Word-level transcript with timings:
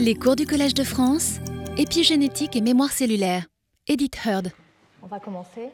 Les 0.00 0.14
cours 0.14 0.36
du 0.36 0.46
Collège 0.46 0.74
de 0.74 0.84
France, 0.84 1.38
épigénétique 1.76 2.56
et 2.56 2.60
mémoire 2.60 2.90
cellulaire. 2.90 3.46
Edith 3.86 4.16
Heard. 4.24 4.48
On 5.02 5.06
va 5.06 5.20
commencer. 5.20 5.70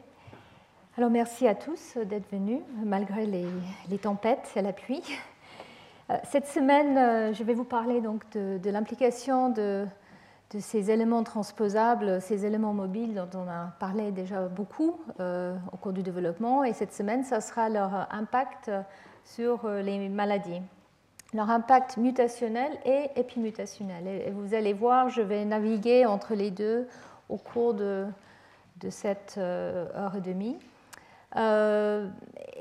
Alors 0.97 1.09
merci 1.09 1.47
à 1.47 1.55
tous 1.55 1.97
d'être 2.05 2.29
venus 2.31 2.61
malgré 2.83 3.25
les, 3.25 3.97
tempêtes 3.97 4.51
et 4.55 4.61
la 4.61 4.73
pluie. 4.73 5.03
Euh, 6.11 6.17
cette 6.23 6.47
semaine, 6.47 6.97
euh, 6.97 7.33
je 7.33 7.43
vais 7.43 7.55
vous 7.55 7.63
parler 7.63 8.01
donc 8.01 8.29
de, 8.33 8.69
l'implication 8.69 9.49
de, 9.49 9.87
ces 10.59 10.91
éléments 10.91 11.23
transposables, 11.23 12.21
ces 12.21 12.45
éléments 12.45 12.73
mobiles 12.73 13.15
dont 13.15 13.39
on 13.39 13.49
a 13.49 13.73
parlé 13.79 14.11
déjà 14.11 14.47
beaucoup 14.47 14.99
euh, 15.19 15.55
au 15.71 15.77
cours 15.77 15.93
du 15.93 16.03
développement. 16.03 16.63
Et 16.63 16.73
cette 16.73 16.93
semaine, 16.93 17.23
ça 17.23 17.41
sera 17.41 17.69
leur 17.69 18.07
impact 18.11 18.69
sur 19.23 19.67
les 19.67 20.09
maladies 20.09 20.61
leur 21.35 21.49
impact 21.49 21.97
mutationnel 21.97 22.71
et 22.85 23.09
épimutationnel. 23.15 24.07
Et 24.07 24.31
vous 24.31 24.53
allez 24.53 24.73
voir, 24.73 25.09
je 25.09 25.21
vais 25.21 25.43
naviguer 25.45 26.05
entre 26.05 26.33
les 26.33 26.49
deux 26.49 26.87
au 27.29 27.37
cours 27.37 27.73
de, 27.73 28.07
cette 28.89 29.35
euh, 29.37 29.87
heure 29.95 30.15
et 30.15 30.21
demie. 30.21 30.57
Euh, 31.35 32.07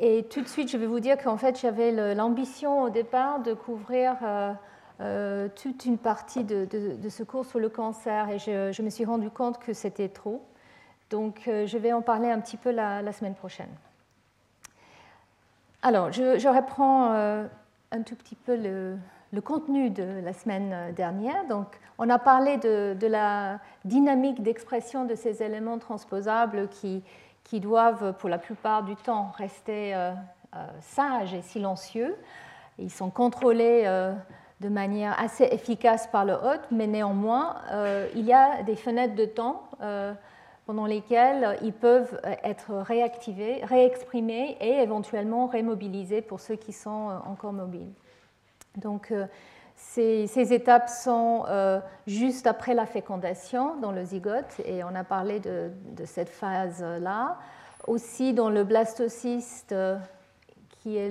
et 0.00 0.24
tout 0.24 0.40
de 0.40 0.48
suite, 0.48 0.70
je 0.70 0.76
vais 0.76 0.86
vous 0.86 1.00
dire 1.00 1.16
qu'en 1.22 1.36
fait, 1.36 1.60
j'avais 1.60 1.92
l'ambition 2.14 2.82
au 2.82 2.90
départ 2.90 3.40
de 3.40 3.54
couvrir 3.54 4.16
euh, 5.00 5.48
toute 5.54 5.84
une 5.84 5.98
partie 5.98 6.42
de, 6.42 6.66
ce 7.08 7.22
cours 7.22 7.46
sur 7.46 7.60
le 7.60 7.68
cancer 7.68 8.28
et 8.30 8.38
je, 8.38 8.82
me 8.82 8.90
suis 8.90 9.04
rendu 9.04 9.30
compte 9.30 9.58
que 9.60 9.72
c'était 9.72 10.08
trop. 10.08 10.42
Donc, 11.10 11.42
je 11.46 11.78
vais 11.78 11.92
en 11.92 12.02
parler 12.02 12.30
un 12.30 12.40
petit 12.40 12.56
peu 12.56 12.72
la, 12.72 13.12
semaine 13.12 13.34
prochaine. 13.34 13.70
Alors, 15.82 16.10
je, 16.10 16.38
je 16.38 16.48
reprends 16.48 17.46
un 17.92 18.02
tout 18.02 18.16
petit 18.16 18.34
peu 18.34 18.56
le, 18.56 18.96
contenu 19.40 19.90
de 19.90 20.20
la 20.24 20.32
semaine 20.32 20.92
dernière. 20.94 21.46
Donc, 21.48 21.66
on 21.98 22.08
a 22.08 22.18
parlé 22.18 22.56
de, 22.58 23.06
la 23.06 23.58
dynamique 23.84 24.42
d'expression 24.42 25.04
de 25.04 25.14
ces 25.14 25.42
éléments 25.42 25.78
transposables 25.78 26.68
qui, 26.68 27.02
qui, 27.42 27.60
doivent, 27.60 28.14
pour 28.18 28.28
la 28.28 28.38
plupart 28.38 28.84
du 28.84 28.96
temps, 28.96 29.32
rester 29.36 29.94
euh, 29.94 30.12
euh, 30.54 30.66
sages 30.80 31.34
et 31.34 31.42
silencieux. 31.42 32.16
Ils 32.78 32.90
sont 32.90 33.10
contrôlés 33.10 33.82
euh, 33.86 34.12
de 34.60 34.68
manière 34.68 35.18
assez 35.20 35.44
efficace 35.44 36.06
par 36.06 36.24
le 36.24 36.34
hôte, 36.34 36.66
mais 36.70 36.86
néanmoins, 36.86 37.56
il 38.14 38.24
y 38.24 38.32
a 38.32 38.62
des 38.62 38.76
fenêtres 38.76 39.14
de 39.14 39.26
temps 39.26 39.68
pendant 40.66 40.86
lesquelles 40.86 41.58
ils 41.62 41.72
peuvent 41.72 42.20
être 42.42 42.74
réactivés, 42.74 43.64
réexprimés 43.64 44.56
et 44.60 44.82
éventuellement 44.82 45.46
remobilisés 45.46 46.22
pour 46.22 46.40
ceux 46.40 46.56
qui 46.56 46.72
sont 46.72 47.20
encore 47.26 47.52
mobiles. 47.52 47.92
Donc, 48.76 49.12
euh, 49.12 49.26
ces, 49.76 50.52
étapes 50.52 50.88
sont 50.88 51.44
euh, 51.48 51.80
juste 52.06 52.46
après 52.46 52.74
la 52.74 52.86
fécondation 52.86 53.76
dans 53.76 53.92
le 53.92 54.04
zygote, 54.04 54.60
et 54.64 54.82
on 54.84 54.94
a 54.94 55.04
parlé 55.04 55.40
de, 55.40 55.70
cette 56.04 56.28
phase-là. 56.28 57.38
Aussi 57.86 58.32
dans 58.32 58.50
le 58.50 58.64
blastocyste, 58.64 59.72
euh, 59.72 59.98
qui 60.70 60.96
est 60.96 61.10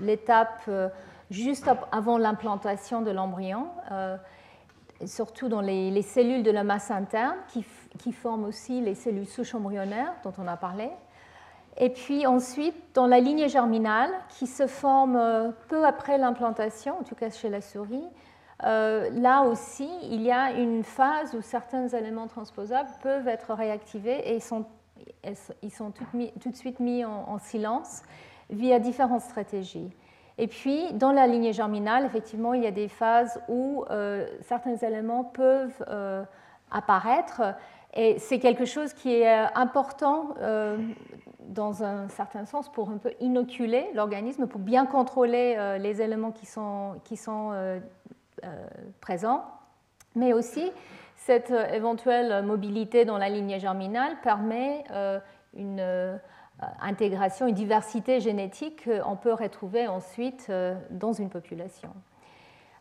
l'étape 0.00 0.70
juste 1.30 1.68
avant 1.92 2.16
l'implantation 2.16 3.02
de 3.02 3.10
l'embryon, 3.10 3.66
surtout 5.04 5.48
dans 5.48 5.60
les, 5.60 6.00
cellules 6.00 6.42
de 6.42 6.50
la 6.50 6.64
masse 6.64 6.90
interne, 6.90 7.36
qui, 7.48 7.66
qui 7.98 8.12
forment 8.12 8.44
aussi 8.44 8.80
les 8.80 8.94
cellules 8.94 9.26
souches 9.26 9.54
embryonnaires 9.54 10.14
dont 10.24 10.32
on 10.38 10.46
a 10.46 10.56
parlé. 10.56 10.90
Et 11.80 11.90
puis 11.90 12.26
ensuite, 12.26 12.74
dans 12.94 13.06
la 13.06 13.20
lignée 13.20 13.48
germinale, 13.48 14.10
qui 14.30 14.48
se 14.48 14.66
forme 14.66 15.16
euh, 15.16 15.50
peu 15.68 15.86
après 15.86 16.18
l'implantation, 16.18 16.98
en 16.98 17.04
tout 17.04 17.14
cas 17.14 17.30
chez 17.30 17.48
la 17.48 17.60
souris, 17.60 18.08
euh, 18.64 19.08
là 19.10 19.42
aussi, 19.42 19.88
il 20.02 20.22
y 20.22 20.32
a 20.32 20.50
une 20.50 20.82
phase 20.82 21.36
où 21.36 21.40
certains 21.40 21.86
éléments 21.86 22.26
transposables 22.26 22.90
peuvent 23.00 23.28
être 23.28 23.54
réactivés 23.54 24.28
et 24.28 24.34
ils 24.34 24.42
sont, 24.42 24.66
ils 25.62 25.70
sont 25.70 25.92
tout, 25.92 26.50
de 26.50 26.56
suite 26.56 26.80
mis 26.80 27.04
en, 27.04 27.38
silence 27.38 28.02
via 28.50 28.80
différentes 28.80 29.22
stratégies. 29.22 29.92
Et 30.38 30.48
puis, 30.48 30.92
dans 30.94 31.12
la 31.12 31.28
lignée 31.28 31.52
germinale, 31.52 32.04
effectivement, 32.04 32.54
il 32.54 32.64
y 32.64 32.66
a 32.66 32.72
des 32.72 32.88
phases 32.88 33.40
où 33.48 33.84
euh, 33.90 34.26
certains 34.40 34.76
éléments 34.76 35.22
peuvent 35.22 35.84
apparaître. 36.72 37.42
Et 37.94 38.18
c'est 38.18 38.38
quelque 38.38 38.64
chose 38.64 38.92
qui 38.92 39.12
est 39.12 39.28
important 39.54 40.34
dans 41.48 41.82
un 41.82 42.08
certain 42.08 42.44
sens 42.44 42.70
pour 42.70 42.90
un 42.90 42.98
peu 42.98 43.12
inoculer 43.20 43.86
l'organisme, 43.94 44.46
pour 44.46 44.60
bien 44.60 44.86
contrôler 44.86 45.54
euh, 45.58 45.78
les 45.78 46.02
éléments 46.02 46.32
qui 46.32 46.46
sont, 46.46 47.00
euh, 47.52 47.80
euh, 48.44 48.66
présents, 49.00 49.44
mais 50.14 50.32
aussi 50.32 50.70
cette 51.16 51.50
éventuelle 51.50 52.44
mobilité 52.44 53.04
dans 53.04 53.18
la 53.18 53.28
lignée 53.28 53.58
germinale 53.58 54.16
permet 54.22 54.84
une 55.54 56.18
intégration, 56.80 57.48
une 57.48 57.54
diversité 57.54 58.20
génétique 58.20 58.88
qu'on 58.88 59.16
peut 59.16 59.34
retrouver 59.34 59.88
ensuite 59.88 60.50
dans 60.90 61.12
une 61.12 61.28
population. 61.28 61.90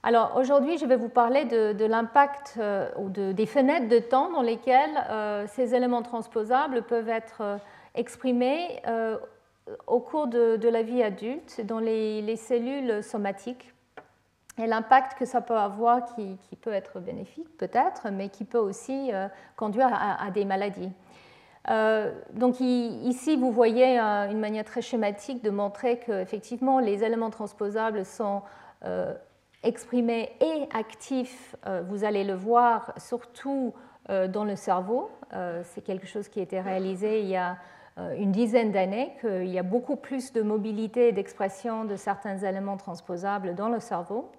Alors 0.07 0.38
aujourd'hui, 0.38 0.78
je 0.78 0.85
vais 0.85 0.95
vous 0.95 1.09
parler 1.09 1.44
de, 1.44 1.85
l'impact 1.85 2.57
ou 2.97 3.09
de, 3.09 3.34
des 3.34 3.45
fenêtres 3.45 3.90
de 3.90 4.00
temps 4.00 4.31
dans 4.31 4.41
lesquelles 4.41 5.03
ces 5.50 5.75
éléments 5.75 6.01
transposables 6.01 6.84
peuvent 6.84 7.09
être 7.09 7.59
euh, 8.88 9.18
au 9.85 10.00
cours 10.00 10.28
de, 10.28 10.69
la 10.69 10.81
vie 10.81 11.03
adulte 11.03 11.59
dans 11.66 11.79
les, 11.79 12.35
cellules 12.38 13.03
somatiques 13.03 13.73
et 14.57 14.66
l'impact 14.66 15.18
que 15.18 15.25
ça 15.25 15.41
peut 15.41 15.57
avoir 15.57 16.06
qui, 16.16 16.38
peut 16.62 16.72
être 16.72 17.01
bénéfique 17.01 17.57
peut-être, 17.57 18.07
mais 18.09 18.29
qui 18.29 18.45
peut 18.45 18.59
aussi 18.59 19.12
euh, 19.13 19.28
conduire 19.57 19.89
à, 19.91 20.31
des 20.31 20.45
maladies. 20.45 20.91
Euh, 21.69 22.13
donc 22.31 22.62
ici, 22.62 23.35
vous 23.35 23.51
voyez 23.51 24.00
une 24.00 24.39
manière 24.39 24.63
très 24.63 24.81
schématique 24.81 25.44
de 25.44 25.50
montrer 25.50 26.00
qu'effectivement, 26.00 26.79
les 26.79 27.03
éléments 27.03 27.29
transposables 27.29 28.06
sont 28.06 28.41
exprimés 29.63 30.31
et 30.40 30.68
actifs, 30.73 31.56
vous 31.90 32.03
allez 32.03 32.23
le 32.23 32.35
voir, 32.35 32.94
surtout 32.97 33.73
dans 34.07 34.45
le 34.45 34.56
cerveau. 34.56 35.09
C'est 35.63 35.84
quelque 35.84 36.07
chose 36.07 36.29
qui 36.29 36.40
a 36.40 36.44
été 36.44 36.62
réalisé 36.62 37.22
il 37.22 37.28
y 37.28 37.35
a 37.35 37.57
euh, 38.00 38.16
une 38.16 38.31
dizaine 38.31 38.72
d'années 38.72 39.12
qu'il 39.22 39.47
y 39.47 39.57
a 39.57 39.63
beaucoup 39.63 39.95
plus 39.95 40.31
de 40.31 40.44
mobilité 40.44 41.07
et 41.07 41.12
d'expression 41.13 41.84
de 41.84 41.95
certains 41.95 42.38
éléments 42.38 42.78
transposables 42.78 43.56
dans 43.56 43.69
le 43.69 43.79
cerveau 43.79 44.29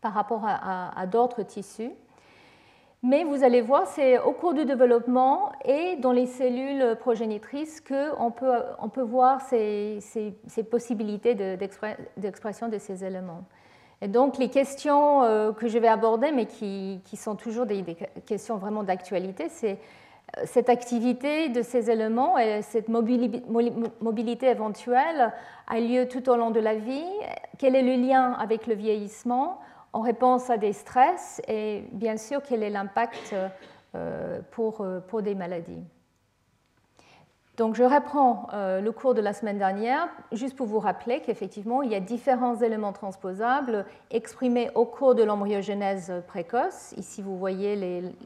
par 0.00 0.12
rapport 0.12 0.44
à, 0.44 1.06
d'autres 1.06 1.42
tissus. 1.42 1.90
Mais 3.02 3.22
vous 3.22 3.44
allez 3.44 3.60
voir, 3.60 3.86
c'est 3.86 4.18
au 4.18 4.32
cours 4.32 4.54
du 4.54 4.64
développement 4.64 5.52
et 5.64 5.96
dans 5.96 6.10
les 6.10 6.26
cellules 6.26 6.96
progénitrices 6.98 7.82
qu'on 7.82 8.30
peut, 8.30 8.62
on 8.78 8.88
peut 8.88 9.02
voir 9.02 9.42
ces, 9.42 9.98
ces, 10.00 10.62
possibilités 10.64 11.34
d'expression 11.34 12.68
de, 12.68 12.78
ces 12.78 13.04
éléments. 13.04 13.44
Et 14.02 14.08
donc 14.08 14.38
les 14.38 14.48
questions 14.48 15.22
euh, 15.22 15.52
que 15.52 15.68
je 15.68 15.78
vais 15.78 15.88
aborder, 15.88 16.32
mais 16.32 16.46
qui, 16.46 17.00
sont 17.16 17.36
toujours 17.36 17.66
des, 17.66 17.84
questions 18.26 18.56
vraiment 18.56 18.82
d'actualité, 18.82 19.48
c'est 19.48 19.78
cette 20.44 20.68
activité 20.68 21.48
de 21.48 21.60
ces 21.60 21.90
éléments 21.90 22.38
et 22.38 22.62
cette 22.62 22.88
mobilité 22.88 24.46
éventuelle 24.46 25.32
a 25.66 25.80
lieu 25.80 26.06
tout 26.06 26.28
au 26.30 26.36
long 26.36 26.50
de 26.50 26.60
la 26.60 26.76
vie. 26.76 27.04
Quel 27.58 27.74
est 27.74 27.82
le 27.82 28.00
lien 28.00 28.32
avec 28.34 28.68
le 28.68 28.74
vieillissement 28.74 29.58
en 29.92 30.02
réponse 30.02 30.48
à 30.48 30.56
des 30.56 30.72
stress 30.72 31.42
et 31.48 31.82
bien 31.90 32.16
sûr 32.16 32.42
quel 32.44 32.62
est 32.62 32.70
l'impact 32.70 33.34
euh, 33.96 34.40
pour 34.52 34.84
des 35.20 35.34
maladies? 35.34 35.82
Donc 37.60 37.74
je 37.74 37.82
reprends 37.82 38.46
euh, 38.54 38.80
le 38.80 38.90
cours 38.90 39.12
de 39.12 39.20
la 39.20 39.34
semaine 39.34 39.58
dernière, 39.58 40.08
juste 40.32 40.56
pour 40.56 40.66
vous 40.66 40.78
rappeler 40.78 41.20
qu'effectivement, 41.20 41.82
il 41.82 41.92
y 41.92 41.94
a 41.94 42.00
différents 42.00 42.56
éléments 42.56 42.94
transposables 42.94 43.84
exprimés 44.10 44.70
au 44.74 44.86
cours 44.86 45.14
de 45.14 45.22
l'embryogenèse 45.22 46.10
précoce. 46.26 46.94
Ici, 46.96 47.20
vous 47.20 47.36
voyez 47.36 47.76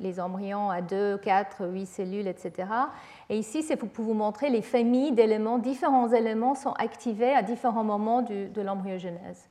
les, 0.00 0.20
embryons 0.20 0.70
à 0.70 0.82
2, 0.82 1.18
4, 1.18 1.66
8 1.66 1.86
cellules, 1.86 2.28
etc. 2.28 2.68
Et 3.28 3.36
ici, 3.36 3.64
c'est 3.64 3.74
pour 3.74 4.04
vous 4.04 4.14
montrer 4.14 4.50
les 4.50 4.62
familles 4.62 5.10
d'éléments. 5.10 5.58
Différents 5.58 6.12
éléments 6.12 6.54
sont 6.54 6.74
activés 6.74 7.34
à 7.34 7.42
différents 7.42 7.82
moments 7.82 8.22
de 8.22 8.60
l'embryogenèse. 8.60 9.48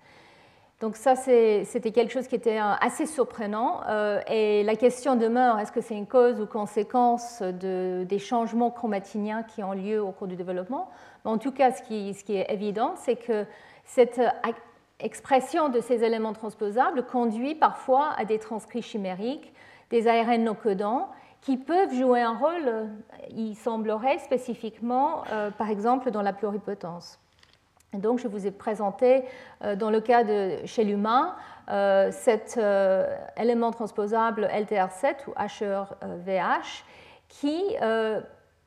Donc 0.84 0.98
ça, 0.98 1.16
c'était 1.16 1.94
quelque 1.94 2.12
chose 2.12 2.28
qui 2.28 2.36
était 2.36 2.60
euh, 2.60 2.74
assez 2.82 3.06
surprenant. 3.06 3.80
Euh, 3.88 4.20
et 4.28 4.64
la 4.64 4.76
question 4.76 5.16
demeure, 5.16 5.58
est-ce 5.60 5.72
que 5.72 5.80
c'est 5.80 5.96
une 5.96 6.08
cause 6.08 6.42
ou 6.42 6.46
conséquence 6.46 7.42
de, 7.42 8.04
des 8.04 8.20
changements 8.20 8.70
chromatiniens 8.70 9.44
qui 9.44 9.64
ont 9.64 9.72
lieu 9.72 10.04
au 10.04 10.12
cours 10.12 10.28
du 10.28 10.36
développement? 10.36 10.90
En 11.24 11.38
tout 11.38 11.54
cas, 11.54 11.72
ce 11.72 11.82
qui, 11.82 12.36
est 12.36 12.52
évident, 12.52 12.96
c'est 12.98 13.16
que 13.16 13.46
cette 13.86 14.20
expression 15.00 15.70
de 15.70 15.80
ces 15.80 16.04
éléments 16.04 16.34
transposables 16.34 17.06
conduit 17.06 17.56
parfois 17.56 18.10
à 18.18 18.26
des 18.26 18.38
transcrits 18.38 18.82
chimériques, 18.82 19.54
des 19.90 20.10
ARN 20.10 20.44
non 20.44 20.54
codants, 20.54 21.08
qui 21.40 21.56
peuvent 21.56 21.94
jouer 21.94 22.20
un 22.20 22.36
rôle, 22.36 22.68
euh, 22.68 22.86
il 23.30 23.56
semblerait 23.56 24.18
spécifiquement, 24.18 25.24
par 25.58 25.70
exemple, 25.70 26.12
dans 26.12 26.22
la 26.22 26.34
pluripotence. 26.34 27.23
Donc, 27.96 28.20
je 28.20 28.28
vous 28.28 28.48
ai 28.48 28.52
présenté, 28.52 29.24
dans 29.78 29.90
le 29.90 30.02
cas 30.02 30.24
de 30.24 30.66
chez 30.66 30.84
l'humain, 30.84 31.36
cet 32.12 32.60
élément 33.38 33.72
transposable 33.72 34.50
LTR7 34.52 35.16
ou 35.28 35.34
HER-VH 35.38 36.84
qui 37.30 37.62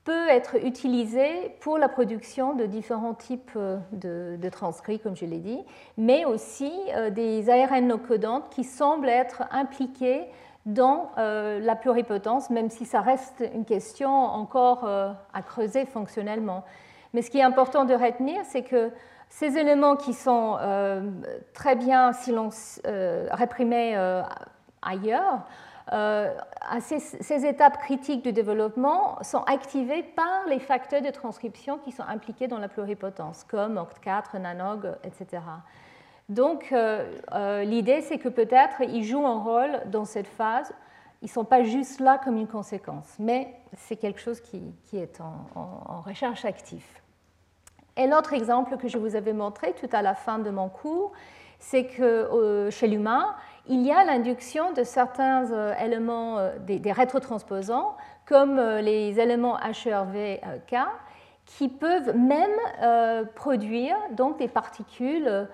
peut 0.06 0.28
être 0.28 0.64
utilisé 0.64 1.56
pour 1.61 1.78
la 1.78 1.88
production 1.88 2.55
de 2.55 2.64
différents 2.64 3.12
types 3.12 3.50
euh, 3.56 3.76
de, 3.93 4.49
transcrits, 4.49 5.00
comme 5.00 5.17
je 5.17 5.26
l'ai 5.26 5.40
dit, 5.40 5.58
mais 5.99 6.25
aussi 6.25 6.73
euh, 6.94 7.11
des 7.11 7.50
ARN 7.50 7.88
no 7.88 7.99
codantes 7.99 8.49
qui 8.50 8.62
semblent 8.62 9.08
être 9.08 9.43
impliqués 9.50 10.26
dans 10.64 11.11
euh, 11.19 11.58
la 11.58 11.75
pluripotence, 11.75 12.50
même 12.50 12.70
si 12.70 12.84
ça 12.84 13.00
reste 13.00 13.44
une 13.52 13.64
question 13.64 14.11
encore 14.11 14.84
à 14.87 15.43
creuser 15.43 15.87
fonctionnellement. 15.87 16.64
Mais 17.12 17.23
ce 17.23 17.31
qui 17.31 17.38
est 17.38 17.43
important 17.43 17.84
de 17.84 17.94
retenir, 17.94 18.43
c'est 18.44 18.62
que 18.62 18.93
ces 19.28 19.58
éléments 19.58 19.96
qui 19.96 20.14
sont 20.14 20.58
très 21.52 21.76
bien 21.76 22.12
réprimés 23.31 23.96
ailleurs, 24.82 25.43
euh, 25.93 26.34
ces, 26.81 27.46
étapes 27.46 27.78
critiques 27.78 28.23
du 28.23 28.32
développement 28.32 29.23
sont 29.23 29.43
activées 29.43 30.02
par 30.02 30.46
les 30.49 30.58
facteurs 30.58 31.00
de 31.00 31.11
transcription 31.11 31.78
qui 31.78 31.93
sont 31.93 32.02
impliqués 32.02 32.49
dans 32.49 32.58
la 32.58 32.69
pluripotence, 32.69 33.44
comme 33.44 33.78
OCT4, 33.78 34.38
NANOG, 34.38 34.96
etc. 35.05 35.43
Donc 36.28 36.73
euh, 36.73 37.12
euh, 37.32 37.62
l'idée, 37.62 38.00
c'est 38.00 38.19
que 38.19 38.28
peut-être 38.28 38.81
ils 38.81 39.05
jouent 39.05 39.26
un 39.26 39.40
rôle 39.40 39.81
dans 39.87 40.05
cette 40.05 40.26
phase. 40.26 40.73
Ils 41.23 41.26
ne 41.26 41.31
sont 41.31 41.44
pas 41.44 41.62
juste 41.62 42.00
là 42.00 42.19
comme 42.23 42.37
une 42.37 42.49
conséquence, 42.49 43.14
mais 43.20 43.55
c'est 43.76 43.96
quelque 43.96 44.20
chose 44.20 44.40
qui, 44.40 44.75
est 44.93 45.20
en, 45.20 46.00
recherche 46.00 46.44
active. 46.44 46.84
Et 47.97 48.07
l'autre 48.07 48.33
exemple 48.33 48.77
que 48.77 48.89
je 48.89 48.99
vous 48.99 49.17
avais 49.17 49.33
montré 49.33 49.73
tout 49.73 49.89
à 49.93 50.03
la 50.03 50.15
fin 50.15 50.39
de 50.39 50.51
mon 50.51 50.69
cours, 50.69 51.13
c'est 51.59 51.85
que 51.85 52.69
chez 52.71 52.87
l'humain, 52.87 53.35
il 53.69 53.85
y 53.85 53.91
a 53.91 54.05
l'induction 54.05 54.73
de 54.73 54.85
certains 54.85 55.51
euh, 55.51 55.75
éléments, 55.83 56.39
euh, 56.39 56.57
des, 56.61 56.93
rétrotransposants, 56.93 57.97
comme 58.25 58.59
euh, 58.59 58.81
les 58.81 59.19
éléments 59.19 59.59
HERV-K, 59.59 60.77
qui 61.45 61.69
peuvent 61.69 62.17
même 62.17 62.51
produire 63.37 63.95
donc 64.11 64.37
des 64.41 64.49
particules 64.49 65.47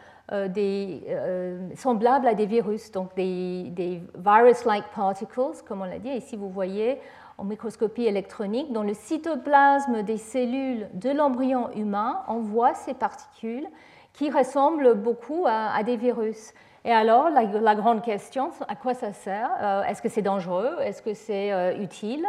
semblables 1.76 2.26
à 2.26 2.32
des 2.32 2.46
virus, 2.46 2.90
donc 2.90 3.14
des, 3.14 3.64
des 3.64 4.02
virus-like 4.16 4.86
particles, 4.94 5.62
comme 5.68 5.82
on 5.82 5.84
l'a 5.84 5.98
dit. 5.98 6.08
Ici, 6.08 6.38
vous 6.38 6.48
voyez 6.48 6.98
en 7.42 7.44
microscopie 7.44 8.04
électronique, 8.04 8.72
dans 8.72 8.84
le 8.84 8.94
cytoplasme 8.94 10.04
des 10.04 10.16
cellules 10.16 10.88
de 10.94 11.10
l'embryon 11.10 11.70
humain, 11.74 12.22
on 12.28 12.38
voit 12.38 12.72
ces 12.72 12.94
particules 12.94 13.66
qui 14.12 14.30
ressemblent 14.30 14.94
beaucoup 14.94 15.46
à 15.48 15.82
des 15.82 15.96
virus. 15.96 16.52
Et 16.84 16.92
alors, 16.92 17.30
la, 17.30 17.74
grande 17.74 18.02
question, 18.02 18.50
à 18.68 18.76
quoi 18.76 18.94
ça 18.94 19.12
sert 19.12 19.50
euh, 19.60 19.82
Est-ce 19.82 20.02
que 20.02 20.08
c'est 20.08 20.22
dangereux 20.22 20.76
Est-ce 20.82 21.02
que 21.02 21.14
c'est 21.14 21.52
euh, 21.52 21.76
utile? 21.78 22.24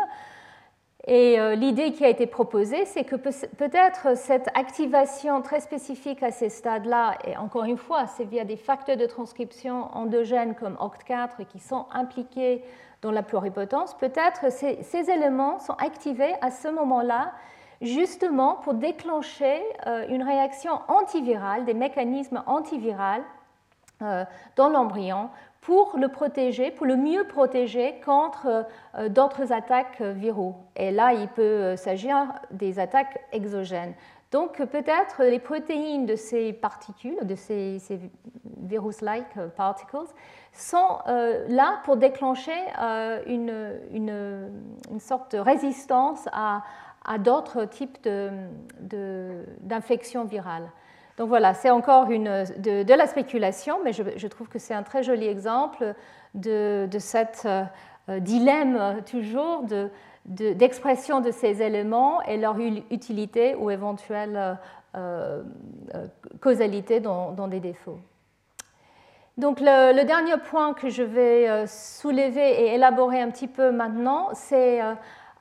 Et 1.05 1.39
euh, 1.39 1.53
l'idée 1.53 1.91
qui 1.91 2.05
a 2.05 2.09
été 2.09 2.25
proposée, 2.25 2.85
c'est 2.85 3.03
que 3.03 3.15
peut-être 3.15 4.17
cette 4.17 4.47
activation 4.55 5.43
très 5.43 5.59
spécifique 5.59 6.23
à 6.23 6.31
ces 6.31 6.49
stades-là, 6.49 7.17
et 7.27 7.37
encore 7.37 7.65
une 7.65 7.77
fois, 7.77 8.07
c'est 8.07 8.23
via 8.23 8.45
des 8.45 8.55
facteurs 8.55 8.97
de 8.97 9.05
transcription 9.05 9.89
endogènes 9.95 10.55
comme 10.55 10.75
OCT4 10.75 11.45
qui 11.45 11.59
sont 11.59 11.85
impliqués 11.91 12.63
dans 13.03 13.11
la 13.11 13.21
pluripotence, 13.21 13.93
peut-être 13.93 14.51
ces, 14.51 15.09
éléments 15.11 15.59
sont 15.59 15.73
activés 15.73 16.33
à 16.41 16.49
ce 16.49 16.67
moment-là 16.69 17.33
justement 17.81 18.55
pour 18.55 18.73
déclencher 18.73 19.61
une 20.07 20.23
réaction 20.23 20.79
antivirale, 20.87 21.65
des 21.65 21.73
mécanismes 21.73 22.41
antivirales 22.47 23.23
euh, 24.03 24.25
dans 24.55 24.69
l'embryon 24.69 25.29
pour 25.61 25.97
le 25.97 26.09
protéger, 26.09 26.71
pour 26.71 26.85
le 26.85 26.97
mieux 26.97 27.25
protéger 27.25 28.01
contre 28.03 28.65
euh, 28.95 29.07
d'autres 29.07 29.53
attaques 29.53 30.01
viraux. 30.01 30.55
Et 30.75 30.91
là, 30.91 31.13
il 31.13 31.27
peut 31.29 31.77
s'agir 31.77 32.33
des 32.51 32.79
attaques 32.79 33.21
exogènes. 33.31 33.93
Donc 34.33 34.57
peut-être 34.65 35.23
les 35.23 35.37
protéines 35.37 36.07
de 36.07 36.15
ces 36.15 36.53
particules, 36.53 37.17
de 37.21 37.35
ces, 37.35 37.79
virus-like 38.63 39.37
particles, 39.55 40.07
sont 40.51 40.97
euh, 41.07 41.45
là 41.49 41.81
pour 41.85 41.97
déclencher 41.97 42.51
une, 43.27 43.79
une, 43.91 44.99
sorte 44.99 45.35
de 45.35 45.39
résistance 45.39 46.27
à, 46.33 46.63
à 47.05 47.19
d'autres 47.19 47.65
types 47.65 48.09
d'infections 49.61 50.25
virales. 50.25 50.67
Donc 51.17 51.27
voilà, 51.27 51.53
c'est 51.53 51.69
encore 51.69 52.09
une, 52.09 52.43
de, 52.57 52.93
la 52.93 53.05
spéculation, 53.05 53.77
mais 53.83 53.93
je, 53.93 54.27
trouve 54.27 54.47
que 54.47 54.57
c'est 54.57 54.73
un 54.73 54.81
très 54.81 55.03
joli 55.03 55.27
exemple 55.27 55.93
de, 56.33 56.87
de 56.89 56.99
cet 56.99 57.45
euh, 58.09 58.19
dilemme 58.19 59.01
toujours 59.05 59.63
d'expression 60.25 61.19
de, 61.19 61.31
ces 61.31 61.61
éléments 61.61 62.21
et 62.23 62.37
leur 62.37 62.57
utilité 62.91 63.55
ou 63.55 63.69
éventuelle 63.69 64.57
euh, 64.95 65.43
euh, 65.95 66.07
causalité 66.39 66.99
dans, 66.99 67.47
des 67.47 67.59
défauts. 67.59 67.99
Donc 69.37 69.59
le, 69.59 70.03
dernier 70.03 70.37
point 70.37 70.73
que 70.73 70.89
je 70.89 71.03
vais 71.03 71.67
soulever 71.67 72.63
et 72.63 72.75
élaborer 72.75 73.21
un 73.21 73.31
petit 73.31 73.47
peu 73.47 73.71
maintenant, 73.71 74.29
c'est 74.33 74.81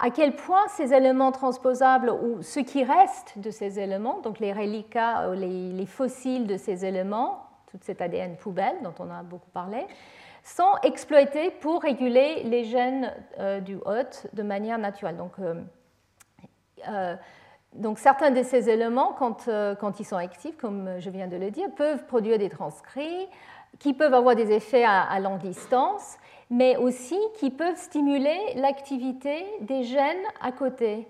à 0.02 0.10
quel 0.10 0.34
point 0.34 0.66
ces 0.68 0.92
éléments 0.92 1.30
transposables 1.30 2.10
ou 2.10 2.42
ce 2.42 2.58
qui 2.58 2.82
reste 2.82 3.38
de 3.38 3.52
ces 3.52 3.78
éléments, 3.78 4.18
donc 4.20 4.40
les 4.40 4.52
reliquats, 4.52 5.28
euh, 5.28 5.34
les, 5.36 5.86
fossiles 5.86 6.48
de 6.48 6.56
ces 6.56 6.84
éléments, 6.84 7.46
toute 7.70 7.84
cette 7.84 8.02
ADN 8.02 8.36
poubelle 8.36 8.74
dont 8.82 8.94
on 8.98 9.08
a 9.10 9.22
beaucoup 9.22 9.50
parlé, 9.54 9.86
sont 10.42 10.72
exploités 10.82 11.50
pour 11.50 11.82
réguler 11.82 12.42
les 12.44 12.64
gènes 12.64 13.12
euh, 13.38 13.60
du 13.60 13.76
hôte 13.76 14.26
de 14.32 14.42
manière 14.42 14.78
naturelle. 14.78 15.16
Donc, 15.16 15.32
euh, 15.38 17.16
donc 17.74 17.98
certains 17.98 18.30
de 18.30 18.42
ces 18.42 18.68
éléments, 18.68 19.14
quand, 19.18 19.48
quand, 19.80 20.00
ils 20.00 20.04
sont 20.04 20.16
actifs, 20.16 20.56
comme 20.56 20.98
je 20.98 21.10
viens 21.10 21.28
de 21.28 21.36
le 21.36 21.50
dire, 21.50 21.70
peuvent 21.76 22.04
produire 22.06 22.38
des 22.38 22.48
transcrits 22.48 23.28
qui 23.78 23.94
peuvent 23.94 24.14
avoir 24.14 24.34
des 24.34 24.52
effets 24.52 24.84
à 24.84 25.18
longue 25.20 25.38
distance 25.38 26.18
mais 26.52 26.76
aussi 26.76 27.18
qui 27.38 27.50
peuvent 27.50 27.78
stimuler 27.78 28.38
l'activité 28.56 29.42
des 29.62 29.84
gènes 29.84 30.26
à 30.42 30.52
côté. 30.52 31.08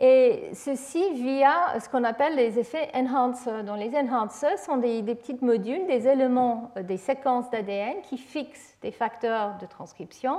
Et 0.00 0.50
ceci 0.54 1.02
via 1.14 1.78
ce 1.80 1.88
qu'on 1.88 2.04
appelle 2.04 2.36
les 2.36 2.58
effets 2.58 2.88
enhancers. 2.94 3.64
Donc 3.64 3.78
les 3.78 3.96
enhancers 3.96 4.58
sont 4.58 4.76
des, 4.76 5.02
des 5.02 5.16
petits 5.16 5.36
modules, 5.40 5.86
des 5.86 6.06
éléments, 6.06 6.70
des 6.76 6.96
séquences 6.96 7.50
d'ADN 7.50 8.00
qui 8.02 8.16
fixent 8.16 8.76
des 8.80 8.92
facteurs 8.92 9.58
de 9.60 9.66
transcription 9.66 10.38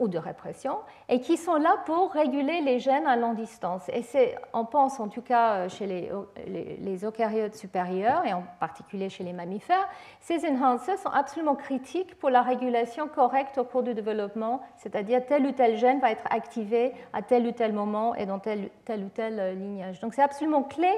ou 0.00 0.08
de 0.08 0.18
répression, 0.18 0.78
et 1.08 1.20
qui 1.20 1.36
sont 1.36 1.54
là 1.54 1.76
pour 1.86 2.10
réguler 2.10 2.60
les 2.62 2.80
gènes 2.80 3.06
à 3.06 3.14
longue 3.14 3.36
distance. 3.36 3.88
Et 3.90 4.02
c'est, 4.02 4.36
on 4.52 4.64
pense 4.64 4.98
en 4.98 5.08
tout 5.08 5.22
cas 5.22 5.68
chez 5.68 5.86
les, 5.86 6.10
les, 6.46 7.04
eucaryotes 7.04 7.54
supérieurs, 7.54 8.26
et 8.26 8.32
en 8.32 8.42
particulier 8.58 9.08
chez 9.08 9.22
les 9.22 9.32
mammifères, 9.32 9.88
ces 10.20 10.44
enhancers 10.48 10.98
sont 10.98 11.10
absolument 11.10 11.54
critiques 11.54 12.18
pour 12.18 12.30
la 12.30 12.42
régulation 12.42 13.06
correcte 13.06 13.56
au 13.58 13.64
cours 13.64 13.84
du 13.84 13.94
développement, 13.94 14.62
c'est-à-dire 14.78 15.24
tel 15.26 15.46
ou 15.46 15.52
tel 15.52 15.76
gène 15.76 16.00
va 16.00 16.10
être 16.10 16.26
activé 16.28 16.92
à 17.12 17.22
tel 17.22 17.46
ou 17.46 17.52
tel 17.52 17.72
moment 17.72 18.16
et 18.16 18.26
dans 18.26 18.40
tel, 18.40 18.70
tel 18.84 19.04
ou 19.04 19.08
tel 19.08 19.38
euh, 19.38 19.54
lignage. 19.54 20.00
Donc 20.00 20.14
c'est 20.14 20.22
absolument 20.22 20.64
clé 20.64 20.90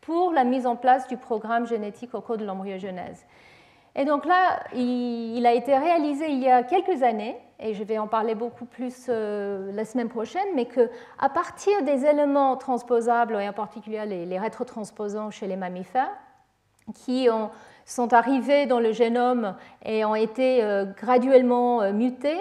pour 0.00 0.32
la 0.32 0.44
mise 0.44 0.66
en 0.66 0.76
place 0.76 1.08
du 1.08 1.16
programme 1.16 1.66
génétique 1.66 2.14
au 2.14 2.20
cours 2.20 2.36
de 2.36 2.44
l'embryogenèse. 2.44 3.24
Et 3.96 4.04
donc 4.04 4.24
là, 4.24 4.60
il, 4.74 5.44
a 5.46 5.52
été 5.52 5.76
réalisé 5.76 6.28
il 6.28 6.40
y 6.40 6.50
a 6.50 6.64
quelques 6.64 7.02
années, 7.02 7.36
et 7.60 7.74
je 7.74 7.84
vais 7.84 7.98
en 7.98 8.08
parler 8.08 8.34
beaucoup 8.34 8.64
plus 8.64 9.06
euh, 9.08 9.70
la 9.72 9.84
semaine 9.84 10.08
prochaine, 10.08 10.48
mais 10.56 10.66
qu'à 10.66 11.28
partir 11.28 11.82
des 11.82 12.04
éléments 12.04 12.56
transposables, 12.56 13.36
et 13.40 13.48
en 13.48 13.52
particulier 13.52 14.04
les, 14.04 14.38
rétrotransposants 14.38 15.30
chez 15.30 15.46
les 15.46 15.56
mammifères, 15.56 16.10
qui 17.04 17.28
sont 17.86 18.12
arrivés 18.12 18.66
dans 18.66 18.80
le 18.80 18.92
génome 18.92 19.56
et 19.84 20.04
ont 20.04 20.14
été 20.14 20.62
euh, 20.62 20.84
graduellement 20.84 21.82
euh, 21.82 21.92
mutés, 21.92 22.40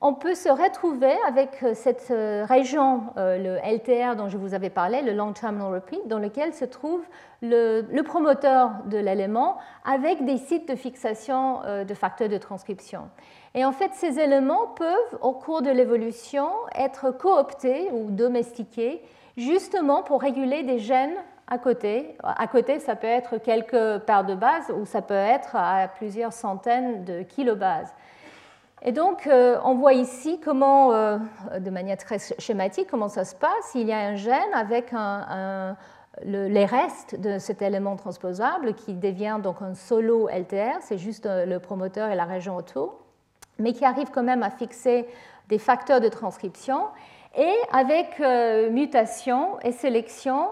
on 0.00 0.12
peut 0.12 0.34
se 0.34 0.48
retrouver 0.48 1.14
avec 1.26 1.62
euh, 1.62 1.72
cette 1.74 2.10
euh, 2.10 2.44
région, 2.44 3.04
euh, 3.16 3.38
le 3.38 3.76
LTR 3.76 4.14
dont 4.14 4.28
je 4.28 4.36
vous 4.36 4.52
avais 4.52 4.68
parlé, 4.68 5.00
le 5.00 5.12
Long 5.12 5.32
Terminal 5.32 5.72
Repeat, 5.72 6.06
dans 6.06 6.18
lequel 6.18 6.52
se 6.52 6.66
trouve 6.66 7.00
le, 7.40 8.02
promoteur 8.02 8.72
de 8.86 8.98
l'élément 8.98 9.56
avec 9.84 10.24
des 10.24 10.36
sites 10.36 10.68
de 10.68 10.74
fixation 10.74 11.60
de 11.86 11.94
facteurs 11.94 12.28
de 12.28 12.38
transcription. 12.38 13.08
Et 13.54 13.64
en 13.64 13.72
fait, 13.72 13.90
ces 13.94 14.20
éléments 14.20 14.68
peuvent, 14.68 15.18
au 15.20 15.32
cours 15.32 15.60
de 15.60 15.70
l'évolution, 15.70 16.50
être 16.74 17.10
cooptés 17.10 17.90
ou 17.92 18.10
domestiqués 18.10 19.02
justement 19.36 20.02
pour 20.02 20.20
réguler 20.20 20.62
des 20.62 20.78
gènes 20.78 21.16
à 21.48 21.58
côté. 21.58 22.16
À 22.22 22.46
côté, 22.46 22.80
ça 22.80 22.96
peut 22.96 23.06
être 23.06 23.38
quelques 23.38 24.04
paires 24.04 24.24
de 24.24 24.34
bases 24.34 24.70
ou 24.70 24.84
ça 24.84 25.02
peut 25.02 25.14
être 25.14 25.56
à 25.56 25.88
plusieurs 25.88 26.32
centaines 26.32 27.04
de 27.04 27.22
kilobases. 27.22 27.92
Et 28.82 28.92
donc, 28.92 29.26
euh, 29.26 29.58
on 29.64 29.74
voit 29.74 29.94
ici 29.94 30.38
comment, 30.42 30.92
euh, 30.92 31.18
de 31.58 31.70
manière 31.70 31.96
très 31.96 32.18
schématique, 32.38 32.88
comment 32.90 33.08
ça 33.08 33.24
se 33.24 33.34
passe. 33.34 33.74
Il 33.74 33.86
y 33.86 33.92
a 33.92 33.98
un 33.98 34.16
gène 34.16 34.52
avec 34.54 34.92
les 36.24 36.64
restes 36.64 37.18
de 37.20 37.38
cet 37.38 37.62
élément 37.62 37.96
transposable 37.96 38.74
qui 38.74 38.94
devient 38.94 39.38
donc 39.42 39.62
un 39.62 39.74
solo 39.74 40.28
LTR, 40.28 40.78
c'est 40.80 40.98
juste 40.98 41.26
le 41.26 41.58
promoteur 41.58 42.10
et 42.10 42.14
la 42.14 42.24
région 42.24 42.56
autour, 42.56 42.98
mais 43.58 43.72
qui 43.72 43.84
arrive 43.84 44.10
quand 44.10 44.22
même 44.22 44.42
à 44.42 44.50
fixer 44.50 45.06
des 45.48 45.58
facteurs 45.58 46.00
de 46.00 46.08
transcription. 46.08 46.86
Et 47.36 47.54
avec 47.72 48.18
mutation 48.70 49.58
et 49.60 49.72
sélection, 49.72 50.48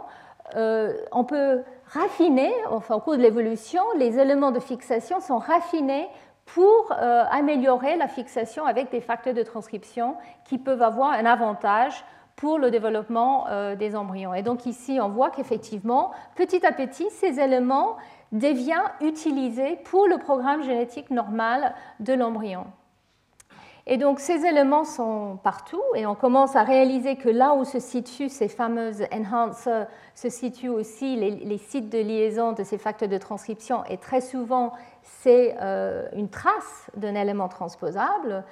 on 0.55 1.25
peut 1.25 1.63
raffiner, 1.87 2.53
enfin 2.71 2.97
au 2.97 3.01
cours 3.01 3.17
de 3.17 3.23
l'évolution, 3.23 3.83
les 3.97 4.19
éléments 4.19 4.51
de 4.51 4.61
fixation 4.61 5.21
sont 5.21 5.39
raffinés 5.39 6.09
pour 6.47 6.93
euh, 6.93 7.25
améliorer 7.31 7.97
la 7.97 8.09
fixation 8.09 8.67
avec 8.67 8.91
des 8.91 9.01
facteurs 9.01 9.35
de 9.35 9.43
transcription 9.43 10.17
qui 10.45 10.59
peuvent 10.59 10.83
avoir 10.83 11.13
un 11.13 11.25
avantage 11.25 12.05
pour 12.37 12.59
le 12.59 12.71
développement 12.71 13.47
euh, 13.49 13.77
des 13.77 13.95
embryons. 13.97 14.35
Et 14.35 14.43
donc 14.43 14.67
ici, 14.67 14.99
on 15.01 15.09
voit 15.09 15.31
qu'effectivement, 15.31 16.11
petit 16.35 16.65
à 16.67 16.73
petit, 16.73 17.09
ces 17.11 17.41
éléments 17.41 17.97
deviennent 18.33 18.91
utilisés 19.01 19.79
pour 19.85 20.09
le 20.09 20.19
programme 20.19 20.63
génétique 20.63 21.11
normal 21.11 21.75
de 22.01 22.13
l'embryon. 22.13 22.67
Et 23.87 23.99
donc 23.99 24.19
ces 24.19 24.47
éléments 24.47 24.85
sont 24.85 25.39
partout 25.43 25.83
et 25.95 26.07
on 26.07 26.15
commence 26.15 26.57
à 26.57 26.63
réaliser 26.63 27.17
que 27.17 27.29
là 27.29 27.55
où 27.55 27.65
se 27.65 27.79
situent 27.79 28.31
ces 28.31 28.49
fameuses 28.49 29.05
enhancers, 29.13 29.87
se 30.15 30.31
situent 30.31 30.71
aussi 30.71 31.17
les, 31.17 31.59
sites 31.59 31.91
de 31.91 31.99
liaison 31.99 32.53
de 32.53 32.65
ces 32.65 32.79
facteurs 32.79 33.11
de 33.11 33.19
transcription 33.19 33.85
et 33.91 33.99
très 33.99 34.23
souvent 34.23 34.73
c'est 35.05 35.55
euh, 35.61 36.09
une 36.15 36.29
trace 36.29 36.91
d'un 36.97 37.15
élément 37.15 37.49
transposable. 37.49 38.43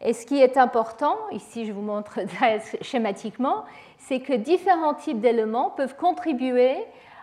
Et 0.00 0.12
ce 0.12 0.26
qui 0.26 0.40
est 0.40 0.56
important, 0.56 1.16
ici 1.32 1.64
je 1.64 1.72
vous 1.72 1.82
montre 1.82 2.20
schématiquement, 2.80 3.64
c'est 3.98 4.20
que 4.20 4.34
différents 4.34 4.94
types 4.94 5.20
d'éléments 5.20 5.70
peuvent 5.70 5.96
contribuer 5.96 6.76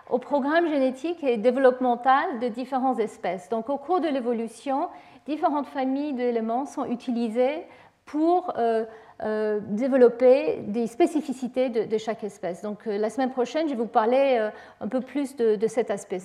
au 0.09 0.17
programme 0.17 0.67
génétique 0.67 1.23
et 1.23 1.37
développemental 1.37 2.39
de 2.39 2.47
différentes 2.47 2.99
espèces. 2.99 3.47
Donc 3.49 3.69
au 3.69 3.77
cours 3.77 4.01
de 4.01 4.07
l'évolution, 4.07 4.89
différentes 5.27 5.67
familles 5.67 6.13
d'éléments 6.13 6.65
sont 6.65 6.85
utilisées 6.85 7.63
pour 8.05 8.53
euh, 8.57 8.85
euh, 9.23 9.59
développer 9.61 10.59
des 10.67 10.87
spécificités 10.87 11.69
de, 11.69 11.97
chaque 11.97 12.23
espèce. 12.23 12.61
Donc 12.61 12.87
euh, 12.87 12.97
la 12.97 13.09
semaine 13.09 13.31
prochaine, 13.31 13.67
je 13.67 13.73
vais 13.73 13.79
vous 13.79 13.85
parler 13.85 14.49
un 14.79 14.87
peu 14.87 15.01
plus 15.01 15.35
de, 15.35 15.67
cet 15.67 15.91
aspect, 15.91 16.19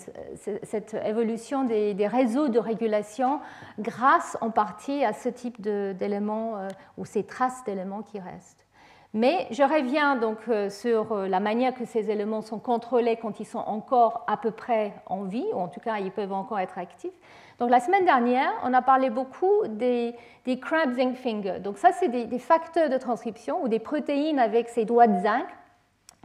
cette 0.63 0.95
évolution 1.05 1.65
des, 1.65 2.07
réseaux 2.07 2.49
de 2.49 2.59
régulation 2.59 3.41
grâce 3.79 4.37
en 4.41 4.51
partie 4.51 5.05
à 5.05 5.13
ce 5.13 5.29
type 5.29 5.61
d'éléments 5.61 6.69
ou 6.97 7.05
ces 7.05 7.25
traces 7.25 7.65
d'éléments 7.65 8.03
qui 8.03 8.21
restent. 8.21 8.65
Mais 9.13 9.47
je 9.51 9.63
reviens 9.63 10.17
donc 10.17 10.39
sur 10.71 11.15
la 11.17 11.41
manière 11.41 11.75
que 11.75 11.85
ces 11.85 12.11
éléments 12.11 12.43
sont 12.43 12.59
contrôlés 12.59 13.17
quand 13.17 13.41
ils 13.41 13.47
sont 13.47 13.59
encore 13.59 14.25
à 14.27 14.37
peu 14.37 14.51
près 14.51 14.93
en 15.07 15.23
vie, 15.25 15.47
ou 15.53 15.59
en 15.59 15.69
tout 15.69 15.81
cas 15.81 15.99
ils 15.99 16.11
peuvent 16.11 16.33
encore 16.33 16.59
être 16.59 16.79
actifs. 16.79 17.15
Donc 17.59 17.71
la 17.71 17.81
semaine 17.81 18.05
dernière, 18.05 18.53
on 18.65 18.73
a 18.73 18.83
parlé 18.83 19.11
beaucoup 19.11 19.67
des, 19.69 20.15
des 20.45 20.59
crab 20.59 20.95
zinc 20.95 21.17
finger. 21.17 21.59
Donc 21.61 21.79
ça, 21.79 21.93
c'est 21.93 22.09
des, 22.09 22.39
facteurs 22.39 22.89
de 22.89 22.99
transcription 22.99 23.63
ou 23.63 23.69
des 23.69 23.79
protéines 23.79 24.39
avec 24.39 24.69
ces 24.69 24.85
doigts 24.85 25.07
de 25.07 25.21
zinc 25.23 25.47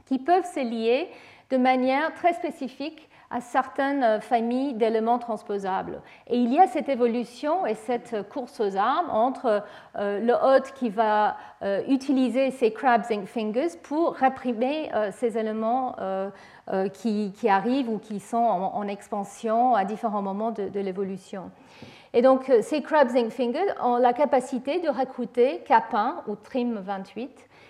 qui 0.06 0.20
peuvent 0.20 0.46
se 0.46 0.60
lier 0.60 1.10
de 1.50 1.58
manière 1.58 2.14
très 2.14 2.34
spécifique 2.34 3.09
à 3.32 3.42
certaines 3.42 4.04
euh, 4.04 4.20
familles 4.20 4.74
d'éléments 4.74 5.20
transposables. 5.20 6.02
Et 6.28 6.38
il 6.38 6.52
y 6.52 6.60
a 6.60 6.68
cette 6.68 6.90
évolution 6.90 7.66
et 7.66 7.76
cette 7.76 8.28
course 8.30 8.60
aux 8.60 8.76
armes 8.76 9.10
entre 9.12 9.64
euh, 9.98 10.20
le 10.20 10.34
hôte 10.34 10.74
qui 10.74 10.90
va 10.90 11.38
euh, 11.62 11.82
utiliser 11.88 12.52
ces 12.52 12.72
crab 12.72 13.04
zinc 13.04 13.26
fingers 13.26 13.78
pour 13.84 14.14
réprimer 14.14 14.90
ces 15.12 15.38
éléments 15.38 15.96
qui, 16.94 17.34
arrivent 17.48 17.90
ou 17.90 17.98
qui 18.00 18.20
sont 18.20 18.38
en, 18.38 18.88
expansion 18.88 19.76
à 19.76 19.86
différents 19.86 20.22
moments 20.22 20.52
de, 20.52 20.70
de 20.70 20.80
l'évolution. 20.80 21.52
Et 22.14 22.22
donc, 22.22 22.52
ces 22.62 22.82
crab 22.82 23.10
zinc 23.10 23.30
fingers 23.30 23.74
ont 23.84 23.98
la 23.98 24.14
capacité 24.14 24.80
de 24.80 24.90
recruter 24.90 25.64
CAP1 25.68 26.24
ou 26.28 26.36
TRIM28 26.36 27.30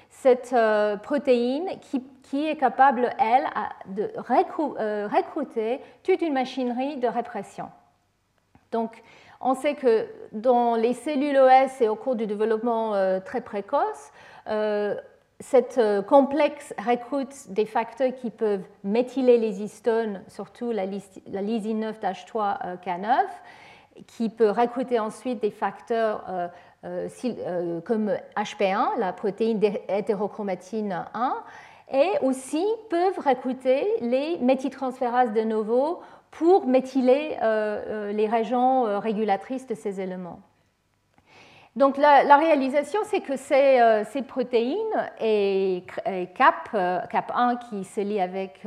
cette 0.10 0.54
euh, 0.54 0.98
protéine 0.98 1.70
qui, 1.82 2.48
est 2.48 2.58
capable, 2.58 3.10
elle, 3.20 3.48
de 3.88 4.04
euh, 4.04 5.08
recruter 5.08 5.80
toute 6.04 6.22
une 6.22 6.34
machinerie 6.34 6.98
de 6.98 7.08
répression. 7.08 7.70
Donc, 8.72 9.02
on 9.42 9.56
sait 9.56 9.76
que 9.76 10.08
dans 10.32 10.76
les 10.76 10.94
cellules 10.94 11.38
OS 11.38 11.82
et 11.82 11.88
au 11.88 11.96
cours 11.96 12.16
du 12.16 12.28
développement 12.28 12.94
euh, 12.94 13.20
très 13.20 13.42
précoce, 13.42 14.12
cette 15.42 15.80
complexe 16.08 16.74
recrute 16.86 17.52
des 17.52 17.66
facteurs 17.66 18.14
qui 18.16 18.30
peuvent 18.30 18.66
méthyler 18.84 19.38
les 19.38 19.62
histones, 19.62 20.22
surtout 20.28 20.72
la, 20.72 20.86
lysine 20.86 21.92
9H3K9, 21.92 23.26
qui 24.08 24.30
peut 24.30 24.50
recruter 24.50 25.00
ensuite 25.00 25.42
des 25.42 25.52
facteurs 25.52 26.24
euh, 26.30 26.48
euh, 26.48 26.48
comme 26.82 28.12
HP1, 28.38 28.98
la 28.98 29.14
protéine 29.14 29.60
d'hétérochromatine 29.60 31.06
1, 31.14 31.44
et 31.92 32.12
aussi 32.22 32.66
peuvent 32.90 33.20
recruter 33.20 33.86
les 34.02 34.38
méthyltransférases 34.38 35.34
de 35.34 35.42
novo 35.42 36.02
pour 36.32 36.68
méthyler 36.68 37.38
euh, 37.42 38.12
les 38.12 38.28
régions 38.28 39.00
régulatrices 39.00 39.66
de 39.66 39.76
ces 39.76 40.00
éléments. 40.00 40.40
Donc 41.76 41.98
la, 41.98 42.38
réalisation, 42.38 43.00
c'est 43.06 43.22
que 43.22 43.36
ces, 43.38 44.22
protéines 44.24 44.78
et, 45.22 45.84
CAP, 46.36 46.74
CAP1 46.74 47.60
qui 47.70 47.84
se 47.84 48.02
lie 48.02 48.20
avec 48.20 48.62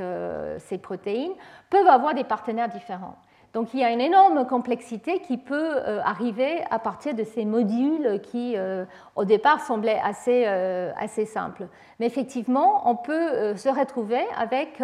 ces 0.58 0.78
protéines, 0.78 1.32
peuvent 1.68 1.88
avoir 1.88 2.14
des 2.14 2.24
partenaires 2.24 2.68
différents. 2.68 3.16
Donc 3.52 3.74
il 3.74 3.80
y 3.80 3.84
a 3.84 3.90
une 3.90 4.00
énorme 4.00 4.46
complexité 4.46 5.20
qui 5.20 5.36
peut 5.36 5.76
euh, 5.76 6.00
arriver 6.04 6.64
à 6.70 6.78
partir 6.78 7.14
de 7.14 7.22
ces 7.22 7.44
modules 7.44 8.20
qui, 8.22 8.54
euh, 8.56 8.86
au 9.14 9.26
départ, 9.26 9.60
semblaient 9.60 10.00
assez, 10.02 10.44
euh, 10.46 10.90
assez 10.98 11.26
simples. 11.26 11.68
Mais 12.00 12.06
effectivement, 12.06 12.88
on 12.88 12.96
peut 12.96 13.54
se 13.56 13.68
retrouver 13.68 14.22
avec 14.38 14.82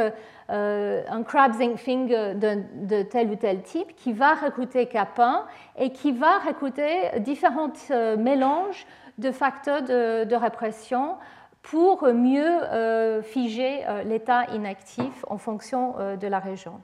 un 0.48 1.22
crab 1.24 1.54
zinc 1.54 1.76
finger 1.76 2.34
de, 2.34 3.02
tel 3.02 3.30
ou 3.30 3.36
tel 3.36 3.62
type 3.62 3.96
qui 3.96 4.12
va 4.12 4.34
recruter 4.34 4.84
Cap1 4.84 5.42
et 5.78 5.90
qui 5.90 6.12
va 6.12 6.38
recruter 6.38 7.18
différents 7.20 7.72
mélanges 8.18 8.86
de 9.16 9.32
facteurs 9.32 9.82
de, 9.82 10.24
de 10.24 10.36
répression 10.36 11.16
pour 11.62 12.04
mieux 12.04 13.22
figer 13.22 13.80
l'état 14.04 14.44
inactif 14.52 15.24
en 15.28 15.38
fonction 15.38 15.94
de 16.20 16.26
la 16.28 16.38
région. 16.38 16.80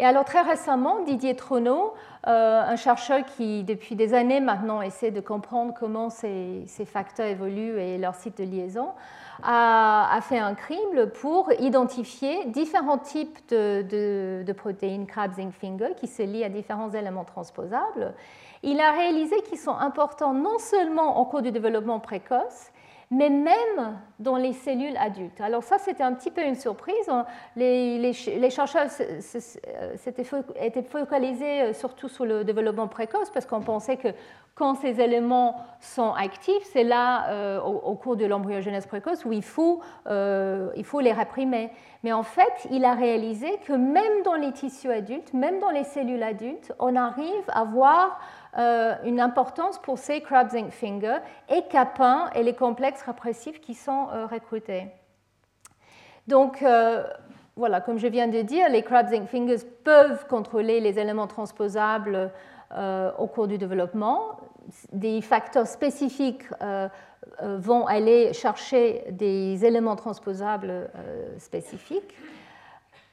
Et 0.00 0.04
alors 0.06 0.24
très 0.24 0.40
récemment, 0.40 1.00
Didier 1.00 1.36
Trono, 1.36 1.92
euh, 2.26 2.62
un 2.62 2.76
chercheur 2.76 3.22
qui 3.36 3.64
depuis 3.64 3.96
des 3.96 4.14
années 4.14 4.40
maintenant 4.40 4.80
essaie 4.80 5.10
de 5.10 5.20
comprendre 5.20 5.74
comment 5.78 6.08
ces, 6.08 6.64
facteurs 6.86 7.26
évoluent 7.26 7.78
et 7.78 7.98
leur 7.98 8.14
site 8.14 8.38
de 8.38 8.44
liaison, 8.44 8.88
a, 9.42 10.18
fait 10.22 10.38
un 10.38 10.54
crible 10.54 11.10
pour 11.10 11.52
identifier 11.58 12.46
différents 12.46 12.96
types 12.96 13.40
de, 13.50 14.42
de 14.42 14.52
protéines 14.54 15.06
crab 15.06 15.34
zinc 15.34 15.52
finger 15.52 15.94
qui 15.98 16.06
se 16.06 16.22
lient 16.22 16.44
à 16.44 16.48
différents 16.48 16.92
éléments 16.92 17.24
transposables. 17.24 18.14
Il 18.62 18.80
a 18.80 18.92
réalisé 18.92 19.36
qu'ils 19.42 19.58
sont 19.58 19.76
importants 19.76 20.32
non 20.32 20.58
seulement 20.58 21.20
au 21.20 21.26
cours 21.26 21.42
du 21.42 21.50
développement 21.50 22.00
précoce, 22.00 22.70
mais 23.10 23.28
même 23.28 23.98
dans 24.20 24.36
les 24.36 24.52
cellules 24.52 24.96
adultes. 24.96 25.40
Alors 25.40 25.64
ça, 25.64 25.78
c'était 25.78 26.04
un 26.04 26.14
petit 26.14 26.30
peu 26.30 26.42
une 26.42 26.54
surprise. 26.54 27.10
Les, 27.56 28.12
chercheurs 28.50 28.88
s'étaient 29.20 30.82
focalisés 30.84 31.62
euh, 31.62 31.72
surtout 31.72 32.08
sur 32.08 32.24
le 32.24 32.44
développement 32.44 32.86
précoce 32.86 33.30
parce 33.30 33.46
qu'on 33.46 33.62
pensait 33.62 33.96
que 33.96 34.08
quand 34.54 34.74
ces 34.74 35.00
éléments 35.00 35.56
sont 35.80 36.12
actifs, 36.12 36.62
c'est 36.64 36.84
là, 36.84 37.30
euh, 37.30 37.60
au, 37.62 37.94
cours 37.94 38.16
de 38.16 38.26
l'embryogenèse 38.26 38.86
précoce, 38.86 39.24
où 39.24 39.32
il 39.32 39.42
faut, 39.42 39.80
euh, 40.06 40.68
il 40.76 40.84
faut 40.84 41.00
les 41.00 41.12
réprimer. 41.12 41.70
Mais 42.02 42.12
en 42.12 42.22
fait, 42.22 42.68
il 42.70 42.84
a 42.84 42.92
réalisé 42.92 43.58
que 43.66 43.72
même 43.72 44.22
dans 44.22 44.34
les 44.34 44.52
tissus 44.52 44.90
adultes, 44.90 45.32
même 45.32 45.60
dans 45.60 45.70
les 45.70 45.84
cellules 45.84 46.22
adultes, 46.22 46.74
on 46.78 46.94
arrive 46.94 47.44
à 47.48 47.64
voir 47.64 48.20
euh, 48.58 48.94
une 49.04 49.20
importance 49.20 49.78
pour 49.78 49.98
ces 49.98 50.20
crab 50.20 50.50
zinc 50.50 50.70
finger 50.70 51.18
et 51.48 51.62
capins 51.70 52.30
et 52.34 52.42
les 52.42 52.54
complexes 52.54 53.02
répressifs 53.02 53.60
qui 53.60 53.74
sont 53.74 54.08
euh, 54.12 54.26
recrutés. 54.26 54.88
Donc, 56.26 56.62
euh, 56.62 57.04
voilà, 57.54 57.80
comme 57.80 57.98
je 57.98 58.08
viens 58.08 58.26
de 58.26 58.42
dire, 58.42 58.68
les 58.68 58.82
crab 58.82 59.08
zinc 59.08 59.26
fingers 59.28 59.64
peuvent 59.84 60.26
contrôler 60.26 60.80
les 60.80 60.98
éléments 60.98 61.26
transposables 61.26 62.32
au 63.18 63.26
cours 63.26 63.48
du 63.48 63.58
développement. 63.58 64.38
Des 64.92 65.20
facteurs 65.22 65.66
spécifiques 65.66 66.44
vont 67.42 67.84
aller 67.86 68.32
chercher 68.32 69.06
des 69.10 69.64
éléments 69.64 69.96
transposables 69.96 70.88
spécifiques. 71.38 72.14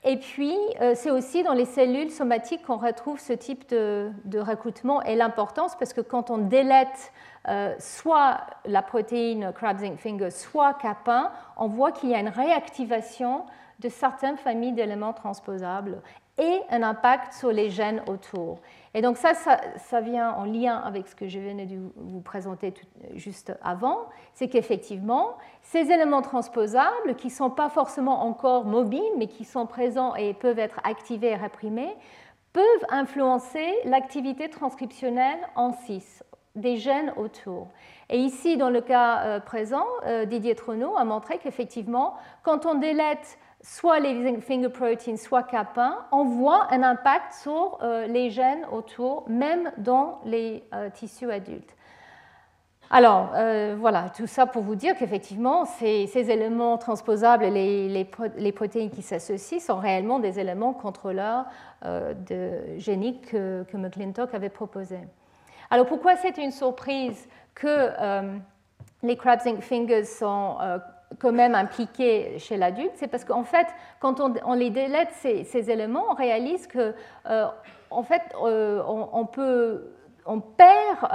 Et 0.10 0.16
puis, 0.16 0.56
euh, 0.80 0.94
c'est 0.96 1.12
aussi 1.12 1.44
dans 1.44 1.52
les 1.52 1.66
cellules 1.66 2.12
somatiques 2.12 2.66
qu'on 2.66 2.78
retrouve 2.78 3.20
ce 3.20 3.34
type 3.34 3.70
de, 3.70 4.40
recrutement 4.40 5.04
et 5.04 5.16
l'importance, 5.16 5.76
parce 5.76 5.92
que 5.92 6.00
quand 6.00 6.32
on 6.32 6.38
délète 6.38 7.12
euh, 7.50 7.76
soit 7.78 8.38
la 8.64 8.82
protéine 8.82 9.52
crab 9.54 9.80
zinc 9.80 9.98
finger, 9.98 10.30
soit 10.32 10.78
CAP1, 10.82 11.30
on 11.58 11.68
voit 11.68 11.92
qu'il 11.92 12.10
y 12.10 12.16
a 12.16 12.22
une 12.22 12.30
réactivation 12.30 13.44
de 13.80 13.90
certaines 13.90 14.38
familles 14.38 14.72
d'éléments 14.72 15.12
transposables 15.12 16.02
et 16.38 16.62
un 16.70 16.84
impact 16.84 17.34
sur 17.34 17.51
les 17.51 17.70
gènes 17.70 18.01
autour. 18.08 18.60
Et 18.94 19.01
donc 19.01 19.17
ça, 19.17 19.34
ça, 19.34 20.01
vient 20.01 20.32
en 20.32 20.46
lien 20.46 20.77
avec 20.77 21.08
ce 21.08 21.15
que 21.15 21.27
je 21.27 21.39
venais 21.39 21.65
de 21.65 21.77
vous 21.96 22.22
présenter 22.22 22.74
juste 23.15 23.53
avant, 23.63 24.08
c'est 24.34 24.48
qu'effectivement, 24.48 25.38
ces 25.62 25.91
éléments 25.91 26.22
transposables, 26.22 27.15
qui 27.15 27.27
ne 27.27 27.32
sont 27.32 27.50
pas 27.50 27.70
forcément 27.70 28.24
encore 28.24 28.65
mobiles, 28.65 29.01
mais 29.17 29.27
qui 29.27 29.46
sont 29.46 29.65
présents 29.65 30.15
et 30.15 30.34
peuvent 30.34 30.60
être 30.60 30.79
activés 30.84 31.29
et 31.29 31.36
réprimés, 31.36 31.96
peuvent 32.53 32.86
influencer 32.89 33.72
l'activité 33.86 34.50
transcriptionnelle 34.50 35.39
en 35.56 35.74
6 35.74 36.24
des 36.56 36.77
gènes 36.77 37.13
autour. 37.17 37.67
Et 38.10 38.17
ici, 38.17 38.58
dans 38.58 38.70
le 38.70 38.82
cas 38.82 39.22
euh, 39.24 39.39
présent, 39.39 39.86
euh, 40.06 40.25
Didier 40.25 40.56
Trono 40.56 40.98
a 40.98 41.06
montré 41.06 41.38
qu'effectivement, 41.38 42.15
quand 42.44 42.65
on 42.65 42.75
délète 42.75 43.38
soit 43.62 44.00
les 44.00 44.40
finger 44.42 44.70
proteins, 44.70 45.18
soit 45.18 45.42
CAP1, 45.42 45.94
on 46.12 46.26
voit 46.26 46.68
un 46.72 46.84
impact 46.84 47.34
sur 47.34 47.80
euh, 47.82 48.08
les 48.08 48.30
gènes 48.30 48.66
autour, 48.72 49.26
même 49.28 49.72
dans 49.78 50.22
les 50.26 50.64
tissus 50.94 51.32
adultes. 51.32 51.76
Alors, 52.90 53.32
voilà, 53.78 54.10
tout 54.16 54.28
ça 54.28 54.46
pour 54.46 54.64
vous 54.64 54.76
dire 54.76 54.96
qu'effectivement, 54.98 55.66
ces, 55.66 56.08
éléments 56.16 56.78
transposables 56.78 57.44
les, 57.44 58.52
protéines 58.56 58.90
qui 58.90 59.02
s'associent 59.02 59.60
sont 59.60 59.76
réellement 59.76 60.20
des 60.20 60.40
éléments 60.40 60.72
contrôleurs 60.72 61.48
de 61.84 62.78
géniques 62.78 63.32
que, 63.32 63.66
que 63.70 63.76
McClintock 63.76 64.34
avait 64.34 64.48
proposés. 64.48 65.02
Alors 65.70 65.86
pourquoi 65.86 66.16
c'est 66.16 66.38
une 66.38 66.52
surprise 66.52 67.28
que 67.54 67.68
euh, 67.68 68.38
les 69.04 69.18
crab 69.18 69.40
fingers 69.60 70.06
sont 70.06 70.58
euh, 70.62 70.80
quand 71.20 71.32
même 71.32 71.56
impliqués 71.56 72.38
chez 72.40 72.58
l'adulte 72.58 72.92
C'est 72.96 73.08
parce 73.08 73.24
qu'en 73.24 73.44
fait, 73.44 73.68
quand 74.00 74.20
on, 74.20 74.54
les 74.54 74.70
délète 74.70 75.10
ces, 75.14 75.70
éléments, 75.70 76.06
on 76.12 76.16
réalise 76.16 76.68
que 76.68 76.94
euh, 77.30 77.48
en 77.90 78.04
fait, 78.04 78.22
on, 78.40 79.26
peut 79.26 79.94
on 80.26 80.42
perd 80.42 81.08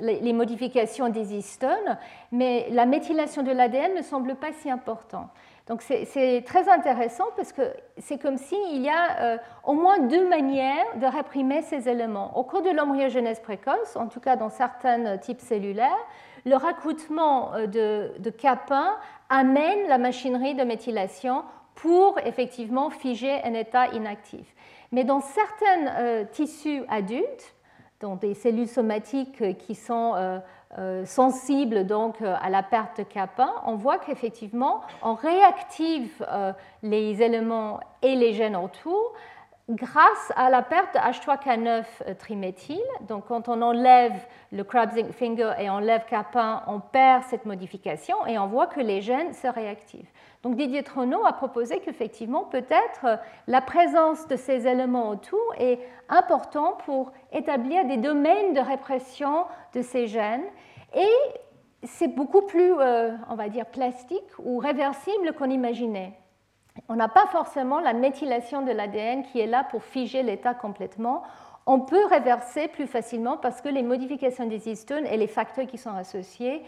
les, 0.00 0.32
modifications 0.32 1.10
des 1.10 1.34
histones, 1.34 1.98
mais 2.32 2.66
la 2.70 2.86
méthylation 2.86 3.42
de 3.42 3.52
l'ADN 3.52 3.94
ne 3.94 4.02
semble 4.02 4.34
pas 4.36 4.52
si 4.52 4.70
importante. 4.70 5.28
Donc 5.68 5.82
c'est 5.82 6.42
très 6.44 6.68
intéressant 6.68 7.26
parce 7.36 7.52
que 7.52 7.62
c'est 7.98 8.18
comme 8.18 8.36
s'il 8.36 8.82
y 8.82 8.88
a 8.88 9.20
euh, 9.20 9.38
au 9.62 9.74
moins 9.74 10.00
deux 10.00 10.28
manières 10.28 10.98
de 11.00 11.06
réprimer 11.06 11.62
ces 11.62 11.88
éléments. 11.88 12.36
Au 12.36 12.42
cours 12.42 12.62
de 12.62 12.70
l'embryogenèse 12.70 13.38
précoce, 13.38 13.94
en 13.94 14.08
tout 14.08 14.18
cas 14.18 14.34
dans 14.34 14.50
certains 14.50 15.18
types 15.18 15.40
cellulaires, 15.40 16.06
le 16.44 16.56
recrutement 16.56 17.54
euh, 17.54 17.66
de, 17.66 18.12
de 18.18 18.30
CAP1 18.30 18.90
amène 19.28 19.88
la 19.88 19.98
machinerie 19.98 20.54
de 20.54 20.64
méthylation 20.64 21.44
pour 21.74 22.18
effectivement 22.24 22.90
figer 22.90 23.42
un 23.44 23.54
état 23.54 23.88
inactif. 23.88 24.54
Mais 24.92 25.04
dans 25.04 25.20
certains 25.20 25.86
euh, 25.98 26.24
tissus 26.30 26.82
adultes, 26.88 27.54
dans 28.00 28.16
des 28.16 28.34
cellules 28.34 28.68
somatiques 28.68 29.56
qui 29.58 29.74
sont 29.74 30.40
euh, 30.78 31.04
sensible 31.04 31.86
donc 31.86 32.22
euh, 32.22 32.34
à 32.40 32.48
la 32.48 32.62
perte 32.62 32.96
de 32.96 33.02
kappa, 33.02 33.52
on 33.66 33.74
voit 33.74 33.98
qu'effectivement 33.98 34.80
on 35.02 35.12
réactive 35.12 36.24
euh, 36.26 36.54
les 36.82 37.20
éléments 37.20 37.78
et 38.00 38.14
les 38.14 38.32
gènes 38.32 38.56
autour 38.56 39.12
grâce 39.68 40.32
à 40.36 40.50
la 40.50 40.62
perte 40.62 40.94
de 40.94 40.98
H3K9 40.98 42.16
triméthyle. 42.18 42.80
Donc 43.08 43.26
quand 43.28 43.48
on 43.48 43.62
enlève 43.62 44.26
le 44.50 44.64
crab 44.64 44.90
finger 45.12 45.52
et 45.58 45.70
enlève 45.70 46.04
kappa, 46.06 46.64
on 46.66 46.80
perd 46.80 47.22
cette 47.24 47.46
modification 47.46 48.26
et 48.26 48.38
on 48.38 48.46
voit 48.46 48.66
que 48.66 48.80
les 48.80 49.00
gènes 49.00 49.32
se 49.32 49.46
réactivent. 49.46 50.10
Donc 50.42 50.56
Didier 50.56 50.82
Trono 50.82 51.24
a 51.24 51.32
proposé 51.32 51.78
qu'effectivement, 51.80 52.44
peut-être 52.44 53.20
la 53.46 53.60
présence 53.60 54.26
de 54.26 54.36
ces 54.36 54.66
éléments 54.66 55.08
autour 55.08 55.54
est 55.56 55.78
important 56.08 56.76
pour 56.84 57.12
établir 57.32 57.84
des 57.84 57.96
domaines 57.96 58.52
de 58.52 58.60
répression 58.60 59.44
de 59.74 59.82
ces 59.82 60.08
gènes. 60.08 60.44
Et 60.94 61.08
c'est 61.84 62.08
beaucoup 62.08 62.42
plus, 62.42 62.74
euh, 62.78 63.12
on 63.28 63.36
va 63.36 63.48
dire, 63.48 63.66
plastique 63.66 64.38
ou 64.38 64.58
réversible 64.58 65.32
qu'on 65.32 65.50
imaginait. 65.50 66.18
On 66.88 66.96
n'a 66.96 67.08
pas 67.08 67.26
forcément 67.26 67.80
la 67.80 67.92
méthylation 67.92 68.62
de 68.62 68.72
l'ADN 68.72 69.22
qui 69.24 69.40
est 69.40 69.46
là 69.46 69.64
pour 69.64 69.82
figer 69.82 70.22
l'état 70.22 70.54
complètement. 70.54 71.22
On 71.66 71.80
peut 71.80 72.04
réverser 72.06 72.68
plus 72.68 72.86
facilement 72.86 73.36
parce 73.36 73.60
que 73.60 73.68
les 73.68 73.82
modifications 73.82 74.46
des 74.46 74.68
histones 74.68 75.06
et 75.06 75.16
les 75.16 75.26
facteurs 75.26 75.66
qui 75.66 75.78
sont 75.78 75.94
associés 75.94 76.62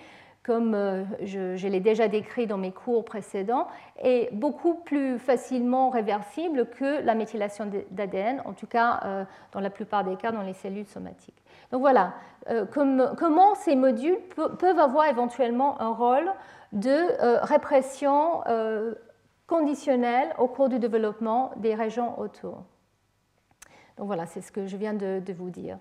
comme 0.45 0.75
euh, 0.75 1.05
je, 1.23 1.67
l'ai 1.67 1.81
déjà 1.81 2.07
décrit 2.07 2.47
dans 2.47 2.59
mes 2.59 2.71
cours 2.71 3.05
précédents, 3.05 3.67
est 4.01 4.33
beaucoup 4.33 4.75
plus 4.75 5.19
facilement 5.19 5.89
réversible 5.89 6.67
que 6.67 7.03
la 7.03 7.15
méthylation 7.15 7.71
d'ADN, 7.91 8.43
en 8.45 8.53
tout 8.53 8.67
cas 8.67 9.01
euh, 9.05 9.25
dans 9.53 9.61
la 9.61 9.71
plupart 9.71 10.05
des 10.05 10.17
cas 10.17 10.33
dans 10.33 10.43
les 10.43 10.53
cellules 10.53 10.87
somatiques. 10.87 11.43
Donc 11.73 11.81
voilà, 11.81 12.13
euh, 12.51 12.67
comment 12.67 13.55
ces 13.55 13.75
modules 13.75 14.19
peuvent 14.59 14.79
avoir 14.79 15.07
éventuellement 15.07 15.81
un 15.81 15.93
rôle 15.93 16.31
de 16.73 17.45
répression 17.47 18.43
conditionnelle 19.47 20.35
au 20.39 20.49
cours 20.49 20.69
du 20.69 20.79
développement 20.79 21.53
des 21.57 21.75
régions 21.75 22.19
autour. 22.19 22.65
Donc 23.97 24.07
voilà, 24.07 24.27
c'est 24.27 24.41
ce 24.41 24.51
que 24.51 24.67
je 24.67 24.77
viens 24.77 24.95
de 24.95 25.33
vous 25.33 25.51
dire. 25.51 25.79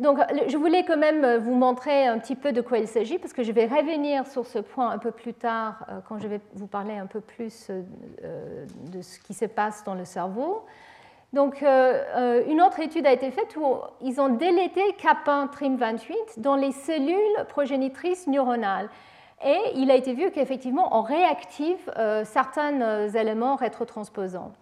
Donc, 0.00 0.18
je 0.48 0.56
voulais 0.56 0.84
quand 0.84 0.96
même 0.96 1.24
euh, 1.24 1.38
vous 1.38 1.54
montrer 1.54 2.06
un 2.06 2.18
petit 2.18 2.34
peu 2.34 2.52
de 2.52 2.62
quoi 2.62 2.78
il 2.78 2.88
s'agit, 2.88 3.18
parce 3.18 3.34
que 3.34 3.42
je 3.42 3.52
vais 3.52 3.66
revenir 3.66 4.26
sur 4.26 4.46
ce 4.46 4.58
point 4.58 4.88
un 4.90 4.96
peu 4.96 5.10
plus 5.10 5.34
tard, 5.34 5.84
euh, 5.90 6.00
quand 6.08 6.18
je 6.18 6.26
vais 6.26 6.40
vous 6.54 6.66
parler 6.66 6.96
un 6.96 7.04
peu 7.04 7.20
plus 7.20 7.66
euh, 7.68 8.64
de 8.90 9.02
ce 9.02 9.18
qui 9.18 9.34
se 9.34 9.44
passe 9.44 9.84
dans 9.84 9.94
le 9.94 10.06
cerveau. 10.06 10.64
Donc, 11.32 11.62
une 11.62 12.60
autre 12.60 12.80
étude 12.80 13.06
a 13.06 13.12
été 13.12 13.30
faite 13.30 13.56
où 13.56 13.76
ils 14.00 14.20
ont 14.20 14.30
délété 14.30 14.80
CAP1 15.00 15.48
TRIM28 15.52 16.14
dans 16.38 16.56
les 16.56 16.72
cellules 16.72 17.44
progénitrices 17.48 18.26
neuronales. 18.26 18.88
Et 19.44 19.58
il 19.76 19.90
a 19.90 19.94
été 19.94 20.12
vu 20.12 20.30
qu'effectivement, 20.30 20.96
on 20.98 21.02
réactive 21.02 21.78
certains 22.24 23.08
éléments 23.08 23.56
rétrotransposants 23.56 24.52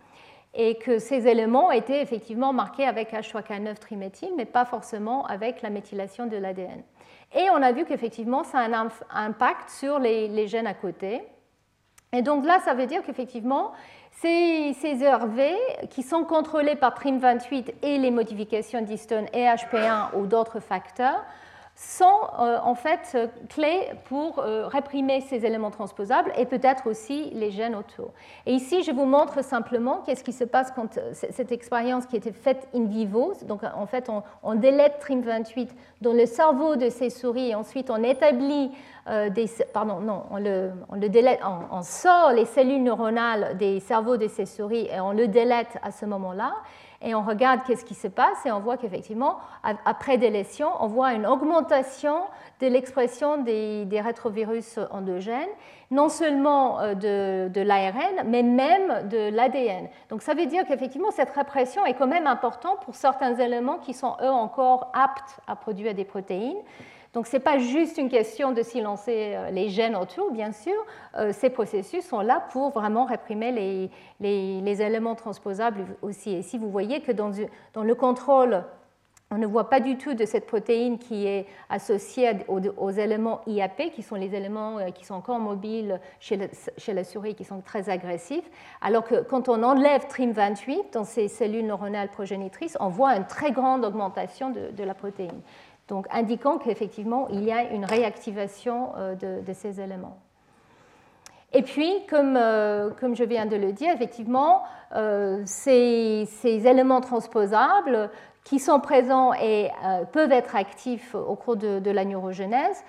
et 0.54 0.76
que 0.76 0.98
ces 0.98 1.26
éléments 1.28 1.70
étaient 1.70 2.02
effectivement 2.02 2.52
marqués 2.52 2.84
avec 2.84 3.12
H3K9 3.12 3.76
triméthyle, 3.76 4.32
mais 4.36 4.44
pas 4.44 4.64
forcément 4.64 5.26
avec 5.26 5.62
la 5.62 5.70
méthylation 5.70 6.26
de 6.26 6.36
l'ADN. 6.36 6.82
Et 7.34 7.50
on 7.50 7.62
a 7.62 7.72
vu 7.72 7.84
qu'effectivement, 7.84 8.42
ça 8.44 8.60
a 8.60 8.62
un 8.64 8.88
impact 9.14 9.68
sur 9.70 9.98
les, 9.98 10.46
gènes 10.48 10.66
à 10.66 10.74
côté. 10.74 11.22
Et 12.12 12.22
donc 12.22 12.46
là, 12.46 12.58
ça 12.64 12.72
veut 12.72 12.86
dire 12.86 13.02
qu'effectivement, 13.02 13.72
ces, 14.12 14.72
ces 14.80 15.04
ERV 15.04 15.54
qui 15.90 16.02
sont 16.02 16.24
contrôlés 16.24 16.74
par 16.74 16.98
TRIM28 16.98 17.74
et 17.82 17.98
les 17.98 18.10
modifications 18.10 18.80
d'histone 18.80 19.26
et 19.34 19.44
HP1 19.44 20.16
ou 20.16 20.26
d'autres 20.26 20.60
facteurs 20.60 21.22
sont 21.78 22.04
euh, 22.40 22.58
en 22.60 22.74
fait 22.74 23.16
clés 23.48 23.90
pour 24.06 24.40
euh, 24.40 24.66
réprimer 24.66 25.20
ces 25.20 25.46
éléments 25.46 25.70
transposables 25.70 26.32
et 26.36 26.44
peut-être 26.44 26.88
aussi 26.88 27.30
les 27.34 27.52
gènes 27.52 27.76
autour. 27.76 28.10
Et 28.46 28.52
ici, 28.52 28.82
je 28.82 28.90
vous 28.90 29.04
montre 29.04 29.44
simplement 29.44 30.02
qu'est-ce 30.04 30.24
qui 30.24 30.32
se 30.32 30.42
passe 30.42 30.72
quand 30.72 30.98
euh, 30.98 31.12
cette 31.12 31.52
expérience 31.52 32.06
qui 32.06 32.16
était 32.16 32.32
faite 32.32 32.66
in 32.74 32.86
vivo, 32.86 33.32
donc 33.46 33.60
en 33.62 33.86
fait 33.86 34.08
on, 34.10 34.24
on 34.42 34.56
délète 34.56 35.00
TRIM28 35.06 35.68
dans 36.00 36.14
le 36.14 36.26
cerveau 36.26 36.74
de 36.74 36.88
ces 36.88 37.10
souris 37.10 37.50
et 37.50 37.54
ensuite 37.54 37.90
on 37.90 38.02
établit 38.02 38.72
des, 39.30 39.46
pardon, 39.72 40.00
non, 40.00 40.24
on, 40.30 40.36
le, 40.36 40.70
on, 40.90 40.96
le 40.96 41.08
délète, 41.08 41.40
on, 41.70 41.80
sort 41.80 42.32
les 42.32 42.44
cellules 42.44 42.82
neuronales 42.82 43.56
des 43.56 43.80
cerveaux 43.80 44.18
de 44.18 44.28
ces 44.28 44.44
souris 44.44 44.86
et 44.92 45.00
on 45.00 45.12
le 45.12 45.28
délète 45.28 45.78
à 45.82 45.92
ce 45.92 46.04
moment-là 46.04 46.52
et 47.00 47.14
on 47.14 47.22
regarde 47.22 47.61
qu'est-ce 47.64 47.84
qui 47.84 47.94
se 47.94 48.08
passe 48.08 48.44
et 48.44 48.50
on 48.50 48.58
voit 48.58 48.76
qu'effectivement, 48.76 49.38
après 49.84 50.18
délétion, 50.18 50.68
on 50.80 50.88
voit 50.88 51.12
une 51.12 51.26
augmentation 51.26 52.22
de 52.61 52.66
l'expression 52.66 53.38
des, 53.38 53.87
rétrovirus 54.00 54.78
endogènes, 54.90 55.48
non 55.90 56.08
seulement 56.08 56.80
euh, 56.80 56.94
de, 56.94 57.48
de 57.52 57.61
l'ARN, 57.61 58.24
mais 58.26 58.42
même 58.42 59.08
de 59.08 59.30
l'ADN. 59.30 59.88
Donc 60.11 60.22
ça 60.22 60.34
veut 60.34 60.46
dire 60.46 60.64
qu'effectivement, 60.66 61.11
cette 61.12 61.30
répression 61.30 61.87
est 61.87 61.94
quand 61.94 62.06
même 62.06 62.26
importante 62.26 62.80
pour 62.84 62.94
certains 62.94 63.37
éléments 63.37 63.78
qui 63.78 63.94
sont, 63.94 64.16
eux, 64.20 64.28
encore 64.28 64.90
aptes 64.92 65.38
à 65.46 65.54
produire 65.54 65.94
des 65.94 66.04
protéines. 66.04 66.58
Donc 67.14 67.26
ce 67.26 67.36
n'est 67.36 67.42
pas 67.42 67.58
juste 67.58 67.96
une 67.98 68.08
question 68.08 68.52
de 68.52 68.62
silencer 68.62 69.32
euh, 69.34 69.50
les 69.50 69.68
gènes 69.70 69.96
autour, 69.96 70.30
bien 70.30 70.52
sûr. 70.52 70.74
Euh, 71.16 71.32
ces 71.32 71.50
processus 71.50 72.04
sont 72.04 72.20
là 72.20 72.46
pour 72.52 72.70
vraiment 72.70 73.06
réprimer 73.06 73.50
les, 73.50 73.90
les, 74.60 74.82
éléments 74.82 75.14
transposables 75.14 75.86
aussi. 76.02 76.32
Et 76.34 76.42
si 76.42 76.58
vous 76.58 76.70
voyez 76.70 77.00
que 77.00 77.12
dans, 77.12 77.32
le 77.82 77.94
contrôle, 77.94 78.62
on 79.30 79.38
ne 79.38 79.46
voit 79.46 79.70
pas 79.70 79.80
du 79.80 79.96
tout 79.96 80.14
de 80.14 80.24
cette 80.26 80.46
protéine 80.46 80.98
qui 80.98 81.26
est 81.26 81.46
associée 81.70 82.30
aux, 82.46 82.90
éléments 82.90 83.40
IAP, 83.46 83.90
qui 83.92 84.02
sont 84.02 84.14
les 84.14 84.34
éléments 84.34 84.78
euh, 84.78 84.90
qui 84.90 85.06
sont 85.06 85.14
encore 85.14 85.38
mobiles 85.38 86.00
chez, 86.20 86.38
chez, 86.76 86.92
la 86.92 87.04
souris, 87.04 87.34
qui 87.34 87.44
sont 87.44 87.62
très 87.62 87.88
agressifs, 87.88 88.50
alors 88.82 89.04
que 89.04 89.22
quand 89.22 89.48
on 89.48 89.62
enlève 89.62 90.02
TRIM28 90.06 90.92
dans 90.92 91.04
ces 91.04 91.28
cellules 91.28 91.66
neuronales 91.66 92.10
progénitrices, 92.10 92.76
on 92.80 92.88
voit 92.88 93.16
une 93.16 93.26
très 93.26 93.50
grande 93.50 93.84
augmentation 93.86 94.50
de 94.50 94.84
la 94.84 94.94
protéine 94.94 95.40
donc 95.88 96.07
indiquant 96.11 96.59
qu'effectivement 96.59 97.29
il 97.31 97.44
y 97.44 97.53
a 97.53 97.70
une 97.70 97.85
réactivation 97.85 98.90
euh, 98.96 99.14
de, 99.14 99.53
ces 99.53 99.81
éléments. 99.81 100.18
Et 101.53 101.62
puis, 101.62 101.90
comme, 102.11 102.35
je 102.37 103.24
viens 103.24 103.46
de 103.46 103.57
le 103.57 103.72
dire, 103.72 103.90
effectivement, 103.94 104.64
ces, 105.46 106.29
éléments 106.44 107.01
transposables 107.01 108.11
qui 108.44 108.59
sont 108.59 108.81
présents 108.81 109.33
et 109.33 109.70
peuvent 110.12 110.31
être 110.31 110.57
actifs 110.57 111.14
au 111.14 111.37
cours 111.37 111.57
de, 111.57 111.90
la 111.90 112.05
neurogenèse 112.05 112.85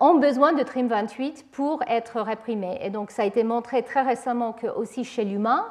ont 0.00 0.16
besoin 0.16 0.52
de 0.52 0.62
TRIM28 0.62 1.44
pour 1.50 1.82
être 1.88 2.20
réprimés. 2.20 2.78
Et 2.82 2.90
donc, 2.90 3.10
ça 3.10 3.22
a 3.22 3.24
été 3.24 3.42
montré 3.42 3.82
très 3.82 4.02
récemment 4.02 4.52
que 4.52 4.66
aussi 4.66 5.04
chez 5.04 5.24
l'humain, 5.24 5.64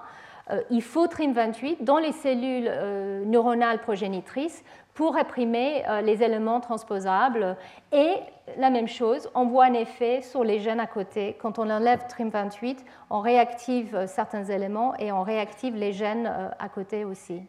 euh, 0.51 0.61
il 0.69 0.81
faut 0.81 1.07
TRIM28 1.07 1.83
dans 1.83 1.97
les 1.97 2.11
cellules 2.11 2.67
euh, 2.67 3.23
neuronales 3.25 3.79
progénitrices 3.79 4.63
pour 4.93 5.15
réprimer 5.15 5.83
euh, 5.87 6.01
les 6.01 6.23
éléments 6.23 6.59
transposables. 6.59 7.57
Et 7.91 8.15
la 8.57 8.69
même 8.69 8.87
chose, 8.87 9.29
on 9.35 9.45
voit 9.45 9.65
un 9.65 9.73
effet 9.73 10.21
sur 10.21 10.43
les 10.43 10.59
gènes 10.59 10.79
à 10.79 10.87
côté. 10.87 11.37
Quand 11.41 11.59
on 11.59 11.69
enlève 11.69 12.05
TRIM28, 12.07 12.77
on 13.09 13.19
réactive 13.19 14.05
certains 14.07 14.43
éléments 14.45 14.95
et 14.97 15.11
on 15.11 15.23
réactive 15.23 15.75
les 15.75 15.93
gènes 15.93 16.31
à 16.59 16.69
côté 16.69 17.05
aussi. 17.05 17.41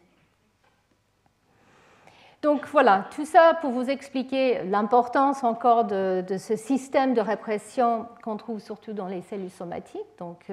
Donc 2.42 2.66
voilà, 2.66 3.06
tout 3.14 3.24
ça 3.24 3.56
pour 3.62 3.70
vous 3.70 3.88
expliquer 3.88 4.64
l'importance 4.64 5.42
encore 5.44 5.86
de, 5.86 6.22
ce 6.38 6.56
système 6.56 7.14
de 7.14 7.22
répression 7.22 8.06
qu'on 8.22 8.36
trouve 8.36 8.60
surtout 8.60 8.92
dans 8.92 9.06
les 9.06 9.22
cellules 9.22 9.50
somatiques. 9.50 10.02
Donc, 10.18 10.50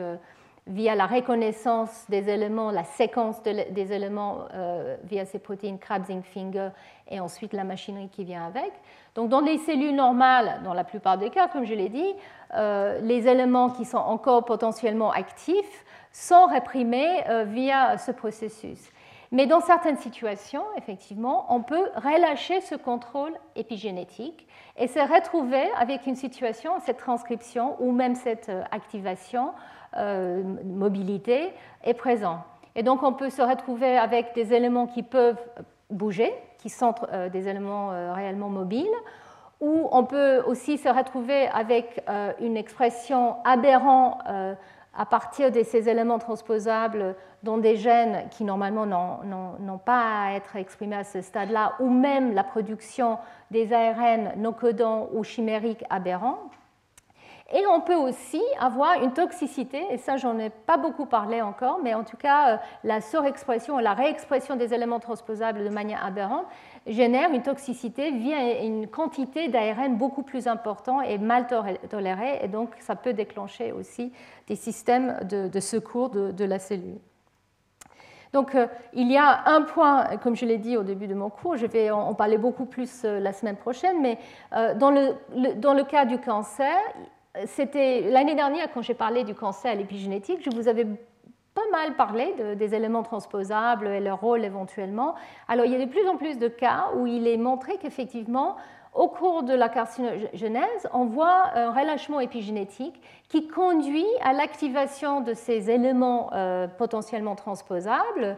via 0.68 0.94
la 0.96 1.08
reconnaissance 1.08 2.06
des 2.10 2.30
éléments, 2.30 2.70
la 2.72 2.84
séquence 2.84 3.42
des 3.42 3.94
éléments 3.94 4.46
euh, 4.54 4.96
via 5.04 5.26
ces 5.26 5.40
protéines 5.40 5.80
Krabs-Finger 5.80 6.70
et 7.10 7.20
ensuite 7.20 7.54
la 7.54 7.64
machinerie 7.64 8.10
qui 8.10 8.24
vient 8.24 8.46
avec. 8.46 8.72
Donc 9.16 9.30
dans 9.30 9.42
les 9.42 9.58
cellules 9.58 9.96
normales, 9.96 10.62
dans 10.64 10.74
la 10.74 10.84
plupart 10.84 11.18
des 11.18 11.32
cas, 11.32 11.48
comme 11.48 11.66
je 11.66 11.74
l'ai 11.74 11.90
dit, 11.90 12.14
euh, 12.54 13.00
les 13.02 13.28
éléments 13.28 13.72
qui 13.72 13.86
sont 13.86 13.98
encore 13.98 14.46
potentiellement 14.46 15.12
actifs 15.12 15.86
sont 16.12 16.46
réprimés 16.46 17.28
euh, 17.28 17.44
via 17.44 17.98
ce 17.98 18.12
processus. 18.12 18.92
Mais 19.34 19.48
dans 19.48 19.62
certaines 19.62 19.98
situations, 19.98 20.64
effectivement, 20.78 21.46
on 21.50 21.62
peut 21.62 21.90
relâcher 21.96 22.60
ce 22.60 22.76
contrôle 22.76 23.32
épigénétique 23.56 24.46
et 24.78 24.88
se 24.88 25.00
retrouver 25.00 25.70
avec 25.80 26.06
une 26.06 26.18
situation, 26.18 26.74
cette 26.82 26.98
transcription 26.98 27.78
ou 27.80 27.94
même 27.94 28.16
cette 28.16 28.52
activation 28.72 29.54
euh, 29.98 30.42
mobilité 30.64 31.52
est 31.84 31.94
présent. 31.94 32.40
Et 32.76 32.84
donc 32.84 33.04
on 33.04 33.14
peut 33.14 33.30
se 33.30 33.42
retrouver 33.42 33.98
avec 33.98 34.34
des 34.34 34.54
éléments 34.54 34.88
qui 34.88 35.04
peuvent 35.04 35.42
bouger, 35.90 36.34
qui 36.60 36.70
sont 36.70 36.96
euh, 37.12 37.28
des 37.30 37.50
éléments 37.50 37.92
euh, 37.92 38.14
réellement 38.14 38.50
mobiles, 38.50 38.88
ou 39.60 39.90
on 39.92 40.06
peut 40.06 40.42
aussi 40.48 40.78
se 40.78 40.90
retrouver 40.90 41.48
avec 41.50 42.04
une 42.40 42.58
expression 42.58 43.36
aberrante 43.44 44.18
à 44.98 45.06
partir 45.06 45.52
de 45.52 45.62
ces 45.62 45.88
éléments 45.88 46.18
transposables 46.18 47.16
dans 47.44 47.58
des 47.58 47.76
gènes 47.76 48.28
qui 48.32 48.44
normalement 48.44 48.86
n'ont 48.86 49.78
pas 49.78 50.26
à 50.26 50.34
être 50.34 50.56
exprimés 50.56 50.96
à 50.96 51.04
ce 51.04 51.22
stade-là, 51.22 51.74
ou 51.80 51.90
même 51.90 52.34
la 52.34 52.44
production 52.44 53.20
des 53.52 53.72
ARN 53.72 54.34
non 54.38 54.52
codants 54.52 55.10
ou 55.14 55.24
chimériques 55.24 55.86
aberrants. 55.92 56.40
Et 57.54 57.68
on 57.68 57.82
peut 57.82 57.96
aussi 57.96 58.42
avoir 58.60 59.02
une 59.04 59.12
toxicité, 59.12 59.86
et 59.92 59.98
ça 59.98 60.16
j'en 60.16 60.40
ai 60.40 60.50
pas 60.50 60.78
beaucoup 60.78 61.06
parlé 61.06 61.42
encore, 61.42 61.80
mais 61.84 61.94
en 61.94 62.06
tout 62.06 62.16
cas 62.16 62.54
euh, 62.54 62.58
la 62.86 63.02
surexpression 63.02 63.76
ou 63.76 63.80
la 63.80 63.94
réexpression 63.94 64.56
des 64.56 64.74
éléments 64.74 65.02
transposables 65.02 65.64
de 65.64 65.70
manière 65.70 66.06
aberrante 66.06 66.46
génère 66.88 67.32
une 67.32 67.42
toxicité 67.42 68.12
via 68.12 68.64
une 68.64 68.88
quantité 68.88 69.50
d'ARN 69.50 69.98
beaucoup 69.98 70.24
plus 70.24 70.48
importante 70.48 71.04
et 71.06 71.18
mal 71.18 71.46
tolérée, 71.90 72.40
et 72.42 72.48
donc 72.48 72.70
ça 72.80 72.96
peut 72.96 73.14
déclencher 73.14 73.74
aussi 73.74 74.14
des 74.48 74.56
systèmes 74.56 75.20
de, 75.30 75.60
secours 75.60 76.10
de, 76.10 76.46
la 76.46 76.58
cellule. 76.58 77.00
Donc 78.32 78.56
euh, 78.56 78.68
il 78.94 79.12
y 79.12 79.18
a 79.18 79.44
un 79.48 79.64
point, 79.64 80.06
comme 80.24 80.38
je 80.38 80.46
l'ai 80.46 80.58
dit 80.58 80.78
au 80.78 80.84
début 80.84 81.08
de 81.08 81.16
mon 81.16 81.30
cours, 81.30 81.58
je 81.58 81.66
vais 81.66 81.92
en 81.92 82.14
parler 82.14 82.38
beaucoup 82.38 82.66
plus 82.66 83.04
euh, 83.04 83.20
la 83.20 83.34
semaine 83.34 83.58
prochaine, 83.58 84.02
mais 84.02 84.18
dans 84.78 84.90
le, 84.90 85.16
dans 85.56 85.74
le 85.74 85.84
cas 85.84 86.06
du 86.06 86.18
cancer, 86.18 86.78
c'était 87.46 88.02
l'année 88.02 88.36
dernière, 88.36 88.72
quand 88.74 88.82
j'ai 88.82 88.94
parlé 88.94 89.24
du 89.24 89.34
cancer 89.36 89.72
à 89.72 89.76
l'épigénétique, 89.76 90.40
je 90.44 90.56
vous 90.56 90.68
avais 90.68 90.86
pas 91.54 91.62
mal 91.72 91.96
parlé 91.96 92.34
des 92.56 92.76
éléments 92.76 93.04
transposables 93.04 93.88
et 93.88 94.00
leur 94.00 94.20
rôle 94.22 94.46
éventuellement. 94.46 95.16
Alors, 95.48 95.66
il 95.66 95.72
y 95.72 95.76
a 95.76 95.86
de 95.86 95.90
plus 95.90 96.08
en 96.08 96.18
plus 96.18 96.38
de 96.38 96.48
cas 96.48 96.90
où 96.96 97.08
il 97.08 97.28
est 97.28 97.38
montré 97.38 97.78
qu'effectivement, 97.78 98.56
au 98.94 99.08
cours 99.08 99.44
de 99.44 99.54
la 99.54 99.70
carcinogenèse, 99.70 100.88
on 100.94 101.06
voit 101.06 101.52
un 101.56 101.72
relâchement 101.72 102.20
épigénétique 102.20 103.02
qui 103.30 103.48
conduit 103.48 104.08
à 104.22 104.34
l'activation 104.34 105.22
de 105.22 105.34
ces 105.34 105.70
éléments 105.70 106.30
euh, 106.34 106.68
potentiellement 106.68 107.36
transposables 107.36 108.38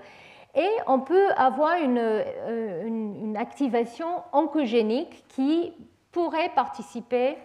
et 0.55 0.69
on 0.85 0.99
peut 0.99 1.29
avoir 1.35 1.77
une, 1.77 1.97
euh, 1.97 2.85
une 2.85 3.35
activation 3.35 4.21
oncogénique 4.31 5.23
qui 5.29 5.73
pourrait 6.11 6.51
participer 6.53 7.35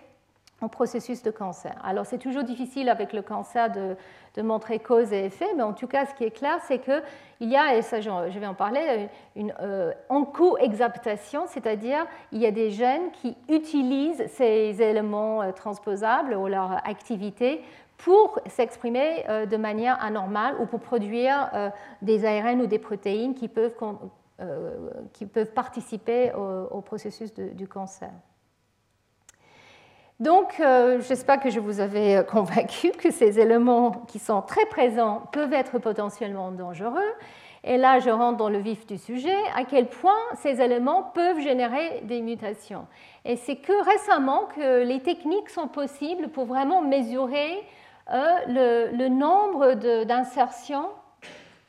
en 0.61 0.69
processus 0.69 1.23
de 1.23 1.31
cancer. 1.31 1.75
Alors 1.85 2.05
c'est 2.05 2.19
toujours 2.19 2.43
difficile 2.43 2.89
avec 2.89 3.13
le 3.13 3.23
cancer 3.23 3.71
de, 3.71 3.97
montrer 4.43 4.79
cause 4.79 5.13
et 5.13 5.25
effet, 5.25 5.49
mais 5.57 5.65
en 5.65 5.73
tout 5.73 5.89
cas 5.89 6.07
ce 6.07 6.15
qui 6.15 6.23
est 6.23 6.31
clair 6.31 6.61
c'est 6.69 6.79
qu'il 6.79 7.49
y 7.49 7.57
a, 7.57 7.75
et 7.77 7.83
ça 7.83 8.01
je 8.01 8.39
vais 8.39 8.47
en 8.47 8.55
parler, 8.55 9.09
une 9.35 9.53
euh, 9.61 9.93
enco-exaptation, 10.09 11.47
c'est-à-dire 11.49 12.07
il 12.31 12.39
y 12.39 12.47
a 12.47 12.53
des 12.53 12.71
gènes 12.71 13.11
qui 13.11 13.37
utilisent 13.49 14.25
ces 14.29 14.81
éléments 14.81 15.43
euh, 15.43 15.51
transposables 15.51 16.35
ou 16.35 16.47
leur 16.47 16.71
activité 16.89 17.63
pour 17.97 18.39
s'exprimer 18.47 19.29
euh, 19.29 19.45
de 19.45 19.57
manière 19.57 20.03
anormale 20.03 20.55
ou 20.61 20.67
pour 20.67 20.81
produire 20.81 21.51
euh, 21.53 21.71
des 22.01 22.25
ARN 22.25 22.61
ou 22.63 22.67
des 22.67 22.79
protéines 22.79 23.35
qui 23.35 23.49
peuvent, 23.49 23.75
qui 25.13 25.27
peuvent 25.27 25.53
participer 25.53 26.33
au, 26.33 26.81
processus 26.81 27.35
du 27.35 27.67
cancer. 27.67 28.11
Donc, 30.21 30.59
euh, 30.59 31.01
j'espère 31.01 31.39
que 31.39 31.49
je 31.49 31.61
vous 31.61 31.79
avais 31.79 32.17
euh, 32.17 32.23
convaincu 32.25 32.91
que 32.91 33.13
ces 33.13 33.39
éléments 33.39 33.93
qui 34.09 34.19
sont 34.19 34.43
très 34.43 34.67
présents 34.67 35.23
peuvent 35.33 35.53
être 35.53 35.79
potentiellement 35.79 36.51
dangereux. 36.51 37.13
Et 37.63 37.77
là, 37.77 38.01
je 38.01 38.11
rentre 38.11 38.37
dans 38.37 38.49
le 38.49 38.59
vif 38.59 38.85
du 38.87 38.99
sujet, 38.99 39.37
à 39.55 39.65
quel 39.65 39.87
point 39.89 40.19
ces 40.37 40.61
éléments 40.61 41.05
peuvent 41.15 41.41
générer 41.41 42.01
des 42.03 42.21
mutations. 42.21 42.87
Et 43.25 43.37
c'est 43.37 43.57
que 43.57 43.85
récemment 43.85 44.47
que 44.57 44.83
les 44.83 45.01
techniques 45.01 45.51
sont 45.51 45.69
possibles 45.69 46.29
pour 46.29 46.47
vraiment 46.47 46.83
mesurer 46.83 47.63
euh, 48.13 48.89
le, 48.93 49.09
nombre 49.09 49.75
d'insertions, 50.05 50.89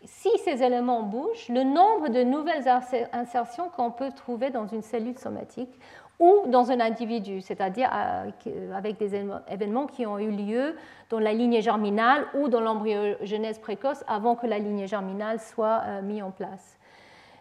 si 0.06 0.30
ces 0.44 0.64
éléments 0.64 1.04
bougent, 1.04 1.50
le 1.50 1.64
nombre 1.64 2.10
de 2.10 2.24
nouvelles 2.24 2.68
insertions 3.14 3.70
qu'on 3.76 3.92
peut 3.92 4.12
trouver 4.12 4.50
dans 4.50 4.66
une 4.66 4.82
cellule 4.82 5.18
somatique 5.20 5.78
ou 6.20 6.44
dans 6.48 6.70
un 6.70 6.80
individu, 6.82 7.42
c'est-à-dire 7.42 7.90
euh, 7.94 8.76
avec 8.76 8.98
des 8.98 9.16
événements 9.50 9.88
qui 9.88 10.06
ont 10.06 10.20
eu 10.20 10.32
lieu 10.32 10.76
dans 11.10 11.20
la 11.20 11.32
lignée 11.32 11.62
germinale 11.62 12.26
ou 12.34 12.50
dans 12.50 12.60
l'embryogenèse 12.60 13.58
précoce 13.60 14.04
avant 14.08 14.36
que 14.36 14.46
la 14.46 14.60
lignée 14.60 14.88
germinale 14.88 15.40
soit 15.40 15.82
euh, 15.86 16.02
mise 16.02 16.22
en 16.22 16.32
place. 16.32 16.78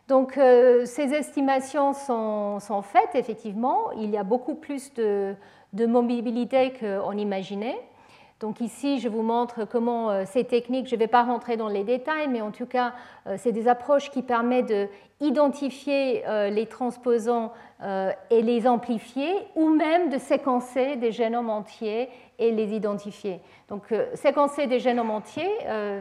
Donc 0.06 0.38
euh, 0.38 0.86
ces 0.86 1.12
estimations 1.12 1.92
sont, 1.92 2.82
faites, 2.82 3.14
effectivement. 3.14 3.90
Il 3.92 4.10
y 4.10 4.16
a 4.16 4.22
beaucoup 4.22 4.54
plus 4.54 4.94
de 4.94 5.36
mobilité 5.72 6.72
qu'on 6.72 7.12
imaginait. 7.18 7.78
Donc 8.40 8.60
ici, 8.60 9.00
je 9.00 9.08
vous 9.08 9.22
montre 9.22 9.64
comment 9.64 10.10
euh, 10.10 10.22
ces 10.24 10.44
techniques, 10.44 10.86
je 10.86 10.94
ne 10.94 11.00
vais 11.00 11.08
pas 11.08 11.24
rentrer 11.24 11.56
dans 11.56 11.66
les 11.66 11.82
détails, 11.82 12.28
mais 12.28 12.40
en 12.40 12.52
tout 12.52 12.66
cas, 12.66 12.92
euh, 13.26 13.34
c'est 13.36 13.50
des 13.50 13.66
approches 13.66 14.12
qui 14.12 14.22
permettent 14.22 14.72
d'identifier 15.20 16.22
euh, 16.28 16.48
les 16.48 16.66
transposants 16.66 17.52
et 18.30 18.42
les 18.42 18.66
amplifier, 18.66 19.32
ou 19.54 19.68
même 19.68 20.10
de 20.10 20.18
séquencer 20.18 20.96
des 20.96 21.12
génomes 21.12 21.48
entiers 21.48 22.08
et 22.40 22.50
les 22.50 22.74
identifier. 22.74 23.40
Donc 23.68 23.94
séquencer 24.14 24.66
des 24.66 24.80
génomes 24.80 25.12
entiers, 25.12 25.48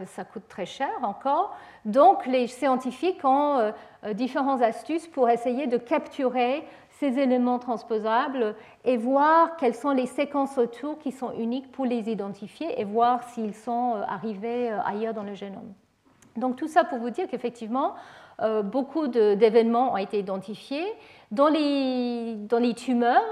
ça 0.06 0.24
coûte 0.24 0.42
très 0.48 0.66
cher 0.66 0.90
encore. 1.02 1.56
Donc 1.84 2.26
les 2.26 2.48
scientifiques 2.48 3.20
ont 3.22 3.72
différentes 4.14 4.60
astuces 4.60 5.06
pour 5.06 5.30
essayer 5.30 5.68
de 5.68 5.76
capturer 5.76 6.64
ces 6.98 7.18
éléments 7.18 7.58
transposables 7.58 8.56
et 8.84 8.96
voir 8.96 9.56
quelles 9.56 9.74
sont 9.74 9.92
les 9.92 10.06
séquences 10.06 10.58
autour 10.58 10.98
qui 10.98 11.12
sont 11.12 11.32
uniques 11.38 11.70
pour 11.70 11.84
les 11.84 12.10
identifier 12.10 12.80
et 12.80 12.84
voir 12.84 13.22
s'ils 13.22 13.54
sont 13.54 13.94
euh, 13.94 14.02
arrivés 14.08 14.72
euh, 14.72 14.80
ailleurs 14.84 15.14
dans 15.14 15.22
le 15.22 15.34
génome. 15.34 15.72
Donc 16.36 16.56
tout 16.56 16.66
ça 16.66 16.82
pour 16.82 16.98
vous 16.98 17.10
dire 17.10 17.28
qu'effectivement, 17.28 17.94
euh, 18.40 18.62
beaucoup 18.62 19.06
d'événements 19.06 19.92
ont 19.92 19.96
été 19.96 20.18
identifiés. 20.18 20.86
Dans 21.30 21.48
les, 21.48 22.34
dans 22.34 22.58
les 22.58 22.74
tumeurs, 22.74 23.22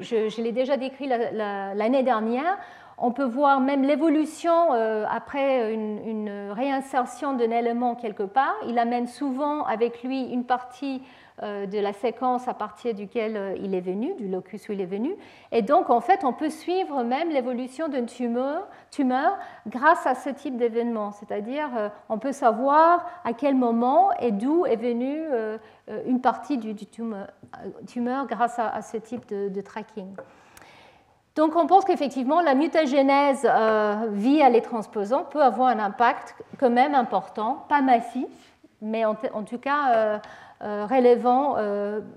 je, 0.00 0.40
l'ai 0.40 0.52
déjà 0.52 0.76
décrit 0.76 1.08
l'année 1.08 2.02
dernière, 2.02 2.56
on 2.96 3.12
peut 3.12 3.24
voir 3.24 3.60
même 3.60 3.82
l'évolution 3.82 4.72
après 5.10 5.74
une, 5.74 5.98
une 6.06 6.50
réinsertion 6.52 7.34
d'un 7.34 7.50
élément 7.50 7.96
quelque 7.96 8.22
part. 8.22 8.54
Il 8.66 8.78
amène 8.78 9.06
souvent 9.08 9.64
avec 9.64 10.02
lui 10.02 10.22
une 10.22 10.44
partie 10.44 11.02
de 11.42 11.78
la 11.78 11.92
séquence 11.92 12.48
à 12.48 12.54
partir 12.54 12.94
duquel 12.94 13.56
il 13.62 13.74
est 13.74 13.80
venu, 13.80 14.14
du 14.14 14.28
locus 14.28 14.68
où 14.68 14.72
il 14.72 14.80
est 14.80 14.86
venu. 14.86 15.14
Et 15.52 15.62
donc, 15.62 15.90
en 15.90 16.00
fait, 16.00 16.24
on 16.24 16.32
peut 16.32 16.50
suivre 16.50 17.02
même 17.02 17.30
l'évolution 17.30 17.88
d'une 17.88 18.06
tumeur, 18.06 18.66
tumeur 18.90 19.38
grâce 19.66 20.06
à 20.06 20.14
ce 20.14 20.30
type 20.30 20.56
d'événement. 20.56 21.12
C'est-à-dire, 21.12 21.68
on 22.08 22.18
peut 22.18 22.32
savoir 22.32 23.06
à 23.24 23.32
quel 23.32 23.54
moment 23.54 24.10
et 24.20 24.32
d'où 24.32 24.66
est 24.66 24.76
venue 24.76 25.22
une 26.06 26.20
partie 26.20 26.58
du, 26.58 26.74
tumeur, 26.74 28.26
grâce 28.26 28.58
à, 28.58 28.82
ce 28.82 28.96
type 28.96 29.28
de 29.28 29.60
tracking. 29.60 30.14
Donc 31.38 31.54
on 31.54 31.68
pense 31.68 31.84
qu'effectivement 31.84 32.40
la 32.40 32.56
mutagénèse 32.56 33.46
euh, 33.48 34.08
via 34.10 34.48
les 34.50 34.60
transposants 34.60 35.22
peut 35.22 35.40
avoir 35.40 35.68
un 35.68 35.78
impact 35.78 36.34
quand 36.58 36.68
même 36.68 36.96
important, 36.96 37.64
pas 37.68 37.80
massif, 37.80 38.26
mais 38.82 39.04
en, 39.04 39.14
tout 39.14 39.58
cas 39.58 39.92
euh, 39.92 39.94
euh, 39.94 40.18
relevant 40.60 41.56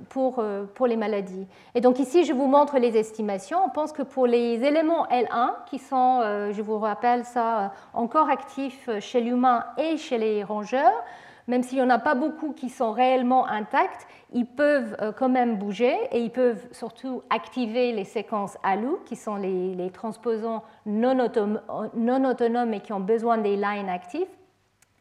pour, 0.10 0.44
pour 0.74 0.88
les 0.88 0.96
maladies. 0.96 1.48
Et 1.76 1.82
donc 1.82 2.00
ici 2.00 2.26
je 2.26 2.34
vous 2.34 2.48
montre 2.48 2.80
les 2.80 2.98
estimations. 2.98 3.60
On 3.66 3.70
pense 3.70 3.92
que 3.92 4.02
pour 4.02 4.26
les 4.26 4.64
éléments 4.64 5.06
L1, 5.08 5.52
qui 5.68 5.78
sont, 5.78 6.22
je 6.52 6.62
vous 6.62 6.80
rappelle 6.80 7.24
ça, 7.24 7.72
encore 7.94 8.30
actifs 8.30 8.90
chez 9.00 9.22
l'humain 9.22 9.66
et 9.78 9.98
chez 9.98 10.18
les 10.18 10.44
rongeurs, 10.44 11.04
même 11.48 11.64
s'il 11.64 11.80
n'y 11.80 11.84
en 11.84 11.90
a 11.90 12.00
pas 12.00 12.16
beaucoup 12.16 12.54
qui 12.54 12.70
sont 12.70 12.92
réellement 12.92 13.48
intacts, 13.48 14.08
ils 14.34 14.46
peuvent 14.46 14.96
euh, 15.02 15.12
quand 15.12 15.30
même 15.30 15.58
bouger 15.58 15.98
et 16.12 16.22
ils 16.22 16.32
peuvent 16.32 16.66
surtout 16.72 17.24
activer 17.30 17.92
les 17.92 18.06
séquences 18.06 18.58
ALU, 18.64 18.96
qui 19.06 19.16
sont 19.16 19.36
les, 19.36 19.92
transposants 19.92 20.64
non, 20.86 21.20
autonomes 21.20 22.74
et 22.74 22.80
qui 22.80 22.94
ont 22.94 23.00
besoin 23.00 23.38
des 23.38 23.56
lines 23.56 23.90
actifs. 23.90 24.30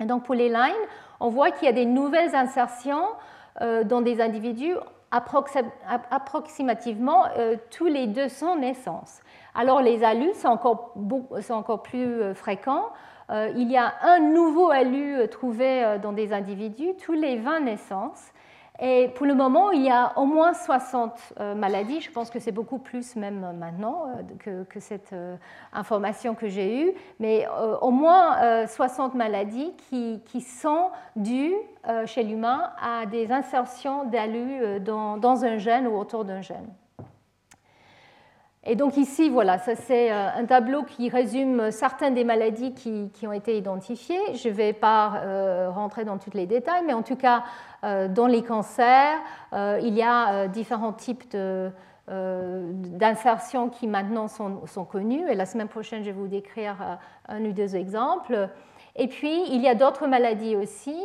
Et 0.01 0.07
donc 0.07 0.25
pour 0.25 0.35
les 0.35 0.49
lines, 0.49 0.73
on 1.21 1.29
voit 1.29 1.51
qu'il 1.51 1.67
y 1.67 1.69
a 1.69 1.73
des 1.73 1.87
nouvelles 1.87 2.35
insertions 2.35 3.05
euh, 3.05 3.09
dans 3.59 4.01
des 4.01 4.21
individus 4.21 4.77
approximativement 5.11 7.25
euh, 7.37 7.57
tous 7.71 7.87
les 7.87 8.07
200 8.07 8.59
naissances. 8.59 9.23
Alors 9.55 9.83
les 9.83 10.05
ALU 10.05 10.33
sont 10.35 10.49
encore, 10.49 10.95
sont 11.41 11.55
encore 11.55 11.83
plus 11.83 12.35
fréquents. 12.35 12.91
il 13.31 13.71
y 13.71 13.77
a 13.77 13.93
un 14.03 14.21
nouveau 14.21 14.71
ALU 14.71 15.29
trouvé 15.29 15.99
dans 16.03 16.13
des 16.13 16.33
individus 16.33 16.95
tous 17.05 17.13
les 17.13 17.37
20 17.37 17.61
naissances. 17.61 18.33
Et 18.83 19.09
pour 19.15 19.27
le 19.27 19.35
moment, 19.35 19.71
il 19.73 19.83
y 19.83 19.91
a 19.91 20.19
au 20.19 20.25
moins 20.25 20.55
60 20.55 21.35
euh, 21.39 21.55
maladies. 21.55 22.01
Je 22.01 22.11
pense 22.11 22.31
que 22.31 22.39
c'est 22.39 22.53
beaucoup 22.53 22.79
plus 22.79 23.15
même 23.15 23.55
maintenant 23.59 24.07
euh, 24.47 24.65
que, 24.65 24.81
cette 24.81 25.13
euh, 25.13 25.37
information 25.75 26.35
que 26.35 26.49
j'ai 26.49 26.85
eue. 26.85 26.93
Mais 27.19 27.47
au 27.83 27.91
moins 27.91 28.67
60 28.67 29.15
maladies 29.15 29.73
qui, 29.91 30.41
sont 30.41 30.91
dues 31.17 31.55
chez 32.07 32.23
l'humain 32.23 32.73
à 32.81 33.05
des 33.05 33.31
insertions 33.31 34.05
d'ALU 34.05 34.81
dans 34.81 35.45
un 35.45 35.59
gène 35.59 35.87
ou 35.87 35.97
autour 35.97 36.25
d'un 36.25 36.41
gène. 36.41 36.69
Et 38.65 38.77
donc 38.77 38.99
ici, 38.99 39.31
voilà, 39.31 39.57
ça 39.57 39.75
c'est 39.75 40.13
euh, 40.13 40.29
un 40.37 40.45
tableau 40.45 40.83
qui 40.83 41.09
résume 41.09 41.71
certaines 41.71 42.13
des 42.15 42.25
maladies 42.25 42.75
qui, 42.75 43.11
ont 43.27 43.33
été 43.33 43.57
identifiées. 43.57 44.21
Je 44.35 44.51
ne 44.51 44.55
vais 44.55 44.75
pas 44.75 45.23
euh, 45.25 45.71
rentrer 45.71 46.05
dans 46.05 46.19
tous 46.19 46.33
les 46.35 46.47
détails, 46.47 46.83
mais 46.87 46.93
en 46.93 47.03
tout 47.03 47.17
cas, 47.17 47.43
euh, 47.85 48.07
dans 48.07 48.27
les 48.27 48.43
cancers, 48.43 49.19
il 49.53 49.95
y 49.95 50.03
a 50.03 50.47
différents 50.49 50.93
types 50.93 51.35
d'insertions 52.07 53.71
qui 53.71 53.87
maintenant 53.87 54.29
sont, 54.29 54.67
sont, 54.67 54.85
connus. 54.85 55.27
Et 55.31 55.35
la 55.35 55.47
semaine 55.47 55.69
prochaine, 55.69 56.03
je 56.03 56.11
vais 56.11 56.13
vous 56.13 56.29
décrire 56.29 56.99
un 57.29 57.43
ou 57.43 57.53
deux 57.53 57.77
exemples. 57.77 58.51
Et 58.97 59.09
puis, 59.09 59.43
il 59.51 59.63
y 59.63 59.69
a 59.69 59.75
d'autres 59.75 60.07
maladies 60.07 60.57
aussi. 60.57 60.97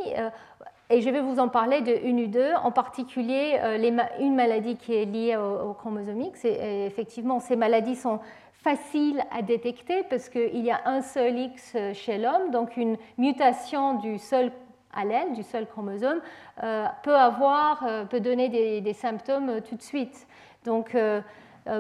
Et 0.89 1.01
je 1.01 1.09
vais 1.09 1.21
vous 1.21 1.39
en 1.39 1.47
parler 1.47 1.81
de 1.81 1.93
une 2.03 2.21
ou 2.21 2.27
deux, 2.27 2.53
en 2.63 2.71
particulier 2.71 3.57
euh, 3.59 4.05
une 4.19 4.35
maladie 4.35 4.75
qui 4.75 4.93
est 4.93 5.05
liée 5.05 5.35
au, 5.35 5.73
chromosomique. 5.73 6.35
Effectivement, 6.43 7.39
ces 7.39 7.55
maladies 7.55 7.95
sont 7.95 8.19
faciles 8.53 9.23
à 9.31 9.41
détecter 9.41 10.03
parce 10.09 10.29
qu'il 10.29 10.63
y 10.63 10.71
a 10.71 10.81
un 10.85 11.01
seul 11.01 11.37
X 11.37 11.75
chez 11.93 12.17
l'homme, 12.17 12.51
donc 12.51 12.77
une 12.77 12.97
mutation 13.17 13.95
du 13.95 14.17
seul 14.17 14.51
allèle, 14.95 15.33
du 15.33 15.43
seul 15.43 15.67
chromosome, 15.67 16.21
euh, 16.63 16.85
peut, 17.03 17.15
avoir, 17.15 17.83
euh, 17.85 18.05
peut 18.05 18.19
donner 18.19 18.49
des, 18.49 18.81
des, 18.81 18.93
symptômes 18.93 19.61
tout 19.67 19.75
de 19.75 19.81
suite. 19.81 20.27
Donc, 20.63 20.95
euh, 20.95 21.21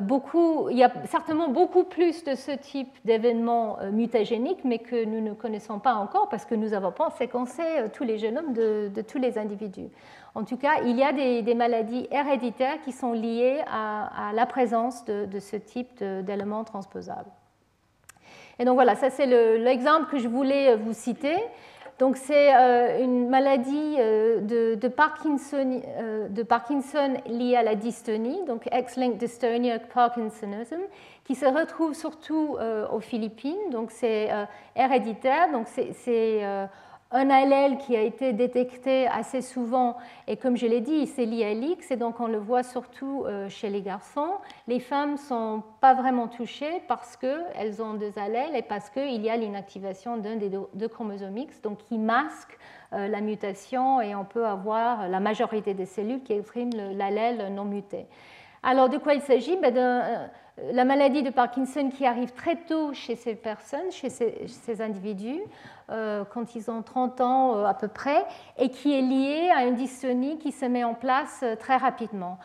beaucoup, 0.01 0.69
il 0.69 0.77
y 0.77 0.83
a 0.83 0.91
certainement 1.05 1.47
beaucoup 1.47 1.83
plus 1.83 2.23
de 2.23 2.33
ce 2.33 2.51
type 2.51 2.89
d'événements 3.05 3.77
euh, 3.79 3.91
mutagéniques, 3.91 4.63
mais 4.63 4.79
que 4.79 5.05
nous 5.05 5.21
ne 5.21 5.33
connaissons 5.33 5.77
pas 5.77 5.93
encore 5.93 6.27
parce 6.29 6.45
que 6.45 6.55
nous 6.55 6.69
n'avons 6.69 6.91
pas 6.91 7.11
séquencé 7.11 7.61
euh, 7.61 7.87
tous 7.93 8.03
les 8.03 8.17
génomes 8.17 8.53
de, 8.53 8.89
tous 9.07 9.19
les 9.19 9.37
individus. 9.37 9.89
En 10.33 10.43
tout 10.43 10.57
cas, 10.57 10.81
il 10.83 10.97
y 10.97 11.03
a 11.03 11.13
des, 11.13 11.53
maladies 11.53 12.07
héréditaires 12.09 12.81
qui 12.83 12.91
sont 12.91 13.13
liées 13.13 13.61
à, 13.71 14.31
la 14.33 14.45
présence 14.45 15.05
de, 15.05 15.25
de 15.25 15.39
ce 15.39 15.55
type 15.55 16.03
d'éléments 16.03 16.65
transposables. 16.65 17.29
Et 18.59 18.65
donc 18.65 18.75
voilà, 18.75 18.95
ça 18.95 19.09
c'est 19.09 19.27
l'exemple 19.57 20.11
que 20.11 20.17
je 20.17 20.27
voulais 20.27 20.75
vous 20.75 20.93
citer. 20.93 21.35
Donc 21.97 22.17
c'est 22.17 22.53
euh, 22.53 23.01
une 23.01 23.29
maladie 23.29 23.95
euh, 23.99 24.75
de, 24.75 24.87
Parkinson, 24.89 25.81
euh, 25.85 26.27
de, 26.27 26.43
Parkinson, 26.43 27.13
liée 27.25 27.55
à 27.55 27.63
la 27.63 27.75
dystonie, 27.75 28.43
donc 28.45 28.67
X-linked 28.69 29.17
dystonia 29.17 29.79
Parkinsonism, 29.79 30.79
qui 31.23 31.35
se 31.35 31.45
retrouve 31.45 31.93
surtout 31.93 32.57
aux 32.91 32.99
Philippines. 32.99 33.69
Donc 33.71 33.91
c'est 33.91 34.29
héréditaire, 34.75 35.51
donc 35.51 35.67
c'est 35.67 36.43
un 37.11 37.29
allèle 37.29 37.77
qui 37.77 37.95
a 37.95 38.01
été 38.01 38.33
détecté 38.33 39.07
assez 39.07 39.41
souvent, 39.41 39.95
et 40.27 40.37
comme 40.37 40.57
je 40.57 40.65
l'ai 40.65 40.81
dit, 40.81 41.05
c'est 41.07 41.25
lié 41.25 41.45
à 41.45 41.53
l'X, 41.53 41.91
et 41.91 41.95
donc 41.95 42.19
on 42.19 42.27
le 42.27 42.39
voit 42.39 42.63
surtout 42.63 43.23
euh, 43.25 43.47
chez 43.47 43.69
les 43.69 43.81
garçons. 43.81 44.33
Les 44.67 44.79
femmes 44.79 45.13
ne 45.13 45.17
sont 45.17 45.63
pas 45.81 45.93
vraiment 45.93 46.27
touchées 46.27 46.81
parce 46.87 47.15
qu'elles 47.15 47.81
ont 47.81 47.93
deux 47.93 48.13
allèles 48.17 48.55
et 48.55 48.63
parce 48.63 48.89
qu'il 48.89 49.21
y 49.21 49.29
a 49.29 49.37
l'inactivation 49.37 50.17
d'un 50.17 50.35
des 50.35 50.49
deux 50.49 50.87
chromosomes 50.87 51.37
X, 51.37 51.61
donc 51.61 51.77
qui 51.77 51.97
masque 51.97 52.57
euh, 52.91 53.07
la 53.07 53.21
mutation, 53.21 54.01
et 54.01 54.15
on 54.15 54.25
peut 54.25 54.45
avoir 54.45 55.07
la 55.07 55.19
majorité 55.19 55.73
des 55.73 55.85
cellules 55.85 56.23
qui 56.23 56.33
expriment 56.33 56.91
l'allèle 56.97 57.53
non 57.53 57.65
muté. 57.65 58.07
Alors 58.63 58.89
de 58.89 58.97
quoi 58.97 59.13
il 59.13 59.21
s'agit? 59.21 59.57
Ben, 59.57 60.29
La 60.57 60.85
maladie 60.85 61.21
de 61.21 61.31
Parkinson 61.31 61.89
qui 61.89 62.05
arrive 62.05 62.31
très 62.31 62.55
tôt 62.55 62.93
chez 62.93 63.17
ces 63.17 63.35
personnes, 63.35 63.91
chez 63.91 64.09
ces 64.09 64.81
individus, 64.81 65.41
euh, 65.89 66.23
quand 66.23 66.55
ils 66.55 66.71
ont 66.71 66.81
30 66.81 67.19
ans 67.19 67.57
euh, 67.57 67.65
à 67.65 67.73
peu 67.73 67.89
près, 67.89 68.25
et 68.57 68.69
qui 68.69 68.97
est 68.97 69.01
liée 69.01 69.49
à 69.53 69.65
une 69.65 69.75
dystonie 69.75 70.37
qui 70.37 70.53
se 70.53 70.63
met 70.65 70.85
en 70.85 70.93
place 70.93 71.41
euh, 71.43 71.57
très 71.57 71.75
rapidement. 71.75 72.37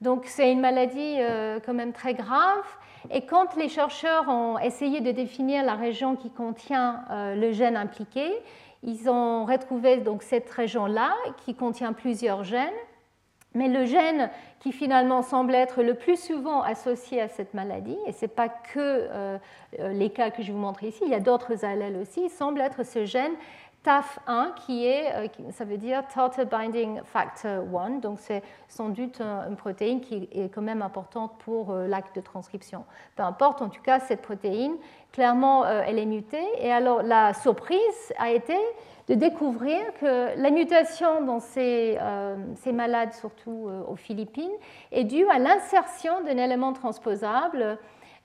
Donc 0.00 0.24
c'est 0.24 0.50
une 0.50 0.60
maladie 0.60 1.18
quand 1.66 1.74
même 1.74 1.92
très 1.92 2.14
grave. 2.14 2.64
Et 3.10 3.26
quand 3.26 3.56
les 3.56 3.68
chercheurs 3.68 4.28
ont 4.28 4.56
essayé 4.56 5.00
de 5.00 5.10
définir 5.10 5.64
la 5.64 5.74
région 5.74 6.14
qui 6.14 6.30
contient 6.30 7.02
le 7.10 7.50
gène 7.50 7.76
impliqué, 7.76 8.30
ils 8.84 9.10
ont 9.10 9.44
retrouvé 9.44 9.96
donc 9.96 10.22
cette 10.22 10.48
région-là 10.50 11.16
qui 11.38 11.56
contient 11.56 11.92
plusieurs 11.92 12.44
gènes. 12.44 12.70
Mais 13.58 13.66
le 13.66 13.86
gène 13.86 14.30
qui 14.60 14.70
finalement 14.70 15.22
semble 15.22 15.52
être 15.52 15.82
le 15.82 15.94
plus 15.94 16.16
souvent 16.16 16.62
associé 16.62 17.20
à 17.20 17.26
cette 17.26 17.54
maladie, 17.54 17.98
et 18.06 18.12
ce 18.12 18.24
n'est 18.24 18.28
pas 18.28 18.48
que 18.48 18.78
euh, 18.78 19.38
les 19.78 20.10
cas 20.10 20.30
que 20.30 20.44
je 20.44 20.52
vous 20.52 20.58
montre 20.58 20.84
ici, 20.84 21.00
il 21.04 21.10
y 21.10 21.14
a 21.14 21.20
d'autres 21.20 21.64
allèles 21.64 21.96
aussi, 21.96 22.30
semble 22.30 22.60
être 22.60 22.86
ce 22.86 23.04
gène 23.04 23.32
TAF1 23.84 24.54
qui 24.54 24.86
est, 24.86 25.12
euh, 25.12 25.50
ça 25.50 25.64
veut 25.64 25.76
dire 25.76 26.04
Total 26.06 26.46
Binding 26.46 27.00
Factor 27.02 27.64
1, 27.76 27.98
donc 27.98 28.18
c'est 28.20 28.44
sans 28.68 28.90
doute 28.90 29.20
une 29.20 29.56
protéine 29.56 30.00
qui 30.00 30.28
est 30.30 30.54
quand 30.54 30.62
même 30.62 30.82
importante 30.82 31.32
pour 31.44 31.72
euh, 31.72 31.88
l'acte 31.88 32.14
de 32.14 32.20
transcription. 32.20 32.84
Peu 33.16 33.24
importe, 33.24 33.60
en 33.60 33.70
tout 33.70 33.82
cas, 33.82 33.98
cette 33.98 34.22
protéine, 34.22 34.76
clairement, 35.10 35.66
elle 35.66 35.98
est 35.98 36.06
mutée. 36.06 36.46
Et 36.60 36.70
alors 36.70 37.02
la 37.02 37.34
surprise 37.34 38.12
a 38.18 38.30
été 38.30 38.54
de 39.08 39.14
découvrir 39.14 39.80
que 40.00 40.40
la 40.40 40.50
mutation 40.50 41.22
dans 41.24 41.40
ces, 41.40 41.98
euh, 42.00 42.36
malades, 42.72 43.14
surtout 43.14 43.68
euh, 43.68 43.82
aux 43.88 43.96
Philippines, 43.96 44.52
est 44.92 45.04
due 45.04 45.26
à 45.28 45.38
l'insertion 45.38 46.22
d'un 46.24 46.36
élément 46.36 46.72
transposable 46.72 47.78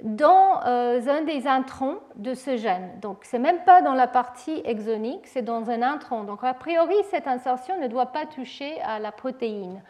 dans 0.03 0.59
euh, 0.65 0.99
un 1.07 1.21
des 1.21 1.47
introns 1.47 1.99
de 2.15 2.33
ce 2.33 2.57
gène. 2.57 2.99
Donc, 3.01 3.23
ce 3.23 3.37
n'est 3.37 3.43
même 3.43 3.63
pas 3.63 3.81
dans 3.81 3.93
la 3.93 4.07
partie 4.07 4.61
exonique, 4.65 5.25
c'est 5.27 5.43
dans 5.43 5.69
un 5.69 5.81
intron. 5.81 6.23
Donc, 6.23 6.43
a 6.43 6.53
priori, 6.53 6.95
cette 7.09 7.27
insertion 7.27 7.79
ne 7.79 7.87
doit 7.87 8.07
pas 8.07 8.25
toucher 8.25 8.81
à 8.81 8.99
la 8.99 9.11
protéine. 9.11 9.81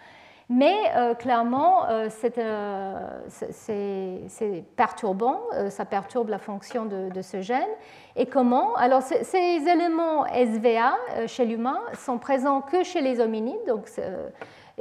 Mais 0.55 0.75
euh, 0.95 1.15
clairement, 1.15 1.89
euh, 1.89 2.09
euh, 2.37 3.09
c'est 3.49 4.63
perturbant, 4.75 5.41
ça 5.69 5.83
perturbe 5.83 6.29
la 6.29 6.37
fonction 6.37 6.85
de, 6.85 7.21
ce 7.21 7.41
gène. 7.41 7.69
Et 8.15 8.27
comment? 8.27 8.75
Alors, 8.75 9.01
ces 9.01 9.67
éléments 9.67 10.25
SVA 10.27 10.95
chez 11.27 11.45
l'humain 11.45 11.81
sont 11.97 12.19
présents 12.19 12.61
que 12.61 12.83
chez 12.83 13.01
les 13.01 13.19
hominides, 13.19 13.65
donc, 13.65 13.89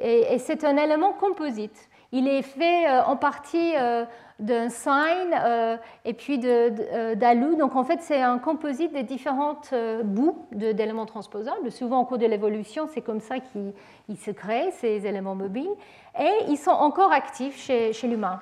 et, 0.00 0.38
c'est 0.38 0.64
un 0.64 0.76
élément 0.76 1.14
composite. 1.14 1.88
Il 2.12 2.28
est 2.28 2.42
fait 2.42 2.88
en 3.06 3.16
partie 3.16 3.72
d'un 4.38 4.68
sign 4.68 5.78
et 6.04 6.12
puis 6.12 6.38
d'ALU. 6.38 7.56
Donc 7.56 7.74
en 7.74 7.84
fait, 7.84 8.00
c'est 8.02 8.20
un 8.20 8.38
composite 8.38 8.92
des 8.92 9.02
différentes 9.02 9.72
bouts 10.04 10.46
d'éléments 10.52 11.06
transposables. 11.06 11.72
Souvent, 11.72 12.00
au 12.00 12.04
cours 12.04 12.18
de 12.18 12.26
l'évolution, 12.26 12.86
c'est 12.92 13.00
comme 13.00 13.20
ça 13.20 13.36
qu'ils 13.40 14.18
se 14.18 14.30
créent, 14.30 14.72
ces 14.72 15.06
éléments 15.06 15.34
mobiles. 15.34 15.72
Et 16.20 16.30
ils 16.48 16.58
sont 16.58 16.70
encore 16.70 17.12
actifs 17.12 17.58
chez, 17.58 17.94
chez 17.94 18.08
l'humain 18.08 18.40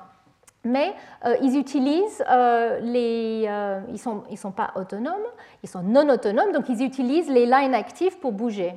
mais 0.64 0.94
euh, 1.24 1.37
ils 1.42 1.59
utilisent 1.59 2.22
euh, 2.28 2.80
les. 2.80 3.44
Euh, 3.48 3.80
ils 3.88 3.92
ne 3.92 3.98
sont, 3.98 4.22
ils 4.30 4.38
sont 4.38 4.52
pas 4.52 4.72
autonomes, 4.76 5.14
ils 5.62 5.68
sont 5.68 5.83
non 5.83 6.09
autonomes, 6.09 6.52
donc 6.52 6.68
ils 6.68 6.83
utilisent 6.83 7.30
les 7.30 7.46
lines 7.46 7.74
actives 7.74 8.18
pour 8.18 8.33
bouger. 8.33 8.74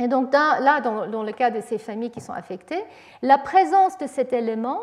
Et 0.00 0.08
donc 0.08 0.32
là, 0.32 0.80
dans, 0.80 1.22
le 1.22 1.32
cas 1.32 1.50
de 1.50 1.60
ces 1.60 1.78
familles 1.78 2.10
qui 2.10 2.20
sont 2.20 2.32
affectées, 2.32 2.82
la 3.22 3.38
présence 3.38 3.96
de 3.98 4.06
cet 4.06 4.32
élément 4.32 4.80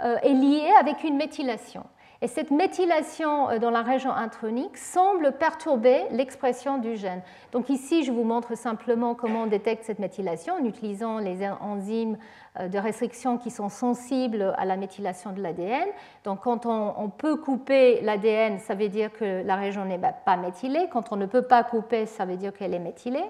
est 0.00 0.32
liée 0.32 0.70
avec 0.80 1.04
une 1.04 1.16
méthylation. 1.16 1.84
Et 2.22 2.28
cette 2.28 2.50
méthylation 2.50 3.48
euh, 3.48 3.58
dans 3.58 3.70
la 3.70 3.82
région 3.82 4.12
intronique 4.12 4.76
semble 4.76 5.32
perturber 5.32 6.02
l'expression 6.10 6.76
du 6.76 6.96
gène. 6.96 7.22
Donc 7.52 7.70
ici, 7.70 8.04
je 8.04 8.12
vous 8.12 8.24
montre 8.24 8.56
simplement 8.56 9.14
comment 9.14 9.44
on 9.44 9.46
détecte 9.46 9.84
cette 9.84 9.98
méthylation 9.98 10.54
en 10.54 10.64
utilisant 10.64 11.18
les 11.18 11.48
enzymes 11.60 12.18
euh, 12.58 12.68
de 12.68 12.78
restriction 12.78 13.38
qui 13.38 13.50
sont 13.50 13.70
sensibles 13.70 14.54
à 14.58 14.66
la 14.66 14.76
méthylation 14.76 15.32
de 15.32 15.40
l'ADN. 15.40 15.88
Donc 16.24 16.40
quand 16.40 16.66
on, 16.66 17.08
peut 17.08 17.36
couper 17.36 18.02
l'ADN, 18.02 18.58
ça 18.58 18.74
veut 18.74 18.88
dire 18.88 19.12
que 19.12 19.42
la 19.42 19.56
région 19.56 19.86
n'est 19.86 20.00
pas 20.24 20.36
méthylée. 20.36 20.88
Quand 20.92 21.12
on 21.12 21.16
ne 21.16 21.26
peut 21.26 21.42
pas 21.42 21.64
couper, 21.64 22.04
ça 22.04 22.26
veut 22.26 22.36
dire 22.36 22.52
qu'elle 22.52 22.74
est 22.74 22.78
méthylée. 22.78 23.24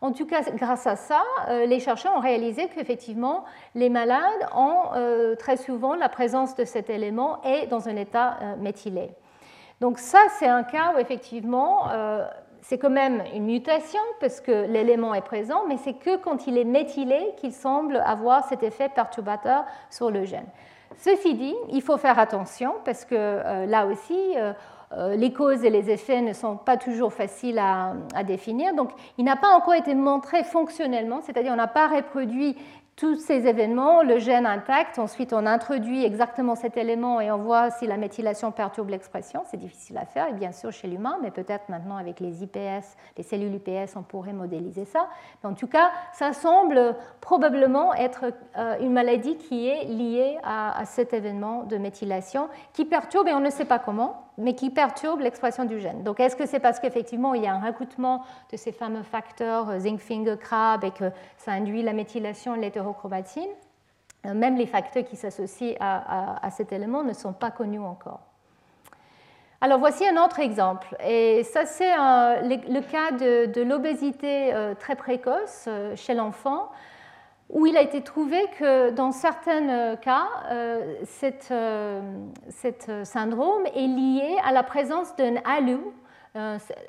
En 0.00 0.12
tout 0.12 0.26
cas, 0.26 0.42
grâce 0.54 0.86
à 0.86 0.96
ça, 0.96 1.22
euh, 1.48 1.66
les 1.66 1.80
chercheurs 1.80 2.14
ont 2.16 2.20
réalisé 2.20 2.68
qu'effectivement, 2.68 3.44
les 3.74 3.88
malades 3.88 4.48
ont 4.54 4.92
euh, 4.94 5.34
très 5.36 5.56
souvent 5.56 5.94
la 5.94 6.08
présence 6.08 6.54
de 6.56 6.64
cet 6.64 6.90
élément 6.90 7.40
et 7.42 7.66
dans 7.66 7.88
un 7.88 7.96
état 7.96 8.36
euh, 8.42 8.56
méthylé. 8.56 9.10
Donc 9.80 9.98
ça, 9.98 10.18
c'est 10.38 10.46
un 10.46 10.62
cas 10.62 10.92
où 10.94 10.98
effectivement, 10.98 11.88
c'est 12.62 12.78
quand 12.78 12.90
même 12.90 13.22
une 13.34 13.44
mutation 13.44 14.00
parce 14.20 14.40
que 14.40 14.66
l'élément 14.66 15.14
est 15.14 15.24
présent, 15.24 15.64
mais 15.68 15.76
c'est 15.78 15.94
que 15.94 16.16
quand 16.16 16.46
il 16.46 16.56
est 16.56 16.64
méthylé 16.64 17.34
qu'il 17.38 17.52
semble 17.52 17.96
avoir 17.96 18.44
cet 18.48 18.62
effet 18.62 18.88
perturbateur 18.88 19.64
sur 19.90 20.10
le 20.10 20.24
gène. 20.24 20.46
Ceci 20.96 21.34
dit, 21.34 21.56
il 21.70 21.82
faut 21.82 21.96
faire 21.96 22.20
attention 22.20 22.74
parce 22.84 23.04
que 23.04 23.66
là 23.66 23.86
aussi, 23.86 24.36
les 24.92 25.32
causes 25.32 25.64
et 25.64 25.70
les 25.70 25.90
effets 25.90 26.20
ne 26.20 26.32
sont 26.32 26.56
pas 26.56 26.76
toujours 26.76 27.12
faciles 27.12 27.58
à, 27.58 27.94
définir. 28.24 28.74
Donc, 28.74 28.90
il 29.18 29.24
n'a 29.24 29.36
pas 29.36 29.54
encore 29.54 29.74
été 29.74 29.94
montré 29.94 30.44
fonctionnellement, 30.44 31.20
c'est-à-dire 31.20 31.52
on 31.52 31.56
n'a 31.56 31.66
pas 31.66 31.88
reproduit 31.88 32.56
tous 32.96 33.16
ces 33.16 33.48
événements, 33.48 34.02
le 34.02 34.18
gène 34.18 34.46
intact, 34.46 35.00
ensuite 35.00 35.32
on 35.32 35.46
introduit 35.46 36.04
exactement 36.04 36.54
cet 36.54 36.76
élément 36.76 37.20
et 37.20 37.32
on 37.32 37.38
voit 37.38 37.70
si 37.70 37.88
la 37.88 37.96
méthylation 37.96 38.52
perturbe 38.52 38.90
l'expression. 38.90 39.42
C'est 39.46 39.56
difficile 39.56 39.98
à 39.98 40.04
faire, 40.04 40.28
et 40.28 40.32
bien 40.32 40.52
sûr 40.52 40.70
chez 40.70 40.86
l'humain, 40.86 41.18
mais 41.20 41.32
peut-être 41.32 41.68
maintenant 41.68 41.96
avec 41.96 42.20
les 42.20 42.44
IPS, 42.44 42.96
les 43.16 43.24
cellules 43.24 43.54
IPS, 43.54 43.96
on 43.96 44.02
pourrait 44.02 44.32
modéliser 44.32 44.84
ça. 44.84 45.08
En 45.42 45.54
tout 45.54 45.66
cas, 45.66 45.90
ça 46.12 46.32
semble 46.32 46.96
probablement 47.20 47.94
être 47.94 48.26
euh, 48.56 48.76
une 48.80 48.92
maladie 48.92 49.36
qui 49.38 49.68
est 49.68 49.84
liée 49.86 50.38
à 50.44 50.84
cet 50.84 51.12
événement 51.12 51.64
de 51.64 51.76
méthylation 51.78 52.48
qui 52.72 52.84
perturbe, 52.84 53.26
et 53.26 53.34
on 53.34 53.40
ne 53.40 53.50
sait 53.50 53.64
pas 53.64 53.80
comment, 53.80 54.23
mais 54.38 54.54
qui 54.54 54.70
perturbe 54.70 55.20
l'expression 55.20 55.64
du 55.64 55.80
gène. 55.80 56.02
Donc, 56.02 56.20
est-ce 56.20 56.36
que 56.36 56.46
c'est 56.46 56.60
parce 56.60 56.80
qu'effectivement, 56.80 57.34
il 57.34 57.42
y 57.42 57.46
a 57.46 57.54
un 57.54 57.64
recrutement 57.64 58.24
de 58.50 58.56
ces 58.56 58.72
fameux 58.72 59.02
facteurs 59.02 59.70
euh, 59.70 59.78
zinc 59.78 60.00
finger 60.00 60.36
crab 60.38 60.84
et 60.84 60.90
que 60.90 61.10
ça 61.36 61.52
induit 61.52 61.82
la 61.82 61.92
méthylation 61.92 62.56
de 62.56 62.60
l'hétérochromatine 62.60 63.48
euh, 64.26 64.34
Même 64.34 64.56
les 64.56 64.66
facteurs 64.66 65.04
qui 65.04 65.16
s'associent 65.16 65.76
à, 65.80 66.50
cet 66.50 66.72
élément 66.72 67.02
ne 67.02 67.12
sont 67.12 67.32
pas 67.32 67.50
connus 67.50 67.80
encore. 67.80 68.20
Alors, 69.60 69.78
voici 69.78 70.06
un 70.06 70.22
autre 70.22 70.40
exemple. 70.40 70.94
Et 71.06 71.42
ça, 71.44 71.64
c'est 71.64 71.94
le, 71.94 72.80
cas 72.80 73.12
de, 73.12 73.62
l'obésité 73.62 74.52
euh, 74.52 74.74
très 74.74 74.96
précoce 74.96 75.68
chez 75.94 76.12
l'enfant 76.12 76.70
où 77.54 77.66
il 77.66 77.76
a 77.76 77.82
été 77.82 78.02
trouvé 78.02 78.44
que 78.58 78.90
dans 78.90 79.12
certains 79.12 79.96
cas, 79.96 80.26
euh, 80.50 80.96
cette, 81.04 81.50
euh, 81.52 83.04
syndrome 83.04 83.64
est 83.74 83.86
lié 83.86 84.36
à 84.44 84.52
la 84.52 84.64
présence 84.64 85.14
d'un 85.16 85.36
ALU, 85.44 85.78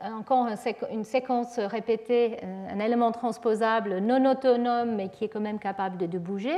encore 0.02 0.48
une 0.92 1.04
séquence 1.04 1.60
répétée, 1.60 2.40
un 2.44 2.80
élément 2.80 3.12
transposable 3.12 4.00
non 4.00 4.26
autonome 4.26 4.96
mais 4.96 5.10
qui 5.10 5.26
est 5.26 5.30
quand 5.30 5.40
même 5.40 5.60
capable 5.60 5.98
de, 5.98 6.18
bouger, 6.18 6.58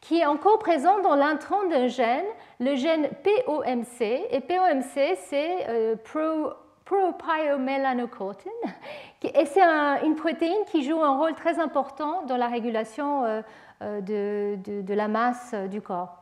qui 0.00 0.18
est 0.18 0.26
encore 0.26 0.60
présent 0.60 1.00
dans 1.00 1.16
l'intron 1.16 1.68
d'un 1.68 1.88
gène, 1.88 2.24
le 2.60 2.76
gène 2.76 3.08
POMC. 3.24 4.28
Et 4.30 4.40
POMC, 4.40 5.16
c'est 5.16 5.68
euh, 5.68 5.96
pro 5.96 6.52
propyomélanocortin. 6.92 8.50
Et 9.22 9.46
c'est 9.46 9.62
une 9.62 10.16
protéine 10.16 10.64
qui 10.70 10.82
joue 10.82 11.02
un 11.02 11.16
rôle 11.16 11.34
très 11.34 11.58
important 11.58 12.22
dans 12.26 12.36
la 12.36 12.48
régulation 12.48 13.24
euh, 13.24 13.42
euh, 13.82 14.00
de, 14.00 14.94
la 14.94 15.08
masse 15.08 15.54
du 15.70 15.80
corps. 15.80 16.18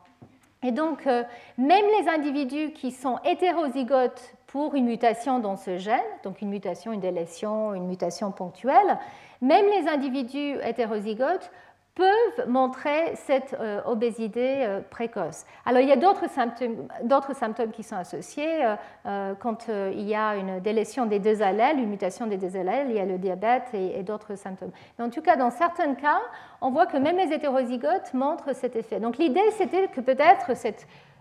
Et 0.63 0.71
donc, 0.71 1.07
euh, 1.07 1.23
même 1.57 1.85
les 1.99 2.07
individus 2.07 2.71
qui 2.71 2.91
sont 2.91 3.17
hétérozygotes 3.25 4.35
pour 4.47 4.75
une 4.75 4.85
mutation 4.85 5.39
dans 5.39 5.55
ce 5.55 5.77
gène, 5.77 5.99
donc 6.23 6.41
une 6.41 6.49
mutation, 6.49 6.91
une 6.91 6.99
délétion, 6.99 7.73
une 7.73 7.87
mutation 7.87 8.31
ponctuelle, 8.31 8.99
même 9.41 9.65
les 9.65 9.87
individus 9.87 10.57
hétérozygotes 10.63 11.51
peuvent 11.95 12.47
montrer 12.47 13.15
cette 13.15 13.55
euh, 13.59 13.81
obésité 13.85 14.65
euh, 14.65 14.79
précoce. 14.81 15.45
Alors 15.65 15.81
il 15.81 15.89
y 15.89 15.91
a 15.91 15.97
d'autres 15.97 16.29
symptômes, 16.29 16.87
symptômes, 17.33 17.71
qui 17.71 17.83
sont 17.83 17.97
associés. 17.97 18.65
Euh, 19.05 19.33
quand 19.39 19.67
il 19.67 20.07
y 20.07 20.15
a 20.15 20.35
une 20.35 20.59
délétion 20.59 21.05
des 21.05 21.19
deux 21.19 21.41
allèles, 21.41 21.79
une 21.79 21.89
mutation 21.89 22.27
des 22.27 22.37
deux 22.37 22.55
allèles, 22.55 22.87
il 22.89 22.95
y 22.95 22.99
a 22.99 23.05
le 23.05 23.17
diabète 23.17 23.73
et, 23.73 24.03
d'autres 24.03 24.35
symptômes. 24.35 24.71
Mais 24.97 25.05
en 25.05 25.09
tout 25.09 25.21
cas, 25.21 25.35
dans 25.35 25.51
certains 25.51 25.93
cas, 25.95 26.21
on 26.61 26.71
voit 26.71 26.85
que 26.85 26.97
même 26.97 27.17
les 27.17 27.33
hétérozygotes 27.33 28.13
montrent 28.13 28.55
cet 28.55 28.75
effet. 28.75 28.99
Donc 28.99 29.17
l'idée, 29.17 29.41
c'était 29.57 29.87
que 29.87 30.01
peut-être 30.01 30.51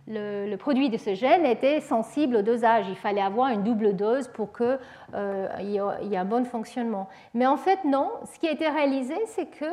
le, 0.06 0.56
produit 0.56 0.88
de 0.88 0.96
ce 0.96 1.14
gène 1.14 1.44
était 1.46 1.80
sensible 1.80 2.36
au 2.36 2.42
dosage. 2.42 2.86
Il 2.88 2.96
fallait 2.96 3.20
avoir 3.20 3.48
une 3.48 3.62
double 3.62 3.96
dose 3.96 4.28
pour 4.28 4.52
qu'il 4.52 4.78
y 5.60 5.76
ait 5.76 6.16
un 6.16 6.24
bon 6.24 6.44
fonctionnement. 6.44 7.08
Mais 7.34 7.46
en 7.46 7.56
fait, 7.56 7.84
non. 7.84 8.10
Ce 8.32 8.38
qui 8.38 8.48
a 8.48 8.52
été 8.52 8.68
réalisé, 8.68 9.14
c'est 9.26 9.46
que 9.46 9.66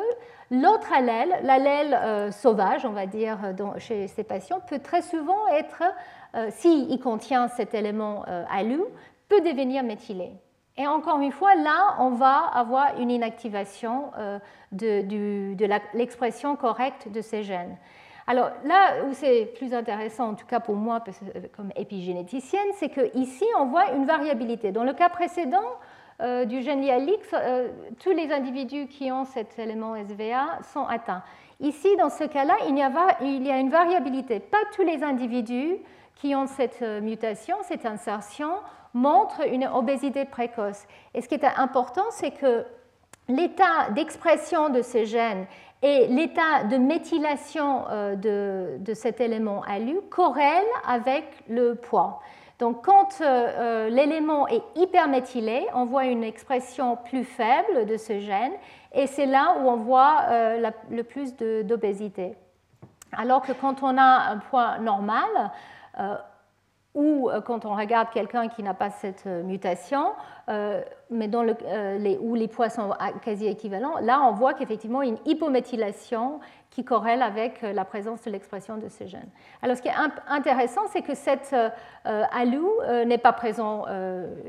l'autre 0.51 0.91
allèle, 0.93 1.39
l'allèle 1.43 1.93
euh, 1.93 2.31
sauvage, 2.31 2.85
on 2.85 2.91
va 2.91 3.05
dire, 3.05 3.37
chez 3.77 4.07
ces 4.07 4.23
patients, 4.23 4.59
peut 4.67 4.79
très 4.79 5.01
souvent 5.01 5.47
être, 5.49 5.83
euh, 6.35 6.49
s'il 6.51 6.99
contient 6.99 7.47
cet 7.47 7.73
élément 7.73 8.23
ALU, 8.49 8.81
peut 9.29 9.41
devenir 9.41 9.83
méthylé. 9.83 10.31
Et 10.77 10.85
encore 10.85 11.19
une 11.19 11.31
fois, 11.31 11.55
là, 11.55 11.95
on 11.99 12.11
va 12.11 12.37
avoir 12.53 12.99
une 12.99 13.09
inactivation 13.09 14.11
de 14.71 15.97
l'expression 15.97 16.55
correcte 16.55 17.11
de 17.11 17.21
ces 17.21 17.41
gènes. 17.41 17.77
Alors 18.29 18.49
là 18.65 19.05
où 19.05 19.13
c'est 19.13 19.45
plus 19.57 19.73
intéressant, 19.73 20.31
en 20.31 20.35
tout 20.35 20.45
cas 20.45 20.59
pour 20.59 20.75
moi 20.75 21.01
euh, 21.07 21.41
comme 21.55 21.71
épigénéticienne, 21.77 22.67
c'est 22.75 22.89
qu'ici 22.89 23.45
on 23.57 23.67
voit 23.67 23.93
une 23.93 24.05
variabilité. 24.05 24.73
Dans 24.73 24.83
le 24.83 24.93
cas 24.93 25.07
précédent 25.07 25.63
euh, 26.21 26.45
du 26.45 26.61
gène 26.61 26.81
lialix, 26.81 27.29
euh, 27.33 27.69
tous 28.03 28.11
les 28.11 28.31
individus 28.31 28.87
qui 28.87 29.11
ont 29.11 29.25
cet 29.25 29.57
élément 29.59 29.95
SVA 29.95 30.59
sont 30.73 30.85
atteints. 30.85 31.23
Ici, 31.59 31.95
dans 31.97 32.09
ce 32.09 32.23
cas-là, 32.23 32.55
il, 32.67 32.77
y 32.77 33.51
a 33.51 33.59
une 33.59 33.69
variabilité. 33.69 34.39
Pas 34.39 34.57
tous 34.75 34.83
les 34.83 35.03
individus 35.03 35.77
qui 36.15 36.35
ont 36.35 36.47
cette 36.47 36.81
mutation, 36.81 37.55
cette 37.63 37.85
insertion, 37.85 38.51
montrent 38.93 39.47
une 39.47 39.67
obésité 39.67 40.25
précoce. 40.25 40.85
Et 41.13 41.21
ce 41.21 41.27
qui 41.27 41.35
est 41.35 41.45
important, 41.45 42.05
c'est 42.11 42.31
que 42.31 42.65
l'état 43.27 43.89
d'expression 43.91 44.69
de 44.69 44.81
ces 44.81 45.05
gènes 45.05 45.45
et 45.81 46.07
l'état 46.07 46.63
de 46.63 46.77
méthylation 46.77 47.85
euh, 47.89 48.15
de, 48.79 48.93
cet 48.93 49.21
élément 49.21 49.61
ALU 49.67 49.99
corrèle 50.09 50.65
avec 50.87 51.25
le 51.47 51.75
poids. 51.75 52.19
Donc 52.59 52.83
quand 52.85 53.21
euh, 53.21 53.25
euh, 53.25 53.89
l'élément 53.89 54.47
est 54.47 54.63
hyperméthylé, 54.75 55.67
on 55.73 55.85
voit 55.85 56.05
une 56.05 56.23
expression 56.23 56.95
plus 56.95 57.23
faible 57.23 57.85
de 57.85 57.97
ce 57.97 58.19
gène 58.19 58.53
et 58.93 59.05
c'est 59.05 59.27
là 59.27 59.57
où 59.59 59.69
on 59.69 59.75
voit 59.75 60.25
le 60.89 61.01
plus 61.03 61.35
d'obésité. 61.35 62.35
Alors 63.11 63.41
que 63.41 63.51
quand 63.51 63.83
on 63.83 63.97
a 63.97 64.31
un 64.31 64.37
poids 64.37 64.79
normal, 64.79 65.51
ou 66.95 67.29
quand 67.45 67.65
on 67.65 67.75
regarde 67.75 68.09
quelqu'un 68.09 68.47
qui 68.47 68.63
n'a 68.63 68.73
pas 68.73 68.89
cette 68.89 69.25
mutation, 69.25 70.13
euh, 70.49 70.81
mais 71.09 71.29
euh, 71.33 71.97
les, 71.97 72.17
où 72.17 72.33
les 72.33 72.47
poids 72.47 72.69
sont 72.69 72.93
quasi 73.21 73.47
équivalents, 73.47 73.99
là 73.99 74.21
on 74.21 74.31
voit 74.31 74.53
qu'effectivement 74.53 75.01
une 75.01 75.17
hypométhylation 75.25 76.39
qui 76.77 76.85
corrèle 76.85 77.23
avec 77.23 77.63
euh, 77.63 77.73
la 77.73 77.85
présence 77.85 78.21
de 78.21 78.29
l'expression 78.29 78.77
de 78.77 78.87
ces 78.87 79.07
gènes. 79.07 79.31
Alors 79.63 79.75
ce 79.75 79.81
qui 79.81 79.87
est 79.87 79.99
intéressant, 80.27 80.81
c'est 80.89 81.01
que 81.01 81.15
cette 81.15 81.55
ALU 82.05 82.61
n'est 83.07 83.17
pas 83.17 83.33
présent 83.33 83.85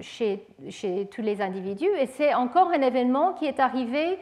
chez, 0.03 0.47
tous 1.11 1.23
les 1.23 1.41
individus 1.41 1.89
et 1.99 2.07
c'est 2.07 2.35
encore 2.35 2.69
un 2.69 2.83
événement 2.83 3.33
qui 3.33 3.47
est 3.47 3.59
arrivé 3.59 4.19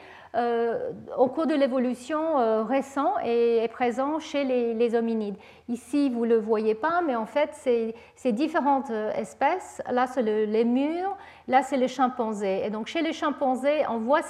au 1.17 1.29
cours 1.29 1.47
de 1.47 1.55
l'évolution 1.55 2.65
récent 2.67 3.15
et 3.25 3.59
est 3.59 3.69
présent 3.69 4.19
chez 4.19 4.45
les, 4.45 4.95
hominides. 4.95 5.37
Ici, 5.69 6.11
vous 6.11 6.25
ne 6.25 6.31
le 6.31 6.39
voyez 6.39 6.75
pas, 6.75 7.01
mais 7.01 7.17
en 7.17 7.27
fait, 7.27 7.51
ces, 7.55 8.33
différentes 8.33 8.91
espèces, 8.91 9.83
là 9.91 10.07
c'est 10.07 10.23
le 10.23 10.45
lémur, 10.45 11.17
là 11.49 11.63
c'est 11.63 11.77
le 11.77 11.87
chimpanzé. 11.87 12.63
Et 12.65 12.71
donc 12.71 12.87
chez 12.87 13.03
les 13.03 13.13
chimpanzés, 13.13 13.85
on 13.89 13.99
voit 13.99 14.21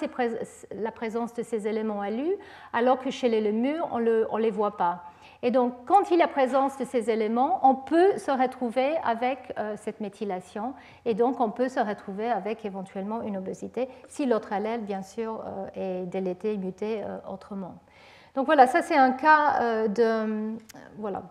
la 0.75 0.93
présence 0.93 1.35
de 1.35 1.43
ces 1.43 1.67
éléments 1.67 2.01
alus, 2.01 2.37
alors 2.73 2.99
que 2.99 3.11
chez 3.11 3.29
les 3.29 3.41
lémurs, 3.41 3.89
on 3.93 3.99
ne 3.99 4.39
les 4.39 4.51
voit 4.51 4.77
pas. 4.77 5.03
Et 5.47 5.53
donc, 5.53 5.75
quand 5.87 6.11
il 6.11 6.19
y 6.19 6.23
a 6.23 6.27
présence 6.27 6.77
de 6.77 6.85
ces 6.85 7.09
éléments, 7.09 7.61
on 7.63 7.77
peut 7.77 8.19
se 8.19 8.33
retrouver 8.33 8.97
avec 9.05 9.39
euh, 9.61 9.77
cette 9.77 10.01
méthylation 10.01 10.75
et 11.05 11.15
donc 11.15 11.39
on 11.39 11.51
peut 11.51 11.69
se 11.69 11.79
retrouver 11.79 12.29
avec 12.29 12.65
éventuellement 12.65 13.23
une 13.23 13.37
obésité 13.37 13.89
si 14.09 14.27
l'autre 14.27 14.53
allèle, 14.53 14.81
bien 14.81 15.03
sûr, 15.03 15.45
euh, 15.47 16.03
est 16.03 16.07
délété, 16.07 16.57
muté 16.57 17.01
euh, 17.05 17.19
autrement. 17.33 17.77
Donc 18.35 18.47
voilà, 18.47 18.67
ça 18.67 18.83
c'est 18.83 18.97
un 18.97 19.13
cas 19.13 19.87
de, 19.87 20.57
voilà, 20.99 21.23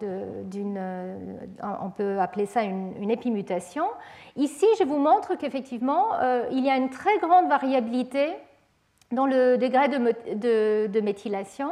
d'une, 0.45 0.80
on 1.61 1.89
peut 1.89 2.18
appeler 2.18 2.45
ça 2.45 2.63
une, 2.63 3.11
épimutation. 3.11 3.84
Ici, 4.38 4.66
je 4.80 4.86
vous 4.86 4.97
montre 4.97 5.36
qu'effectivement, 5.36 6.05
il 6.51 6.66
y 6.66 6.70
a 6.72 6.78
une 6.78 6.89
très 6.89 7.16
grande 7.20 7.47
variabilité 7.47 8.34
dans 9.11 9.28
le 9.28 9.57
degré 9.57 9.88
de, 9.88 10.88
de 10.88 11.01
méthylation 11.01 11.70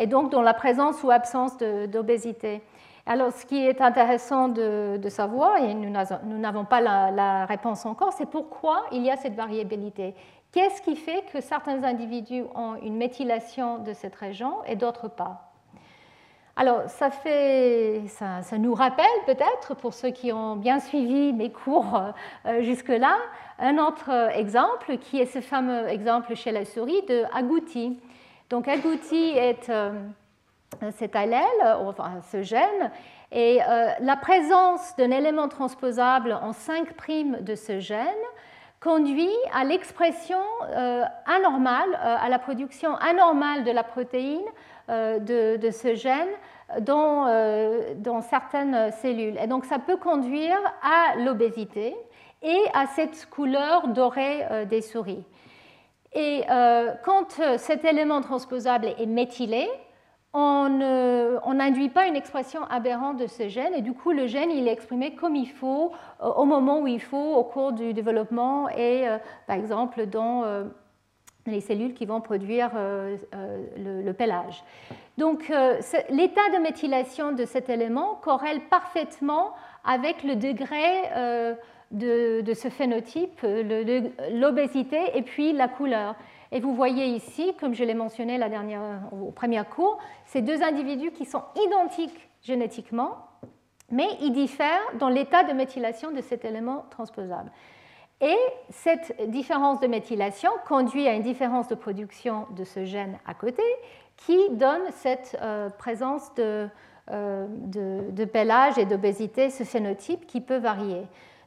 et 0.00 0.06
donc 0.06 0.32
dans 0.32 0.42
la 0.42 0.54
présence 0.54 1.02
ou 1.04 1.10
absence 1.10 1.58
d'obésité. 1.58 2.62
Alors, 3.06 3.32
ce 3.32 3.44
qui 3.44 3.66
est 3.66 3.80
intéressant 3.82 4.48
de, 4.48 5.08
savoir, 5.08 5.58
et 5.58 5.74
nous 5.74 6.38
n'avons 6.38 6.64
pas 6.64 6.80
la, 6.80 7.44
réponse 7.44 7.84
encore, 7.84 8.12
c'est 8.14 8.28
pourquoi 8.28 8.86
il 8.92 9.02
y 9.02 9.10
a 9.10 9.16
cette 9.16 9.34
variabilité. 9.34 10.14
Qu'est-ce 10.52 10.80
qui 10.82 10.96
fait 10.96 11.24
que 11.32 11.40
certains 11.40 11.84
individus 11.84 12.44
ont 12.54 12.76
une 12.82 12.96
méthylation 12.96 13.78
de 13.78 13.92
cette 13.92 14.14
région 14.16 14.64
et 14.66 14.74
d'autres 14.74 15.08
pas? 15.08 15.52
Alors, 16.56 16.88
ça, 16.88 17.10
fait, 17.10 18.02
ça, 18.08 18.58
nous 18.58 18.74
rappelle 18.74 19.06
peut-être, 19.26 19.74
pour 19.76 19.92
ceux 19.92 20.10
qui 20.10 20.32
ont 20.32 20.56
bien 20.56 20.80
suivi 20.80 21.32
mes 21.32 21.50
cours 21.50 22.00
euh, 22.46 22.62
jusque-là, 22.62 23.16
un 23.58 23.78
autre 23.78 24.10
exemple 24.34 24.98
qui 24.98 25.20
est 25.20 25.26
ce 25.26 25.40
fameux 25.40 25.88
exemple 25.88 26.34
chez 26.34 26.52
la 26.52 26.64
souris 26.64 27.02
de 27.08 27.24
agouti. 27.34 27.98
Donc 28.50 28.66
agouti 28.66 29.30
est 29.36 29.70
euh, 29.70 29.92
cet 30.96 31.14
allèle, 31.14 31.44
enfin 31.86 32.20
ce 32.32 32.42
gène, 32.42 32.90
et 33.30 33.60
euh, 33.62 33.90
la 34.00 34.16
présence 34.16 34.96
d'un 34.96 35.12
élément 35.12 35.46
transposable 35.46 36.32
en 36.32 36.52
5' 36.52 37.42
de 37.42 37.54
ce 37.54 37.78
gène 37.78 38.08
conduit 38.80 39.30
à 39.54 39.62
l'expression 39.62 40.40
euh, 40.64 41.04
anormale, 41.26 41.94
à 42.02 42.28
la 42.28 42.40
production 42.40 42.96
anormale 42.96 43.62
de 43.62 43.70
la 43.70 43.84
protéine 43.84 44.42
de, 44.88 45.70
ce 45.70 45.94
gène 45.94 46.28
dans, 46.80 47.26
dans, 47.98 48.20
certaines 48.20 48.90
cellules. 48.90 49.38
Et 49.40 49.46
donc 49.46 49.64
ça 49.64 49.78
peut 49.78 49.96
conduire 49.96 50.58
à 50.82 51.14
l'obésité 51.18 51.94
et 52.42 52.60
à 52.74 52.86
cette 52.86 53.30
couleur 53.30 53.86
dorée 53.88 54.44
des 54.68 54.80
souris. 54.80 55.24
Et 56.12 56.42
euh, 56.50 56.92
quand 57.04 57.38
euh, 57.38 57.56
cet 57.56 57.84
élément 57.84 58.20
transposable 58.20 58.86
est 58.98 59.06
méthylé, 59.06 59.68
on 60.32 60.68
n'induit 61.54 61.88
pas 61.88 62.06
une 62.06 62.14
expression 62.14 62.62
aberrante 62.70 63.16
de 63.16 63.26
ce 63.26 63.48
gène 63.48 63.74
et 63.74 63.82
du 63.82 63.92
coup 63.92 64.12
le 64.12 64.28
gène 64.28 64.52
il 64.52 64.68
est 64.68 64.72
exprimé 64.72 65.16
comme 65.16 65.34
il 65.34 65.50
faut 65.50 65.90
euh, 66.22 66.28
au 66.28 66.44
moment 66.44 66.82
où 66.82 66.86
il 66.86 67.00
faut 67.00 67.34
au 67.34 67.42
cours 67.42 67.72
du 67.72 67.92
développement 67.94 68.68
et 68.68 69.06
par 69.48 69.56
exemple 69.56 70.06
dans 70.06 70.44
les 71.46 71.60
cellules 71.60 71.94
qui 71.94 72.06
vont 72.06 72.20
produire 72.20 72.70
le, 72.74 74.02
le. 74.02 74.14
Donc 75.18 75.48
l'état 76.10 76.48
de 76.54 76.62
méthylation 76.62 77.32
de 77.32 77.44
cet 77.44 77.68
élément 77.68 78.14
corrèle 78.22 78.60
parfaitement 78.70 79.52
avec 79.84 80.22
le 80.22 80.36
degré 80.36 81.56
de, 81.90 82.52
ce 82.54 82.68
phénotype, 82.68 83.44
l'obésité 84.32 84.98
et 85.14 85.22
puis 85.22 85.52
la 85.52 85.68
couleur. 85.68 86.14
Et 86.52 86.60
vous 86.60 86.74
voyez 86.74 87.06
ici, 87.06 87.54
comme 87.60 87.74
je 87.74 87.84
l'ai 87.84 87.94
mentionné 87.94 88.38
la 88.38 88.48
dernière, 88.48 88.82
au 89.12 89.30
premier 89.30 89.62
cours, 89.64 89.98
ces 90.26 90.42
deux 90.42 90.62
individus 90.62 91.12
qui 91.12 91.24
sont 91.24 91.42
identiques 91.66 92.28
génétiquement, 92.42 93.18
mais 93.90 94.06
ils 94.20 94.32
diffèrent 94.32 94.96
dans 94.98 95.08
l'état 95.08 95.44
de 95.44 95.52
méthylation 95.52 96.10
de 96.10 96.20
cet 96.20 96.44
élément 96.44 96.86
transposable. 96.90 97.50
Et 98.20 98.36
cette 98.68 99.30
différence 99.30 99.80
de 99.80 99.86
méthylation 99.86 100.50
conduit 100.68 101.08
à 101.08 101.14
une 101.14 101.22
différence 101.22 101.68
de 101.68 101.74
production 101.74 102.46
de 102.56 102.64
ce 102.64 102.84
gène 102.84 103.18
à 103.26 103.34
côté 103.34 103.62
qui 104.16 104.50
donne 104.50 104.82
cette 104.90 105.38
euh, 105.40 105.70
présence 105.70 106.34
de, 106.34 106.68
euh, 107.10 107.46
de, 107.48 108.78
et 108.78 108.84
d'obésité, 108.84 109.48
ce 109.48 109.64
phénotype 109.64 110.26
qui 110.26 110.42
peut 110.42 110.58
varier. 110.58 111.02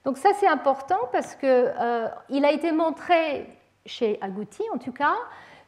Donc 0.05 0.17
ça 0.17 0.29
c'est 0.39 0.47
important 0.47 0.99
parce 1.11 1.35
qu'il 1.35 1.49
euh, 1.49 2.07
a 2.29 2.51
été 2.51 2.71
montré 2.71 3.47
chez 3.85 4.17
Agouti 4.21 4.63
en 4.73 4.77
tout 4.77 4.91
cas 4.91 5.15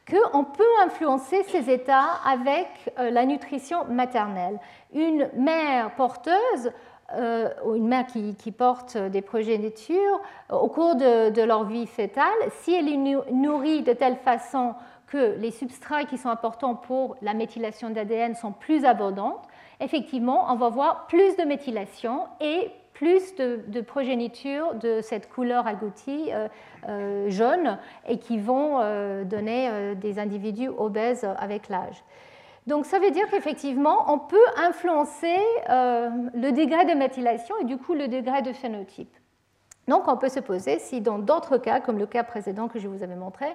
qu'on 0.08 0.44
peut 0.44 0.62
influencer 0.84 1.42
ces 1.44 1.68
états 1.68 2.12
avec 2.24 2.68
euh, 2.98 3.10
la 3.10 3.24
nutrition 3.24 3.84
maternelle. 3.86 4.60
Une 4.94 5.28
mère 5.36 5.94
porteuse 5.96 6.70
euh, 7.14 7.50
une 7.76 7.86
mère 7.86 8.06
qui, 8.06 8.50
porte 8.50 8.96
des 8.96 9.22
progénitures 9.22 10.20
au 10.50 10.66
cours 10.68 10.96
de, 10.96 11.42
leur 11.42 11.64
vie 11.64 11.86
fétale, 11.86 12.26
si 12.62 12.74
elle 12.74 12.88
est 12.88 12.96
nourrie 13.30 13.82
de 13.82 13.92
telle 13.92 14.16
façon 14.16 14.74
que 15.06 15.36
les 15.38 15.52
substrats 15.52 16.04
qui 16.04 16.18
sont 16.18 16.30
importants 16.30 16.74
pour 16.74 17.16
la 17.22 17.32
méthylation 17.32 17.90
d'ADN 17.90 18.34
sont 18.34 18.50
plus 18.50 18.84
abondants, 18.84 19.40
effectivement, 19.78 20.46
on 20.50 20.56
va 20.56 20.68
voir 20.68 21.06
plus 21.06 21.36
de 21.36 21.44
méthylation 21.44 22.24
et 22.40 22.72
plus 22.96 23.34
de, 23.34 23.80
progéniture 23.82 24.74
de 24.74 25.00
cette 25.02 25.28
couleur 25.28 25.66
agoutie 25.66 26.30
euh, 26.32 26.48
euh, 26.88 27.28
jaune 27.28 27.78
et 28.08 28.18
qui 28.18 28.38
vont 28.38 28.80
euh, 28.80 29.22
donner 29.24 29.94
des 29.96 30.18
individus 30.18 30.68
obèses 30.68 31.26
avec 31.36 31.68
l'âge. 31.68 32.02
Donc 32.66 32.86
ça 32.86 32.98
veut 32.98 33.10
dire 33.10 33.28
qu'effectivement, 33.30 34.10
on 34.10 34.18
peut 34.18 34.46
influencer 34.56 35.36
le 35.68 36.50
degré 36.50 36.86
de 36.86 36.94
méthylation 36.94 37.54
et 37.60 37.64
du 37.64 37.76
coup 37.76 37.94
le 37.94 38.08
degré 38.08 38.40
de 38.42 38.52
phénotype. 38.52 39.14
Donc 39.88 40.08
on 40.08 40.16
peut 40.16 40.30
se 40.30 40.40
poser 40.40 40.78
si 40.78 41.00
dans 41.00 41.18
d'autres 41.18 41.58
cas, 41.58 41.80
comme 41.80 41.98
le 41.98 42.06
cas 42.06 42.24
précédent 42.24 42.66
que 42.66 42.78
je 42.78 42.88
vous 42.88 43.02
avais 43.02 43.14
montré, 43.14 43.46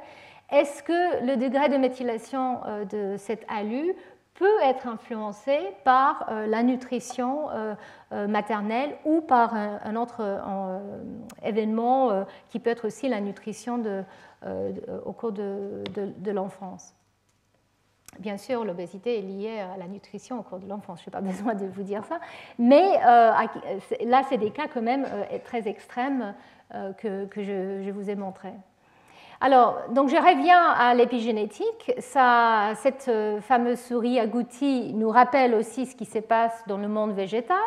est-ce 0.52 0.84
que 0.84 1.26
le 1.26 1.36
degré 1.36 1.68
de 1.68 1.78
méthylation 1.78 2.60
de 2.90 3.16
cet 3.18 3.44
alu 3.50 3.94
peut 4.36 4.62
être 4.64 4.88
influencé 4.88 5.60
par 5.84 6.26
euh, 6.30 6.48
la 6.48 6.64
nutrition 6.64 7.50
euh, 7.50 7.76
euh, 8.12 8.28
maternelle 8.28 8.96
ou 9.06 9.22
par 9.22 9.54
un, 9.54 9.96
autre 9.96 10.22
événement 11.44 12.26
qui 12.50 12.60
peut 12.60 12.70
être 12.70 12.88
aussi 12.88 13.10
la 13.10 13.22
nutrition 13.22 13.84
au 15.06 15.14
cours 15.14 15.32
de, 15.32 15.84
l'enfance. 16.32 16.94
Bien 18.20 18.38
sûr, 18.38 18.66
l'obésité 18.66 19.20
est 19.20 19.22
liée 19.22 19.60
à 19.60 19.78
la 19.78 19.88
nutrition 19.88 20.40
au 20.40 20.44
cours 20.44 20.60
de 20.60 20.68
l'enfance, 20.68 21.02
je 21.02 21.10
n'ai 21.10 21.12
pas 21.12 21.22
besoin 21.32 21.56
de 21.56 21.66
vous 21.66 21.84
dire 21.84 22.04
ça, 22.06 22.20
mais 22.58 22.98
là, 22.98 24.24
c'est 24.28 24.38
des 24.38 24.52
cas 24.52 24.68
quand 24.68 24.82
même 24.82 25.08
très 25.44 25.68
extrêmes 25.68 26.34
que, 26.98 27.28
je 27.38 27.92
vous 27.92 28.10
ai 28.10 28.16
montrés. 28.16 28.54
Alors, 29.44 29.80
donc 29.90 30.10
je 30.10 30.16
reviens 30.16 30.64
à 30.64 30.94
l'épigénétique. 30.94 31.92
cette 31.98 33.08
euh, 33.08 33.42
fameuse 33.42 33.80
souris 33.80 34.20
agoutie 34.20 34.94
nous 34.94 35.10
rappelle 35.10 35.56
aussi 35.56 35.88
ce 35.88 35.96
qui 35.96 36.06
se 36.06 36.20
passe 36.20 36.64
dans 36.68 36.78
le 36.78 36.88
monde 36.88 37.14
végétal. 37.14 37.58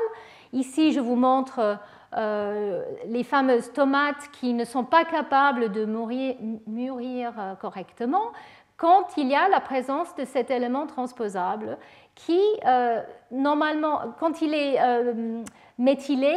Ici, 0.53 0.93
je 0.93 1.01
vous 1.01 1.17
montre 1.17 1.81
euh, 2.17 2.85
les 3.07 3.25
fameuses 3.25 3.73
tomates 3.73 4.31
qui 4.31 4.55
ne 4.55 4.65
sont 4.65 4.85
pas 4.85 5.05
capables 5.05 5.73
de 5.73 5.85
mûrir, 5.85 6.37
mûrir 6.69 7.33
euh, 7.37 7.55
correctement 7.57 8.31
quand 8.77 9.17
il 9.17 9.27
y 9.27 9.35
a 9.35 9.49
la 9.49 9.61
présence 9.61 10.15
de 10.15 10.25
cet 10.25 10.53
élément 10.53 10.87
transposable 10.87 11.79
qui, 12.17 12.41
normalement, 13.31 14.01
quand 14.19 14.43
il 14.43 14.53
est 14.53 14.79
méthylé, 15.79 16.37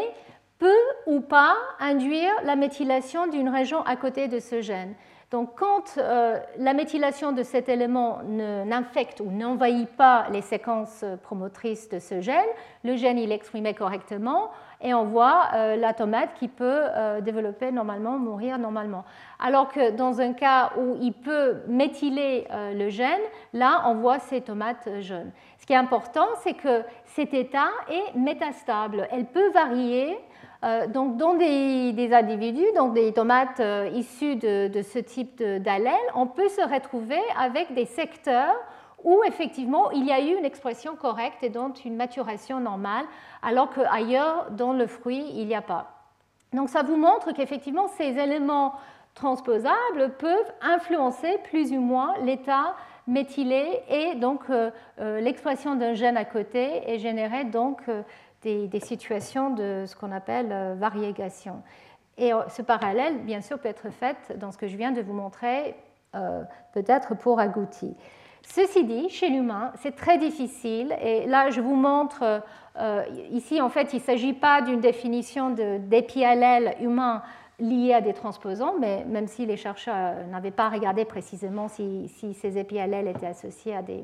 peut 0.59 0.69
ou 1.07 1.19
pas 1.19 1.55
induire 1.79 2.31
la 2.43 2.55
méthylation 2.55 3.25
d'une 3.25 3.49
région 3.49 3.81
à 3.85 3.95
côté 3.95 4.27
de 4.27 4.39
ce 4.39 4.61
gène. 4.61 4.93
Donc 5.29 5.55
quand 5.57 5.97
euh, 5.97 6.39
la 6.57 6.73
méthylation 6.73 7.33
de 7.33 7.43
cet 7.43 7.67
élément 7.67 8.19
n'infecte 8.23 9.19
ou 9.19 9.29
n'envahit 9.29 9.89
pas 9.89 10.27
les 10.31 10.41
séquences 10.41 11.03
promotrices 11.21 11.89
de 11.89 11.99
ce 11.99 12.21
gène, 12.21 12.47
le 12.85 12.95
gène 12.95 13.17
il 13.17 13.33
est 13.33 13.73
correctement 13.73 14.51
et 14.79 14.93
on 14.93 15.03
voit 15.03 15.49
euh, 15.53 15.75
la 15.75 15.93
tomate 15.93 16.33
qui 16.35 16.47
peut 16.47 16.63
euh, 16.63 17.19
développer 17.19 17.73
normalement, 17.73 18.17
mourir 18.17 18.57
normalement. 18.57 19.03
Alors 19.37 19.67
que 19.67 19.91
dans 19.91 20.21
un 20.21 20.31
cas 20.31 20.71
où 20.77 20.95
il 21.01 21.11
peut 21.11 21.57
méthyler 21.67 22.47
le 22.73 22.87
gène, 22.87 23.19
là 23.51 23.83
on 23.85 23.95
voit 23.95 24.19
ces 24.19 24.39
tomates 24.39 24.87
jeunes. 25.01 25.31
Ce 25.57 25.65
qui 25.65 25.73
est 25.73 25.77
important, 25.77 26.27
c'est 26.41 26.53
que 26.53 26.83
cet 27.03 27.33
état 27.33 27.67
est 27.89 28.17
métastable. 28.17 29.09
Elle 29.11 29.25
peut 29.25 29.51
varier 29.51 30.17
donc, 30.63 31.17
dans 31.17 31.35
des, 31.35 32.09
individus, 32.11 32.65
donc 32.75 32.93
des 32.93 33.13
tomates 33.13 33.61
issus 33.93 34.35
de, 34.35 34.67
de, 34.67 34.81
ce 34.81 34.99
type 34.99 35.41
d'allèle, 35.41 35.93
on 36.15 36.25
peut 36.25 36.49
se 36.49 36.61
retrouver 36.61 37.19
avec 37.39 37.73
des 37.73 37.85
secteurs 37.85 38.55
où 39.03 39.21
effectivement 39.25 39.91
il 39.91 40.05
y 40.05 40.11
a 40.11 40.19
eu 40.19 40.35
une 40.37 40.45
expression 40.45 40.95
correcte 40.95 41.43
et 41.43 41.49
donc 41.49 41.85
une 41.85 41.95
maturation 41.95 42.59
normale, 42.59 43.05
alors 43.43 43.69
qu'ailleurs, 43.69 44.51
dans 44.51 44.73
le 44.73 44.87
fruit, 44.87 45.23
il 45.35 45.47
n'y 45.47 45.55
a 45.55 45.61
pas. 45.61 45.97
Donc 46.53 46.69
ça 46.69 46.83
vous 46.83 46.97
montre 46.97 47.31
qu'effectivement 47.33 47.87
ces 47.87 48.17
éléments 48.17 48.73
transposables 49.13 50.13
peuvent 50.19 50.51
influencer 50.61 51.37
plus 51.49 51.71
ou 51.71 51.79
moins 51.79 52.13
l'état 52.23 52.75
méthylé 53.07 53.81
et 53.89 54.15
donc 54.15 54.41
euh, 54.49 54.69
euh, 54.99 55.19
l'expression 55.21 55.75
d'un 55.75 55.93
gène 55.93 56.17
à 56.17 56.25
côté 56.25 56.83
et 56.87 56.99
générer 56.99 57.45
donc 57.45 57.79
euh, 57.87 58.01
des, 58.41 58.79
situations 58.79 59.49
de 59.51 59.85
ce 59.85 59.95
qu'on 59.95 60.11
appelle 60.11 60.75
variégation. 60.77 61.61
Et 62.17 62.31
ce 62.49 62.61
parallèle, 62.61 63.19
bien 63.25 63.41
sûr, 63.41 63.59
peut 63.59 63.69
être 63.69 63.89
fait 63.89 64.37
dans 64.37 64.51
ce 64.51 64.57
que 64.57 64.67
je 64.67 64.77
viens 64.77 64.91
de 64.91 65.01
vous 65.01 65.13
montrer, 65.13 65.75
peut-être 66.73 67.15
pour 67.15 67.39
agouti. 67.39 67.95
Ceci 68.47 68.85
dit, 68.85 69.09
chez 69.09 69.29
l'humain, 69.29 69.71
c'est 69.81 69.95
très 69.95 70.17
difficile. 70.17 70.95
Et 71.01 71.25
là, 71.25 71.49
je 71.49 71.59
vous 71.59 71.75
montre, 71.75 72.41
euh, 72.79 73.03
ici, 73.31 73.61
en 73.61 73.69
fait, 73.69 73.93
il 73.93 73.97
ne 73.97 74.01
s'agit 74.01 74.33
pas 74.33 74.61
d'une 74.61 74.79
définition 74.79 75.49
d'épiallèle 75.49 76.75
humain 76.79 77.21
lié 77.59 77.93
à 77.93 78.01
des 78.01 78.13
transposants, 78.13 78.75
mais 78.79 79.03
même 79.05 79.27
si 79.27 79.45
les 79.45 79.57
chercheurs 79.57 80.25
n'avaient 80.31 80.51
pas 80.51 80.69
regardé 80.69 81.05
précisément 81.05 81.67
si, 81.67 82.07
ces 82.33 82.57
épiallèles 82.57 83.07
étaient 83.07 83.27
associés 83.27 83.75
à 83.75 83.81
des, 83.81 84.03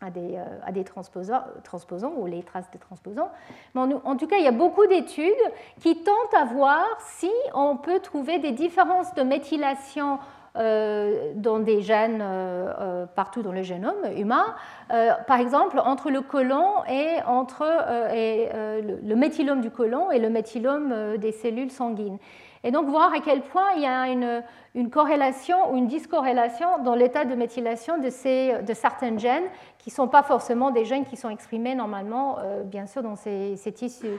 à 0.00 0.10
des, 0.10 0.36
euh, 0.36 0.44
à 0.64 0.72
des 0.72 0.84
transposants, 0.84 2.12
ou 2.16 2.26
les 2.26 2.42
traces 2.42 2.70
de 2.70 2.78
transposants. 2.78 3.30
Mais 3.74 3.80
en, 4.04 4.16
tout 4.16 4.26
cas, 4.26 4.36
il 4.38 4.44
y 4.44 4.48
a 4.48 4.52
beaucoup 4.52 4.86
d'études 4.86 5.32
qui 5.80 6.02
tentent 6.02 6.34
à 6.36 6.44
voir 6.44 6.84
si 7.00 7.30
on 7.54 7.76
peut 7.76 8.00
trouver 8.00 8.38
des 8.38 8.52
différences 8.52 9.14
de 9.14 9.22
méthylation 9.22 10.18
euh, 10.56 11.32
dans 11.36 11.60
des 11.60 11.80
gènes 11.80 12.20
euh, 12.22 13.06
partout 13.06 13.42
dans 13.42 13.52
le 13.52 13.62
génome 13.62 13.94
humain, 14.16 14.54
par 14.88 15.38
exemple 15.38 15.78
entre 15.78 16.10
le 16.10 16.22
côlon 16.22 16.82
et 16.88 17.22
entre 17.26 17.64
le, 17.64 19.14
méthylome 19.14 19.60
du 19.60 19.70
côlon 19.70 20.10
et 20.10 20.18
le 20.18 20.30
méthylome 20.30 21.18
des 21.18 21.32
cellules 21.32 21.70
sanguines. 21.70 22.18
Et 22.64 22.72
donc 22.72 22.88
voir 22.88 23.12
à 23.14 23.20
quel 23.20 23.42
point 23.42 23.72
il 23.76 23.82
y 23.82 23.86
a 23.86 24.08
une, 24.08 24.42
une 24.74 24.90
corrélation 24.90 25.72
ou 25.72 25.76
une 25.76 25.86
discorrélation 25.86 26.82
dans 26.84 26.94
l'état 26.94 27.24
de 27.24 27.34
méthylation 27.34 27.98
de, 27.98 28.10
ces, 28.10 28.62
de 28.62 28.74
certains 28.74 29.18
gènes 29.18 29.48
qui 29.78 29.90
ne 29.90 29.94
sont 29.94 30.08
pas 30.08 30.22
forcément 30.22 30.70
des 30.70 30.84
gènes 30.84 31.04
qui 31.04 31.16
sont 31.16 31.30
exprimés 31.30 31.74
normalement, 31.74 32.38
bien 32.66 32.86
sûr, 32.86 33.02
dans 33.02 33.16
ces, 33.16 33.56
tissus. 33.74 34.18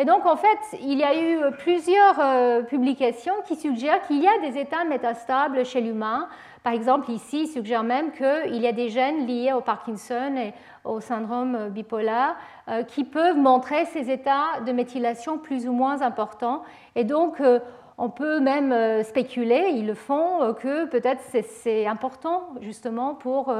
Et 0.00 0.06
donc, 0.06 0.24
en 0.24 0.36
fait, 0.36 0.78
il 0.80 0.98
y 0.98 1.04
a 1.04 1.14
eu 1.14 1.52
plusieurs 1.58 2.18
euh, 2.18 2.62
publications 2.62 3.34
qui 3.46 3.54
suggèrent 3.56 4.00
qu'il 4.06 4.22
y 4.22 4.26
a 4.26 4.38
des 4.50 4.58
états 4.58 4.84
métastables 4.84 5.64
chez 5.66 5.82
l'humain. 5.82 6.28
Par 6.62 6.72
exemple, 6.72 7.10
ici, 7.10 7.42
il 7.42 7.48
suggère 7.48 7.82
même 7.82 8.12
qu'il 8.12 8.56
y 8.56 8.66
a 8.66 8.72
des 8.72 8.88
gènes 8.88 9.26
liés 9.26 9.52
au 9.52 9.60
Parkinson 9.60 10.36
et 10.36 10.54
au 10.84 11.00
syndrome 11.00 11.68
bipolaire 11.68 12.34
euh, 12.68 12.82
qui 12.82 13.04
peuvent 13.04 13.36
montrer 13.36 13.84
ces 13.86 14.10
états 14.10 14.60
de 14.64 14.72
méthylation 14.72 15.36
plus 15.36 15.68
ou 15.68 15.72
moins 15.72 16.00
importants. 16.00 16.62
Et 16.94 17.04
donc, 17.04 17.40
euh, 17.40 17.60
on 18.00 18.10
peut 18.10 18.40
même 18.40 19.04
spéculer, 19.04 19.72
ils 19.74 19.86
le 19.86 19.94
font, 19.94 20.54
que 20.54 20.86
peut-être 20.86 21.22
c'est 21.62 21.86
important 21.86 22.48
justement 22.60 23.14
pour 23.14 23.54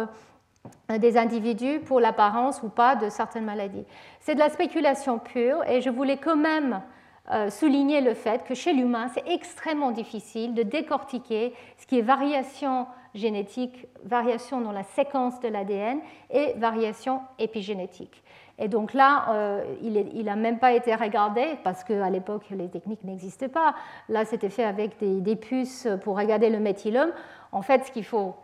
des 0.98 1.16
individus 1.16 1.80
pour 1.80 2.00
l'apparence 2.00 2.62
ou 2.62 2.68
pas 2.68 2.96
de 2.96 3.08
certaines 3.08 3.44
maladies. 3.44 3.84
C'est 4.20 4.34
de 4.34 4.40
la 4.40 4.48
spéculation 4.48 5.18
pure 5.18 5.62
et 5.68 5.80
je 5.80 5.90
voulais 5.90 6.16
quand 6.16 6.36
même 6.36 6.82
euh, 7.30 7.48
souligner 7.48 8.00
le 8.00 8.14
fait 8.14 8.42
que 8.44 8.54
chez 8.54 8.72
l'humain, 8.72 9.08
c'est 9.14 9.22
extrêmement 9.28 9.92
difficile 9.92 10.52
de 10.52 10.64
décortiquer 10.64 11.54
ce 11.78 11.86
qui 11.86 11.98
est 11.98 12.02
variation 12.02 12.88
génétique, 13.14 13.86
variation 14.04 14.60
dans 14.60 14.72
la 14.72 14.82
séquence 14.82 15.38
de 15.38 15.46
l'ADN 15.46 16.00
et 16.30 16.54
variation 16.56 17.20
épigénétique. 17.38 18.24
Et 18.60 18.68
donc 18.68 18.92
là, 18.92 19.24
euh, 19.30 19.74
il 19.82 20.24
n'a 20.24 20.36
même 20.36 20.58
pas 20.58 20.72
été 20.72 20.94
regardé 20.94 21.58
parce 21.64 21.82
qu'à 21.82 22.10
l'époque, 22.10 22.44
les 22.50 22.68
techniques 22.68 23.02
n'existaient 23.04 23.48
pas. 23.48 23.74
Là, 24.10 24.26
c'était 24.26 24.50
fait 24.50 24.64
avec 24.64 24.98
des, 25.00 25.36
puces 25.36 25.88
pour 26.04 26.18
regarder 26.18 26.50
le 26.50 26.60
méthylome. 26.60 27.10
En 27.52 27.62
fait, 27.62 27.86
ce 27.86 27.90
qu'il 27.90 28.04
faut 28.04 28.34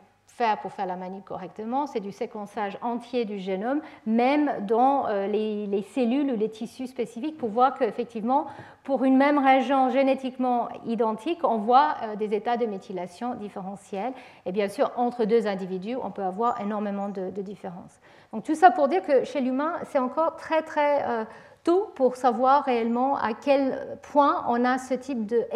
pour 0.61 0.73
faire 0.73 0.87
la 0.87 0.97
manip 0.97 1.25
correctement, 1.25 1.87
c'est 1.87 2.01
du 2.01 2.13
séquençage 2.13 2.77
entier 2.83 3.25
du 3.25 3.39
génome, 3.39 3.81
même 4.05 4.67
dans 4.67 5.07
euh, 5.09 5.27
les, 5.27 5.83
cellules 5.95 6.31
ou 6.31 6.37
les 6.37 6.51
tissus 6.51 6.89
spécifiques, 6.89 7.39
pour 7.39 7.49
voir 7.49 7.75
qu'effectivement, 7.79 8.47
pour 8.85 9.05
une 9.05 9.17
même 9.17 9.39
région 9.39 9.89
génétiquement 9.89 10.69
identique, 10.85 11.41
on 11.43 11.57
voit 11.57 11.97
euh, 12.03 12.17
des 12.17 12.35
états 12.35 12.59
de 12.59 12.67
méthylation 12.67 13.35
différentiels. 13.35 14.13
Et 14.45 14.53
bien 14.53 14.69
sûr, 14.69 14.93
entre 14.97 15.25
deux 15.25 15.47
individus, 15.47 15.97
on 15.97 16.11
peut 16.11 16.25
avoir 16.25 16.61
énormément 16.61 17.09
de, 17.09 17.31
différences. 17.41 18.01
Donc 18.33 18.45
tout 18.45 18.55
ça 18.55 18.71
pour 18.71 18.89
dire 18.89 19.03
que 19.03 19.25
chez 19.25 19.41
l'humain, 19.41 19.75
c'est 19.85 19.99
encore 19.99 20.37
très 20.37 20.63
très 20.63 21.05
euh, 21.05 21.25
tôt 21.65 21.93
pour 21.95 22.17
savoir 22.17 22.65
réellement 22.65 23.17
à 23.17 23.33
quel 23.33 23.99
point 24.03 24.45
on 24.49 24.65
a 24.65 24.79
ce 24.79 24.95
type 24.95 25.27
de 25.27 25.47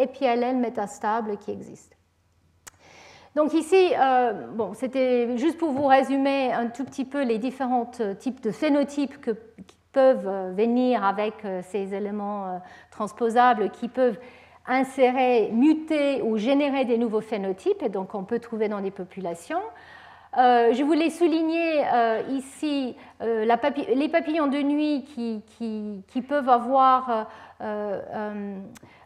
métastable 0.55 1.37
qui 1.37 1.51
existe. 1.51 1.95
Donc 3.35 3.53
ici, 3.53 3.93
euh, 3.97 4.33
bon, 4.53 4.73
c'était 4.73 5.37
juste 5.37 5.57
pour 5.57 5.71
vous 5.71 5.85
résumer 5.85 6.51
un 6.51 6.67
tout 6.67 6.83
petit 6.83 7.05
peu 7.05 7.23
les 7.23 7.37
différents 7.37 7.89
euh, 8.01 8.13
types 8.13 8.41
de 8.41 8.51
phénotypes 8.51 9.21
qui 9.21 9.77
peuvent 9.93 10.27
euh, 10.27 10.51
venir 10.53 11.05
avec 11.05 11.35
ces 11.63 11.93
éléments 11.93 12.61
transposables, 12.91 13.69
qui 13.71 13.87
peuvent 13.87 14.19
insérer, 14.67 15.49
muter 15.53 16.21
ou 16.21 16.37
générer 16.37 16.83
des 16.83 16.97
nouveaux 16.97 17.21
phénotypes, 17.21 17.81
et 17.81 17.89
donc 17.89 18.15
on 18.15 18.23
peut 18.23 18.39
trouver 18.39 18.67
dans 18.67 18.81
des 18.81 18.91
populations. 18.91 19.61
je 20.35 20.83
voulais 20.83 21.09
souligner 21.09 21.83
ici 22.29 22.95
les 23.21 24.09
papillons 24.09 24.47
de 24.47 24.61
nuit 24.61 25.03
qui, 25.05 26.21
peuvent 26.21 26.49
avoir 26.49 27.27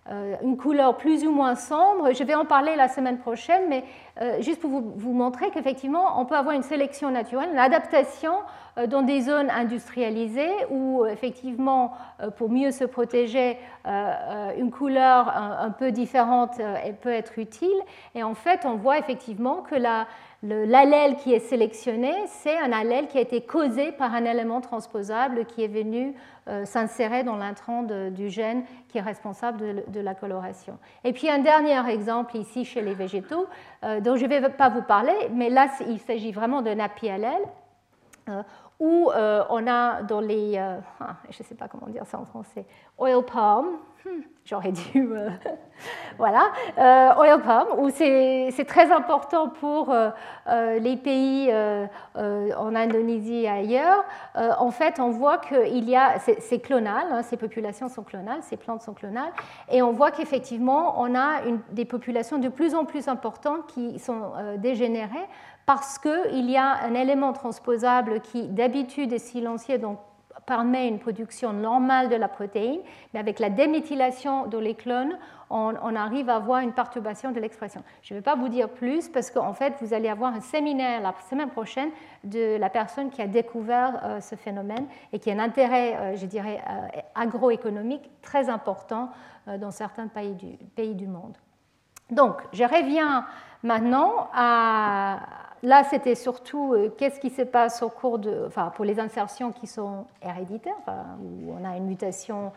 une 0.08 0.56
couleur 0.56 0.98
plus 0.98 1.26
ou 1.26 1.32
moins 1.32 1.56
sombre. 1.56 2.14
Je 2.14 2.24
vais 2.24 2.36
en 2.36 2.46
parler 2.46 2.76
la 2.76 2.88
semaine 2.88 3.18
prochaine, 3.18 3.64
mais 3.68 3.84
euh, 4.22 4.40
juste 4.40 4.62
pour 4.62 4.70
vous, 4.70 5.14
montrer 5.14 5.50
qu'effectivement, 5.50 6.20
on 6.22 6.26
peut 6.26 6.36
avoir 6.36 6.56
une 6.56 6.62
sélection 6.62 7.10
naturelle, 7.10 7.50
une 7.52 7.58
adaptation 7.58 8.34
euh, 8.78 8.86
dans 8.86 9.02
des 9.02 9.22
zones 9.22 9.50
industrialisées 9.50 10.54
où, 10.70 11.06
effectivement, 11.06 11.94
pour 12.38 12.50
mieux 12.50 12.72
se 12.72 12.84
protéger, 12.84 13.58
une 13.86 14.72
couleur 14.72 15.28
un, 15.30 15.70
peu 15.70 15.92
différente 15.92 16.60
peut 17.02 17.10
être 17.12 17.38
utile. 17.38 17.80
Et 18.14 18.24
en 18.24 18.34
fait, 18.34 18.66
on 18.66 18.76
voit 18.76 18.98
effectivement 18.98 19.62
que 19.62 19.76
l'allèle 20.44 21.16
qui 21.18 21.34
est 21.34 21.40
sélectionné, 21.40 22.14
c'est 22.28 22.58
un 22.58 22.72
allèle 22.72 23.08
qui 23.08 23.18
a 23.18 23.22
été 23.22 23.42
causé 23.42 23.92
par 23.92 24.14
un 24.14 24.26
élément 24.26 24.62
transposable 24.62 25.46
qui 25.46 25.64
est 25.64 25.68
venu 25.68 26.14
s'insérer 26.66 27.24
dans 27.24 27.38
l'intrant 27.38 27.84
du 27.84 28.30
gène 28.30 28.66
qui 28.88 29.00
est 29.00 29.02
responsable 29.02 29.84
de, 29.88 30.00
la 30.00 30.16
coloration. 30.16 30.78
Et 31.04 31.12
puis 31.12 31.30
un 31.30 31.40
dernier 31.40 31.80
exemple 31.90 32.38
ici 32.38 32.66
chez 32.66 32.82
les 32.82 32.94
végétaux, 32.94 33.48
euh, 33.84 34.00
dont 34.00 34.16
je 34.16 34.26
ne 34.26 34.30
vais 34.30 34.50
pas 34.50 34.70
vous 34.70 34.82
parler, 34.82 35.16
mais 35.32 35.50
là 35.50 35.68
il 35.88 36.00
s'agit 36.00 36.32
vraiment 36.32 36.62
d'un 36.62 36.80
apiallèle, 36.80 37.42
euh, 38.30 38.42
où 38.80 39.12
euh, 39.12 39.44
on 39.50 39.68
a 39.68 40.02
dans 40.04 40.20
les, 40.20 40.58
ah, 40.58 41.16
je 41.30 41.44
ne 41.44 41.48
sais 41.48 41.56
pas 41.56 41.68
comment 41.68 41.88
dire 41.88 42.06
ça 42.06 42.20
en 42.20 42.26
français, 42.26 42.66
oil 42.98 43.24
palm, 43.26 43.78
Hmm, 44.06 44.22
j'aurais 44.46 44.72
dû. 44.72 45.14
Euh, 45.14 45.30
voilà. 46.20 46.52
Euh, 46.78 47.66
où 47.78 47.90
c'est 47.90 48.66
très 48.68 48.92
important 48.92 49.50
pour 49.50 49.92
euh, 49.92 50.80
les 50.80 50.96
pays 50.96 51.52
en 52.16 52.76
Indonésie 52.76 53.44
et 53.44 53.50
ailleurs. 53.50 54.06
en 54.36 54.70
fait, 54.70 55.00
on 55.00 55.10
voit 55.10 55.40
qu'il 55.40 55.90
y 55.90 55.96
a. 55.96 56.20
C'est 56.20 56.60
clonal, 56.60 57.08
hein, 57.12 57.24
ces 57.24 57.38
populations 57.38 57.90
sont 57.90 58.04
clonales, 58.04 58.44
ces 58.44 58.58
plantes 58.58 58.84
sont 58.84 58.94
clonales. 58.94 59.34
Et 59.72 59.82
on 59.82 59.92
voit 59.92 60.12
qu'effectivement, 60.12 61.02
on 61.02 61.16
a 61.16 61.42
des 61.72 61.86
populations 61.86 62.38
de 62.38 62.50
plus 62.50 62.76
en 62.76 62.86
plus 62.86 63.08
importantes 63.08 63.66
qui 63.68 63.98
sont 63.98 64.34
dégénérées 64.58 65.28
parce 65.66 65.98
qu'il 65.98 66.50
y 66.52 66.58
a 66.58 66.84
un 66.84 66.94
élément 66.94 67.34
transposable 67.34 68.22
qui, 68.22 68.48
d'habitude, 68.50 69.12
est 69.14 69.20
silencieux, 69.20 69.80
donc 69.80 69.98
permet 70.46 70.88
une 70.88 71.00
production 71.00 71.54
normale 71.54 72.10
de 72.10 72.16
la 72.16 72.28
protéine, 72.28 72.80
mais 73.14 73.20
avec 73.20 73.40
la 73.40 73.50
déméthylation 73.50 74.48
de 74.48 74.58
les 74.58 74.76
on, 75.50 75.96
arrive 75.96 76.30
à 76.30 76.36
avoir 76.36 76.60
une 76.60 76.74
perturbation 76.74 77.32
de 77.32 77.40
l'expression. 77.40 77.84
Je 78.02 78.14
ne 78.14 78.20
vais 78.20 78.24
pas 78.24 78.36
vous 78.36 78.50
dire 78.50 78.70
plus 78.70 79.10
parce 79.10 79.32
qu'en 79.32 79.54
fait, 79.54 79.74
vous 79.82 79.94
allez 79.94 80.10
avoir 80.10 80.34
un 80.34 80.42
séminaire 80.42 81.02
la 81.02 81.14
semaine 81.30 81.50
prochaine 81.50 81.90
de 82.24 82.58
la 82.58 82.70
personne 82.70 83.10
qui 83.10 83.22
a 83.22 83.28
découvert 83.28 84.02
euh, 84.04 84.22
ce 84.22 84.36
phénomène 84.36 84.88
et 85.14 85.20
qui 85.20 85.30
a 85.30 85.34
un 85.34 85.40
intérêt, 85.40 85.96
euh, 85.96 86.16
je 86.16 86.26
dirais, 86.26 86.62
euh, 86.70 87.02
agroéconomique 87.16 88.10
très 88.22 88.50
important 88.50 89.10
dans 89.60 89.70
certains 89.70 90.08
pays 90.08 90.34
du, 90.34 90.58
pays 90.76 90.96
du 90.96 91.08
monde. 91.08 91.38
Donc, 92.10 92.42
je 92.52 92.64
reviens 92.64 93.26
maintenant 93.62 94.28
à 94.34 95.20
là, 95.66 95.84
c'était 95.84 96.16
surtout 96.16 96.76
qu'est-ce 96.98 97.20
qui 97.20 97.30
se 97.30 97.42
passe 97.42 97.82
au 97.82 97.90
cours 97.90 98.20
de, 98.20 98.46
enfin, 98.48 98.72
pour 98.76 98.86
les 98.86 99.00
insertions 99.00 99.52
qui 99.52 99.68
sont 99.68 100.06
héréditaires, 100.22 100.74
où 101.22 101.54
on 101.60 101.66
a 101.66 101.76
une 101.78 101.86
mutation 101.86 102.52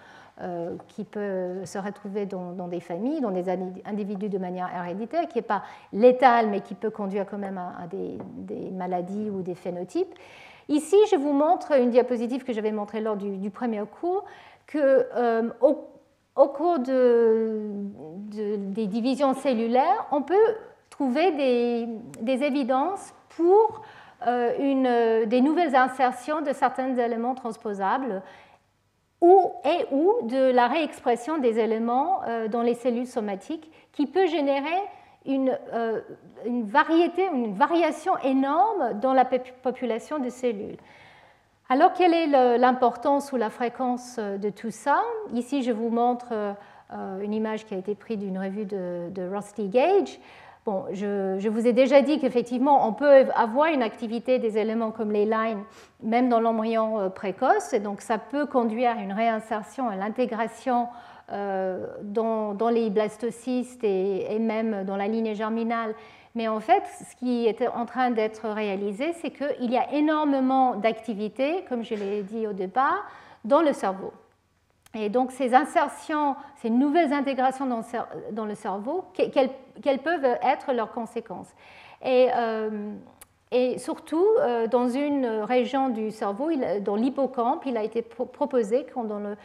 qui 0.86 1.02
peut 1.02 1.64
se 1.64 1.78
retrouver 1.78 2.24
dans, 2.24 2.68
des 2.68 2.78
familles, 2.78 3.20
dans 3.20 3.32
des 3.32 3.48
individus 3.84 4.28
de 4.28 4.38
manière 4.38 4.70
héréditaire, 4.72 5.26
qui 5.26 5.38
n'est 5.38 5.42
pas 5.42 5.64
létale, 5.92 6.48
mais 6.48 6.60
qui 6.60 6.74
peut 6.74 6.90
conduire 6.90 7.26
quand 7.28 7.38
même 7.38 7.58
à, 7.58 7.86
des, 7.88 8.70
maladies 8.70 9.30
ou 9.30 9.42
des 9.42 9.56
phénotypes. 9.56 10.14
Ici, 10.68 10.96
je 11.10 11.16
vous 11.16 11.32
montre 11.32 11.72
une 11.72 11.90
diapositive 11.90 12.44
que 12.44 12.52
j'avais 12.52 12.72
montrée 12.72 13.00
lors 13.00 13.16
du, 13.16 13.50
premier 13.50 13.82
cours, 14.00 14.24
que 14.66 15.08
au, 15.60 15.88
au 16.38 16.48
cours 16.48 16.78
de, 16.78 17.70
des 18.30 18.86
divisions 18.86 19.34
cellulaires, 19.34 20.06
on 20.12 20.22
peut 20.22 20.54
trouver 20.98 21.86
des, 22.20 22.44
évidences 22.44 23.14
pour 23.28 23.82
euh, 24.26 24.52
une, 24.58 25.28
des 25.28 25.40
nouvelles 25.40 25.76
insertions 25.76 26.40
de 26.40 26.52
certains 26.52 26.96
éléments 26.96 27.36
transposables 27.36 28.20
ou, 29.20 29.52
et 29.64 29.86
ou 29.92 30.26
de 30.26 30.50
la 30.50 30.66
réexpression 30.66 31.38
des 31.38 31.60
éléments 31.60 32.22
euh, 32.26 32.48
dans 32.48 32.62
les 32.62 32.74
cellules 32.74 33.06
somatiques 33.06 33.70
qui 33.92 34.06
peut 34.06 34.26
générer 34.26 34.76
une, 35.24 35.56
euh, 35.72 36.00
une 36.44 36.64
variété, 36.64 37.28
une 37.32 37.54
variation 37.54 38.18
énorme 38.24 38.98
dans 39.00 39.12
la 39.12 39.24
population 39.24 40.18
de 40.18 40.30
cellules. 40.30 40.78
Alors, 41.68 41.92
quelle 41.92 42.14
est 42.14 42.58
l'importance 42.58 43.30
ou 43.30 43.36
la 43.36 43.50
fréquence 43.50 44.18
de 44.18 44.50
tout 44.50 44.70
ça? 44.72 45.00
Ici, 45.34 45.62
je 45.62 45.70
vous 45.70 45.90
montre 45.90 46.32
une 47.20 47.34
image 47.34 47.66
qui 47.66 47.74
a 47.74 47.76
été 47.76 47.94
prise 47.94 48.16
d'une 48.16 48.38
revue 48.38 48.64
de, 48.64 49.30
Rusty 49.30 49.68
Gage. 49.68 50.18
Je, 50.92 51.48
vous 51.48 51.66
ai 51.66 51.72
déjà 51.72 52.02
dit 52.02 52.18
qu'effectivement, 52.18 52.86
on 52.86 52.92
peut 52.92 53.26
avoir 53.34 53.66
une 53.68 53.82
activité 53.82 54.38
des 54.38 54.58
éléments 54.58 54.90
comme 54.90 55.12
les 55.12 55.24
lines, 55.24 55.62
même 56.02 56.28
dans 56.28 56.40
l'embryon 56.40 56.98
euh, 56.98 57.08
précoce, 57.08 57.72
et 57.72 57.80
donc 57.80 58.00
ça 58.00 58.18
peut 58.18 58.46
conduire 58.46 58.96
à 58.96 59.02
une 59.02 59.12
réinsertion, 59.12 59.88
à 59.88 59.96
l'intégration 59.96 60.88
dans, 61.30 62.70
les 62.72 62.88
blastocystes 62.88 63.84
et, 63.84 64.38
même 64.38 64.84
dans 64.84 64.96
la 64.96 65.08
lignée 65.08 65.34
germinale 65.34 65.94
mais 66.34 66.46
en 66.46 66.60
fait, 66.60 66.84
ce 67.00 67.16
qui 67.16 67.46
est 67.46 67.66
en 67.66 67.84
train 67.84 68.12
d'être 68.12 68.48
réalisé, 68.48 69.12
c'est 69.14 69.30
qu'il 69.30 69.72
y 69.72 69.76
a 69.76 69.92
énormément 69.92 70.76
d'activités, 70.76 71.64
comme 71.68 71.84
je 71.84 71.96
l'ai 71.96 72.22
dit 72.22 72.46
au 72.46 72.52
départ, 72.52 73.04
dans 73.44 73.60
le 73.60 73.72
cerveau. 73.72 74.12
Et 74.94 75.08
donc 75.10 75.32
ces 75.32 75.54
insertions, 75.54 76.34
ces 76.56 76.70
nouvelles 76.70 77.12
intégrations 77.12 77.66
dans 77.66 78.44
le 78.44 78.54
cerveau, 78.54 79.04
quelles, 79.12 79.98
peuvent 80.02 80.38
être 80.42 80.72
leurs 80.72 80.92
conséquences. 80.92 81.54
Et, 82.04 82.28
euh, 82.34 82.94
surtout, 83.76 84.26
euh, 84.40 84.66
dans 84.66 84.88
une 84.88 85.26
région 85.26 85.88
du 85.88 86.10
cerveau, 86.10 86.50
dans 86.80 86.96
l'hippocampe, 86.96 87.64
il 87.66 87.76
a 87.76 87.82
été 87.82 88.02
proposé 88.02 88.86
quand 88.92 89.04
dans 89.04 89.18
le, 89.18 89.36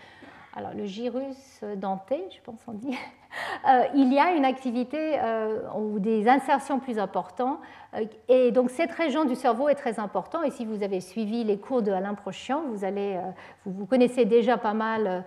alors 0.56 0.74
le 0.74 0.86
gyrus 0.86 1.64
denté, 1.78 2.24
je 2.30 2.40
pense 2.44 2.60
on 2.68 2.74
dit, 2.74 2.96
euh, 3.68 3.84
il 3.96 4.14
y 4.14 4.20
a 4.20 4.32
une 4.32 4.46
activité 4.46 5.18
euh, 5.20 5.62
ou 5.76 5.98
des 5.98 6.28
insertions 6.28 6.80
plus 6.80 7.00
importantes. 7.00 7.58
Euh, 7.96 8.06
et 8.30 8.52
donc 8.52 8.70
cette 8.70 8.92
région 8.92 9.26
du 9.26 9.34
cerveau 9.36 9.68
est 9.68 9.76
très 9.76 10.00
importante. 10.00 10.46
Et 10.46 10.52
si 10.52 10.66
vous 10.66 10.84
avez 10.84 11.00
suivi 11.00 11.44
les 11.44 11.58
cours 11.58 11.82
de 11.82 11.92
Alain 11.92 12.14
Prochian, 12.14 12.62
vous, 12.72 12.86
allez, 12.86 13.20
vous, 13.66 13.88
connaissez 13.88 14.26
déjà 14.26 14.58
pas 14.58 14.74
mal 14.74 15.24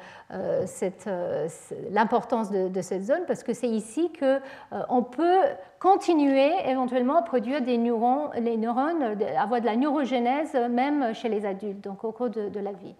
l'importance 1.91 2.51
de, 2.51 2.81
cette 2.81 3.03
zone 3.03 3.22
parce 3.27 3.43
que 3.43 3.53
c'est 3.53 3.68
ici 3.68 4.12
qu'on 4.12 5.03
peut 5.03 5.41
continuer 5.81 6.53
éventuellement 6.66 7.16
à 7.16 7.22
produire 7.22 7.62
des 7.62 7.79
neurones, 7.79 8.22
avoir 9.37 9.61
de 9.61 9.66
la 9.66 9.77
neurogénèse 9.77 10.55
même 10.70 11.14
chez 11.14 11.29
les 11.29 11.45
adultes, 11.45 11.83
donc 11.83 12.05
au 12.05 12.12
cours 12.12 12.31
de 12.31 12.61
la 12.61 12.72
vie. 12.72 12.95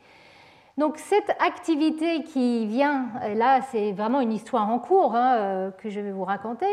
Donc 0.79 0.99
cette 0.99 1.31
activité 1.41 2.23
qui 2.23 2.67
vient, 2.67 3.07
là 3.35 3.63
c'est 3.71 3.93
vraiment 3.93 4.21
une 4.21 4.33
histoire 4.33 4.69
en 4.69 4.79
cours 4.79 5.15
hein, 5.15 5.37
euh, 5.37 5.71
que 5.71 5.89
je 5.89 6.01
vais 6.01 6.13
vous 6.13 6.25
raconter, 6.25 6.67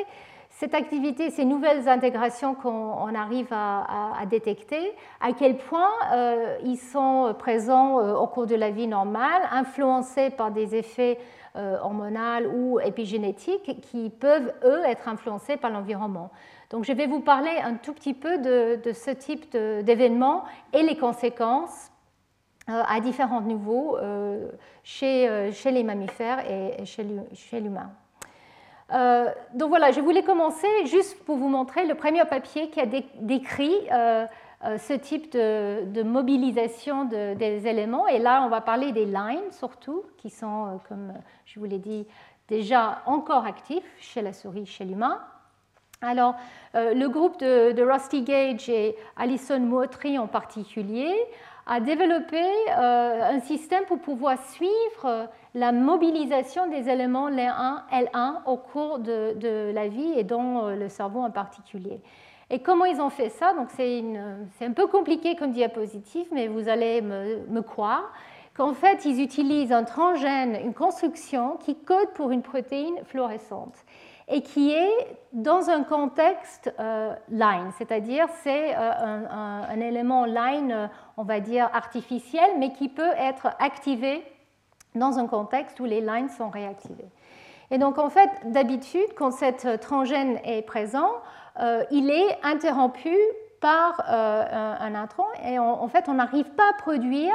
cette 0.50 0.74
activité, 0.76 1.30
ces 1.30 1.46
nouvelles 1.46 1.88
intégrations 1.88 2.54
qu'on 2.54 3.16
arrive 3.16 3.48
à, 3.52 4.26
détecter, 4.30 4.94
à 5.22 5.32
quel 5.32 5.58
point 5.58 5.90
euh, 6.14 6.58
ils 6.66 6.78
sont 6.78 7.34
présents 7.40 8.00
euh, 8.02 8.14
au 8.14 8.28
cours 8.28 8.46
de 8.46 8.56
la 8.56 8.72
vie 8.72 8.88
normale, 8.88 9.42
influencés 9.52 10.30
par 10.32 10.52
des 10.52 10.76
effets 10.76 11.18
hormonaux 11.56 12.50
ou 12.56 12.80
épigénétiques 12.80 13.80
qui 13.82 14.10
peuvent, 14.10 14.52
eux, 14.64 14.82
être 14.86 15.08
influencés 15.08 15.56
par 15.56 15.70
l'environnement. 15.70 16.32
Donc 16.72 16.84
je 16.84 16.92
vais 16.94 17.06
vous 17.06 17.20
parler 17.20 17.52
un 17.64 17.76
tout 17.76 17.94
petit 17.94 18.16
peu 18.16 18.40
de, 18.40 18.82
de 18.84 18.92
ce 18.92 19.12
type 19.12 19.52
d'événements 19.52 20.46
et 20.74 20.82
les 20.82 20.98
conséquences 20.98 21.93
à 22.68 23.00
différents 23.02 23.42
niveaux 23.42 23.98
euh, 23.98 24.48
chez, 24.84 25.28
euh, 25.28 25.52
chez, 25.52 25.72
les 25.72 25.84
mammifères 25.84 26.40
et 26.50 26.86
chez 26.86 27.60
l'humain. 27.60 27.90
donc 29.54 29.70
voilà, 29.70 29.92
je 29.92 30.00
voulais 30.00 30.24
commencer 30.24 30.68
juste 30.86 31.24
pour 31.26 31.38
vous 31.38 31.50
montrer 31.50 31.86
le 31.86 31.96
premier 31.96 32.24
papier 32.26 32.70
qui 32.70 32.80
a 32.80 32.86
décrit 32.86 33.76
ce 34.78 34.94
type 34.94 35.32
de, 35.34 36.04
mobilisation 36.04 37.06
des 37.06 37.68
éléments. 37.68 38.08
Et 38.08 38.20
là, 38.20 38.44
on 38.46 38.50
va 38.50 38.62
parler 38.62 38.92
des 38.92 39.06
lines 39.06 39.52
surtout, 39.52 40.04
qui 40.18 40.30
sont, 40.30 40.80
comme 40.88 41.14
je 41.46 41.60
vous 41.60 41.66
l'ai 41.66 41.80
dit, 41.80 42.06
déjà 42.48 43.02
encore 43.06 43.46
actifs 43.46 43.92
chez 44.00 44.22
la 44.22 44.32
souris, 44.32 44.66
chez 44.66 44.86
l'humain. 44.86 45.20
Alors, 46.02 46.36
le 46.74 47.08
groupe 47.08 47.40
de, 47.40 47.72
de, 47.72 47.82
Rusty 47.82 48.22
Gage 48.22 48.70
et 48.70 48.96
Alison 49.18 49.60
Moutry 49.60 50.20
en 50.20 50.28
particulier 50.28 51.14
a 51.66 51.80
développé 51.80 52.42
euh, 52.42 53.36
un 53.36 53.40
système 53.40 53.86
pour 53.86 54.00
pouvoir 54.00 54.38
suivre 54.52 55.06
euh, 55.06 55.26
la 55.56 55.72
mobilisation 55.72 56.68
des 56.68 56.90
éléments 56.90 57.30
L1, 57.30 57.84
L1 57.92 58.44
au 58.46 58.58
cours 58.58 59.00
de, 59.00 59.72
la 59.74 59.88
vie 59.88 60.14
et 60.18 60.24
dans 60.24 60.68
euh, 60.68 60.76
le 60.76 60.90
cerveau 60.90 61.22
en 61.22 61.32
particulier. 61.32 62.02
Et 62.50 62.60
comment 62.60 62.86
ils 62.86 63.00
ont 63.00 63.10
fait 63.10 63.30
ça? 63.30 63.54
C'est 63.70 64.04
un 64.66 64.74
peu 64.74 64.88
compliqué 64.88 65.36
comme 65.36 65.52
diapositive, 65.52 66.28
mais 66.32 66.48
vous 66.48 66.68
allez 66.68 67.02
me 67.02 67.62
croire 67.62 68.12
qu'en 68.56 68.74
fait 68.74 69.06
ils 69.06 69.22
utilisent 69.22 69.72
un 69.72 69.86
transgène, 69.86 70.60
une 70.64 70.74
construction 70.74 71.58
qui 71.58 71.76
code 71.76 72.10
pour 72.14 72.32
une 72.32 72.44
protéine 72.44 72.96
fluorescente 73.06 73.74
et 74.28 74.42
qui 74.42 74.72
est 74.72 75.18
dans 75.34 75.70
un 75.70 75.84
contexte 75.84 76.74
euh, 76.80 77.14
line, 77.30 77.72
c'est-à-dire 77.78 78.28
c'est 78.44 78.76
euh, 78.76 79.26
un, 79.30 79.80
élément 79.80 80.26
line, 80.26 80.72
euh, 80.72 80.88
on 81.18 81.24
va 81.24 81.40
dire 81.40 81.70
artificiel, 81.74 82.52
mais 82.58 82.72
qui 82.72 82.90
peut 82.90 83.14
être 83.18 83.48
activé 83.60 84.24
dans 84.96 85.18
un 85.18 85.28
contexte 85.28 85.80
où 85.80 85.86
les 85.86 86.02
lines 86.02 86.30
sont 86.30 86.50
réactivées. 86.50 87.10
Et 87.72 87.78
donc 87.78 87.98
en 87.98 88.10
fait, 88.10 88.30
d'habitude, 88.46 89.14
quand 89.16 89.32
cette 89.32 89.80
transgène 89.82 90.40
est 90.44 90.62
présent, 90.62 91.10
il 91.90 92.12
est 92.12 92.38
interrompu 92.44 93.16
par 93.60 94.04
un, 94.08 94.94
intron 94.94 95.26
et 95.44 95.58
en 95.58 95.88
fait 95.88 96.08
on 96.08 96.16
n'arrive 96.16 96.50
pas 96.52 96.70
à 96.70 96.74
produire 96.74 97.34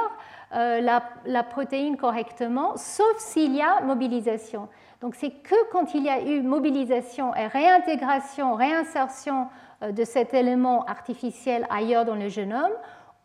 la 0.52 1.42
protéine 1.42 1.96
correctement, 1.96 2.76
sauf 2.76 3.16
s'il 3.16 3.56
y 3.56 3.62
a 3.62 3.80
mobilisation. 3.80 4.68
Donc 5.00 5.14
c'est 5.14 5.30
que 5.30 5.70
quand 5.70 5.94
il 5.94 6.04
y 6.04 6.08
a 6.08 6.20
eu 6.20 6.42
mobilisation 6.42 7.34
et 7.34 7.46
réintégration, 7.46 8.54
réinsertion 8.54 9.48
euh, 9.82 9.92
de 9.92 10.04
cet 10.04 10.34
élément 10.34 10.84
artificiel 10.86 11.66
ailleurs 11.70 12.04
dans 12.04 12.16
le 12.16 12.28
génome, 12.28 12.72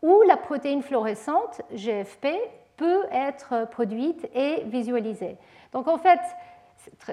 où 0.02 0.22
la 0.28 0.36
protéine 0.36 0.82
fluorescente, 0.82 1.62
GFP, 1.72 2.28
peut 2.76 3.04
être 3.10 3.68
produite 3.70 4.28
et 4.34 4.64
visualisée. 4.66 5.36
Donc 5.72 5.88
en 5.88 5.96
fait, 5.96 6.20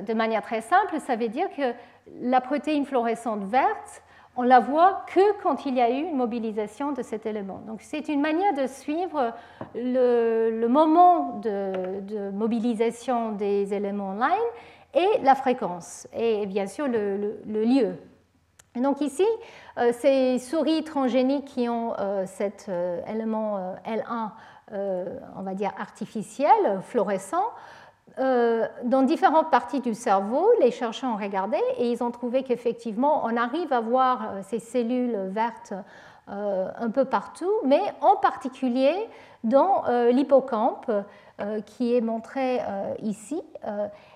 de 0.01 0.13
manière 0.13 0.41
très 0.41 0.61
simple, 0.61 0.99
ça 0.99 1.15
veut 1.15 1.29
dire 1.29 1.47
que 1.55 1.73
la 2.21 2.41
protéine 2.41 2.85
fluorescente 2.85 3.43
verte 3.43 4.03
on 4.37 4.43
la 4.43 4.59
voit 4.59 5.03
que 5.13 5.41
quand 5.41 5.65
il 5.65 5.75
y 5.75 5.81
a 5.81 5.89
eu 5.89 6.03
une 6.03 6.15
mobilisation 6.15 6.93
de 6.93 7.01
cet 7.01 7.25
élément. 7.25 7.61
Donc 7.67 7.81
c'est 7.81 8.07
une 8.07 8.21
manière 8.21 8.53
de 8.53 8.65
suivre 8.67 9.33
le, 9.75 10.67
moment 10.67 11.39
de, 11.39 12.31
mobilisation 12.31 13.33
des 13.33 13.73
éléments 13.73 14.13
line 14.13 14.31
et 14.93 15.21
la 15.23 15.35
fréquence, 15.35 16.07
et 16.13 16.45
bien 16.45 16.67
sûr 16.67 16.87
le, 16.87 17.39
lieu. 17.45 17.95
donc 18.75 18.99
ici, 18.99 19.25
euh, 19.77 19.93
ces 19.93 20.37
souris 20.37 20.83
transgéniques 20.83 21.45
qui 21.45 21.69
ont 21.69 21.93
euh, 21.97 22.25
cet 22.25 22.65
euh, 22.67 22.99
élément 23.07 23.75
L1, 23.85 24.31
on 25.35 25.41
va 25.41 25.53
dire 25.53 25.71
artificiel, 25.77 26.79
fluorescent, 26.81 27.43
euh, 28.19 28.67
dans 28.83 29.03
différentes 29.03 29.49
parties 29.49 29.79
du 29.79 29.93
cerveau, 29.93 30.47
les 30.59 30.71
chercheurs 30.71 31.11
ont 31.11 31.17
regardé 31.17 31.57
et 31.77 31.91
ils 31.91 32.03
ont 32.03 32.11
trouvé 32.11 32.43
qu'effectivement, 32.43 33.21
on 33.25 33.37
arrive 33.37 33.71
à 33.71 33.79
voir 33.79 34.21
euh, 34.21 34.41
ces 34.43 34.59
cellules 34.59 35.17
vertes 35.29 35.73
un 36.27 36.89
peu 36.91 37.03
partout, 37.03 37.51
mais 37.65 37.81
en 37.99 38.15
particulier 38.15 38.93
dans 39.43 39.83
l'hippocampe, 40.11 40.89
qui 41.65 41.93
est 41.93 41.99
montré 41.99 42.59
ici. 43.01 43.41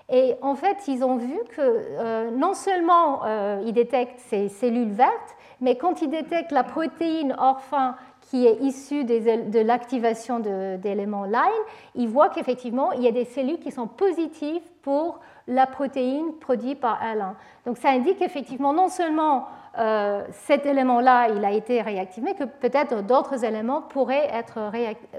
Et 0.08 0.34
en 0.40 0.54
fait, 0.54 0.88
ils 0.88 1.04
ont 1.04 1.16
vu 1.16 1.38
que 1.54 2.30
non 2.30 2.54
seulement 2.54 3.26
ils 3.66 3.72
détectent 3.74 4.20
ces 4.20 4.48
cellules 4.48 4.92
vertes, 4.92 5.36
mais 5.60 5.76
quand 5.76 6.00
ils 6.00 6.08
détectent 6.08 6.52
la 6.52 6.64
protéine 6.64 7.34
orphan 7.38 7.92
qui 8.30 8.46
est 8.46 8.56
issue 8.60 9.04
de 9.04 9.60
l'activation 9.60 10.40
d'éléments 10.40 11.24
line, 11.24 11.62
ils 11.94 12.08
voient 12.08 12.28
qu'effectivement, 12.28 12.90
il 12.92 13.02
y 13.02 13.08
a 13.08 13.12
des 13.12 13.24
cellules 13.24 13.60
qui 13.60 13.70
sont 13.70 13.86
positives 13.86 14.62
pour 14.82 15.20
la 15.46 15.66
protéine 15.66 16.32
produite 16.40 16.80
par 16.80 17.00
L1. 17.02 17.34
Donc 17.64 17.78
ça 17.78 17.90
indique 17.90 18.20
effectivement 18.20 18.72
non 18.72 18.88
seulement 18.88 19.46
euh, 19.78 20.24
cet 20.32 20.66
élément-là, 20.66 21.28
il 21.28 21.44
a 21.44 21.52
été 21.52 21.82
réactivé, 21.82 22.32
mais 22.32 22.34
que 22.34 22.50
peut-être 22.50 23.02
d'autres 23.02 23.44
éléments 23.44 23.82
pourraient 23.82 24.28
être, 24.32 24.72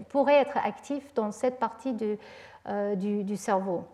pourraient 0.10 0.42
être, 0.42 0.58
actifs 0.58 1.14
dans 1.14 1.32
cette 1.32 1.60
partie 1.60 1.94
du, 1.94 2.18
euh, 2.68 2.96
du, 2.96 3.38
cerveau. 3.38 3.86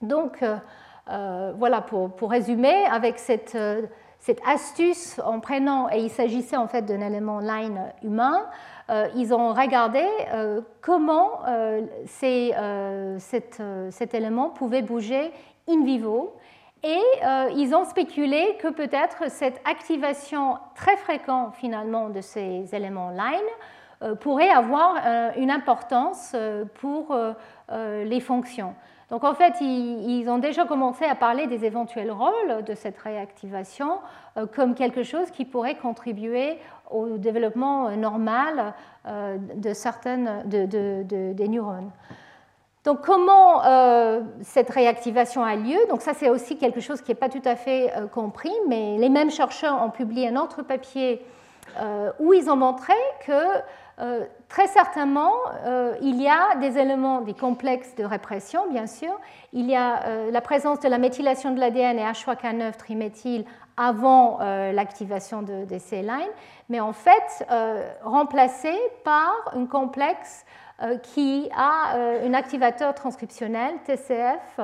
Donc 0.00 0.42
euh, 0.42 1.52
voilà, 1.56 1.80
pour, 1.80 2.10
pour, 2.10 2.30
résumer, 2.30 2.86
avec 2.86 3.18
cette 3.18 3.56
cette 4.22 4.40
astuce 4.46 5.20
en 5.24 5.40
prenant, 5.40 5.90
et 5.90 5.98
il 5.98 6.08
s'agissait 6.08 6.56
en 6.56 6.68
fait 6.68 6.82
d'un 6.82 7.00
élément 7.00 7.40
line 7.40 7.92
humain, 8.04 8.46
euh, 8.88 9.08
ils 9.16 9.34
ont 9.34 9.52
regardé 9.52 10.04
euh, 10.32 10.60
comment 10.80 11.40
euh, 11.48 11.80
cet, 13.18 14.14
élément 14.14 14.50
pouvait 14.50 14.82
bouger 14.82 15.32
in 15.68 15.84
vivo 15.84 16.36
et 16.84 17.00
ils 17.54 17.74
ont 17.76 17.84
spéculé 17.84 18.56
que 18.60 18.68
peut-être 18.68 19.30
cette 19.30 19.60
activation 19.64 20.56
très 20.74 20.96
fréquente 20.96 21.54
finalement 21.54 22.08
de 22.08 22.20
ces 22.20 22.74
éléments 22.74 23.10
line 23.10 24.16
pourrait 24.18 24.50
avoir 24.50 24.96
une 25.36 25.52
importance 25.52 26.34
pour 26.80 27.16
les 27.70 28.18
fonctions. 28.18 28.74
Donc 29.12 29.24
en 29.24 29.34
fait, 29.34 29.60
ils, 29.60 30.26
ont 30.30 30.38
déjà 30.38 30.64
commencé 30.64 31.04
à 31.04 31.14
parler 31.14 31.46
des 31.46 31.66
éventuels 31.66 32.10
rôles 32.10 32.64
de 32.66 32.74
cette 32.74 32.96
réactivation 32.96 33.98
euh, 34.38 34.46
comme 34.46 34.74
quelque 34.74 35.02
chose 35.02 35.30
qui 35.30 35.44
pourrait 35.44 35.74
contribuer 35.74 36.56
au 36.90 37.18
développement 37.18 37.88
euh, 37.88 37.96
normal 37.96 38.72
euh, 39.06 39.36
de 39.54 39.74
certaines 39.74 40.42
des 40.46 41.48
neurones. 41.48 41.90
Donc 42.84 43.02
comment 43.02 43.62
cette 44.40 44.70
réactivation 44.70 45.44
a 45.44 45.54
lieu? 45.54 45.78
Donc 45.88 46.00
ça 46.00 46.14
c'est 46.14 46.30
aussi 46.30 46.56
quelque 46.56 46.80
chose 46.80 47.00
qui 47.00 47.12
n'est 47.12 47.16
pas 47.16 47.28
tout 47.28 47.42
à 47.44 47.54
fait 47.54 47.92
compris, 48.12 48.50
mais 48.66 48.96
les 48.98 49.08
mêmes 49.08 49.30
chercheurs 49.30 49.80
ont 49.80 49.90
publié 49.90 50.26
un 50.28 50.36
autre 50.36 50.62
papier 50.62 51.24
où 52.18 52.32
ils 52.32 52.50
ont 52.50 52.56
montré 52.56 52.94
que 53.24 53.60
euh, 54.00 54.24
très 54.48 54.66
certainement, 54.68 55.32
euh, 55.64 55.94
il 56.00 56.20
y 56.20 56.28
a 56.28 56.56
des 56.56 56.78
éléments, 56.78 57.20
des 57.20 57.34
complexes 57.34 57.94
de 57.94 58.04
répression, 58.04 58.68
bien 58.70 58.86
sûr. 58.86 59.12
Il 59.52 59.70
y 59.70 59.76
a 59.76 60.04
euh, 60.04 60.30
la 60.30 60.40
présence 60.40 60.80
de 60.80 60.88
la 60.88 60.98
méthylation 60.98 61.52
de 61.52 61.60
l'ADN 61.60 61.98
et 61.98 62.02
H3K9 62.02 62.76
triméthyle 62.76 63.44
avant 63.76 64.38
l'activation 64.40 65.40
de, 65.40 65.64
des 65.64 65.78
C-lines, 65.78 66.28
mais 66.68 66.78
en 66.78 66.92
fait 66.92 67.46
remplacé 68.02 68.70
par 69.02 69.32
un 69.56 69.64
complexe 69.64 70.44
qui 71.02 71.48
a 71.56 71.96
un 71.96 72.34
activateur 72.34 72.94
transcriptionnel, 72.94 73.76
TCF, 73.86 74.60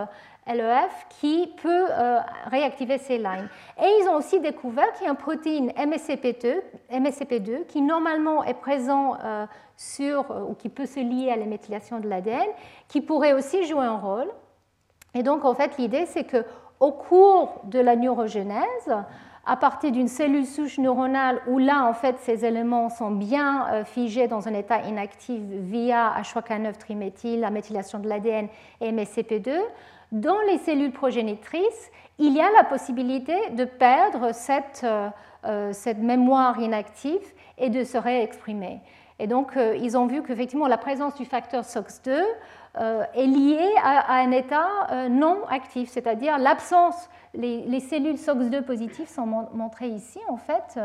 LEF 0.54 1.06
qui 1.20 1.52
peut 1.62 1.86
euh, 1.90 2.20
réactiver 2.46 2.98
ces 2.98 3.18
lines. 3.18 3.48
Et 3.80 3.86
ils 4.00 4.08
ont 4.08 4.16
aussi 4.16 4.40
découvert 4.40 4.90
qu'il 4.94 5.04
y 5.04 5.06
a 5.06 5.10
une 5.10 5.16
protéine 5.16 5.70
MSCP2, 5.70 6.60
MSCP2 6.92 7.66
qui 7.66 7.82
normalement 7.82 8.44
est 8.44 8.54
présent 8.54 9.16
euh, 9.22 9.46
sur, 9.76 10.30
euh, 10.30 10.44
ou 10.48 10.54
qui 10.54 10.68
peut 10.68 10.86
se 10.86 11.00
lier 11.00 11.30
à 11.30 11.36
la 11.36 11.46
méthylation 11.46 12.00
de 12.00 12.08
l'ADN, 12.08 12.48
qui 12.88 13.00
pourrait 13.00 13.32
aussi 13.32 13.64
jouer 13.64 13.84
un 13.84 13.98
rôle. 13.98 14.28
Et 15.14 15.22
donc 15.22 15.44
en 15.44 15.54
fait 15.54 15.76
l'idée 15.78 16.06
c'est 16.06 16.24
que 16.24 16.44
au 16.80 16.92
cours 16.92 17.60
de 17.64 17.80
la 17.80 17.96
neurogénèse, 17.96 18.94
à 19.44 19.56
partir 19.56 19.90
d'une 19.90 20.08
cellule 20.08 20.44
souche 20.44 20.78
neuronale 20.78 21.40
où 21.48 21.58
là, 21.58 21.86
en 21.86 21.94
fait, 21.94 22.16
ces 22.18 22.44
éléments 22.44 22.90
sont 22.90 23.10
bien 23.10 23.82
figés 23.84 24.28
dans 24.28 24.46
un 24.46 24.52
état 24.52 24.82
inactif 24.82 25.40
via 25.40 26.12
H3K9 26.20 26.76
triméthyle, 26.76 27.40
la 27.40 27.50
méthylation 27.50 27.98
de 27.98 28.08
l'ADN 28.08 28.48
et 28.82 28.92
MSCP2, 28.92 29.58
dans 30.12 30.40
les 30.46 30.58
cellules 30.58 30.92
progénitrices, 30.92 31.90
il 32.18 32.32
y 32.32 32.40
a 32.40 32.50
la 32.50 32.64
possibilité 32.64 33.50
de 33.50 33.64
perdre 33.64 34.32
cette, 34.32 34.82
euh, 34.84 35.08
euh, 35.44 35.72
cette 35.72 35.98
mémoire 35.98 36.58
inactive 36.58 37.32
et 37.58 37.70
de 37.70 37.84
se 37.84 37.98
réexprimer. 37.98 38.80
Et 39.20 39.26
donc, 39.26 39.56
euh, 39.56 39.76
ils 39.76 39.96
ont 39.96 40.06
vu 40.06 40.22
qu'effectivement, 40.22 40.66
la 40.66 40.78
présence 40.78 41.14
du 41.14 41.24
facteur 41.24 41.64
SOX2 41.64 42.22
est 43.14 43.26
liée 43.26 43.74
à, 43.82 44.20
un 44.20 44.30
état 44.30 45.08
non 45.10 45.38
actif, 45.50 45.90
c'est-à-dire 45.90 46.38
l'absence, 46.38 47.08
les, 47.34 47.80
cellules 47.80 48.14
SOX2 48.14 48.62
positives 48.62 49.08
sont 49.08 49.26
montrées 49.26 49.88
ici, 49.88 50.20
en 50.28 50.36
fait, 50.36 50.78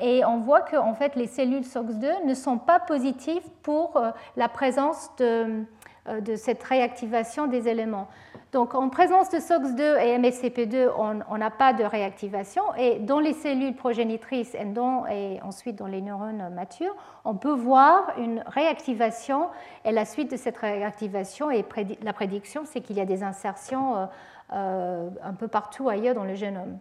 et 0.00 0.24
on 0.24 0.38
voit 0.38 0.62
que 0.62 0.76
en 0.76 0.94
fait, 0.94 1.14
les 1.14 1.26
cellules 1.26 1.64
SOX2 1.64 2.24
ne 2.24 2.32
sont 2.32 2.56
pas 2.56 2.80
positives 2.80 3.46
pour 3.62 4.00
la 4.36 4.48
présence 4.48 5.10
de, 5.18 5.66
de 6.08 6.36
cette 6.36 6.62
réactivation 6.62 7.46
des 7.46 7.68
éléments. 7.68 8.08
Donc 8.52 8.74
en 8.74 8.90
présence 8.90 9.30
de 9.30 9.38
SOX2 9.38 9.80
et 9.80 10.18
MSCP2, 10.18 10.90
on 10.98 11.38
n'a 11.38 11.50
pas 11.50 11.72
de 11.72 11.84
réactivation. 11.84 12.62
Et 12.76 12.98
dans 12.98 13.18
les 13.18 13.32
cellules 13.32 13.74
progénitrices 13.74 14.54
et, 14.54 14.66
et, 15.10 15.42
ensuite 15.42 15.76
dans 15.76 15.86
les 15.86 16.02
neurones 16.02 16.52
matures, 16.52 16.94
on 17.24 17.34
peut 17.34 17.54
voir 17.54 18.12
une 18.18 18.44
réactivation. 18.46 19.48
Et 19.86 19.92
la 19.92 20.04
suite 20.04 20.30
de 20.30 20.36
cette 20.36 20.58
réactivation, 20.58 21.50
et 21.50 21.64
la 22.02 22.12
prédiction, 22.12 22.62
c'est 22.66 22.82
qu'il 22.82 22.96
y 22.96 23.00
a 23.00 23.06
des 23.06 23.22
insertions 23.22 23.96
euh, 23.96 24.06
euh, 24.52 25.08
un 25.22 25.32
peu 25.32 25.48
partout 25.48 25.88
ailleurs 25.88 26.14
dans 26.14 26.24
le 26.24 26.34
génome. 26.34 26.78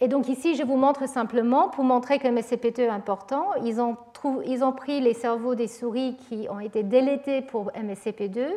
Et 0.00 0.06
donc 0.06 0.28
ici, 0.28 0.54
je 0.54 0.62
vous 0.62 0.76
montre 0.76 1.08
simplement, 1.08 1.68
pour 1.68 1.82
montrer 1.82 2.20
que 2.20 2.28
MSCP2 2.28 2.82
est 2.82 2.88
important, 2.88 3.46
ils 3.64 3.80
ont, 3.80 3.96
ils 4.46 4.64
ont 4.64 4.72
pris 4.72 5.00
les 5.00 5.14
cerveaux 5.14 5.54
des 5.54 5.68
souris 5.68 6.16
qui 6.28 6.48
ont 6.50 6.60
été 6.60 6.82
délétés 6.82 7.42
pour 7.42 7.70
MSCP2 7.72 8.48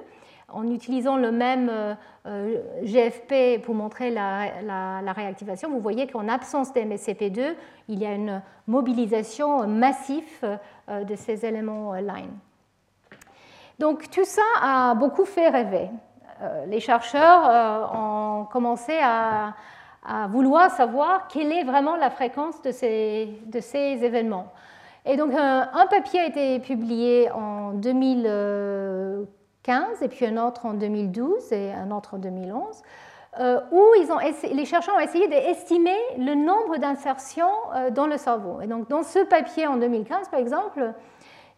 en 0.53 0.70
utilisant 0.70 1.18
le 1.18 1.32
même 1.32 1.70
euh, 1.70 1.93
euh, 2.26 2.62
GFP 2.84 3.64
pour 3.64 3.76
montrer 3.76 4.12
la, 4.12 5.14
réactivation, 5.14 5.70
vous 5.70 5.80
voyez 5.80 6.07
qu'en 6.07 6.28
absence 6.28 6.74
d'MSCP2, 6.74 7.55
il 7.88 7.99
y 7.99 8.05
a 8.05 8.14
une 8.14 8.41
mobilisation 8.68 9.68
massive 9.68 10.24
euh, 10.43 11.03
de 11.03 11.16
ces 11.16 11.45
éléments 11.45 11.93
line. 11.93 12.32
Donc 13.80 14.09
tout 14.12 14.26
ça 14.26 14.41
a 14.62 14.93
beaucoup 14.95 15.26
fait 15.26 15.49
rêver. 15.49 15.89
Les 16.68 16.80
chercheurs 16.80 17.91
ont 17.93 18.45
commencé 18.45 18.93
à, 19.01 19.53
vouloir 20.30 20.72
savoir 20.72 21.28
quelle 21.28 21.51
est 21.51 21.64
vraiment 21.64 21.95
la 21.95 22.09
fréquence 22.09 22.59
de 22.64 22.72
ces, 22.72 23.39
de 23.45 23.59
ces 23.59 24.03
événements. 24.03 24.47
Et 25.06 25.18
donc 25.18 25.34
un, 25.36 25.88
papier 25.89 26.20
a 26.20 26.26
été 26.28 26.60
publié 26.60 27.32
en 27.32 27.72
2000 27.72 28.28
et 30.02 30.08
puis 30.08 30.26
un 30.26 30.38
autre 30.38 30.66
en 30.66 30.74
2012 30.74 31.54
et 31.54 31.72
un 31.72 31.91
autre 31.91 32.16
en 32.16 32.18
2011, 32.18 32.82
euh, 33.39 33.60
où 33.72 33.82
les 34.52 34.66
chercheurs 34.66 34.95
ont 34.95 34.99
essayé 34.99 35.28
d'estimer 35.28 35.97
le 36.18 36.34
nombre 36.36 36.78
d'insertions 36.78 37.52
euh, 37.76 37.91
dans 37.91 38.08
le 38.08 38.18
cerveau. 38.18 38.60
Et 38.62 38.68
donc 38.68 38.89
dans 38.89 39.04
ce 39.04 39.20
papier 39.20 39.68
en 39.68 39.78
2015, 39.78 40.30
par 40.30 40.39
exemple, 40.39 40.93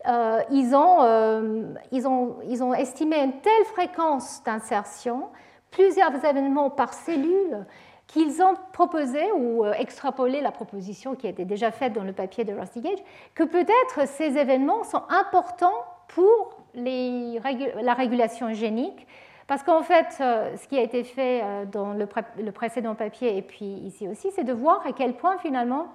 euh, 0.06 0.42
ils 0.52 0.76
ont 0.76 2.74
estimé 2.74 3.24
une 3.24 3.40
telle 3.40 3.66
fréquence 3.74 4.44
d'insertion, 4.44 5.30
plusieurs 5.72 6.14
événements 6.24 6.70
par 6.70 6.94
cellule, 6.94 7.66
qu'ils 8.08 8.42
ont 8.42 8.56
proposé 8.74 9.32
ou 9.32 9.66
extrapolé 9.66 10.42
la 10.42 10.52
proposition 10.52 11.16
qui 11.16 11.28
été 11.28 11.46
déjà 11.46 11.72
faite 11.72 11.94
dans 11.94 12.04
le 12.04 12.14
papier 12.14 12.44
de 12.44 12.54
Rusty 12.54 12.82
Gage, 12.82 13.00
que 13.34 13.44
peut-être 13.44 14.08
ces 14.08 14.38
événements 14.38 14.84
sont 14.84 15.04
importants 15.10 15.84
pour 16.08 16.58
la 16.76 17.94
régulation 17.94 18.54
génique. 18.54 19.08
Parce 19.48 19.64
qu'en 19.64 19.82
fait, 19.82 20.18
euh, 20.22 20.56
ce 20.56 20.68
qui 20.68 20.78
a 20.78 20.82
été 20.82 21.04
fait 21.04 21.42
euh, 21.44 21.66
dans 21.66 21.94
le, 21.94 22.52
précédent 22.52 22.96
papier 22.96 23.38
et 23.38 23.42
puis 23.42 23.66
ici 23.66 24.08
aussi, 24.08 24.32
c'est 24.32 24.44
de 24.44 24.54
voir 24.54 24.86
à 24.88 24.94
quel 24.94 25.16
point 25.16 25.38
finalement 25.38 25.88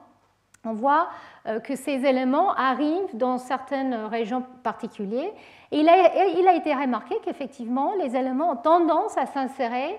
on 0.64 0.74
voit 0.74 1.08
euh, 1.46 1.60
que 1.60 1.74
ces 1.74 2.04
éléments 2.04 2.52
arrivent 2.54 3.14
dans 3.14 3.38
certaines 3.38 3.94
régions 3.94 4.44
particulières. 4.62 5.30
Et 5.70 5.80
il 5.80 5.88
a, 5.88 6.54
été 6.54 6.74
remarqué 6.74 7.14
qu'effectivement, 7.24 7.94
les 7.98 8.16
éléments 8.16 8.52
ont 8.52 8.56
tendance 8.56 9.16
à 9.16 9.26
s'insérer 9.26 9.98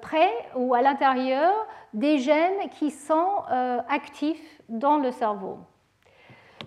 près 0.00 0.30
ou 0.54 0.74
à 0.74 0.82
l'intérieur 0.82 1.52
des 1.92 2.18
gènes 2.18 2.68
qui 2.78 2.90
sont 2.90 3.42
actifs 3.88 4.60
dans 4.68 4.98
le 4.98 5.10
cerveau. 5.10 5.58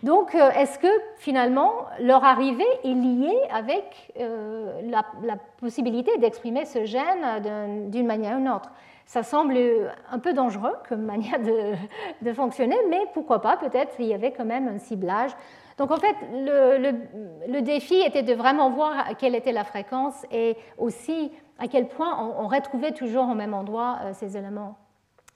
Donc, 0.04 0.34
euh, 0.34 0.50
est-ce 0.52 0.80
que 0.80 0.88
finalement 1.18 1.86
leur 2.00 2.24
arrivée 2.24 2.66
est 2.84 2.94
liée 2.94 3.38
avec 3.52 4.12
euh, 4.20 4.82
la, 4.90 5.04
possibilité 5.60 6.18
d'exprimer 6.18 6.66
ce 6.66 6.86
gène 6.86 7.90
d'une 7.92 8.08
manière 8.08 8.36
ou 8.36 8.40
d'une 8.40 8.50
autre? 8.50 8.72
Ça 9.06 9.22
semble 9.22 9.58
un 10.12 10.20
peu 10.20 10.34
dangereux 10.34 10.74
comme 10.90 11.02
manière 11.06 11.40
de, 11.40 12.34
fonctionner, 12.34 12.78
mais 12.90 13.02
pourquoi 13.14 13.42
pas, 13.42 13.58
peut-être 13.58 13.94
il 14.00 14.08
y 14.08 14.14
avait 14.14 14.32
quand 14.32 14.46
même 14.46 14.68
un 14.68 14.80
ciblage. 14.80 15.32
Donc 15.78 15.92
en 15.92 15.98
fait, 15.98 16.16
le, 16.34 17.62
défi 17.62 17.96
était 17.96 18.24
de 18.24 18.34
vraiment 18.34 18.72
voir 18.72 18.94
quelle 19.20 19.36
était 19.36 19.52
la 19.52 19.64
fréquence 19.64 20.26
et 20.32 20.58
aussi 20.78 21.32
à 21.62 21.68
quel 21.68 21.88
point 21.88 22.18
on, 22.40 22.48
retrouvait 22.48 22.92
toujours 22.92 23.30
au 23.30 23.36
même 23.36 23.54
endroit 23.54 24.00
euh, 24.02 24.14
ces 24.14 24.36
éléments 24.36 24.78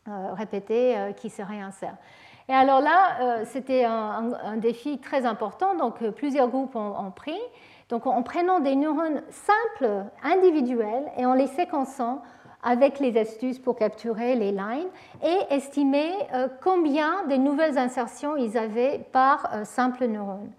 euh, 0.08 0.34
répétés 0.34 0.98
euh, 0.98 1.12
qui 1.14 1.30
se 1.30 1.44
réinsèrent. 1.44 1.98
Et 2.50 2.54
alors 2.54 2.80
là, 2.80 3.44
c'était 3.46 3.86
un, 3.86 4.58
défi 4.58 5.00
très 5.00 5.26
important, 5.26 5.74
donc 5.74 6.08
plusieurs 6.12 6.48
groupes 6.48 6.76
ont, 6.76 6.94
ont 6.96 7.10
pris. 7.10 7.40
Donc 7.90 8.06
en 8.06 8.22
prenant 8.22 8.60
des 8.60 8.76
neurones 8.76 9.24
simples, 9.32 10.06
individuels, 10.22 11.06
et 11.18 11.26
en 11.26 11.34
les 11.34 11.48
séquençant, 11.48 12.22
avec 12.62 13.00
les 13.00 13.18
astuces 13.18 13.58
pour 13.58 13.76
capturer 13.76 14.36
les 14.36 14.52
lines 14.52 14.90
et 15.24 15.56
estimer 15.56 16.12
combien 16.64 17.26
de 17.26 17.36
nouvelles 17.36 17.80
insertions 17.80 18.38
ils 18.38 18.60
avaient 18.60 19.00
par 19.12 19.66
simple 19.66 20.06
neurone. 20.06 20.52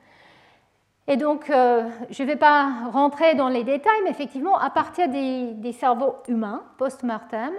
Et 1.08 1.16
donc, 1.16 1.50
euh, 1.50 1.88
je 2.10 2.22
ne 2.22 2.28
vais 2.28 2.36
pas 2.36 2.68
rentrer 2.92 3.34
dans 3.34 3.48
les 3.48 3.62
détails, 3.62 4.00
mais 4.04 4.10
effectivement, 4.10 4.58
à 4.58 4.70
partir 4.70 5.08
des, 5.08 5.72
cerveaux 5.72 6.16
humains 6.28 6.62
post-mortem, 6.78 7.52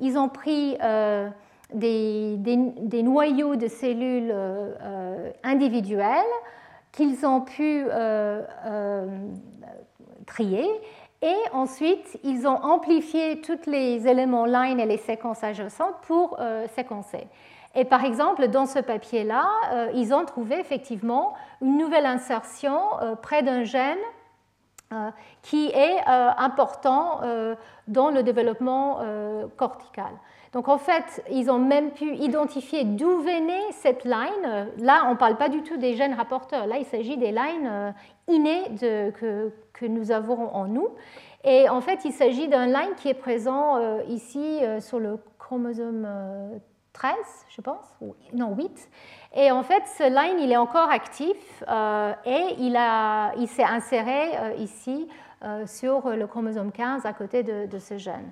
ils 0.00 0.16
ont 0.16 0.28
pris 0.28 0.76
des, 1.72 2.36
des, 2.36 3.02
noyaux 3.02 3.56
de 3.56 3.68
cellules 3.68 4.34
individuelles 5.42 6.32
qu'ils 6.92 7.26
ont 7.26 7.42
pu 7.42 7.84
trier 10.26 10.68
et 11.24 11.36
ensuite, 11.54 12.18
ils 12.22 12.46
ont 12.46 12.62
amplifié 12.62 13.40
tous 13.40 13.64
les 13.66 14.06
éléments 14.06 14.44
line 14.44 14.78
et 14.78 14.84
les 14.84 14.98
séquences 14.98 15.42
adjacentes 15.42 15.94
pour 16.02 16.36
euh, 16.38 16.66
séquencer. 16.76 17.26
Et 17.74 17.86
par 17.86 18.04
exemple, 18.04 18.46
dans 18.48 18.66
ce 18.66 18.78
papier-là, 18.78 19.46
euh, 19.72 19.90
ils 19.94 20.12
ont 20.12 20.26
trouvé 20.26 20.60
effectivement 20.60 21.32
une 21.64 21.78
nouvelle 21.78 22.06
insertion 22.06 22.78
euh, 23.02 23.16
près 23.16 23.42
d'un 23.42 23.64
gène 23.64 23.98
qui 25.42 25.70
est 25.70 26.06
important 26.06 27.20
dans 27.88 28.10
le 28.10 28.22
développement 28.22 29.00
cortical. 29.56 30.12
Donc 30.52 30.68
en 30.68 30.78
fait, 30.78 31.24
ils 31.32 31.50
ont 31.50 31.58
même 31.58 31.90
pu 31.90 32.14
identifier 32.14 32.84
d'où 32.84 33.18
venait 33.18 33.72
cette 33.72 34.04
line. 34.04 34.68
Là, 34.78 35.06
on 35.08 35.12
ne 35.12 35.16
parle 35.16 35.36
pas 35.36 35.48
du 35.48 35.62
tout 35.64 35.78
des 35.78 35.94
gènes 35.94 36.14
rapporteurs. 36.14 36.68
Là, 36.68 36.76
il 36.78 36.84
s'agit 36.84 37.16
des 37.16 37.32
lines 37.32 37.92
innées 38.28 38.70
que, 38.80 39.50
que, 39.72 39.86
nous 39.86 40.12
avons 40.12 40.54
en 40.54 40.68
nous. 40.68 40.90
Et 41.44 41.68
en 41.68 41.80
fait, 41.80 42.04
il 42.04 42.12
s'agit 42.12 42.48
d'un 42.48 42.66
line 42.66 42.94
qui 42.96 43.08
est 43.08 43.14
présent 43.14 43.76
euh, 43.76 44.02
ici 44.08 44.60
euh, 44.62 44.80
sur 44.80 44.98
le 44.98 45.18
chromosome 45.38 46.08
13, 46.94 47.12
euh, 47.12 47.22
je 47.50 47.60
pense, 47.60 47.84
non 48.32 48.54
8. 48.54 48.88
Et 49.36 49.50
en 49.50 49.62
fait, 49.62 49.82
ce 49.98 50.04
line, 50.04 50.40
il 50.40 50.50
est 50.50 50.56
encore 50.56 50.88
actif 50.88 51.62
et 52.24 52.54
il, 52.58 52.78
il 53.38 53.48
s'est 53.48 53.64
inséré 53.64 54.56
ici 54.58 55.08
sur 55.66 56.08
le 56.08 56.26
chromosome 56.26 56.72
15 56.72 57.04
à 57.04 57.12
côté 57.12 57.42
de, 57.42 57.66
de 57.66 57.78
ce 57.78 57.98
gène. 57.98 58.30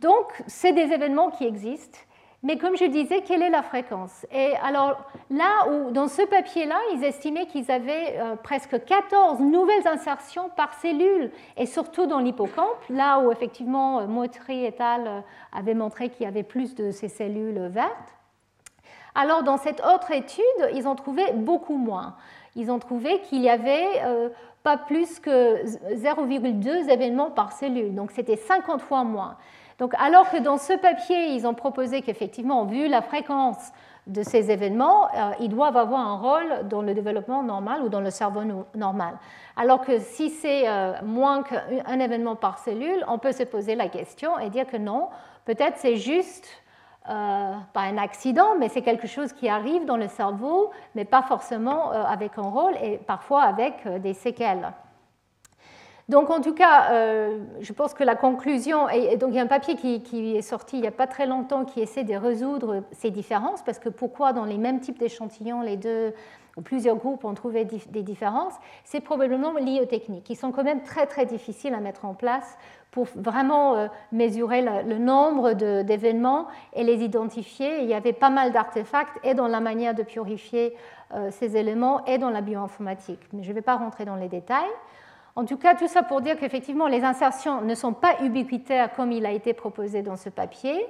Donc, 0.00 0.42
c'est 0.48 0.72
des 0.72 0.92
événements 0.92 1.30
qui 1.30 1.46
existent. 1.46 1.98
Mais 2.44 2.58
comme 2.58 2.76
je 2.76 2.84
disais, 2.86 3.22
quelle 3.22 3.40
est 3.42 3.50
la 3.50 3.62
fréquence? 3.62 4.26
Et 4.32 4.54
alors 4.64 5.00
là 5.30 5.68
où, 5.70 5.92
dans 5.92 6.08
ce 6.08 6.22
papier-là, 6.22 6.76
ils 6.94 7.04
estimaient 7.04 7.46
qu'ils 7.46 7.70
avaient 7.70 8.18
euh, 8.18 8.34
presque 8.34 8.84
14 8.84 9.38
nouvelles 9.38 9.86
insertions 9.86 10.50
par 10.56 10.74
cellule, 10.74 11.30
et 11.56 11.66
surtout 11.66 12.06
dans 12.06 12.18
l'hippocampe, 12.18 12.82
là 12.90 13.20
où 13.20 13.30
effectivement 13.30 14.00
euh, 14.00 14.06
Motry 14.08 14.64
et 14.64 14.74
al. 14.80 15.06
Euh, 15.06 15.20
avaient 15.52 15.74
montré 15.74 16.08
qu'il 16.08 16.24
y 16.24 16.28
avait 16.28 16.42
plus 16.42 16.74
de 16.74 16.90
ces 16.90 17.08
cellules 17.08 17.68
vertes. 17.68 18.16
Alors 19.14 19.44
dans 19.44 19.58
cette 19.58 19.80
autre 19.80 20.10
étude, 20.10 20.42
ils 20.74 20.88
ont 20.88 20.96
trouvé 20.96 21.22
beaucoup 21.34 21.76
moins. 21.76 22.16
Ils 22.56 22.70
ont 22.70 22.78
trouvé 22.78 23.20
qu'il 23.20 23.42
y 23.42 23.50
avait 23.50 24.02
pas 24.62 24.78
plus 24.78 25.20
que 25.20 25.62
0,2 25.64 26.88
événements 26.90 27.30
par 27.30 27.52
cellule, 27.52 27.94
donc 27.94 28.10
c'était 28.12 28.36
50 28.36 28.80
fois 28.80 29.04
moins. 29.04 29.36
Donc, 29.82 29.94
alors 29.98 30.30
que 30.30 30.36
dans 30.36 30.58
ce 30.58 30.74
papier, 30.74 31.34
ils 31.34 31.44
ont 31.44 31.54
proposé 31.54 32.02
qu'effectivement, 32.02 32.66
vu 32.66 32.86
la 32.86 33.02
fréquence 33.02 33.72
de 34.06 34.22
ces 34.22 34.52
événements, 34.52 35.08
euh, 35.08 35.32
ils 35.40 35.48
doivent 35.48 35.76
avoir 35.76 35.98
un 35.98 36.18
rôle 36.18 36.68
dans 36.68 36.82
le 36.82 36.94
développement 36.94 37.42
normal 37.42 37.82
ou 37.82 37.88
dans 37.88 37.98
le 37.98 38.10
cerveau 38.10 38.42
normal. 38.76 39.16
Alors 39.56 39.80
que 39.80 39.98
si 39.98 40.30
c'est 40.30 40.68
euh, 40.68 40.92
moins 41.02 41.42
qu'un 41.42 41.98
événement 41.98 42.36
par 42.36 42.58
cellule, 42.58 43.04
on 43.08 43.18
peut 43.18 43.32
se 43.32 43.42
poser 43.42 43.74
la 43.74 43.88
question 43.88 44.38
et 44.38 44.50
dire 44.50 44.68
que 44.68 44.76
non, 44.76 45.08
peut-être 45.46 45.78
c'est 45.78 45.96
juste 45.96 46.46
euh, 47.10 47.52
pas 47.72 47.80
un 47.80 47.98
accident, 47.98 48.54
mais 48.60 48.68
c'est 48.68 48.82
quelque 48.82 49.08
chose 49.08 49.32
qui 49.32 49.48
arrive 49.48 49.84
dans 49.84 49.96
le 49.96 50.06
cerveau, 50.06 50.70
mais 50.94 51.04
pas 51.04 51.22
forcément 51.22 51.90
avec 51.90 52.38
un 52.38 52.42
rôle 52.42 52.76
et 52.80 52.98
parfois 52.98 53.42
avec 53.42 53.84
des 54.00 54.14
séquelles. 54.14 54.72
Donc 56.12 56.28
en 56.28 56.42
tout 56.42 56.52
cas, 56.52 56.90
euh, 56.90 57.38
je 57.62 57.72
pense 57.72 57.94
que 57.94 58.04
la 58.04 58.14
conclusion, 58.14 58.86
et 58.90 59.16
donc 59.16 59.30
il 59.30 59.36
y 59.36 59.38
a 59.38 59.42
un 59.42 59.46
papier 59.46 59.76
qui, 59.76 60.36
est 60.36 60.42
sorti 60.42 60.76
il 60.76 60.82
n'y 60.82 60.86
a 60.86 60.90
pas 60.92 61.06
très 61.06 61.24
longtemps 61.24 61.64
qui 61.64 61.80
essaie 61.80 62.04
de 62.04 62.14
résoudre 62.14 62.82
ces 62.92 63.10
différences, 63.10 63.62
parce 63.62 63.78
que 63.78 63.88
pourquoi 63.88 64.34
dans 64.34 64.44
les 64.44 64.58
mêmes 64.58 64.80
types 64.80 64.98
d'échantillons, 64.98 65.62
les 65.62 65.78
deux 65.78 66.12
ou 66.58 66.60
plusieurs 66.60 66.96
groupes 66.96 67.24
ont 67.24 67.32
trouvé 67.32 67.64
des 67.64 68.02
différences, 68.02 68.52
c'est 68.84 69.00
probablement 69.00 69.54
lié 69.54 69.80
aux 69.80 69.86
techniques, 69.86 70.24
qui 70.24 70.36
sont 70.36 70.52
quand 70.52 70.64
même 70.64 70.82
très 70.82 71.06
très 71.06 71.24
difficiles 71.24 71.72
à 71.72 71.80
mettre 71.80 72.04
en 72.04 72.12
place 72.12 72.58
pour 72.90 73.06
vraiment 73.16 73.76
euh, 73.76 73.86
mesurer 74.12 74.60
le, 74.60 74.98
nombre 74.98 75.54
d'événements 75.54 76.46
et 76.74 76.84
les 76.84 77.02
identifier. 77.02 77.80
Il 77.80 77.88
y 77.88 77.94
avait 77.94 78.12
pas 78.12 78.28
mal 78.28 78.52
d'artefacts 78.52 79.18
et 79.24 79.32
dans 79.32 79.48
la 79.48 79.60
manière 79.60 79.94
de 79.94 80.02
purifier 80.02 80.76
euh, 81.14 81.30
ces 81.30 81.56
éléments 81.56 82.04
et 82.04 82.18
dans 82.18 82.28
la 82.28 82.42
bioinformatique. 82.42 83.20
Mais 83.32 83.42
je 83.42 83.48
ne 83.48 83.54
vais 83.54 83.62
pas 83.62 83.76
rentrer 83.76 84.04
dans 84.04 84.16
les 84.16 84.28
détails. 84.28 84.68
En 85.34 85.46
tout 85.46 85.56
cas, 85.56 85.74
tout 85.74 85.88
ça 85.88 86.02
pour 86.02 86.20
dire 86.20 86.36
qu'effectivement, 86.38 86.88
les 86.88 87.04
insertions 87.04 87.62
ne 87.62 87.74
sont 87.74 87.94
pas 87.94 88.20
ubiquitaires 88.22 88.92
comme 88.94 89.12
il 89.12 89.24
a 89.24 89.30
été 89.30 89.54
proposé 89.54 90.02
dans 90.02 90.16
ce 90.16 90.28
papier, 90.28 90.86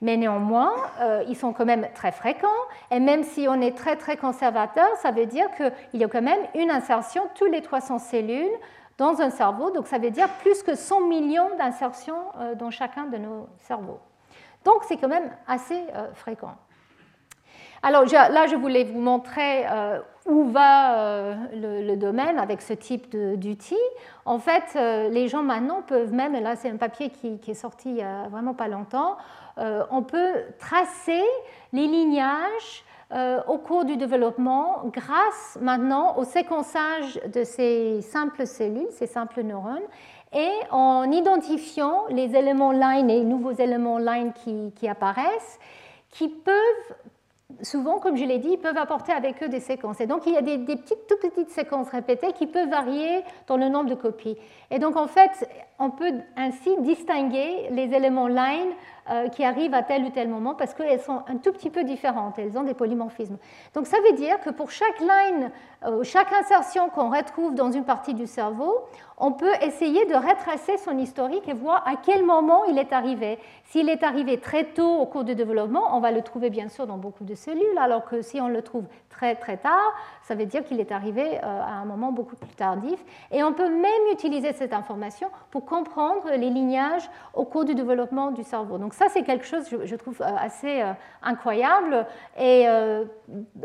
mais 0.00 0.16
néanmoins, 0.16 0.72
euh, 1.00 1.22
ils 1.28 1.36
sont 1.36 1.52
quand 1.52 1.66
même 1.66 1.86
très 1.94 2.10
fréquents. 2.10 2.48
Et 2.90 3.00
même 3.00 3.22
si 3.22 3.46
on 3.48 3.60
est 3.60 3.76
très 3.76 3.96
très 3.96 4.16
conservateur, 4.16 4.88
ça 4.96 5.10
veut 5.10 5.26
dire 5.26 5.46
qu'il 5.56 6.00
y 6.00 6.04
a 6.04 6.08
quand 6.08 6.22
même 6.22 6.40
une 6.54 6.70
insertion 6.70 7.22
tous 7.34 7.44
les 7.44 7.60
300 7.60 7.98
cellules 7.98 8.50
dans 8.96 9.20
un 9.20 9.30
cerveau. 9.30 9.70
Donc 9.70 9.86
ça 9.86 9.98
veut 9.98 10.10
dire 10.10 10.28
plus 10.40 10.62
que 10.62 10.74
100 10.74 11.02
millions 11.02 11.56
d'insertions 11.58 12.22
euh, 12.40 12.54
dans 12.54 12.70
chacun 12.70 13.04
de 13.04 13.18
nos 13.18 13.46
cerveaux. 13.58 14.00
Donc 14.64 14.84
c'est 14.88 14.96
quand 14.96 15.08
même 15.08 15.30
assez 15.46 15.84
euh, 15.94 16.12
fréquent. 16.14 16.54
Alors 17.84 18.04
là, 18.04 18.46
je 18.46 18.54
voulais 18.54 18.84
vous 18.84 19.00
montrer 19.00 19.66
euh, 19.68 19.98
où 20.26 20.44
va 20.44 20.98
euh, 20.98 21.34
le, 21.52 21.96
domaine 21.96 22.38
avec 22.38 22.62
ce 22.62 22.74
type 22.74 23.10
d'outil. 23.10 23.74
En 24.24 24.38
fait, 24.38 24.62
euh, 24.76 25.08
les 25.08 25.26
gens 25.26 25.42
maintenant 25.42 25.82
peuvent 25.82 26.12
même, 26.12 26.36
et 26.36 26.40
là 26.40 26.54
c'est 26.54 26.70
un 26.70 26.76
papier 26.76 27.10
qui, 27.10 27.40
est 27.50 27.54
sorti 27.54 27.88
il 27.88 27.94
n'y 27.94 28.02
a 28.02 28.28
vraiment 28.28 28.54
pas 28.54 28.68
longtemps, 28.68 29.16
on 29.56 30.02
peut 30.02 30.32
tracer 30.58 31.22
les 31.72 31.86
lignages 31.86 32.84
au 33.46 33.58
cours 33.58 33.84
du 33.84 33.98
développement 33.98 34.84
grâce 34.86 35.58
maintenant 35.60 36.16
au 36.16 36.24
séquençage 36.24 37.20
de 37.34 37.44
ces 37.44 38.00
simples 38.00 38.46
cellules, 38.46 38.88
ces 38.92 39.06
simples 39.06 39.42
neurones, 39.42 39.82
et 40.32 40.50
en 40.70 41.10
identifiant 41.12 42.04
les 42.08 42.34
éléments 42.34 42.72
line 42.72 43.10
et 43.10 43.18
les 43.18 43.24
nouveaux 43.24 43.52
éléments 43.52 43.98
line 43.98 44.32
qui, 44.32 44.72
qui 44.74 44.88
apparaissent, 44.88 45.58
qui 46.08 46.28
peuvent 46.28 46.96
souvent, 47.60 47.98
comme 47.98 48.16
je 48.16 48.24
l'ai 48.24 48.38
dit, 48.38 48.50
ils 48.52 48.58
peuvent 48.58 48.76
apporter 48.76 49.12
avec 49.12 49.42
eux 49.42 49.48
des 49.48 49.60
séquences. 49.60 50.00
Et 50.00 50.06
donc, 50.06 50.22
il 50.26 50.32
y 50.32 50.36
a 50.36 50.42
des, 50.42 50.58
petites, 50.58 51.06
toutes 51.08 51.20
petites 51.20 51.50
séquences 51.50 51.88
répétées 51.90 52.32
qui 52.32 52.46
peuvent 52.46 52.70
varier 52.70 53.22
dans 53.46 53.56
le 53.56 53.68
nombre 53.68 53.90
de 53.90 53.94
copies. 53.94 54.36
Et 54.72 54.78
donc, 54.78 54.96
en 54.96 55.06
fait, 55.06 55.46
on 55.78 55.90
peut 55.90 56.12
ainsi 56.36 56.70
distinguer 56.80 57.68
les 57.70 57.94
éléments 57.94 58.26
line 58.26 58.72
euh, 59.10 59.28
qui 59.28 59.42
arrivent 59.42 59.74
à 59.74 59.82
tel 59.82 60.04
ou 60.04 60.10
tel 60.10 60.28
moment 60.28 60.54
parce 60.54 60.74
qu'elles 60.74 61.00
sont 61.00 61.22
un 61.26 61.36
tout 61.38 61.50
petit 61.50 61.70
peu 61.70 61.82
différentes, 61.82 62.38
elles 62.38 62.56
ont 62.56 62.62
des 62.62 62.72
polymorphismes. 62.72 63.36
Donc 63.74 63.88
ça 63.88 63.96
veut 64.08 64.16
dire 64.16 64.40
que 64.40 64.50
pour 64.50 64.70
chaque 64.70 65.00
line, 65.00 65.50
euh, 65.84 66.04
chaque 66.04 66.32
insertion 66.32 66.88
qu'on 66.88 67.10
retrouve 67.10 67.56
dans 67.56 67.72
une 67.72 67.84
partie 67.84 68.14
du 68.14 68.28
cerveau, 68.28 68.72
on 69.18 69.32
peut 69.32 69.52
essayer 69.60 70.06
de 70.06 70.14
retracer 70.14 70.78
son 70.78 70.96
historique 70.98 71.48
et 71.48 71.52
voir 71.52 71.82
à 71.84 71.96
quel 71.96 72.24
moment 72.24 72.64
il 72.66 72.78
est 72.78 72.92
arrivé. 72.92 73.40
S'il 73.64 73.88
est 73.88 74.04
arrivé 74.04 74.38
très 74.38 74.66
tôt 74.66 75.00
au 75.00 75.06
cours 75.06 75.24
du 75.24 75.34
développement, 75.34 75.96
on 75.96 76.00
va 76.00 76.12
le 76.12 76.22
trouver 76.22 76.48
bien 76.48 76.68
sûr 76.68 76.86
dans 76.86 76.96
beaucoup 76.96 77.24
de 77.24 77.34
cellules, 77.34 77.78
alors 77.80 78.04
que 78.04 78.22
si 78.22 78.40
on 78.40 78.46
le 78.46 78.62
trouve 78.62 78.84
très 79.10 79.34
très 79.34 79.56
tard, 79.56 79.92
ça 80.22 80.36
veut 80.36 80.46
dire 80.46 80.62
qu'il 80.64 80.78
est 80.78 80.92
arrivé 80.92 81.38
euh, 81.38 81.42
à 81.42 81.72
un 81.72 81.84
moment 81.84 82.12
beaucoup 82.12 82.36
plus 82.36 82.54
tardif. 82.54 83.04
Et 83.32 83.42
on 83.42 83.52
peut 83.52 83.68
même 83.68 84.12
utiliser 84.12 84.52
cette 84.52 84.61
information 84.72 85.28
pour 85.50 85.64
comprendre 85.64 86.30
les 86.30 86.50
lignages 86.50 87.08
au 87.34 87.44
cours 87.44 87.64
du 87.64 87.74
développement 87.74 88.30
du 88.30 88.42
cerveau. 88.42 88.78
Donc 88.78 88.94
ça, 88.94 89.06
c'est 89.08 89.22
quelque 89.22 89.44
chose, 89.44 89.64
je, 89.84 89.96
trouve, 89.96 90.20
euh, 90.22 90.36
assez 90.38 90.82
euh, 90.82 90.92
incroyable. 91.22 92.06
Et 92.38 92.66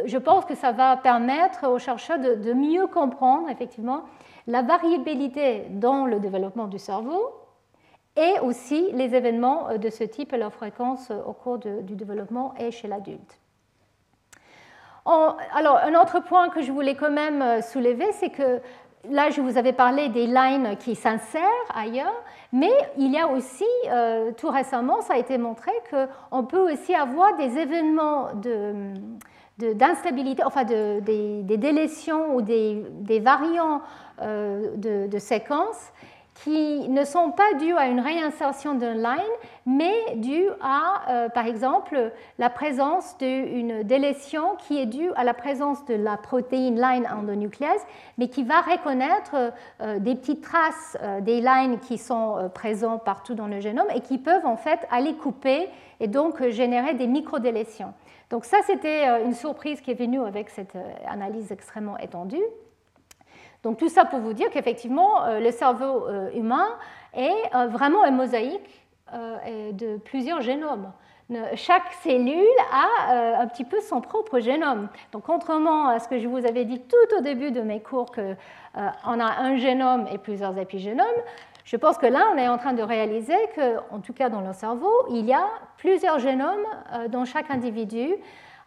je 0.06 0.18
pense 0.18 0.46
que 0.46 0.56
ça 0.56 0.72
va 0.72 0.98
permettre 0.98 1.68
aux 1.68 1.80
chercheurs 1.80 2.20
de 2.20 2.54
mieux 2.54 2.88
comprendre, 2.88 3.50
effectivement, 3.50 4.04
la 4.48 4.62
variabilité 4.62 5.66
dans 5.70 6.06
le 6.06 6.20
développement 6.20 6.68
du 6.68 6.80
cerveau 6.80 7.34
et 8.16 8.40
aussi 8.42 8.92
les 8.94 9.14
événements 9.14 9.78
de 9.78 9.90
ce 9.90 10.04
type 10.04 10.34
et 10.34 10.38
leur 10.38 10.54
fréquence 10.54 11.12
au 11.12 11.34
cours 11.34 11.60
du 11.60 11.96
développement 11.96 12.54
et 12.58 12.72
chez 12.72 12.88
l'adulte. 12.88 13.40
Alors, 15.06 15.78
un 15.78 15.96
autre 16.02 16.20
point 16.20 16.50
que 16.50 16.62
je 16.62 16.72
voulais 16.72 16.96
quand 16.96 17.12
même 17.12 17.62
soulever, 17.62 18.12
c'est 18.14 18.30
que 18.30 18.60
là, 19.10 19.30
je 19.30 19.42
vous 19.42 19.58
avais 19.58 19.74
parlé 19.74 20.10
des 20.10 20.28
lines 20.28 20.76
qui 20.80 20.96
s'insèrent 20.96 21.44
ailleurs, 21.74 22.24
mais 22.52 22.72
il 22.98 23.12
y 23.12 23.20
a 23.20 23.28
aussi, 23.28 23.66
euh, 23.90 24.32
tout 24.38 24.50
récemment, 24.50 25.02
ça 25.02 25.16
a 25.16 25.18
été 25.18 25.38
montré 25.38 25.72
qu'on 25.90 26.44
peut 26.44 26.72
aussi 26.72 26.94
avoir 26.94 27.36
des 27.38 27.58
événements 27.58 28.30
d'instabilité, 29.58 30.44
enfin 30.44 30.64
des, 30.64 31.02
délétions 31.44 32.36
ou 32.36 32.42
des, 32.42 33.20
variants 33.20 33.82
euh, 34.22 34.76
de, 34.76 35.08
de, 35.08 35.20
séquences 35.20 35.92
qui 36.44 36.88
ne 36.90 37.04
sont 37.04 37.32
pas 37.32 37.54
dus 37.60 37.74
à 37.76 37.88
une 37.88 38.00
réinsertion 38.00 38.76
d'un 38.76 38.94
line, 38.94 39.36
mais 39.66 40.16
dus 40.16 40.48
à, 40.62 41.02
euh, 41.10 41.30
par 41.30 41.48
exemple, 41.48 42.12
la 42.38 42.50
présence 42.50 43.18
d'une 43.18 43.84
délétion 43.84 44.56
qui 44.58 44.80
est 44.80 44.86
due 44.86 45.12
à 45.16 45.24
la 45.24 45.34
présence 45.34 45.84
de 45.86 45.96
la 45.96 46.18
protéine 46.18 46.80
line 46.80 47.08
endonucléase, 47.12 47.82
mais 48.18 48.28
qui 48.28 48.44
va 48.44 48.62
reconnaître 48.62 49.52
euh, 49.82 50.00
des 50.00 50.16
petites 50.16 50.42
traces 50.42 50.98
euh, 51.02 51.22
des 51.22 51.42
lines 51.42 51.80
qui 51.80 51.98
sont 51.98 52.50
présents 52.54 53.00
partout 53.00 53.34
dans 53.34 53.48
le 53.48 53.60
génome 53.60 53.88
et 53.96 54.02
qui 54.02 54.18
peuvent 54.18 54.46
en 54.46 54.58
fait 54.58 54.88
aller 54.92 55.14
couper 55.16 55.70
et 56.00 56.08
donc 56.08 56.48
générer 56.50 56.94
des 56.94 57.08
microdélétions. 57.08 57.94
Donc 58.30 58.46
ça, 58.46 58.58
c'était 58.66 59.24
une 59.24 59.34
surprise 59.34 59.82
qui 59.82 59.92
est 59.92 60.00
venue 60.00 60.22
avec 60.22 60.50
cette 60.50 60.78
analyse 61.08 61.52
extrêmement 61.52 61.98
étendue. 61.98 62.44
Donc 63.64 63.78
tout 63.78 63.90
ça 63.90 64.06
pour 64.06 64.20
vous 64.20 64.34
dire 64.34 64.50
qu'effectivement, 64.50 65.26
euh, 65.26 65.40
le 65.40 65.52
cerveau 65.52 66.08
euh, 66.08 66.30
humain 66.34 66.68
est 67.14 67.34
euh, 67.56 67.68
vraiment 67.68 68.06
une 68.06 68.16
mosaïque 68.16 68.84
de 69.72 69.96
plusieurs 70.00 70.42
génomes. 70.42 70.92
Chaque 71.56 71.94
cellule 72.04 72.46
a 72.74 73.40
un 73.40 73.48
petit 73.48 73.64
peu 73.64 73.80
son 73.80 74.02
propre 74.02 74.40
génome. 74.40 74.90
Donc 75.14 75.24
contrairement 75.24 75.88
à 75.88 76.00
ce 76.00 76.10
que 76.10 76.20
je 76.20 76.28
vous 76.28 76.46
avais 76.46 76.66
dit 76.66 76.82
tout 76.82 77.18
au 77.18 77.22
début 77.22 77.52
de 77.52 77.62
mes 77.62 77.80
cours 77.80 78.12
qu'on 78.12 79.20
a 79.20 79.42
un 79.42 79.56
génome 79.56 80.08
et 80.12 80.18
plusieurs 80.18 80.58
épigénomes, 80.58 81.06
je 81.64 81.78
pense 81.78 81.98
que 81.98 82.06
là, 82.06 82.34
on 82.34 82.38
est 82.38 82.50
en 82.50 82.58
train 82.58 82.74
de 82.74 82.84
réaliser 82.84 83.38
qu'en 83.56 84.00
tout 84.02 84.12
cas 84.12 84.28
dans 84.28 84.42
le 84.42 84.52
cerveau, 84.52 84.92
il 85.10 85.26
y 85.26 85.34
a 85.34 85.48
plusieurs 85.78 86.20
génomes 86.20 86.66
dans 87.08 87.24
chaque 87.24 87.50
individu 87.50 88.10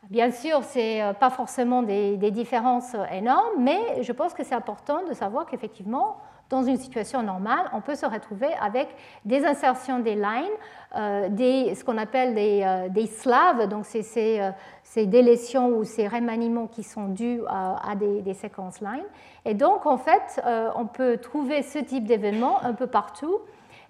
Bien 0.09 0.31
sûr, 0.31 0.65
ce 0.65 0.79
n'est 0.79 1.03
euh, 1.03 1.13
pas 1.13 1.31
forcément 1.31 1.83
des, 1.83 2.17
différences 2.31 2.95
euh, 2.95 3.05
énormes, 3.13 3.63
mais 3.63 4.03
je 4.03 4.13
pense 4.13 4.33
que 4.33 4.43
c'est 4.43 4.55
important 4.55 5.05
de 5.07 5.13
savoir 5.13 5.45
qu'effectivement, 5.47 6.17
dans 6.49 6.63
une 6.63 6.79
situation 6.79 7.23
normale, 7.23 7.71
on 7.75 7.81
peut 7.81 7.95
se 7.95 8.07
retrouver 8.07 8.49
avec 8.61 8.89
des 9.25 9.45
insertions 9.45 10.01
des 10.01 10.15
lines, 10.17 10.49
euh, 10.97 11.29
des, 11.29 11.75
ce 11.75 11.85
qu'on 11.85 11.99
appelle 11.99 12.35
des, 12.35 13.07
slaves, 13.07 13.69
donc 13.69 13.85
c'est 13.85 14.03
ces, 14.03 15.07
délétions 15.07 15.69
ou 15.69 15.85
ces 15.85 16.09
remaniements 16.09 16.67
qui 16.67 16.83
sont 16.83 17.07
dus 17.07 17.43
à, 17.47 17.95
des, 17.95 18.35
séquences 18.35 18.81
lines. 18.81 19.05
Et 19.45 19.55
donc, 19.55 19.87
en 19.87 19.97
fait, 19.97 20.43
on 20.75 20.87
peut 20.87 21.19
trouver 21.19 21.63
ce 21.63 21.79
type 21.79 22.05
d'événement 22.05 22.61
un 22.65 22.73
peu 22.73 22.89
partout, 22.89 23.39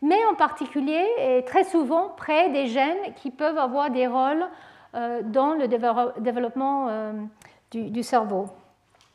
mais 0.02 0.18
en 0.30 0.34
particulier 0.34 1.06
et 1.18 1.42
très 1.46 1.64
souvent 1.64 2.11
près 2.14 2.50
des 2.50 2.66
gènes 2.66 3.14
qui 3.16 3.30
peuvent 3.30 3.58
avoir 3.58 3.88
des 3.88 4.06
rôles 4.06 4.44
dans 4.93 5.55
le 5.55 5.68
développement 6.20 6.88
euh, 6.88 7.12
du, 7.70 8.03
cerveau 8.03 8.47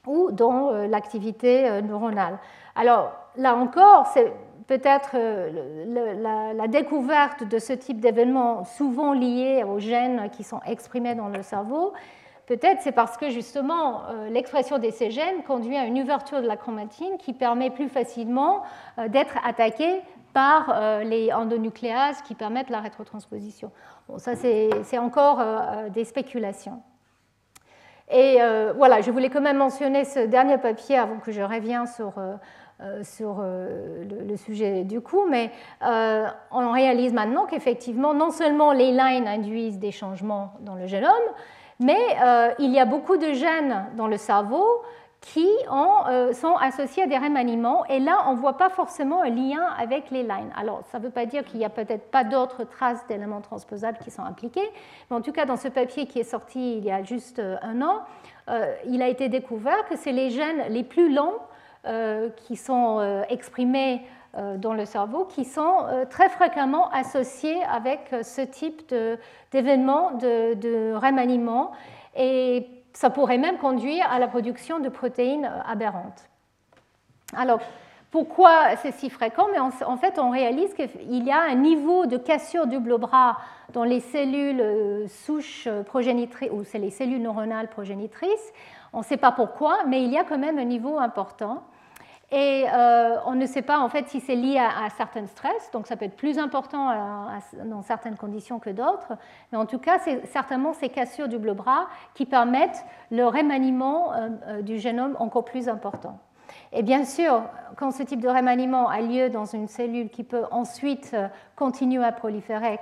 ou 0.07 0.31
dans 0.31 0.69
euh, 0.69 0.87
l'activité 0.87 1.81
neuronale. 1.81 2.39
Alors 2.75 3.11
là 3.35 3.55
encore, 3.55 4.07
c'est 4.07 4.31
peut-être 4.67 5.15
la, 6.55 6.67
découverte 6.67 7.43
de 7.43 7.59
ce 7.59 7.73
type 7.73 7.99
d'événements 7.99 8.63
souvent 8.63 9.13
liés 9.13 9.63
aux 9.63 9.79
gènes 9.79 10.29
qui 10.31 10.43
sont 10.43 10.61
exprimés 10.65 11.13
dans 11.13 11.27
le 11.27 11.43
cerveau. 11.43 11.93
Peut-être 12.47 12.81
c'est 12.81 12.91
parce 12.91 13.17
que 13.17 13.29
justement 13.29 14.03
l'expression 14.29 14.77
de 14.77 14.89
ces 14.91 15.09
gènes 15.09 15.43
conduit 15.43 15.77
à 15.77 15.85
une 15.85 15.99
ouverture 15.99 16.41
de 16.41 16.47
la 16.47 16.57
chromatine 16.57 17.17
qui 17.17 17.33
permet 17.33 17.71
plus 17.71 17.89
facilement 17.89 18.61
d'être 19.07 19.35
attaqué 19.43 20.01
par 20.31 21.01
les 21.03 21.33
endonucléases 21.33 22.21
qui 22.21 22.35
permettent 22.35 22.69
la 22.69 22.81
rétrotransposition. 22.81 23.71
Bon, 24.07 24.19
ça, 24.19 24.35
c'est 24.35 24.97
encore 24.97 25.39
euh, 25.39 25.59
euh, 25.59 25.89
des 25.89 26.03
spéculations. 26.03 26.81
Et 28.11 28.37
euh, 28.39 28.71
voilà, 28.77 29.01
je 29.01 29.09
voulais 29.09 29.29
quand 29.29 29.41
même 29.41 29.57
mentionner 29.57 30.03
ce 30.03 30.19
dernier 30.19 30.59
papier 30.59 30.97
avant 30.97 31.17
que 31.17 31.31
je 31.31 31.41
revienne 31.41 31.87
sur, 31.87 32.13
sur 33.01 33.41
le, 33.41 34.35
sujet 34.37 34.83
du 34.83 35.01
coup, 35.01 35.25
mais 35.27 35.49
on 35.81 36.71
réalise 36.71 37.13
maintenant 37.13 37.47
qu'effectivement, 37.47 38.13
non 38.13 38.29
seulement 38.29 38.73
les 38.73 38.91
lines 38.91 39.27
induisent 39.27 39.79
des 39.79 39.91
changements 39.91 40.53
dans 40.59 40.75
le 40.75 40.85
génome, 40.85 41.09
mais 41.79 41.99
il 42.59 42.71
y 42.71 42.79
a 42.79 42.85
beaucoup 42.85 43.17
de 43.17 43.33
gènes 43.33 43.85
dans 43.95 44.07
le 44.07 44.17
cerveau 44.17 44.65
qui 45.25 45.47
euh, 45.71 46.33
sont 46.33 46.55
associés 46.55 47.03
à 47.03 47.07
des 47.07 47.17
remaniements. 47.17 47.83
Et 47.87 47.99
là, 47.99 48.25
on 48.27 48.35
ne 48.35 48.39
voit 48.39 48.57
pas 48.57 48.69
forcément 48.69 49.23
un 49.23 49.29
lien 49.29 49.63
avec 49.77 50.11
les 50.11 50.21
lines. 50.21 50.51
Alors, 50.55 50.83
ça 50.91 50.99
ne 50.99 51.03
veut 51.03 51.09
pas 51.09 51.25
dire 51.25 51.43
qu'il 51.43 51.59
n'y 51.59 51.65
a 51.65 51.69
peut-être 51.69 52.11
pas 52.11 52.23
d'autres 52.23 52.63
traces 52.63 53.05
d'éléments 53.07 53.41
transposables 53.41 53.97
qui 53.97 54.11
sont 54.11 54.21
impliqués, 54.21 54.69
mais 55.09 55.17
en 55.17 55.21
tout 55.21 55.31
cas, 55.31 55.45
dans 55.45 55.57
ce 55.57 55.67
papier 55.67 56.05
qui 56.05 56.19
est 56.19 56.23
sorti 56.23 56.77
il 56.77 56.85
y 56.85 56.91
a 56.91 57.01
juste 57.01 57.39
euh, 57.39 57.57
un 57.63 57.81
an, 57.81 58.01
euh, 58.49 58.75
il 58.85 59.01
a 59.01 59.07
été 59.07 59.27
découvert 59.27 59.87
que 59.89 59.95
c'est 59.95 60.11
les 60.11 60.29
gènes 60.29 60.65
les 60.69 60.83
plus 60.83 61.13
longs 61.13 61.33
qui 62.47 62.55
sont 62.55 63.23
exprimés 63.29 64.01
dans 64.57 64.73
le 64.73 64.85
cerveau 64.85 65.25
qui 65.25 65.45
sont 65.45 65.85
très 66.09 66.29
fréquemment 66.29 66.89
associés 66.91 67.63
avec 67.63 68.13
ce 68.21 68.41
type 68.41 68.93
d'événements 69.51 70.11
de, 70.11 70.55
de, 70.55 70.93
remaniement. 70.93 71.71
Et 72.15 72.67
ça 72.95 73.09
pourrait 73.09 73.37
même 73.37 73.57
conduire 73.57 74.09
à 74.09 74.19
la 74.19 74.27
production 74.27 74.79
de 74.79 74.89
protéines 74.89 75.45
euh, 75.45 75.71
aberrantes. 75.71 76.29
Alors, 77.35 77.59
pourquoi 78.09 78.77
c'est 78.77 78.93
si 78.93 79.09
fréquent? 79.09 79.47
Mais 79.51 79.59
en, 79.59 79.97
fait, 79.97 80.17
on 80.17 80.29
réalise 80.29 80.73
qu'il 80.73 81.23
y 81.23 81.31
a 81.31 81.41
un 81.41 81.55
niveau 81.55 82.05
de 82.05 82.15
cassure 82.15 82.65
du 82.65 82.79
bras 82.79 83.37
dans 83.73 83.83
les 83.83 83.99
cellules 83.99 84.61
euh, 84.61 85.07
souches 85.09 85.67
euh, 85.67 85.83
progénitrices, 85.83 86.49
ou 86.53 86.63
c'est 86.63 86.79
les 86.79 86.91
cellules 86.91 87.21
neuronales 87.21 87.67
progénitrices. 87.67 88.53
On 88.93 88.99
ne 88.99 89.03
sait 89.03 89.17
pas 89.17 89.33
pourquoi, 89.33 89.79
mais 89.85 90.01
il 90.03 90.11
y 90.11 90.17
a 90.17 90.23
quand 90.23 90.37
même 90.37 90.57
un 90.57 90.63
niveau 90.63 90.97
important. 90.97 91.63
Et 92.31 92.65
euh, 92.73 93.17
on 93.25 93.33
ne 93.33 93.45
sait 93.45 93.61
pas 93.61 93.79
en 93.79 93.87
fait 93.87 94.07
si 94.09 94.19
c'est 94.19 94.35
lié 94.35 94.57
à, 94.57 94.89
certains 94.97 95.27
stress, 95.27 95.69
donc 95.71 95.85
ça 95.85 95.95
peut 95.95 96.05
être 96.05 96.15
plus 96.15 96.39
important 96.39 96.91
dans 97.65 97.83
certaines 97.83 98.17
conditions 98.17 98.59
que 98.59 98.71
d'autres, 98.71 99.13
mais 99.51 99.57
en 99.57 99.65
tout 99.65 99.77
cas, 99.77 99.99
c'est 99.99 100.25
certainement 100.27 100.73
ces 100.73 100.89
cassures 100.89 101.27
du 101.27 101.37
bleu-bras 101.37 101.87
qui 102.15 102.25
permettent 102.25 102.83
le 103.11 103.25
remaniement 103.25 104.13
euh, 104.13 104.29
euh, 104.47 104.61
du 104.63 104.79
génome 104.79 105.15
encore 105.19 105.45
plus 105.45 105.69
important. 105.69 106.19
Et 106.71 106.81
bien 106.81 107.05
sûr, 107.05 107.43
quand 107.77 107.91
ce 107.91 108.01
type 108.01 108.21
de 108.21 108.29
remaniement 108.29 108.89
a 108.89 109.01
lieu 109.01 109.29
dans 109.29 109.45
une 109.45 109.67
cellule 109.67 110.09
qui 110.09 110.23
peut 110.23 110.45
ensuite 110.51 111.15
continuer 111.55 112.03
à 112.03 112.11
proliférer, 112.11 112.79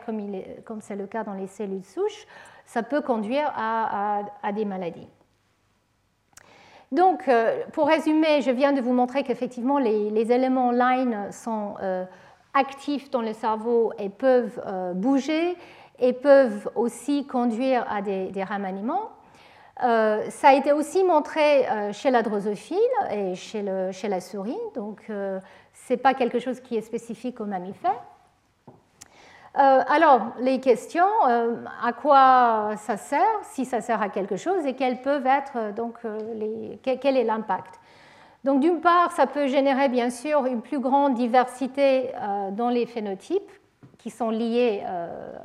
comme 0.65 0.81
c'est 0.81 0.95
le 0.95 1.05
cas 1.05 1.23
dans 1.23 1.33
les 1.33 1.47
cellules 1.47 1.83
souches, 1.83 2.25
ça 2.65 2.81
peut 2.81 3.01
conduire 3.01 3.51
à 3.55 4.51
des 4.53 4.65
maladies. 4.65 5.07
Donc, 6.93 7.27
euh, 7.27 7.63
pour 7.71 7.87
résumer, 7.87 8.43
je 8.43 8.51
viens 8.51 8.71
de 8.71 8.79
vous 8.79 8.93
montrer 8.93 9.23
qu'effectivement, 9.23 9.79
les, 9.79 10.31
éléments 10.31 10.69
line 10.69 11.31
sont 11.31 11.73
euh, 11.81 12.05
actifs 12.53 13.09
dans 13.09 13.23
le 13.23 13.33
cerveau 13.33 13.91
et 13.97 14.09
peuvent 14.09 14.61
euh, 14.67 14.93
bouger 14.93 15.57
et 15.97 16.13
peuvent 16.13 16.69
aussi 16.75 17.25
conduire 17.25 17.83
à 17.89 18.03
des, 18.03 18.43
remaniements. 18.43 19.09
ça 19.79 20.49
a 20.49 20.53
été 20.53 20.71
aussi 20.71 21.03
montré 21.03 21.65
chez 21.93 22.11
la 22.11 22.21
drosophile 22.21 22.77
et 23.11 23.33
chez, 23.33 23.63
chez 23.91 24.07
la 24.07 24.19
souris, 24.19 24.57
donc 24.75 25.05
ce 25.07 25.39
n'est 25.89 25.97
pas 25.97 26.13
quelque 26.13 26.39
chose 26.39 26.59
qui 26.59 26.75
est 26.75 26.81
spécifique 26.81 27.39
aux 27.39 27.45
mammifères. 27.45 28.03
Euh, 29.55 29.83
alors, 29.87 30.31
les 30.39 30.59
questions, 30.59 31.05
euh, 31.27 31.55
à 31.83 31.93
quoi 31.93 32.71
ça 32.77 32.97
sert, 32.97 33.21
si 33.43 33.65
ça 33.65 33.81
sert 33.81 34.01
à 34.01 34.09
quelque 34.09 34.35
chose, 34.35 34.65
et 34.65 34.73
quels 34.73 35.01
peuvent 35.01 35.27
être, 35.27 35.51
euh, 35.57 35.71
donc, 35.71 35.99
quel 36.81 37.17
est 37.17 37.23
l'impact? 37.23 37.79
Donc, 38.43 38.61
d'une 38.61 38.81
part, 38.81 39.11
ça 39.11 39.27
peut 39.27 39.47
générer 39.47 39.89
bien 39.89 40.09
sûr 40.09 40.47
une 40.47 40.61
plus 40.61 40.79
grande 40.79 41.13
diversité 41.13 42.11
dans 42.51 42.67
les 42.67 42.85
phénotypes 42.85 43.51
qui 43.97 44.09
sont 44.09 44.31
liés 44.31 44.83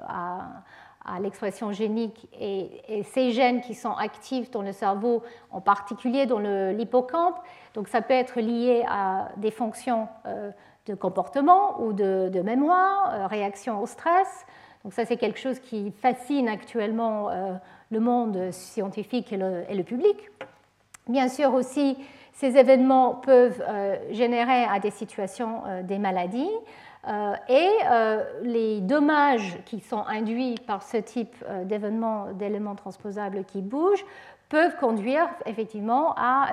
à, 0.09 1.21
l'expression 1.21 1.71
génique 1.71 2.29
et, 2.41 3.05
ces 3.05 3.31
gènes 3.31 3.61
qui 3.61 3.77
sont 3.77 3.93
actifs 3.93 4.51
dans 4.51 4.63
le 4.63 4.73
cerveau, 4.73 5.23
en 5.53 5.61
particulier 5.61 6.27
dans 6.27 6.41
l'hippocampe. 6.41 7.37
Donc, 7.75 7.87
ça 7.87 8.03
peut 8.03 8.15
être 8.15 8.41
lié 8.41 8.85
à 8.89 9.29
des 9.37 9.53
fonctions 9.53 10.09
de 10.89 10.95
comportement 10.95 11.81
ou 11.83 11.93
de, 11.93 12.41
mémoire, 12.43 13.13
euh, 13.13 13.27
réaction 13.27 13.81
au 13.81 13.87
stress. 13.87 14.47
Donc 14.85 14.93
ça, 14.93 15.05
c'est 15.05 15.17
quelque 15.17 15.39
chose 15.39 15.59
qui 15.59 15.93
fascine 15.93 16.49
actuellement 16.49 17.31
euh, 17.31 17.53
le 17.91 18.01
monde 18.01 18.51
scientifique 18.51 19.33
et 19.33 19.37
le, 19.37 19.83
public. 19.83 20.17
Bien 21.09 21.29
sûr 21.29 21.55
aussi, 21.55 21.97
ces 22.33 22.57
événements 22.57 23.15
peuvent 23.15 23.63
euh, 23.69 23.97
générer 24.11 24.65
à 24.65 24.79
des 24.79 24.91
situations 24.91 25.63
des 25.83 25.99
maladies. 25.99 26.51
Et 27.49 27.71
les 28.43 28.81
dommages 28.81 29.59
qui 29.65 29.81
sont 29.81 30.05
induits 30.07 30.57
par 30.67 30.83
ce 30.83 30.99
type 30.99 31.37
d'événements, 31.65 32.33
d'éléments 32.33 32.75
transposables 32.75 33.45
qui 33.45 33.63
bougent, 33.63 34.05
peuvent 34.49 34.77
conduire 34.77 35.29
effectivement 35.47 36.15
à 36.17 36.53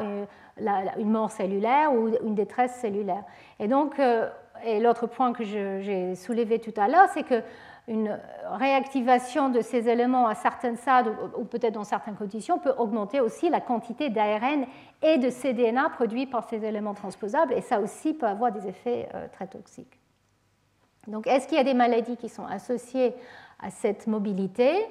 une 0.97 1.11
mort 1.11 1.31
cellulaire 1.31 1.93
ou 1.93 2.09
une 2.23 2.35
détresse 2.35 2.75
cellulaire. 2.75 3.23
Et 3.59 3.67
donc, 3.67 3.99
et 4.63 4.79
l'autre 4.79 5.07
point 5.07 5.33
que 5.33 5.43
j'ai 5.43 6.15
soulevé 6.15 6.59
tout 6.59 6.73
à 6.77 6.87
l'heure, 6.87 7.09
c'est 7.13 7.23
que 7.23 7.41
une 7.87 8.17
réactivation 8.49 9.49
de 9.49 9.61
ces 9.61 9.87
éléments 9.87 10.27
à 10.27 10.35
certains 10.35 10.75
stades 10.75 11.13
ou 11.37 11.43
peut-être 11.43 11.73
dans 11.73 11.83
certaines 11.83 12.15
conditions 12.15 12.57
peut 12.57 12.73
augmenter 12.77 13.19
aussi 13.19 13.49
la 13.49 13.61
quantité 13.61 14.09
d'ARN 14.09 14.65
et 15.03 15.17
de 15.17 15.29
cDNA 15.29 15.89
produits 15.89 16.25
par 16.25 16.49
ces 16.49 16.65
éléments 16.65 16.95
transposables 16.95 17.53
et 17.53 17.61
ça 17.61 17.79
aussi 17.79 18.13
peut 18.13 18.25
avoir 18.25 18.51
des 18.51 18.67
effets 18.67 19.07
euh, 19.13 19.27
très 19.31 19.45
toxiques. 19.45 19.99
Donc 21.07 21.27
est-ce 21.27 21.47
qu'il 21.47 21.57
y 21.57 21.61
a 21.61 21.63
des 21.63 21.73
maladies 21.73 22.17
qui 22.17 22.29
sont 22.29 22.45
associées 22.45 23.13
à 23.59 23.69
cette 23.69 24.07
mobilité? 24.07 24.87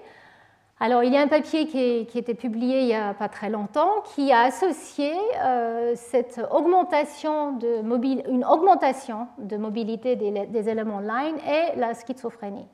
Alors, 0.81 1.05
il 1.05 1.13
y 1.13 1.17
a 1.17 1.21
un 1.21 1.29
papier 1.29 1.67
qui, 1.67 1.79
a 1.79 2.19
été 2.19 2.35
publié 2.35 2.81
il 2.81 2.87
n'y 2.87 2.95
a 2.95 3.15
pas 3.15 3.29
très 3.29 3.49
longtemps 3.49 4.03
qui 4.15 4.33
a 4.33 4.41
associé 4.41 5.13
euh, 5.41 5.93
cette 5.95 6.41
augmentation 6.51 7.53
de 7.53 7.81
une 8.29 8.45
augmentation 8.45 9.29
de 9.39 9.57
mobilité 9.57 10.17
des, 10.17 10.69
éléments 10.69 10.99
line 10.99 11.37
et 11.49 11.79
la 11.79 11.95
schizophrénie. 11.95 12.67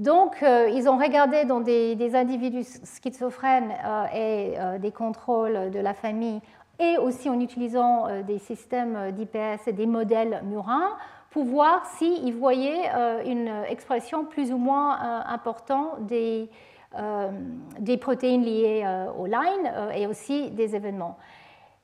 Donc, 0.00 0.42
euh, 0.42 0.68
ils 0.74 0.88
ont 0.88 0.98
regardé 0.98 1.44
dans 1.44 1.60
des, 1.60 2.14
individus 2.14 2.80
schizophrènes 2.84 3.72
euh, 3.84 4.04
et 4.12 4.78
des 4.80 4.90
contrôles 4.90 5.70
de 5.70 5.78
la 5.78 5.94
famille 5.94 6.40
et 6.80 6.98
aussi 6.98 7.30
en 7.30 7.38
utilisant 7.38 8.08
des 8.26 8.38
systèmes 8.38 9.12
d'IPS 9.12 9.68
et 9.68 9.72
des 9.72 9.86
modèles 9.86 10.42
murins 10.44 10.96
pour 11.32 11.44
voir 11.44 11.84
s'ils 11.96 12.34
voyaient 12.34 12.90
une 13.24 13.50
expression 13.68 14.24
plus 14.24 14.52
ou 14.52 14.58
moins 14.58 15.24
importante 15.26 16.06
des 16.06 16.48
euh, 16.98 17.30
des 17.78 17.96
protéines 17.96 18.44
liées 18.44 18.82
euh, 18.84 19.10
au 19.18 19.24
line 19.24 19.72
euh, 19.74 19.90
et 19.92 20.06
aussi 20.06 20.50
des 20.50 20.76
événements. 20.76 21.16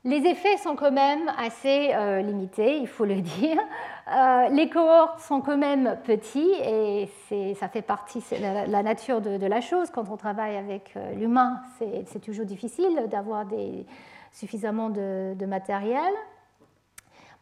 Les 0.05 0.27
effets 0.27 0.59
sont 0.59 0.77
quand 0.77 0.93
même 0.93 1.33
assez 1.39 1.93
limités, 2.23 2.79
il 2.79 2.87
faut 2.87 3.05
le 3.05 3.21
dire. 3.21 3.59
les 4.51 4.69
cohortes 4.69 5.21
sont 5.21 5.41
quand 5.41 5.57
même 5.57 5.99
petits 6.05 6.53
et 6.63 7.09
ça 7.55 7.69
fait 7.69 7.83
partie, 7.83 8.21
c'est 8.21 8.39
la, 8.39 8.83
nature 8.83 9.21
de, 9.21 9.45
la 9.45 9.61
chose. 9.61 9.91
Quand 9.91 10.09
on 10.09 10.17
travaille 10.17 10.57
avec 10.57 10.95
l'humain, 11.17 11.61
c'est 11.79 12.21
toujours 12.21 12.47
difficile 12.47 13.07
d'avoir 13.09 13.45
suffisamment 14.31 14.89
de, 14.89 15.35
de, 15.35 15.47
matériel. 15.47 16.13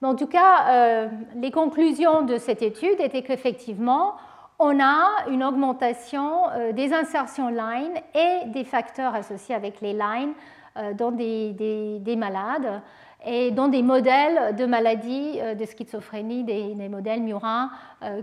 En 0.02 0.14
tout 0.14 0.26
cas, 0.26 1.08
les 1.34 1.50
conclusions 1.50 2.22
de 2.22 2.36
cette 2.36 2.62
étude 2.62 3.00
étaient 3.00 3.22
qu'effectivement, 3.22 4.16
on 4.58 4.80
a 4.80 5.28
une 5.28 5.44
augmentation 5.44 6.48
euh, 6.50 6.72
des 6.72 6.92
insertions 6.92 7.48
line 7.48 7.94
et 8.14 8.46
des 8.46 8.64
facteurs 8.64 9.14
associés 9.14 9.54
avec 9.54 9.80
les 9.80 9.92
lines 9.92 10.32
euh, 10.76 10.94
dans 10.94 11.10
des, 11.10 12.16
malades 12.16 12.80
et 13.24 13.50
dans 13.50 13.68
des 13.68 13.82
modèles 13.82 14.56
de 14.56 14.64
maladies 14.64 15.38
euh, 15.40 15.54
de 15.54 15.64
schizophrénie, 15.66 16.44
des, 16.44 16.88
modèles 16.88 17.22
murins 17.22 17.70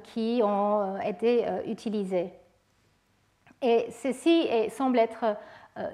qui 0.04 0.42
ont 0.44 1.00
été 1.02 1.46
utilisés. 1.68 2.32
Et 3.62 3.88
ceci 3.92 4.48
semble 4.70 5.00
être 5.00 5.36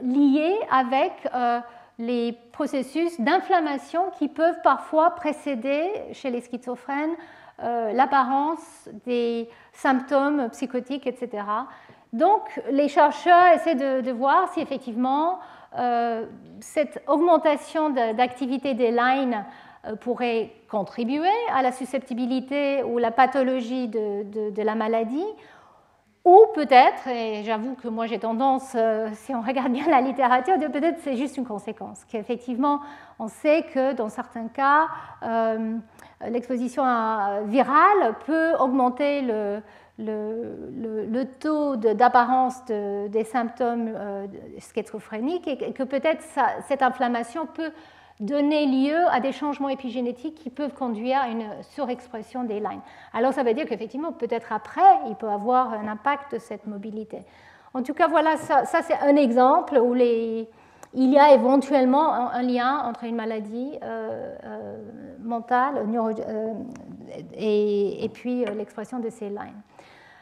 lié 0.01 0.55
avec 0.71 1.11
les 1.99 2.31
processus 2.51 3.19
d'inflammation 3.21 4.09
qui 4.17 4.27
peuvent 4.27 4.61
parfois 4.63 5.11
précéder 5.11 5.91
chez 6.13 6.31
les 6.31 6.41
schizophrènes 6.41 7.15
l'apparence 7.93 8.87
des 9.05 9.49
symptômes 9.73 10.47
psychotiques, 10.49 11.05
etc. 11.05 11.43
Donc, 12.13 12.59
les 12.71 12.87
chercheurs 12.87 13.53
essaient 13.53 13.75
de, 13.75 14.11
voir 14.11 14.51
si 14.53 14.61
effectivement 14.61 15.39
euh, 15.77 16.25
cette 16.59 17.03
augmentation 17.07 17.91
d'activité 17.91 18.73
des 18.73 18.91
lines 18.91 19.45
euh, 19.85 19.95
pourrait 19.95 20.51
contribuer 20.69 21.27
à 21.53 21.61
la 21.61 21.71
susceptibilité 21.71 22.83
ou 22.83 22.97
la 22.97 23.11
pathologie 23.11 23.87
de, 23.87 24.61
la 24.61 24.73
maladie, 24.73 25.25
ou 26.25 26.45
peut-être, 26.53 27.07
et 27.07 27.43
j'avoue 27.43 27.75
que 27.75 27.87
moi 27.87 28.05
j'ai 28.05 28.19
tendance, 28.19 28.73
euh, 28.75 29.09
si 29.13 29.33
on 29.33 29.41
regarde 29.41 29.71
bien 29.71 29.87
la 29.87 30.01
littérature, 30.01 30.55
peut-être 30.57 30.99
c'est 31.01 31.15
juste 31.15 31.37
une 31.37 31.45
conséquence, 31.45 32.05
qu'effectivement 32.05 32.81
on 33.19 33.27
sait 33.27 33.63
que 33.73 33.93
dans 33.93 34.09
certains 34.09 34.47
cas, 34.47 34.87
l'exposition 36.27 36.83
virale 37.45 38.15
peut 38.25 38.53
augmenter 38.59 39.21
le, 39.21 39.61
le, 39.99 41.23
taux 41.39 41.75
d'apparence 41.75 42.65
des 42.65 43.23
symptômes 43.23 43.91
euh, 43.93 44.27
schizophréniques 44.59 45.47
et 45.47 45.73
que 45.73 45.83
peut-être 45.83 46.23
cette 46.67 46.81
inflammation 46.81 47.45
peut 47.45 47.71
donner 48.19 48.65
lieu 48.65 48.97
à 49.11 49.19
des 49.19 49.31
changements 49.31 49.69
épigénétiques 49.69 50.35
qui 50.35 50.49
peuvent 50.49 50.73
conduire 50.73 51.21
à 51.21 51.27
une 51.29 51.45
surexpression 51.61 52.43
des 52.43 52.59
lines. 52.59 52.81
Alors 53.13 53.33
ça 53.33 53.43
veut 53.43 53.53
dire 53.53 53.65
qu'effectivement, 53.65 54.11
peut-être 54.11 54.51
après, 54.51 54.81
il 55.07 55.15
peut 55.15 55.29
avoir 55.29 55.73
un 55.73 55.87
impact 55.87 56.33
de 56.33 56.39
cette 56.39 56.67
mobilité. 56.67 57.23
En 57.73 57.83
tout 57.83 57.93
cas, 57.93 58.07
voilà, 58.07 58.35
ça, 58.37 58.65
c'est 58.65 58.97
un 58.99 59.15
exemple 59.15 59.77
où 59.77 59.93
les, 59.93 60.49
il 60.93 61.11
y 61.11 61.19
a 61.19 61.33
éventuellement 61.33 62.31
un, 62.31 62.41
lien 62.41 62.79
entre 62.79 63.03
une 63.03 63.15
maladie 63.15 63.77
euh, 63.83 64.35
euh, 64.43 64.77
mentale 65.21 65.85
euh, 65.87 66.53
et, 67.33 68.09
puis 68.11 68.43
l'expression 68.45 68.99
de 68.99 69.09
ces 69.09 69.29
lines. 69.29 69.61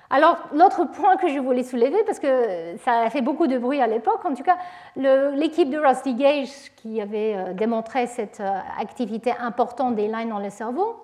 Alors, 0.09 0.37
l'autre 0.53 0.85
point 0.85 1.17
que 1.17 1.27
je 1.27 1.39
voulais 1.39 1.63
soulever, 1.63 2.03
parce 2.05 2.19
que 2.19 2.77
ça 2.83 2.99
a 3.01 3.09
fait 3.09 3.21
beaucoup 3.21 3.47
de 3.47 3.57
bruit 3.57 3.81
à 3.81 3.87
l'époque, 3.87 4.23
en 4.23 4.33
tout 4.33 4.43
cas, 4.43 4.57
l'équipe 4.95 5.69
de 5.69 5.77
Rusty 5.77 6.13
Gage, 6.13 6.71
qui 6.77 7.01
avait 7.01 7.53
démontré 7.53 8.07
cette 8.07 8.41
activité 8.79 9.33
importante 9.39 9.95
des 9.95 10.07
lines 10.07 10.29
dans 10.29 10.39
le 10.39 10.49
cerveau, 10.49 10.95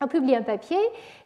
a 0.00 0.06
publié 0.06 0.36
un 0.36 0.42
papier 0.42 0.78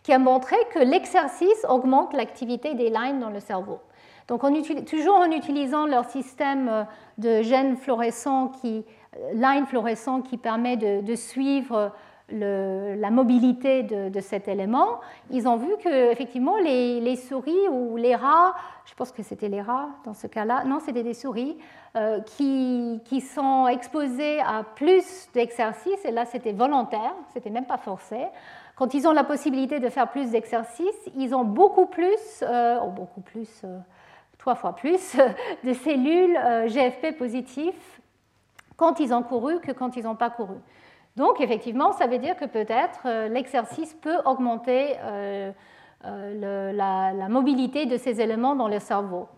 qui 0.03 0.13
a 0.13 0.19
montré 0.19 0.57
que 0.73 0.81
l'exercice 0.81 1.65
augmente 1.69 2.13
l'activité 2.13 2.75
des 2.75 2.91
lines 2.91 3.21
dans 3.21 3.31
le 3.31 3.39
cerveau. 3.39 3.79
Donc, 4.27 4.41
toujours 4.87 5.17
en 5.17 5.31
utilisant 5.31 5.87
leur 5.87 6.07
système 6.07 6.69
euh, 6.69 6.85
de 7.19 7.43
gènes 7.43 7.77
fluorescents, 7.77 8.49
qui, 8.49 8.85
euh, 9.17 9.33
line 9.35 9.67
fluorescent 9.67 10.23
qui 10.23 10.39
permet 10.39 10.77
de, 10.77 11.15
suivre 11.15 11.93
la 12.31 13.11
mobilité 13.11 13.83
de, 13.83 14.21
cet 14.21 14.49
élément, 14.49 15.01
ils 15.31 15.47
ont 15.47 15.57
vu 15.57 15.77
que 15.83 16.11
effectivement 16.11 16.57
les, 16.59 17.17
souris 17.17 17.69
ou 17.71 17.97
les 17.97 18.15
rats, 18.15 18.55
je 18.87 18.95
pense 18.95 19.13
que 19.13 19.23
c'était 19.23 19.49
les 19.49 19.61
rats 19.61 19.89
dans 20.05 20.15
ce 20.15 20.27
cas-là, 20.27 20.65
non, 20.65 20.81
c'était 20.81 21.03
des 21.03 21.15
souris 21.15 21.57
euh, 21.97 22.21
qui, 22.21 23.21
sont 23.21 23.69
exposés 23.69 24.41
à 24.41 24.65
plus 24.75 25.29
d'exercices, 25.35 26.05
et 26.05 26.11
là 26.11 26.25
c'était 26.25 26.53
volontaire, 26.53 27.15
c'était 27.33 27.51
même 27.51 27.67
pas 27.67 27.79
forcé. 27.79 28.19
Quand 28.77 28.95
ils 28.95 29.07
ont 29.07 29.13
la 29.13 29.25
possibilité 29.25 29.79
de 29.79 29.89
faire 29.89 30.09
plus 30.09 30.31
d'exercices, 30.31 31.11
ils 31.17 31.35
ont 31.35 31.45
beaucoup 31.45 31.87
plus, 31.87 32.43
oh, 32.43 32.89
beaucoup 32.89 33.21
plus 33.21 33.65
trois 34.45 34.55
fois 34.57 34.77
plus 34.77 35.17
de 35.65 35.73
cellules 35.73 36.37
euh, 36.37 36.69
GFP 36.69 37.17
positives 37.17 37.73
quand 38.77 39.01
ils 39.01 39.15
ont 39.15 39.23
couru 39.23 39.59
que 39.61 39.73
quand 39.73 39.97
ils 39.97 40.05
n'ont 40.05 40.17
pas 40.17 40.29
couru. 40.29 40.57
Donc 41.17 41.41
effectivement, 41.41 41.93
ça 41.93 42.07
veut 42.07 42.19
dire 42.19 42.37
que 42.37 42.45
peut-être 42.45 43.01
euh, 43.07 43.29
l'exercice 43.29 43.95
peut 43.95 44.17
augmenter 44.25 44.97
euh, 45.03 45.53
la, 46.03 47.29
mobilité 47.29 47.87
de 47.87 47.97
ces 47.97 48.21
éléments 48.21 48.57
dans 48.57 48.69
le 48.69 48.79
cerveau. 48.79 49.29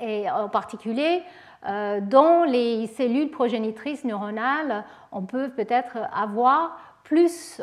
Et 0.00 0.30
en 0.30 0.48
particulier, 0.48 1.22
dans 1.64 2.44
les 2.46 2.86
cellules 2.88 3.30
progénitrices 3.30 4.04
neuronales, 4.04 4.84
on 5.12 5.22
peut 5.22 5.50
peut-être 5.50 5.98
avoir 6.12 6.78
plus 7.04 7.60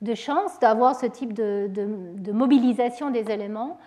de 0.00 0.14
chances 0.14 0.58
d'avoir 0.60 0.94
ce 0.94 1.06
type 1.06 1.32
de, 1.32 2.32
mobilisation 2.32 3.10
des 3.10 3.30
éléments 3.30 3.78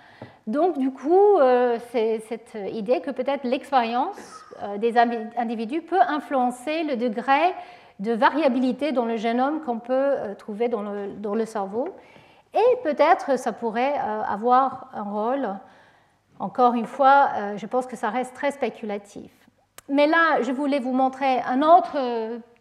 donc, 0.50 0.80
du 0.80 0.90
coup, 0.90 1.38
euh, 1.38 1.78
c'est 1.92 2.24
cette 2.28 2.58
idée 2.74 3.02
que 3.02 3.12
peut-être 3.12 3.44
l'expérience 3.44 4.18
euh, 4.64 4.80
des 4.80 4.98
individus 4.98 5.84
peut 5.84 6.02
influencer 6.02 6.84
le 6.86 6.96
degré 6.96 7.54
de 8.00 8.14
variabilité 8.14 8.92
dans 8.92 9.06
le 9.06 9.18
génome 9.18 9.62
qu'on 9.62 9.80
peut 9.80 9.94
euh, 9.94 10.36
trouver 10.36 10.68
dans 10.68 10.82
le, 10.82 11.46
cerveau. 11.46 11.90
Et 12.54 12.78
peut-être 12.84 13.38
ça 13.38 13.52
pourrait 13.52 13.94
avoir 14.28 14.90
un 14.94 15.04
rôle, 15.04 15.50
encore 16.40 16.74
une 16.74 16.88
fois, 16.88 17.30
je 17.58 17.66
pense 17.68 17.86
que 17.86 17.96
ça 17.96 18.10
reste 18.10 18.34
très 18.34 18.50
spéculatif. 18.50 19.32
Mais 19.88 20.08
là, 20.08 20.42
je 20.42 20.52
voulais 20.52 20.80
vous 20.80 20.92
montrer 20.92 21.42
un 21.42 21.62
autre 21.62 21.96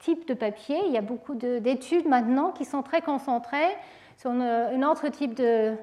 type 0.00 0.28
de 0.28 0.34
papier. 0.34 0.78
Il 0.84 0.92
y 0.92 0.98
a 0.98 1.00
beaucoup 1.00 1.34
d'études 1.34 2.06
maintenant 2.06 2.50
qui 2.50 2.66
sont 2.66 2.82
très 2.82 3.00
concentrées 3.00 3.74
sur 4.18 4.30
un 4.30 4.82
autre 4.82 5.08
type 5.08 5.32
de, 5.34 5.74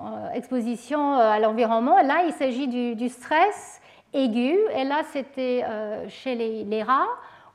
euh, 0.00 0.30
exposition 0.32 1.14
euh, 1.14 1.30
à 1.30 1.38
l'environnement. 1.38 2.00
Là, 2.02 2.24
il 2.26 2.32
s'agit 2.32 2.66
du, 2.66 3.08
stress 3.08 3.80
aigu. 4.12 4.58
Et 4.76 4.82
là, 4.82 5.02
c'était 5.12 5.62
euh, 5.64 6.08
chez 6.08 6.34
les, 6.34 6.82
rats, 6.82 7.06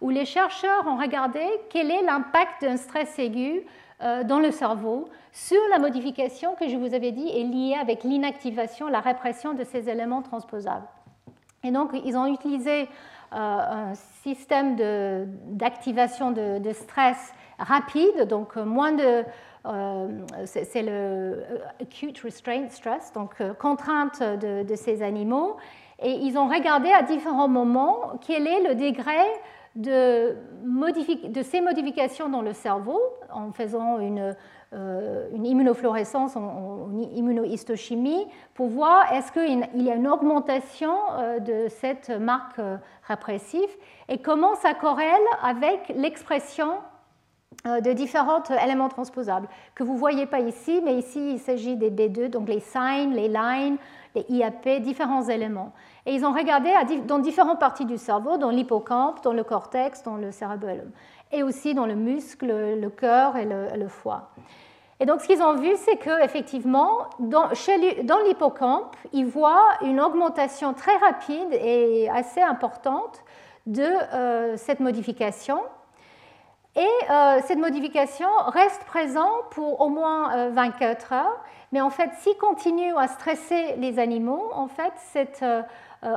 où 0.01 0.09
les 0.09 0.25
chercheurs 0.25 0.87
ont 0.87 0.97
regardé 0.97 1.41
quel 1.69 1.91
est 1.91 2.01
l'impact 2.01 2.61
d'un 2.61 2.77
stress 2.77 3.17
aigu 3.19 3.63
dans 3.99 4.39
le 4.39 4.51
cerveau 4.51 5.09
sur 5.33 5.59
la 5.71 5.77
modification 5.77 6.55
que 6.55 6.69
je 6.69 6.77
vous 6.77 6.93
avais 6.93 7.11
dit 7.11 7.27
est 7.27 7.43
liée 7.43 7.75
avec 7.79 8.03
l'inactivation, 8.03 8.87
la 8.87 9.01
répression 9.01 9.53
de 9.53 9.63
ces 9.65 9.89
éléments 9.89 10.21
transposables. 10.21 10.87
Et 11.63 11.71
donc, 11.71 11.91
ils 12.05 12.15
ont 12.15 12.25
utilisé 12.25 12.87
un 13.31 13.93
système 14.23 14.75
d'activation 15.47 16.31
de, 16.31 16.71
stress 16.73 17.33
rapide, 17.57 18.27
donc 18.27 18.55
moins 18.55 18.93
de, 18.93 19.23
c'est 20.45 20.81
le 20.81 21.43
acute 21.81 22.19
restraint 22.19 22.69
stress, 22.69 23.11
donc 23.13 23.35
contrainte 23.59 24.21
de, 24.21 24.63
de, 24.63 24.75
ces 24.75 25.01
animaux. 25.01 25.57
Et 26.01 26.11
ils 26.11 26.37
ont 26.37 26.47
regardé 26.47 26.89
à 26.91 27.03
différents 27.03 27.49
moments 27.49 28.13
quel 28.25 28.47
est 28.47 28.63
le 28.63 28.75
degré 28.75 29.19
de, 29.75 30.35
ces 31.43 31.61
modifications 31.61 32.29
dans 32.29 32.41
le 32.41 32.53
cerveau 32.53 32.99
en 33.31 33.51
faisant 33.51 33.99
une, 33.99 34.35
euh, 34.73 35.29
une 35.33 35.45
immunofluorescence 35.45 36.35
en, 36.35 36.89
immunohistochimie 37.15 38.27
pour 38.53 38.67
voir 38.67 39.11
est-ce 39.13 39.31
qu'il 39.31 39.83
y 39.83 39.91
a 39.91 39.95
une 39.95 40.07
augmentation 40.07 40.93
euh, 41.13 41.39
de 41.39 41.67
cette 41.69 42.09
marque 42.09 42.59
euh, 42.59 42.77
répressive 43.07 43.69
et 44.09 44.19
comment 44.19 44.55
ça 44.55 44.73
corrèle 44.73 45.07
avec 45.43 45.93
l'expression 45.95 46.73
de 47.65 47.91
différents 47.91 48.41
éléments 48.63 48.87
transposables 48.87 49.49
que 49.75 49.83
vous 49.83 49.93
ne 49.93 49.99
voyez 49.99 50.25
pas 50.25 50.39
ici, 50.39 50.81
mais 50.85 50.93
ici 50.93 51.33
il 51.33 51.39
s'agit 51.39 51.75
des 51.75 51.89
B2, 51.91 52.29
donc 52.29 52.47
les 52.47 52.61
signes, 52.61 53.13
les 53.13 53.27
lines, 53.27 53.77
les 54.15 54.25
IAP, 54.29 54.81
différents 54.81 55.27
éléments. 55.27 55.73
Et 56.05 56.13
ils 56.13 56.25
ont 56.25 56.33
regardé 56.33 56.69
dans 57.05 57.19
différentes 57.19 57.59
parties 57.59 57.85
du 57.85 57.97
cerveau, 57.97 58.37
dans 58.37 58.49
l'hippocampe, 58.49 59.23
dans 59.23 59.33
le 59.33 59.43
cortex, 59.43 60.03
dans 60.03 60.17
le 60.17 60.31
cérébellum, 60.31 60.91
et 61.31 61.43
aussi 61.43 61.73
dans 61.73 61.85
le 61.85 61.95
muscle, 61.95 62.47
le 62.47 62.89
cœur 62.89 63.37
et 63.37 63.45
le, 63.45 63.87
foie. 63.87 64.29
Et 64.99 65.05
donc, 65.05 65.21
ce 65.21 65.27
qu'ils 65.27 65.41
ont 65.41 65.55
vu, 65.55 65.71
c'est 65.75 65.97
qu'effectivement, 65.97 67.09
dans, 67.19 67.49
dans 68.03 68.19
l'hippocampe, 68.25 68.95
ils 69.13 69.25
voient 69.25 69.69
une 69.81 70.01
augmentation 70.01 70.73
très 70.73 70.95
rapide 70.97 71.51
et 71.51 72.09
assez 72.09 72.41
importante 72.41 73.23
de 73.65 73.83
euh, 73.83 74.57
cette 74.57 74.79
modification. 74.79 75.59
Et 76.75 76.87
euh, 77.09 77.39
cette 77.45 77.57
modification 77.57 78.27
reste 78.47 78.83
présente 78.85 79.49
pour 79.51 79.81
au 79.81 79.89
moins 79.89 80.49
24 80.49 81.11
euh, 81.11 81.15
heures. 81.15 81.43
Mais 81.71 81.81
en 81.81 81.89
fait, 81.89 82.11
s'ils 82.19 82.37
continuent 82.37 82.95
à 82.95 83.07
stresser 83.07 83.75
les 83.77 83.97
animaux, 83.99 84.49
en 84.53 84.67
fait, 84.67 84.93
cette 84.97 85.41
euh, 85.43 85.63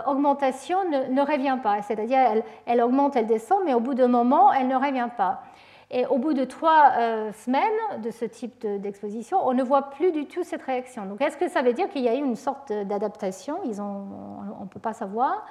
augmentation 0.07 0.79
ne, 0.89 1.21
revient 1.23 1.59
pas. 1.63 1.81
C'est-à-dire, 1.83 2.43
elle, 2.67 2.83
augmente, 2.83 3.17
elle 3.17 3.27
descend, 3.27 3.61
mais 3.65 3.75
au 3.75 3.81
bout 3.81 3.95
d'un 3.95 4.09
moment, 4.09 4.53
elle 4.53 4.69
ne 4.69 4.77
revient 4.77 5.09
pas. 5.17 5.43
Et 5.91 6.07
au 6.07 6.17
bout 6.17 6.33
de 6.33 6.45
trois 6.45 6.93
semaines 7.35 8.01
de 8.03 8.11
ce 8.11 8.25
type 8.25 8.67
d'exposition, 8.67 9.47
on 9.47 9.53
ne 9.53 9.63
voit 9.63 9.91
plus 9.91 10.11
du 10.11 10.25
tout 10.25 10.43
cette 10.43 10.63
réaction. 10.63 11.05
Donc, 11.05 11.21
est-ce 11.21 11.37
que 11.37 11.49
ça 11.49 11.61
veut 11.61 11.75
dire 11.75 11.91
qu'il 11.91 12.01
y 12.01 12.09
a 12.09 12.15
eu 12.15 12.19
une 12.25 12.37
sorte 12.37 12.73
d'adaptation? 12.73 13.59
On 13.63 14.63
ne 14.63 14.69
peut 14.71 14.81
pas 14.81 14.95
savoir. 14.95 15.45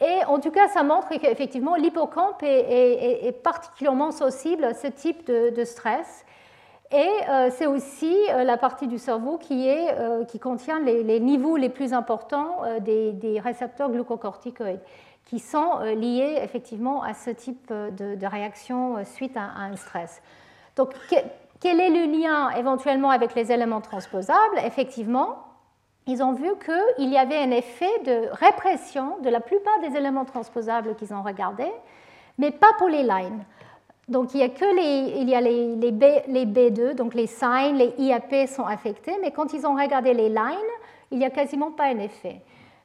Et 0.00 0.24
en 0.26 0.40
tout 0.40 0.50
cas, 0.50 0.68
ça 0.68 0.82
montre 0.82 1.08
qu'effectivement, 1.08 1.74
l'hippocampe 1.74 2.42
est, 2.42 3.42
particulièrement 3.42 4.10
sensible 4.10 4.64
à 4.64 4.74
ce 4.74 4.86
type 4.86 5.26
de 5.30 5.64
stress. 5.64 6.24
Et 6.92 7.08
euh, 7.28 7.50
c'est 7.52 7.66
aussi 7.66 8.16
euh, 8.30 8.42
la 8.42 8.56
partie 8.56 8.88
du 8.88 8.98
cerveau 8.98 9.38
qui, 9.38 9.68
est, 9.68 9.96
euh, 9.96 10.24
qui 10.24 10.40
contient 10.40 10.80
les, 10.80 11.20
niveaux 11.20 11.56
les 11.56 11.68
plus 11.68 11.92
importants 11.92 12.62
des, 12.80 13.40
récepteurs 13.42 13.90
glucocorticoïdes, 13.90 14.80
qui 15.26 15.38
sont 15.38 15.78
liés 15.78 16.40
effectivement 16.42 17.02
à 17.04 17.14
ce 17.14 17.30
type 17.30 17.72
de, 17.72 18.26
réaction 18.26 19.04
suite 19.04 19.36
à, 19.36 19.42
un 19.42 19.76
stress. 19.76 20.20
Donc, 20.74 20.94
quel 21.60 21.80
est 21.80 21.90
le 21.90 22.10
lien 22.10 22.50
éventuellement 22.50 23.10
avec 23.10 23.36
les 23.36 23.52
éléments 23.52 23.80
transposables? 23.80 24.58
Effectivement, 24.64 25.36
ils 26.06 26.22
ont 26.22 26.32
vu 26.32 26.48
qu'il 26.64 27.08
y 27.08 27.18
avait 27.18 27.38
un 27.38 27.50
effet 27.50 27.98
de 28.04 28.28
répression 28.32 29.18
de 29.22 29.28
la 29.28 29.40
plupart 29.40 29.78
des 29.80 29.96
éléments 29.96 30.24
transposables 30.24 30.96
qu'ils 30.96 31.12
ont 31.12 31.22
regardés, 31.22 31.72
mais 32.38 32.50
pas 32.50 32.72
pour 32.78 32.88
les 32.88 33.02
lines. 33.02 33.44
Donc 34.08 34.34
il 34.34 34.40
y 34.40 34.42
a 34.42 34.48
que 34.48 34.64
les, 34.64 35.20
il 35.20 35.28
y 35.28 35.34
a 35.34 35.40
les, 35.40 35.76
les, 35.76 35.92
B, 35.92 36.04
les 36.26 36.44
B2, 36.44 36.94
donc 36.94 37.14
les 37.14 37.28
signes, 37.28 37.76
les 37.76 37.94
IAP 37.98 38.48
sont 38.48 38.66
affectés, 38.66 39.16
mais 39.20 39.30
quand 39.30 39.52
ils 39.52 39.66
ont 39.66 39.76
regardé 39.76 40.14
les 40.14 40.28
lines, 40.28 40.56
il 41.12 41.18
n'y 41.18 41.24
a 41.24 41.30
quasiment 41.30 41.70
pas 41.70 41.84
un 41.84 41.98
effet. 41.98 42.40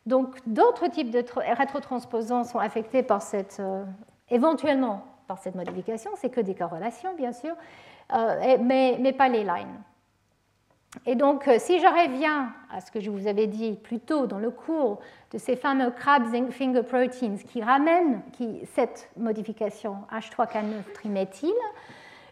Donc 0.06 0.36
d'autres 0.46 0.88
types 0.88 1.10
de 1.10 1.26
rétrotransposants 1.58 2.44
sont 2.44 2.60
affectés 2.60 3.02
par 3.02 3.24
cette, 3.24 3.58
euh, 3.60 3.84
éventuellement 4.30 5.04
par 5.28 5.40
cette 5.40 5.56
modification, 5.56 6.12
c'est 6.16 6.30
que 6.30 6.42
des 6.42 6.54
corrélations 6.54 7.16
bien 7.16 7.32
sûr, 7.32 7.56
euh, 8.14 8.58
mais, 8.62 8.98
mais 9.00 9.14
pas 9.14 9.28
les 9.28 9.44
lines. 9.44 9.82
Et 11.06 11.16
donc, 11.16 11.48
euh, 11.48 11.58
si 11.60 11.80
je 11.80 11.86
reviens 11.86 12.50
à 12.72 12.82
ce 12.82 12.92
que 12.92 13.00
je 13.00 13.10
vous 13.10 13.28
avais 13.28 13.48
dit 13.48 13.74
plus 13.74 14.00
tôt 14.00 14.26
dans 14.26 14.40
le 14.40 14.50
cours 14.50 15.00
de 15.32 15.38
ces 15.38 15.56
fameux 15.56 15.92
crab 15.92 16.24
finger 16.52 16.84
proteins 16.84 17.38
qui 17.38 17.62
ramènent 17.62 18.22
cette 18.74 19.10
modification 19.18 19.98
H3K9-triméthyle, 20.12 21.52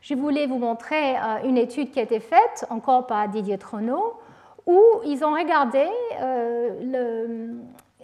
je 0.02 0.16
voulais 0.16 0.48
vous 0.48 0.58
montrer 0.58 1.16
euh, 1.16 1.44
une 1.46 1.58
étude 1.58 1.92
qui 1.92 2.00
a 2.00 2.04
été 2.04 2.20
faite, 2.20 2.66
encore 2.70 3.08
par 3.08 3.28
Didier 3.30 3.58
Trono, 3.58 4.20
où 4.66 4.82
ils 5.06 5.24
ont 5.24 5.34
regardé 5.34 5.86
euh, 6.22 7.54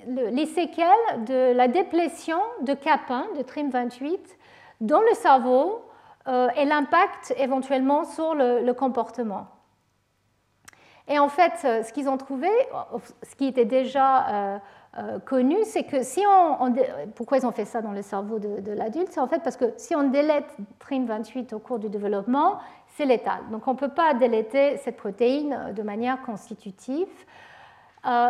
les 0.06 0.46
séquelles 0.46 1.26
de 1.26 1.54
la 1.54 1.68
déplétion 1.68 2.40
de 2.62 2.74
CAP1, 2.74 3.38
de 3.38 3.44
TRIM28, 3.44 4.20
dans 4.82 5.02
le 5.02 5.14
cerveau 5.14 5.82
et 6.56 6.64
l'impact 6.66 7.34
éventuellement 7.38 8.06
sur 8.06 8.36
le 8.36 8.72
comportement. 8.74 9.48
Et 11.10 11.18
en 11.18 11.28
fait, 11.28 11.54
euh, 11.66 11.84
ce 11.84 11.92
qu'ils 11.92 12.08
ont 12.08 12.18
trouvé, 12.18 12.50
ce 13.24 13.36
qui 13.36 13.48
était 13.48 13.66
déjà 13.66 14.28
euh, 14.28 14.60
euh, 15.00 15.20
connu, 15.20 15.58
c'est 15.64 15.84
que 15.84 16.04
si 16.04 16.22
on, 16.28 16.74
Pourquoi 17.16 17.40
ils 17.40 17.46
ont 17.48 17.52
fait 17.52 17.66
ça 17.66 17.82
dans 17.82 17.92
le 17.92 18.04
cerveau 18.04 18.38
de, 18.38 18.72
l'adulte 18.72 19.08
C'est 19.10 19.20
en 19.20 19.28
fait 19.28 19.42
parce 19.44 19.58
que 19.58 19.74
si 19.76 19.96
on 19.96 20.04
délète 20.04 20.46
TRIM28 20.88 21.56
au 21.56 21.60
cours 21.60 21.80
du 21.80 21.90
développement, 21.90 22.60
c'est 22.96 23.06
létal. 23.06 23.40
Donc 23.52 23.68
on 23.68 23.74
ne 23.74 23.78
peut 23.78 23.90
pas 23.90 24.14
déléter 24.14 24.78
cette 24.78 24.98
protéine 24.98 25.74
de 25.76 25.82
manière 25.82 26.22
constitutive. 26.22 27.08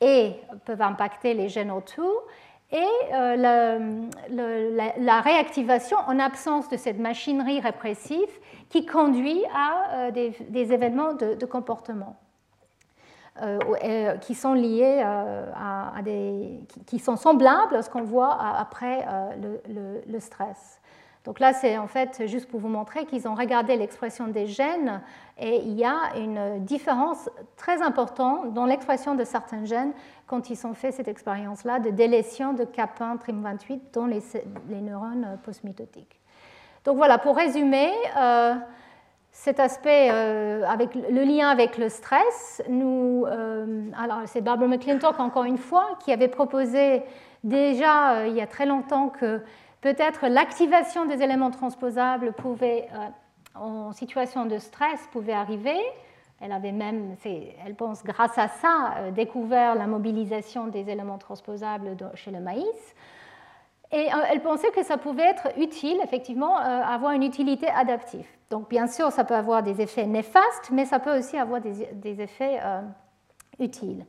et 0.00 0.34
peuvent 0.64 0.82
impacter 0.82 1.34
les 1.34 1.48
gènes 1.48 1.70
autour, 1.70 2.24
et 2.72 2.82
euh, 3.12 3.36
la, 4.98 5.20
réactivation 5.20 5.96
en 6.08 6.18
absence 6.18 6.68
de 6.68 6.76
cette 6.76 6.98
machinerie 6.98 7.60
répressive 7.60 8.30
qui 8.68 8.84
conduit 8.84 9.44
à 9.54 10.08
euh, 10.08 10.10
des, 10.10 10.72
événements 10.72 11.14
de 11.14 11.46
comportement. 11.46 12.16
Euh, 13.40 13.58
euh, 13.82 14.16
qui 14.18 14.34
sont 14.34 14.52
liés 14.52 15.00
euh, 15.02 15.50
à, 15.56 16.02
des, 16.02 16.60
qui 16.84 16.98
sont 16.98 17.16
semblables 17.16 17.74
à 17.74 17.80
ce 17.80 17.88
qu'on 17.88 18.02
voit 18.02 18.38
après 18.38 19.06
le, 20.06 20.20
stress. 20.20 20.82
Donc 21.24 21.40
là, 21.40 21.54
c'est 21.54 21.78
en 21.78 21.86
fait 21.86 22.26
juste 22.26 22.46
pour 22.46 22.60
vous 22.60 22.68
montrer 22.68 23.06
qu'ils 23.06 23.26
ont 23.26 23.34
regardé 23.34 23.76
l'expression 23.76 24.28
des 24.28 24.46
gènes 24.46 25.00
et 25.38 25.62
il 25.64 25.72
y 25.72 25.84
a 25.84 26.14
une 26.18 26.62
différence 26.62 27.30
très 27.56 27.80
importante 27.80 28.52
dans 28.52 28.66
l'expression 28.66 29.14
de 29.14 29.24
certains 29.24 29.64
gènes 29.64 29.94
quand 30.26 30.50
ils 30.50 30.66
ont 30.66 30.74
fait 30.74 30.92
cette 30.92 31.08
expérience-là 31.08 31.78
de 31.78 31.88
délétion 31.88 32.52
de 32.52 32.64
CAP1, 32.64 33.18
TRIM28 33.18 33.80
dans 33.94 34.04
les, 34.04 34.20
les 34.68 34.82
neurones 34.82 35.38
postmitotiques. 35.42 36.20
Donc 36.84 36.98
voilà, 36.98 37.16
pour 37.16 37.34
résumer, 37.34 37.92
cet 39.32 39.58
aspect 39.60 40.10
avec 40.10 40.94
le 40.94 41.24
lien 41.24 41.48
avec 41.48 41.78
le 41.78 41.88
stress, 41.88 42.62
nous, 42.68 43.24
alors 43.98 44.20
c'est 44.26 44.42
Barbara 44.42 44.68
McClintock 44.68 45.18
encore 45.18 45.44
une 45.44 45.58
fois 45.58 45.96
qui 46.04 46.12
avait 46.12 46.28
proposé 46.28 47.02
déjà 47.42 48.26
il 48.26 48.34
y 48.34 48.42
a 48.42 48.46
très 48.46 48.66
longtemps 48.66 49.08
que 49.08 49.40
peut-être 49.80 50.28
l'activation 50.28 51.06
des 51.06 51.22
éléments 51.22 51.50
transposables 51.50 52.32
pouvait, 52.34 52.88
en 53.54 53.92
situation 53.92 54.46
de 54.46 54.58
stress 54.58 55.00
pouvait 55.12 55.32
arriver. 55.32 55.78
Elle 56.40 56.52
avait 56.52 56.72
même, 56.72 57.14
elle 57.24 57.74
pense, 57.76 58.02
grâce 58.02 58.36
à 58.36 58.48
ça, 58.48 58.94
euh, 58.96 59.10
découvert 59.12 59.76
la 59.76 59.86
mobilisation 59.86 60.66
des 60.66 60.90
éléments 60.90 61.18
transposables 61.18 61.96
chez 62.14 62.32
le 62.32 62.40
maïs. 62.40 62.94
Et 63.92 64.08
euh, 64.12 64.16
elle 64.30 64.40
pensait 64.40 64.70
que 64.70 64.82
ça 64.82 64.96
pouvait 64.96 65.24
être 65.24 65.48
utile, 65.58 65.98
effectivement, 66.02 66.58
euh, 66.58 66.82
avoir 66.82 67.12
une 67.12 67.22
utilité 67.22 67.68
adaptive. 67.68 68.26
Donc, 68.50 68.68
bien 68.68 68.86
sûr, 68.86 69.12
ça 69.12 69.24
peut 69.24 69.34
avoir 69.34 69.62
des 69.62 69.80
effets 69.80 70.06
néfastes, 70.06 70.70
mais 70.72 70.86
ça 70.86 70.98
peut 70.98 71.18
aussi 71.18 71.36
avoir 71.36 71.60
des, 71.60 72.20
effets 72.20 72.60
utiles. 73.58 74.04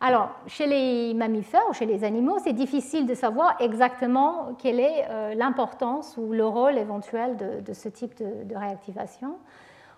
Alors, 0.00 0.30
chez 0.46 0.66
les 0.66 1.14
mammifères 1.14 1.68
ou 1.68 1.72
chez 1.72 1.86
les 1.86 2.04
animaux, 2.04 2.38
c'est 2.42 2.52
difficile 2.52 3.06
de 3.06 3.14
savoir 3.14 3.56
exactement 3.58 4.54
quelle 4.58 4.78
est 4.78 5.34
l'importance 5.34 6.16
ou 6.16 6.32
le 6.32 6.46
rôle 6.46 6.78
éventuel 6.78 7.36
de, 7.36 7.72
ce 7.72 7.88
type 7.88 8.16
de, 8.16 8.54
réactivation. 8.54 9.34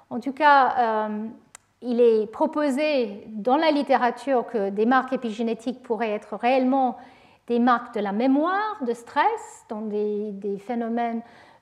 En 0.09 0.19
tout 0.19 0.33
cas, 0.33 1.11
il 1.83 2.01
est 2.01 2.27
proposé 2.27 3.27
dans 3.29 3.57
la 3.57 3.71
littérature 3.71 4.47
que 4.47 4.71
des 4.71 4.87
marques 4.87 5.13
épigénétiques 5.13 5.83
pourraient 5.83 6.13
être 6.13 6.37
réellement 6.37 6.97
des 7.51 7.59
marques 7.59 7.97
de 7.97 8.01
la 8.01 8.13
mémoire 8.13 8.77
de 8.87 8.95
stress, 8.95 9.65
dans 9.69 9.81
des, 9.81 10.33
phénomènes 10.65 11.21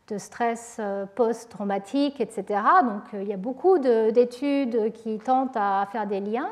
de 0.09 0.19
stress 0.19 0.77
euh, 0.79 1.07
post-traumatique, 1.07 2.21
etc. 2.21 2.45
Donc 2.83 3.03
euh, 3.15 3.23
il 3.23 3.29
y 3.29 3.33
a 3.33 3.39
beaucoup 3.39 3.79
d'études 3.79 4.93
qui 4.93 5.19
tentent 5.19 5.57
à 5.57 5.89
faire 5.91 6.07
des 6.07 6.21
liens. 6.21 6.51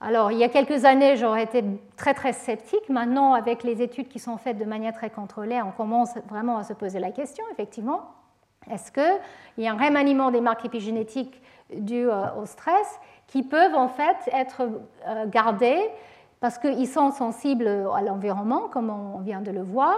Alors 0.00 0.30
il 0.30 0.38
y 0.38 0.44
a 0.44 0.48
quelques 0.48 0.84
années, 0.84 1.16
j'aurais 1.16 1.42
été 1.42 1.64
très 1.96 2.14
très 2.14 2.32
sceptique. 2.32 2.88
Maintenant, 2.88 3.34
avec 3.34 3.64
les 3.64 3.82
études 3.82 4.06
qui 4.06 4.20
sont 4.20 4.36
faites 4.36 4.58
de 4.58 4.64
manière 4.64 4.92
très 4.92 5.10
contrôlée, 5.10 5.60
on 5.60 5.72
commence 5.72 6.14
vraiment 6.28 6.56
à 6.56 6.62
se 6.62 6.74
poser 6.74 7.00
la 7.00 7.10
question, 7.10 7.44
effectivement. 7.50 8.02
Est-ce 8.70 8.92
qu'il 8.92 9.64
y 9.64 9.66
a 9.66 9.72
un 9.72 9.76
remaniement 9.76 10.30
des 10.30 10.40
marques 10.40 10.64
épigénétiques 10.64 11.42
dû 11.74 12.08
euh, 12.08 12.22
au 12.40 12.46
stress 12.46 13.00
qui 13.26 13.42
peuvent 13.42 13.74
en 13.74 13.88
fait 13.88 14.16
être 14.32 14.68
gardés 15.26 15.90
parce 16.44 16.58
qu'ils 16.58 16.86
sont 16.86 17.10
sensibles 17.10 17.66
à 17.66 18.02
l'environnement, 18.02 18.68
comme 18.70 18.90
on 18.90 19.20
vient 19.20 19.40
de 19.40 19.50
le 19.50 19.62
voir. 19.62 19.96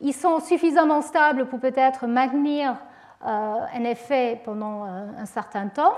Ils 0.00 0.12
sont 0.12 0.38
suffisamment 0.38 1.02
stables 1.02 1.46
pour 1.46 1.58
peut-être 1.58 2.06
maintenir 2.06 2.76
euh, 3.26 3.56
un 3.74 3.82
effet 3.82 4.40
pendant 4.44 4.84
un 4.84 5.26
certain 5.26 5.66
temps 5.66 5.94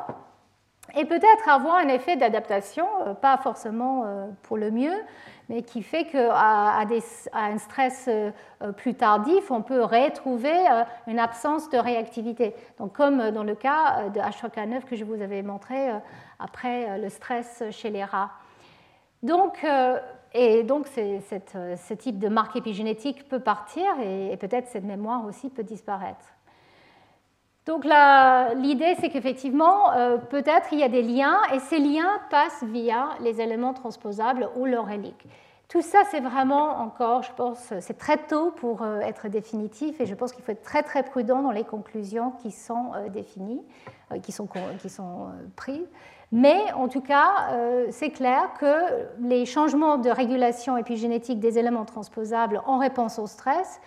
et 0.97 1.05
peut-être 1.05 1.51
avoir 1.51 1.77
un 1.77 1.89
effet 1.89 2.17
d'adaptation, 2.17 2.87
pas 3.21 3.37
forcément 3.37 4.07
pour 4.43 4.57
le 4.57 4.71
mieux, 4.71 4.97
mais 5.51 5.63
qui 5.63 5.83
fait 5.83 6.05
qu'à 6.05 6.79
un 7.35 7.59
stress 7.59 8.09
euh, 8.09 8.31
plus 8.77 8.95
tardif, 8.95 9.51
on 9.51 9.63
peut 9.63 9.83
retrouver 9.83 10.55
euh, 10.71 10.85
une 11.09 11.19
absence 11.19 11.69
de 11.71 11.77
réactivité. 11.77 12.55
Donc, 12.79 12.93
comme 12.93 13.33
dans 13.33 13.43
le 13.43 13.57
cas 13.57 14.09
de 14.15 14.21
H3K9 14.21 14.85
que 14.85 14.95
je 14.95 15.05
vous 15.05 15.21
avais 15.21 15.43
montré 15.43 15.91
euh, 15.91 15.95
après 16.39 16.99
le 16.99 17.09
stress 17.09 17.65
chez 17.73 17.91
les 17.91 18.05
rats. 18.05 18.31
Donc, 19.23 19.65
et 20.33 20.63
donc, 20.63 20.87
ce 20.87 21.95
type 21.95 22.19
de 22.19 22.29
marque 22.29 22.57
épigénétique 22.57 23.29
peut 23.29 23.41
partir 23.41 23.85
et, 24.03 24.37
peut-être 24.39 24.69
cette 24.69 24.85
mémoire 24.85 25.25
aussi 25.27 25.51
peut 25.51 25.63
disparaître. 25.63 26.25
Donc 27.67 27.85
l'idée, 27.85 28.97
c'est 28.99 29.11
qu'effectivement, 29.11 29.91
peut-être 30.31 30.73
il 30.73 30.79
y 30.79 30.83
a 30.83 30.89
des 30.89 31.03
liens 31.03 31.39
et 31.53 31.59
ces 31.59 31.79
liens 31.79 32.21
passent 32.31 32.65
via 32.65 33.11
les 33.21 33.41
éléments 33.41 33.75
transposables 33.75 34.49
ou 34.57 34.65
leurs 34.65 34.87
reliques. 34.87 35.27
Tout 35.71 35.83
ça, 35.83 36.01
c'est 36.11 36.19
vraiment 36.19 36.81
encore, 36.81 37.23
je 37.23 37.33
pense, 37.33 37.73
c'est 37.79 37.97
très 37.97 38.17
tôt 38.17 38.51
pour 38.51 38.83
euh, 38.83 38.99
être 39.03 39.29
définitif 39.29 40.01
et 40.01 40.07
je 40.07 40.17
pense 40.17 40.33
qu'il 40.33 40.43
faut 40.43 40.51
être 40.51 40.65
très 40.65 40.83
très 40.83 41.05
prudent 41.05 41.43
dans 41.43 41.53
les 41.53 41.63
conclusions 41.63 42.33
qui 42.43 42.51
sont 42.51 42.91
euh, 42.97 43.09
définies, 43.09 43.63
euh, 44.11 44.19
qui 44.19 44.33
sont 44.33 44.49
prises. 45.55 45.87
Mais 46.33 46.73
en 46.73 46.89
tout 46.89 47.01
cas, 47.01 47.49
c'est 47.91 48.11
clair 48.11 48.53
que 48.61 49.09
les 49.21 49.47
changements 49.47 49.97
de 49.97 50.11
régulation 50.11 50.77
épigénétique 50.77 51.41
des 51.41 51.59
éléments 51.59 51.85
transposables 51.85 52.63
en 52.67 52.79
réponse 52.79 53.19
au 53.19 53.27
stress 53.27 53.81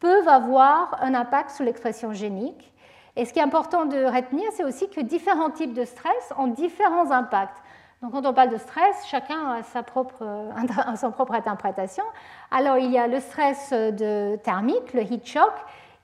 peuvent 0.00 0.28
avoir 0.28 0.96
un 1.00 1.14
impact 1.14 1.50
sur 1.50 1.64
l'expression 1.64 2.12
génique. 2.12 2.72
Et 3.14 3.24
ce 3.24 3.32
qui 3.32 3.38
est 3.38 3.42
important 3.42 3.84
de 3.84 4.04
retenir, 4.04 4.44
c'est 4.52 4.64
aussi 4.64 4.88
que 4.88 5.00
différents 5.00 5.50
types 5.50 5.74
de 5.74 5.84
stress 5.84 6.32
ont 6.38 6.46
différents 6.46 7.10
impacts. 7.10 7.58
Donc 8.02 8.12
quand 8.12 8.26
on 8.26 8.34
parle 8.34 8.50
de 8.50 8.56
stress, 8.56 9.06
chacun 9.06 9.48
a 9.52 9.62
sa 9.62 9.82
propre, 9.82 10.24
propre 11.12 11.34
interprétation. 11.34 12.04
Alors 12.50 12.78
il 12.78 12.90
y 12.90 12.98
a 12.98 13.06
le 13.06 13.20
stress 13.20 13.70
de 13.72 14.36
thermique, 14.36 14.92
le 14.92 15.02
heat 15.02 15.24
shock, 15.24 15.52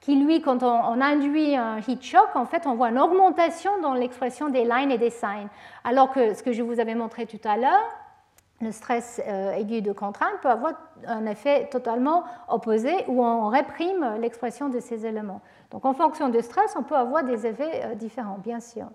qui 0.01 0.16
lui, 0.16 0.41
quand 0.41 0.62
on, 0.62 1.01
induit 1.01 1.57
un 1.57 1.79
heat 1.79 2.03
shock, 2.03 2.29
en 2.35 2.47
fait, 2.47 2.66
on 2.66 2.75
voit 2.75 2.91
une 2.91 2.99
augmentation 2.99 3.70
dans 3.83 3.95
l'expression 3.95 4.49
des 4.49 4.65
lines 4.65 4.91
et 4.91 4.99
des 4.99 5.11
signs. 5.11 5.49
Alors 5.85 6.12
que 6.12 6.35
ce 6.35 6.43
que 6.43 6.53
je 6.53 6.62
vous 6.62 6.81
avais 6.81 6.95
montré 6.95 7.27
tout 7.27 7.41
à 7.45 7.57
l'heure, 7.57 7.89
le 8.61 8.73
stress 8.73 9.20
euh, 9.27 9.53
aigu 9.53 9.83
de 9.83 9.93
contrainte 9.93 10.41
peut 10.43 10.49
avoir 10.49 10.73
un 11.07 11.27
effet 11.27 11.69
totalement 11.70 12.25
opposé 12.49 12.93
où 13.07 13.25
on 13.25 13.49
réprime 13.49 14.16
l'expression 14.20 14.69
de 14.69 14.81
ces 14.81 15.07
éléments. 15.07 15.41
Donc 15.70 15.85
en 15.85 15.95
fonction 15.95 16.29
du 16.29 16.41
stress, 16.43 16.75
on 16.77 16.83
peut 16.83 16.97
avoir 16.97 17.23
des 17.23 17.47
effets 17.47 17.85
euh, 17.85 17.95
différents, 17.95 18.39
bien 18.39 18.61
sûr. 18.61 18.87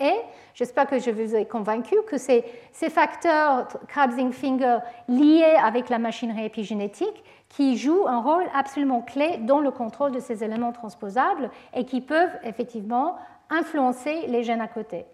Et 0.00 0.14
j'espère 0.54 0.86
que 0.86 0.98
je 0.98 1.10
vous 1.10 1.36
ai 1.36 1.46
convaincu 1.46 1.94
que 2.08 2.18
c'est 2.18 2.44
ces 2.72 2.90
facteurs 2.90 3.68
Krabsing-Finger 3.88 4.78
liés 5.08 5.56
avec 5.62 5.88
la 5.88 5.98
machinerie 5.98 6.46
épigénétique 6.46 7.22
qui 7.48 7.76
jouent 7.76 8.06
un 8.06 8.20
rôle 8.20 8.44
absolument 8.54 9.00
clé 9.00 9.38
dans 9.38 9.60
le 9.60 9.70
contrôle 9.70 10.12
de 10.12 10.20
ces 10.20 10.42
éléments 10.42 10.72
transposables 10.72 11.50
et 11.74 11.84
qui 11.84 12.00
peuvent 12.00 12.36
effectivement 12.42 13.16
influencer 13.50 14.26
les 14.26 14.42
gènes 14.42 14.60
à 14.60 14.68
côté. 14.68 15.06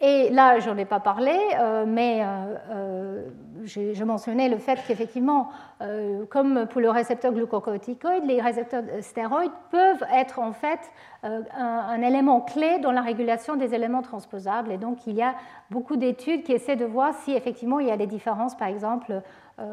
Et 0.00 0.30
là, 0.30 0.60
je 0.60 0.70
n'en 0.70 0.76
ai 0.76 0.84
pas 0.84 1.00
parlé, 1.00 1.36
euh, 1.58 1.84
mais 1.84 2.20
euh, 2.22 2.54
euh, 2.70 3.28
je 3.64 4.04
mentionnais 4.04 4.48
le 4.48 4.58
fait 4.58 4.78
qu'effectivement, 4.86 5.50
comme 6.30 6.66
pour 6.66 6.80
le 6.80 6.90
récepteur 6.90 7.32
glucocorticoïde, 7.32 8.24
les 8.24 8.40
récepteurs 8.40 8.84
stéroïdes 9.00 9.50
peuvent 9.70 10.04
être 10.12 10.38
en 10.38 10.52
fait 10.52 10.78
un, 11.22 12.00
élément 12.02 12.40
clé 12.40 12.78
dans 12.78 12.92
la 12.92 13.02
régulation 13.02 13.56
des 13.56 13.74
éléments 13.74 14.02
transposables. 14.02 14.72
Et 14.72 14.78
donc, 14.78 15.06
il 15.06 15.16
y 15.16 15.22
a 15.22 15.34
beaucoup 15.70 15.96
d'études 15.96 16.44
qui 16.44 16.52
essaient 16.52 16.76
de 16.76 16.84
voir 16.84 17.14
si 17.14 17.32
effectivement 17.32 17.80
il 17.80 17.88
y 17.88 17.92
a 17.92 17.96
des 17.96 18.06
différences, 18.06 18.56
par 18.56 18.68
exemple, 18.68 19.22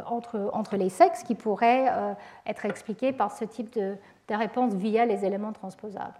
entre, 0.07 0.49
entre 0.53 0.77
les 0.77 0.89
sexes 0.89 1.23
qui 1.23 1.35
pourraient 1.35 1.85
être 2.45 2.65
expliquées 2.65 3.13
par 3.13 3.31
ce 3.31 3.45
type 3.45 3.73
de, 3.73 3.95
de 4.27 4.35
réponse 4.35 4.73
via 4.73 5.05
les 5.05 5.25
éléments 5.25 5.53
transposables. 5.53 6.19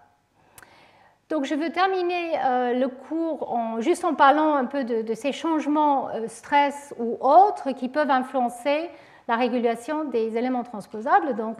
Donc 1.28 1.44
je 1.44 1.56
veux 1.56 1.70
terminer 1.70 2.38
euh, 2.44 2.72
le 2.74 2.86
cours 2.86 3.52
en, 3.52 3.80
juste 3.80 4.04
en 4.04 4.14
parlant 4.14 4.54
un 4.54 4.64
peu 4.64 4.84
de, 4.84 5.14
ces 5.14 5.32
changements 5.32 6.08
euh, 6.10 6.28
stress 6.28 6.94
ou 7.00 7.18
autres 7.20 7.72
qui 7.72 7.88
peuvent 7.88 8.10
influencer 8.10 8.88
la 9.26 9.34
régulation 9.34 10.04
des 10.04 10.36
éléments 10.36 10.62
transposables. 10.62 11.34
Donc 11.34 11.56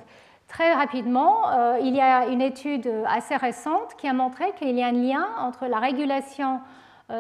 très 0.47 0.73
rapidement, 0.73 1.51
euh, 1.51 1.79
il 1.81 1.97
y 1.97 2.01
a 2.01 2.29
une 2.29 2.43
étude 2.43 2.89
assez 3.09 3.35
récente 3.35 3.97
qui 3.99 4.07
a 4.07 4.13
montré 4.13 4.53
qu'il 4.57 4.71
y 4.71 4.85
a 4.85 4.87
un 4.87 4.93
lien 4.93 5.27
entre 5.41 5.67
la 5.67 5.79
régulation 5.79 6.61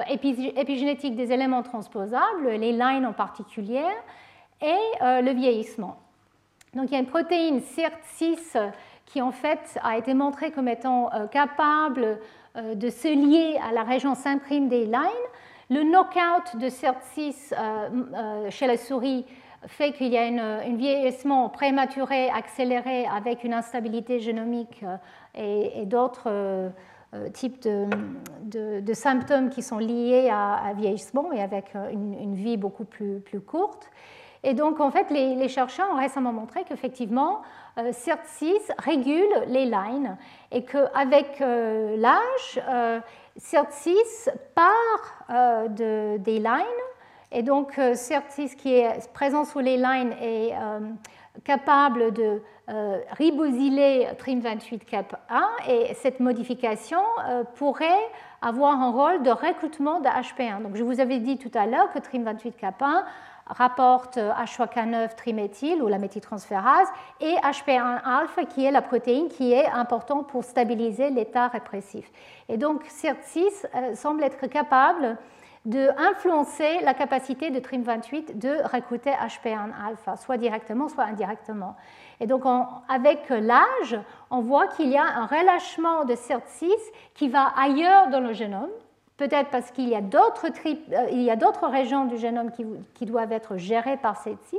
épigénétique 0.08 1.14
des 1.14 1.30
éléments 1.32 1.62
transposables, 1.62 2.48
les 2.48 2.72
lines 2.72 3.06
en 3.06 3.12
particulier, 3.12 3.84
et 4.60 5.22
le 5.22 5.32
vieillissement. 5.32 5.96
Donc 6.74 6.90
il 6.90 6.92
y 6.92 6.96
a 6.96 7.00
une 7.00 7.06
protéine 7.06 7.60
CIRT6 7.60 8.72
qui 9.06 9.22
en 9.22 9.32
fait 9.32 9.78
a 9.82 9.96
été 9.96 10.12
montré 10.12 10.50
comme 10.50 10.68
étant 10.68 11.10
euh, 11.14 11.26
capable 11.26 12.18
euh, 12.56 12.74
de 12.74 12.90
se 12.90 13.08
lier 13.08 13.58
à 13.66 13.72
la 13.72 13.82
région 13.82 14.14
s'imprime 14.14 14.68
des 14.68 14.84
lines. 14.84 15.26
Le 15.70 15.82
knockout 15.82 16.60
de 16.60 16.68
CERT6 16.68 17.52
euh, 17.52 18.50
chez 18.50 18.66
la 18.66 18.76
souris 18.76 19.24
fait 19.66 19.92
qu'il 19.92 20.08
y 20.08 20.18
a 20.18 20.22
un 20.22 20.76
vieillissement 20.76 21.48
prématuré, 21.48 22.28
accéléré, 22.28 23.06
avec 23.06 23.42
une 23.42 23.54
instabilité 23.54 24.20
génomique 24.20 24.84
et, 25.34 25.84
d'autres 25.86 26.70
types 27.32 27.66
de, 27.66 28.94
symptômes 28.94 29.50
qui 29.50 29.62
sont 29.62 29.78
liés 29.78 30.30
à, 30.30 30.72
vieillissement 30.76 31.32
et 31.32 31.40
avec 31.40 31.74
une, 31.90 32.34
vie 32.36 32.56
beaucoup 32.56 32.84
plus 32.84 33.40
courte. 33.44 33.90
Et 34.42 34.54
donc, 34.54 34.80
en 34.80 34.90
fait, 34.90 35.10
les, 35.10 35.48
chercheurs 35.48 35.88
ont 35.92 35.96
récemment 35.96 36.32
montré 36.32 36.64
qu'effectivement, 36.64 37.42
euh, 37.78 37.90
CERT6 37.90 38.72
régule 38.78 39.28
les 39.48 39.64
lines 39.66 40.16
et 40.52 40.64
qu'avec 40.64 41.40
euh, 41.40 41.96
l'âge, 41.96 42.60
euh, 42.68 43.00
CERT6 43.38 44.30
part 44.54 45.68
des 45.68 46.38
lines 46.38 46.64
et 47.32 47.42
donc 47.42 47.76
CERT6 47.76 48.56
qui 48.56 48.74
est 48.74 49.12
présent 49.12 49.44
sous 49.44 49.58
les 49.58 49.76
lines 49.76 50.14
est 50.22 50.54
capable 51.44 52.14
de 52.14 52.40
ribosyler 53.12 54.08
TRIM28-CAP1 54.18 55.68
et 55.68 55.92
cette 55.94 56.20
modification 56.20 57.00
pourrait 57.56 58.08
avoir 58.40 58.80
un 58.80 58.90
rôle 58.90 59.22
de 59.22 59.30
recrutement 59.30 60.00
de 60.00 60.06
HP1. 60.06 60.62
Donc 60.62 60.76
je 60.76 60.82
vous 60.82 61.00
avais 61.00 61.18
dit 61.18 61.36
tout 61.36 61.50
à 61.52 61.66
l'heure 61.66 61.92
que 61.92 61.98
TRIM28-CAP1 61.98 63.02
rapporte 63.47 64.18
H3K9 64.18 65.14
triméthyl 65.14 65.82
ou 65.82 65.89
la 65.89 65.98
méthyltransférase 65.98 66.89
et 67.20 67.35
HP1-alpha 67.36 68.44
qui 68.47 68.64
est 68.64 68.70
la 68.70 68.82
protéine 68.82 69.28
qui 69.28 69.52
est 69.52 69.66
importante 69.66 70.28
pour 70.28 70.44
stabiliser 70.44 71.10
l'état 71.10 71.48
répressif. 71.48 72.10
Et 72.48 72.56
donc 72.56 72.85
CERT6 72.86 73.66
euh, 73.74 73.94
semble 73.94 74.24
être 74.24 74.47
capable 74.47 75.16
d'influencer 75.66 76.81
la 76.82 76.94
capacité 76.94 77.51
de 77.51 77.59
TRIM28 77.59 78.39
de 78.39 78.62
recruter 78.73 79.10
HP1-alpha, 79.10 80.16
soit 80.16 80.36
directement, 80.36 80.89
soit 80.89 81.05
indirectement. 81.05 81.74
Et 82.20 82.28
donc, 82.28 82.44
avec 82.89 83.28
l'âge, 83.28 83.98
on 84.31 84.40
voit 84.43 84.68
qu'il 84.68 84.89
y 84.89 84.97
a 84.97 85.02
un 85.05 85.27
relâchement 85.27 86.05
de 86.05 86.14
CERT6 86.14 86.70
qui 87.14 87.28
va 87.28 87.52
ailleurs 87.59 88.10
dans 88.10 88.20
le 88.20 88.32
génome, 88.32 88.70
peut-être 89.16 89.51
parce 89.51 89.70
qu'il 89.70 89.88
y 89.88 89.94
a 89.94 90.01
d'autres 90.01 90.47
euh, 90.47 91.68
régions 91.68 92.05
du 92.05 92.16
génome 92.16 92.51
qui, 92.94 93.06
doivent 93.06 93.32
être 93.32 93.56
gérées 93.56 93.97
par 93.97 94.22
CERT6. 94.22 94.59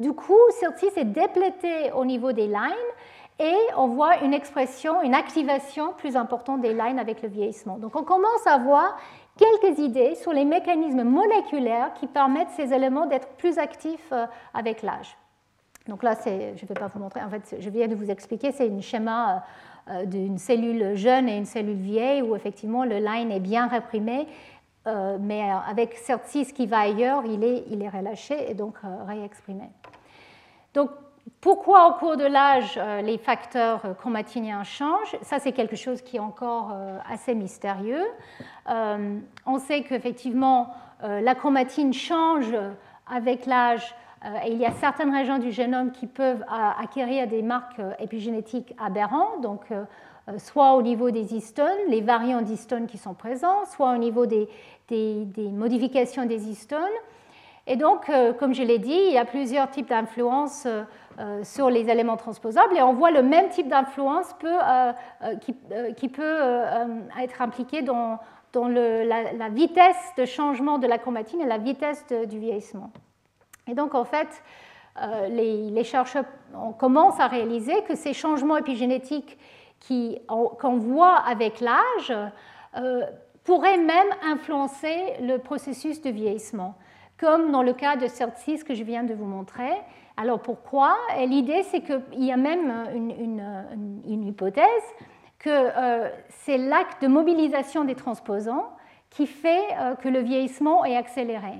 Du 0.00 0.12
coup, 0.12 0.38
CERT6 0.60 0.98
est 0.98 1.04
déplété 1.04 1.92
au 1.92 2.04
niveau 2.04 2.32
des 2.32 2.46
lines 2.46 2.72
et 3.38 3.56
on 3.76 3.88
voit 3.88 4.18
une 4.22 4.34
expression, 4.34 5.02
une 5.02 5.14
activation 5.14 5.92
plus 5.94 6.16
importante 6.16 6.60
des 6.60 6.74
lines 6.74 6.98
avec 6.98 7.22
le 7.22 7.28
vieillissement. 7.28 7.78
Donc 7.78 7.96
on 7.96 8.02
commence 8.02 8.46
à 8.46 8.58
voir 8.58 8.96
quelques 9.36 9.78
idées 9.78 10.14
sur 10.16 10.32
les 10.32 10.44
mécanismes 10.44 11.04
moléculaires 11.04 11.92
qui 11.94 12.06
permettent 12.06 12.50
ces 12.50 12.72
éléments 12.72 13.06
d'être 13.06 13.28
plus 13.36 13.58
actifs 13.58 14.12
euh, 14.12 14.26
avec 14.54 14.82
l'âge. 14.82 15.16
Donc 15.88 16.02
là, 16.04 16.14
je 16.24 16.30
ne 16.30 16.68
vais 16.68 16.74
pas 16.74 16.86
vous 16.86 17.00
montrer, 17.00 17.22
en 17.22 17.28
fait, 17.28 17.56
je 17.58 17.70
viens 17.70 17.88
de 17.88 17.96
vous 17.96 18.10
expliquer, 18.10 18.52
c'est 18.52 18.70
un 18.70 18.80
schéma 18.80 19.36
euh, 19.36 19.38
d'une 20.06 20.38
cellule 20.38 20.94
jeune 20.94 21.28
et 21.28 21.36
une 21.36 21.44
cellule 21.44 21.80
vieille 21.80 22.22
où 22.22 22.36
effectivement 22.36 22.84
le 22.84 22.98
line 22.98 23.30
est 23.30 23.40
bien 23.40 23.66
réprimé, 23.66 24.26
euh, 24.86 25.18
mais 25.20 25.42
avec 25.68 25.96
CERT6 25.96 26.52
qui 26.52 26.66
va 26.66 26.80
ailleurs, 26.80 27.24
il 27.26 27.42
est, 27.42 27.64
il 27.68 27.82
est 27.82 27.88
relâché 27.88 28.50
et 28.50 28.54
donc 28.54 28.76
réexprimé. 29.06 29.64
Donc 30.74 30.90
pourquoi 31.40 31.88
au 31.88 31.92
cours 31.94 32.16
de 32.16 32.24
l'âge 32.24 32.80
les 33.04 33.18
facteurs 33.18 33.96
chromatiniens 33.98 34.64
changent? 34.64 35.16
Ça, 35.22 35.38
c'est 35.38 35.52
quelque 35.52 35.76
chose 35.76 36.02
qui 36.02 36.16
est 36.16 36.20
encore 36.20 36.76
assez 37.08 37.34
mystérieux. 37.34 38.04
Euh, 38.68 39.18
on 39.46 39.58
sait 39.58 39.82
qu'effectivement, 39.82 40.74
euh, 41.02 41.20
la 41.20 41.34
chromatine 41.34 41.92
change 41.92 42.54
avec 43.10 43.46
l'âge 43.46 43.82
euh, 43.84 44.01
et 44.44 44.52
il 44.52 44.58
y 44.58 44.66
a 44.66 44.72
certaines 44.72 45.12
régions 45.12 45.38
du 45.38 45.50
génome 45.50 45.90
qui 45.90 46.06
peuvent 46.06 46.44
acquérir 46.48 47.26
des 47.26 47.42
marques 47.42 47.80
épigénétiques 47.98 48.74
aberrantes, 48.78 49.40
donc 49.40 49.66
soit 50.38 50.74
au 50.74 50.82
niveau 50.82 51.10
des 51.10 51.34
histones, 51.34 51.78
les 51.88 52.00
variants 52.00 52.42
d'histones 52.42 52.86
qui 52.86 52.98
sont 52.98 53.14
présents, 53.14 53.64
soit 53.66 53.92
au 53.92 53.96
niveau 53.96 54.26
des, 54.26 54.48
modifications 55.36 56.26
des 56.26 56.48
histones. 56.48 56.78
Et 57.66 57.76
donc, 57.76 58.10
comme 58.38 58.54
je 58.54 58.62
l'ai 58.62 58.78
dit, 58.78 58.98
il 59.08 59.12
y 59.12 59.18
a 59.18 59.24
plusieurs 59.24 59.70
types 59.70 59.88
d'influences 59.88 60.68
sur 61.42 61.70
les 61.70 61.88
éléments 61.90 62.16
transposables 62.16 62.76
et 62.76 62.82
on 62.82 62.92
voit 62.92 63.10
le 63.10 63.22
même 63.22 63.48
type 63.48 63.68
d'influence 63.68 64.32
qui, 65.40 65.54
qui, 65.96 66.08
peut 66.08 66.40
être 67.20 67.42
impliqué 67.42 67.82
dans 67.82 68.20
la, 68.54 69.48
vitesse 69.48 70.12
de 70.16 70.24
changement 70.24 70.78
de 70.78 70.86
la 70.86 70.98
chromatine 70.98 71.40
et 71.40 71.46
la 71.46 71.58
vitesse 71.58 72.04
du 72.28 72.38
vieillissement. 72.38 72.90
Et 73.68 73.74
donc, 73.74 73.94
en 73.94 74.04
fait, 74.04 74.42
euh, 75.00 75.28
les, 75.28 75.84
chercheurs 75.84 76.24
commencent 76.78 77.20
à 77.20 77.26
réaliser 77.26 77.82
que 77.88 77.94
ces 77.94 78.12
changements 78.12 78.56
épigénétiques 78.56 79.38
qu'on 79.88 80.76
voit 80.76 81.16
avec 81.16 81.60
l'âge 81.60 82.12
euh, 82.76 83.02
pourraient 83.42 83.78
même 83.78 84.08
influencer 84.22 85.14
le 85.20 85.38
processus 85.38 86.00
de 86.02 86.10
vieillissement, 86.10 86.76
comme 87.18 87.50
dans 87.50 87.62
le 87.62 87.72
cas 87.72 87.96
de 87.96 88.06
CERT6 88.06 88.64
que 88.64 88.74
je 88.74 88.84
viens 88.84 89.02
de 89.02 89.14
vous 89.14 89.24
montrer. 89.24 89.72
Alors 90.16 90.40
pourquoi? 90.40 90.94
L'idée, 91.26 91.62
c'est 91.64 91.80
qu'il 91.80 92.24
y 92.24 92.30
a 92.30 92.36
même 92.36 92.70
une 94.04 94.26
hypothèse 94.26 94.64
que 95.38 95.48
euh, 95.50 96.10
c'est 96.28 96.58
l'acte 96.58 97.02
de 97.02 97.08
mobilisation 97.08 97.84
des 97.84 97.94
transposants 97.94 98.70
qui 99.10 99.26
fait 99.26 99.64
que 100.00 100.08
le 100.08 100.20
vieillissement 100.20 100.86
est 100.86 100.96
accéléré. 100.96 101.52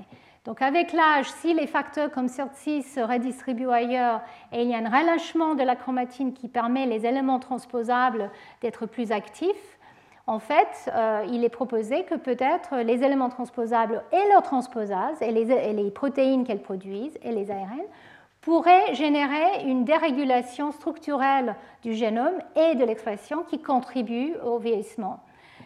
Donc 0.45 0.61
avec 0.61 0.91
l'âge, 0.91 1.31
si 1.31 1.53
les 1.53 1.67
facteurs 1.67 2.11
comme 2.11 2.27
CERT6 2.27 2.95
se 2.95 2.99
redistribuent 2.99 3.71
ailleurs 3.71 4.21
et 4.51 4.63
il 4.63 4.69
y 4.69 4.75
a 4.75 4.77
un 4.77 4.89
relâchement 4.89 5.55
de 5.55 5.63
la 5.63 5.77
chromatine 5.77 6.33
qui 6.33 6.49
permet 6.49 6.85
les 6.85 7.05
éléments 7.05 7.39
transposables 7.39 8.29
d'être 8.61 8.85
plus 8.85 9.13
actifs, 9.13 9.79
en 10.27 10.39
fait, 10.39 10.91
euh, 10.93 11.25
il 11.29 11.43
est 11.43 11.49
proposé 11.49 12.03
que 12.03 12.15
peut-être 12.15 12.77
les 12.77 13.03
éléments 13.03 13.29
transposables 13.29 14.03
et 14.11 14.29
leurs 14.31 14.43
transposases 14.43 15.21
et 15.21 15.31
les, 15.31 15.51
et 15.51 15.73
les 15.73 15.91
protéines 15.91 16.45
qu'elles 16.45 16.61
produisent 16.61 17.17
et 17.23 17.31
les 17.31 17.49
ARN 17.49 17.81
pourrait 18.41 18.93
générer 18.93 19.63
une 19.65 19.85
dérégulation 19.85 20.71
structurelle 20.73 21.55
du 21.81 21.93
génome 21.93 22.35
et 22.57 22.75
de 22.75 22.83
l'expression 22.83 23.43
qui 23.43 23.61
contribue 23.61 24.35
au 24.45 24.59
vieillissement. 24.59 25.21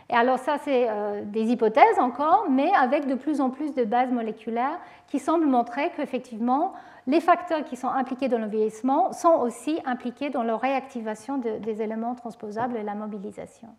Et 0.10 0.14
alors 0.14 0.40
ça, 0.40 0.58
c'est 0.64 0.88
euh, 0.90 1.24
des 1.26 1.52
hypothèses 1.52 2.00
encore, 2.00 2.46
mais 2.50 2.72
avec 2.74 3.08
de 3.08 3.16
plus 3.16 3.42
en 3.42 3.50
plus 3.50 3.74
de 3.74 3.84
bases 3.84 4.12
moléculaires 4.12 4.80
qui 5.08 5.20
semblent 5.20 5.46
montrer 5.46 5.92
qu'effectivement, 5.96 6.74
les 7.08 7.20
facteurs 7.20 7.64
qui 7.64 7.76
sont 7.76 7.90
impliqués 7.90 8.30
dans 8.30 8.38
le 8.38 8.48
vieillissement 8.48 9.12
sont 9.12 9.34
aussi 9.34 9.80
impliqués 9.86 10.30
dans 10.30 10.44
la 10.44 10.58
réactivation 10.58 11.38
des 11.38 11.82
éléments 11.82 12.16
transposables 12.16 12.78
et 12.78 12.84
la 12.84 12.96
mobilisation. 12.96 13.70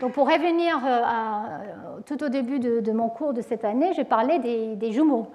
Donc 0.00 0.12
pour 0.12 0.26
revenir 0.26 0.80
euh, 0.84 2.00
tout 2.06 2.24
au 2.24 2.28
début 2.28 2.58
de, 2.58 2.92
mon 2.92 3.08
cours 3.08 3.34
de 3.34 3.42
cette 3.42 3.64
année, 3.64 3.92
j'ai 3.94 4.04
parlé 4.04 4.38
des, 4.38 4.92
jumeaux. 4.92 5.30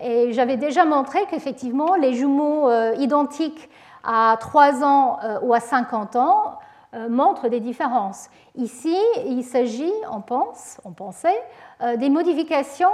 Et 0.00 0.32
j'avais 0.32 0.56
déjà 0.56 0.84
montré 0.84 1.20
qu'effectivement, 1.28 1.96
les 1.96 2.14
jumeaux 2.14 2.68
euh, 2.68 2.94
identiques 2.98 3.68
à 4.04 4.36
3 4.38 4.84
ans 4.84 5.18
euh, 5.24 5.40
ou 5.42 5.54
à 5.54 5.60
50 5.60 6.16
ans 6.16 6.58
euh, 6.60 6.65
montrent 7.08 7.48
des 7.48 7.60
différences. 7.60 8.28
Ici, 8.54 8.96
il 9.26 9.42
s'agit, 9.44 9.92
on 10.10 10.20
pense, 10.20 10.80
on 10.84 10.92
pensait, 10.92 11.40
des 11.98 12.08
modifications 12.08 12.88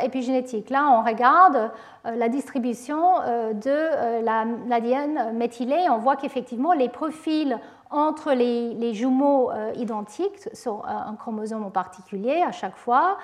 épigénétiques. 0.00 0.70
Là, 0.70 0.88
on 0.90 1.02
regarde 1.02 1.70
la 2.04 2.28
distribution 2.28 3.18
de 3.52 4.22
l'ADN 4.68 5.36
méthylé. 5.36 5.86
On 5.90 5.98
voit 5.98 6.16
qu'effectivement, 6.16 6.72
les 6.72 6.88
profils 6.88 7.58
entre 7.90 8.32
les, 8.32 8.94
jumeaux 8.94 9.50
identiques 9.74 10.48
sur 10.52 10.86
un 10.86 11.16
chromosome 11.16 11.64
en 11.64 11.70
particulier, 11.70 12.42
à 12.46 12.52
chaque 12.52 12.76
fois, 12.76 13.18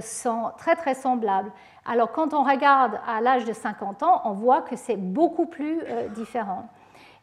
sont 0.00 0.50
très 0.56 0.76
très 0.76 0.94
semblables. 0.94 1.52
Alors 1.86 2.12
quand 2.12 2.32
on 2.32 2.42
regarde 2.42 2.98
à 3.06 3.20
l'âge 3.20 3.44
de 3.44 3.52
50 3.52 4.02
ans, 4.02 4.22
on 4.24 4.32
voit 4.32 4.62
que 4.62 4.76
c'est 4.76 4.96
beaucoup 4.96 5.46
plus 5.46 5.80
euh, 5.82 6.08
différent. 6.08 6.66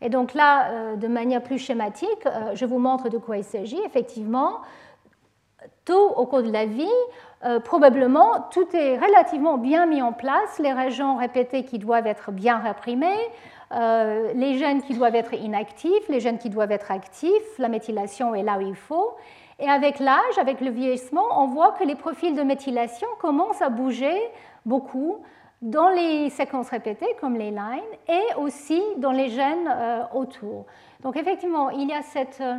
Et 0.01 0.09
donc 0.09 0.33
là, 0.33 0.71
euh, 0.71 0.95
de 0.95 1.07
manière 1.07 1.41
plus 1.41 1.59
schématique, 1.59 2.25
euh, 2.25 2.51
je 2.53 2.65
vous 2.65 2.79
montre 2.79 3.09
de 3.09 3.17
quoi 3.17 3.37
il 3.37 3.43
s'agit. 3.43 3.79
Effectivement, 3.85 4.61
tôt 5.85 6.09
au 6.15 6.25
cours 6.25 6.43
de 6.43 6.51
la 6.51 6.65
vie, 6.65 6.87
probablement, 7.63 8.47
tout 8.51 8.67
est 8.75 8.99
relativement 8.99 9.57
bien 9.57 9.87
mis 9.87 10.01
en 10.01 10.13
place, 10.13 10.59
les 10.59 10.73
régions 10.73 11.17
répétées 11.17 11.65
qui 11.65 11.79
doivent 11.79 12.05
être 12.05 12.31
bien 12.31 12.59
réprimées, 12.59 13.17
les 13.71 14.57
gènes 14.59 14.83
qui 14.83 14.93
doivent 14.93 15.15
être 15.15 15.33
inactifs, 15.33 16.07
les 16.07 16.19
gènes 16.19 16.37
qui 16.37 16.51
doivent 16.51 16.71
être 16.71 16.91
actifs, 16.91 17.57
la 17.57 17.67
méthylation 17.67 18.35
est 18.35 18.43
là 18.43 18.57
où 18.59 18.61
il 18.61 18.75
faut. 18.75 19.15
Et 19.59 19.67
avec 19.69 19.99
l'âge, 19.99 20.37
avec 20.39 20.61
le 20.61 20.69
vieillissement, 20.69 21.25
on 21.35 21.47
voit 21.47 21.71
que 21.73 21.83
les 21.83 21.95
profils 21.95 22.35
de 22.35 22.43
méthylation 22.43 23.07
commencent 23.19 23.61
à 23.61 23.69
bouger 23.69 24.19
beaucoup 24.65 25.17
dans 25.61 25.89
les 25.89 26.29
séquences 26.29 26.69
répétées 26.69 27.15
comme 27.19 27.35
les 27.35 27.51
lines 27.51 27.81
et 28.07 28.35
aussi 28.37 28.81
dans 28.97 29.11
les 29.11 29.29
gènes 29.29 29.69
euh, 29.69 30.03
autour. 30.13 30.65
Donc 31.03 31.15
effectivement, 31.17 31.69
il 31.69 31.89
y 31.89 31.93
a 31.93 32.01
cette, 32.01 32.41
euh, 32.41 32.55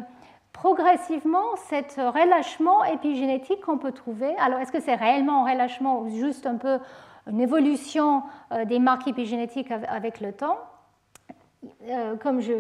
progressivement 0.52 1.56
cet 1.68 1.96
relâchement 1.96 2.84
épigénétique 2.84 3.60
qu'on 3.62 3.78
peut 3.78 3.92
trouver. 3.92 4.34
Alors 4.38 4.60
est-ce 4.60 4.72
que 4.72 4.80
c'est 4.80 4.94
réellement 4.94 5.44
un 5.46 5.52
relâchement 5.52 6.00
ou 6.00 6.10
juste 6.10 6.46
un 6.46 6.56
peu 6.56 6.78
une 7.26 7.40
évolution 7.40 8.22
euh, 8.52 8.64
des 8.64 8.78
marques 8.78 9.08
épigénétiques 9.08 9.70
avec 9.70 10.20
le 10.20 10.32
temps? 10.32 10.58
Comme 12.20 12.40
je, 12.40 12.52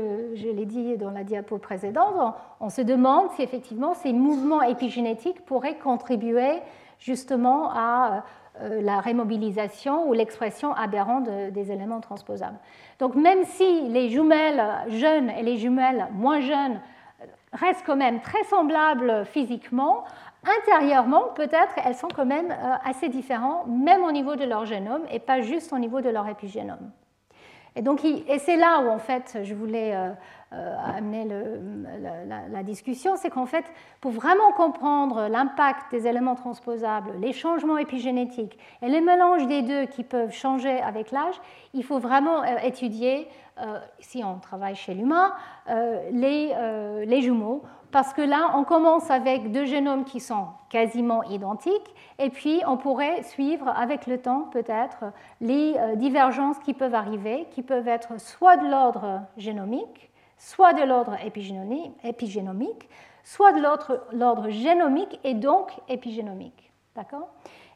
l'ai 0.52 0.64
dit 0.64 0.96
dans 0.96 1.10
la 1.10 1.24
diapo 1.24 1.58
précédente, 1.58 2.36
on, 2.60 2.68
se 2.68 2.82
demande 2.82 3.30
si 3.32 3.42
effectivement 3.42 3.94
ces 3.94 4.12
mouvements 4.12 4.62
épigénétiques 4.62 5.44
pourraient 5.44 5.76
contribuer 5.76 6.60
justement 7.02 7.70
à 7.72 8.14
euh, 8.14 8.20
la 8.60 9.00
rémobilisation 9.00 10.08
ou 10.08 10.12
l'expression 10.12 10.74
aberrante 10.74 11.28
des 11.28 11.72
éléments 11.72 12.00
transposables. 12.00 12.58
Donc 12.98 13.14
même 13.14 13.44
si 13.44 13.88
les 13.88 14.10
jumelles 14.10 14.62
jeunes 14.88 15.30
et 15.30 15.42
les 15.42 15.56
jumelles 15.56 16.06
moins 16.12 16.40
jeunes 16.40 16.80
restent 17.52 17.84
quand 17.84 17.96
même 17.96 18.20
très 18.20 18.42
semblables 18.44 19.24
physiquement, 19.26 20.04
intérieurement, 20.44 21.28
peut-être, 21.34 21.74
elles 21.84 21.94
sont 21.94 22.08
quand 22.14 22.26
même 22.26 22.50
euh, 22.50 22.74
assez 22.84 23.08
différentes, 23.08 23.66
même 23.68 24.02
au 24.02 24.12
niveau 24.12 24.36
de 24.36 24.44
leur 24.44 24.66
génome 24.66 25.02
et 25.10 25.18
pas 25.18 25.40
juste 25.40 25.72
au 25.72 25.78
niveau 25.78 26.00
de 26.00 26.08
leur 26.08 26.28
épigénome. 26.28 26.90
Et, 27.76 27.82
donc, 27.82 28.04
et 28.04 28.38
c'est 28.38 28.56
là 28.56 28.80
où, 28.80 28.90
en 28.90 28.98
fait, 28.98 29.38
je 29.42 29.54
voulais 29.54 29.94
euh, 30.54 30.76
amener 30.84 31.26
la, 32.50 32.62
discussion, 32.62 33.16
c'est 33.16 33.30
qu'en 33.30 33.46
fait, 33.46 33.64
pour 34.02 34.12
vraiment 34.12 34.52
comprendre 34.52 35.28
l'impact 35.28 35.90
des 35.90 36.06
éléments 36.06 36.34
transposables, 36.34 37.12
les 37.18 37.32
changements 37.32 37.78
épigénétiques 37.78 38.58
et 38.82 38.88
les 38.88 39.00
mélanges 39.00 39.46
des 39.46 39.62
deux 39.62 39.86
qui 39.86 40.04
peuvent 40.04 40.32
changer 40.32 40.78
avec 40.80 41.10
l'âge, 41.10 41.34
il 41.72 41.82
faut 41.82 41.98
vraiment 41.98 42.42
euh, 42.42 42.58
étudier, 42.62 43.28
euh, 43.60 43.78
si 43.98 44.22
on 44.22 44.38
travaille 44.40 44.74
chez 44.74 44.92
l'humain, 44.92 45.32
les 46.12 47.22
jumeaux 47.22 47.62
parce 47.90 48.12
que 48.12 48.22
là, 48.22 48.52
on 48.54 48.64
commence 48.64 49.10
avec 49.10 49.52
deux 49.52 49.64
génomes 49.66 50.04
qui 50.04 50.20
sont 50.20 50.46
quasiment 50.70 51.22
identiques, 51.24 51.94
et 52.18 52.30
puis 52.30 52.62
on 52.66 52.78
pourrait 52.78 53.22
suivre 53.22 53.68
avec 53.68 54.06
le 54.06 54.16
temps 54.16 54.48
peut-être 54.50 55.04
les 55.42 55.74
divergences 55.96 56.58
qui 56.60 56.72
peuvent 56.72 56.94
arriver, 56.94 57.46
qui 57.50 57.62
peuvent 57.62 57.88
être 57.88 58.18
soit 58.18 58.56
de 58.56 58.66
l'ordre 58.66 59.20
génomique, 59.36 60.11
soit 60.42 60.72
de 60.72 60.82
l'ordre 60.82 61.16
épigénomique, 61.24 62.88
soit 63.22 63.52
de 63.52 63.60
l'ordre 63.60 64.50
génomique 64.50 65.20
et 65.22 65.34
donc 65.34 65.70
épigénomique. 65.88 66.72
D'accord? 66.96 67.28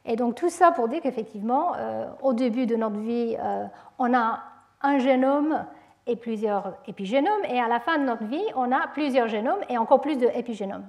Et 0.05 0.17
donc 0.17 0.35
tout 0.35 0.49
ça 0.49 0.73
pour 0.73 0.89
dire 0.89 1.01
qu'effectivement, 1.01 1.75
euh, 1.77 2.09
au 2.23 2.33
début 2.33 2.67
de 2.67 2.75
notre 2.75 2.99
vie, 2.99 3.37
euh, 3.39 3.67
on 4.01 4.13
a 4.13 4.43
un 4.83 4.99
génome 4.99 5.65
et 6.09 6.17
plusieurs 6.17 6.75
épigénomes, 6.89 7.45
et 7.49 7.61
à 7.61 7.69
la 7.69 7.79
fin 7.79 7.99
de 7.99 8.05
notre 8.05 8.25
vie, 8.25 8.45
on 8.57 8.73
a 8.73 8.89
plusieurs 8.89 9.29
génomes 9.29 9.61
et 9.69 9.79
encore 9.79 10.01
plus 10.01 10.17
d'épigénomes. 10.17 10.87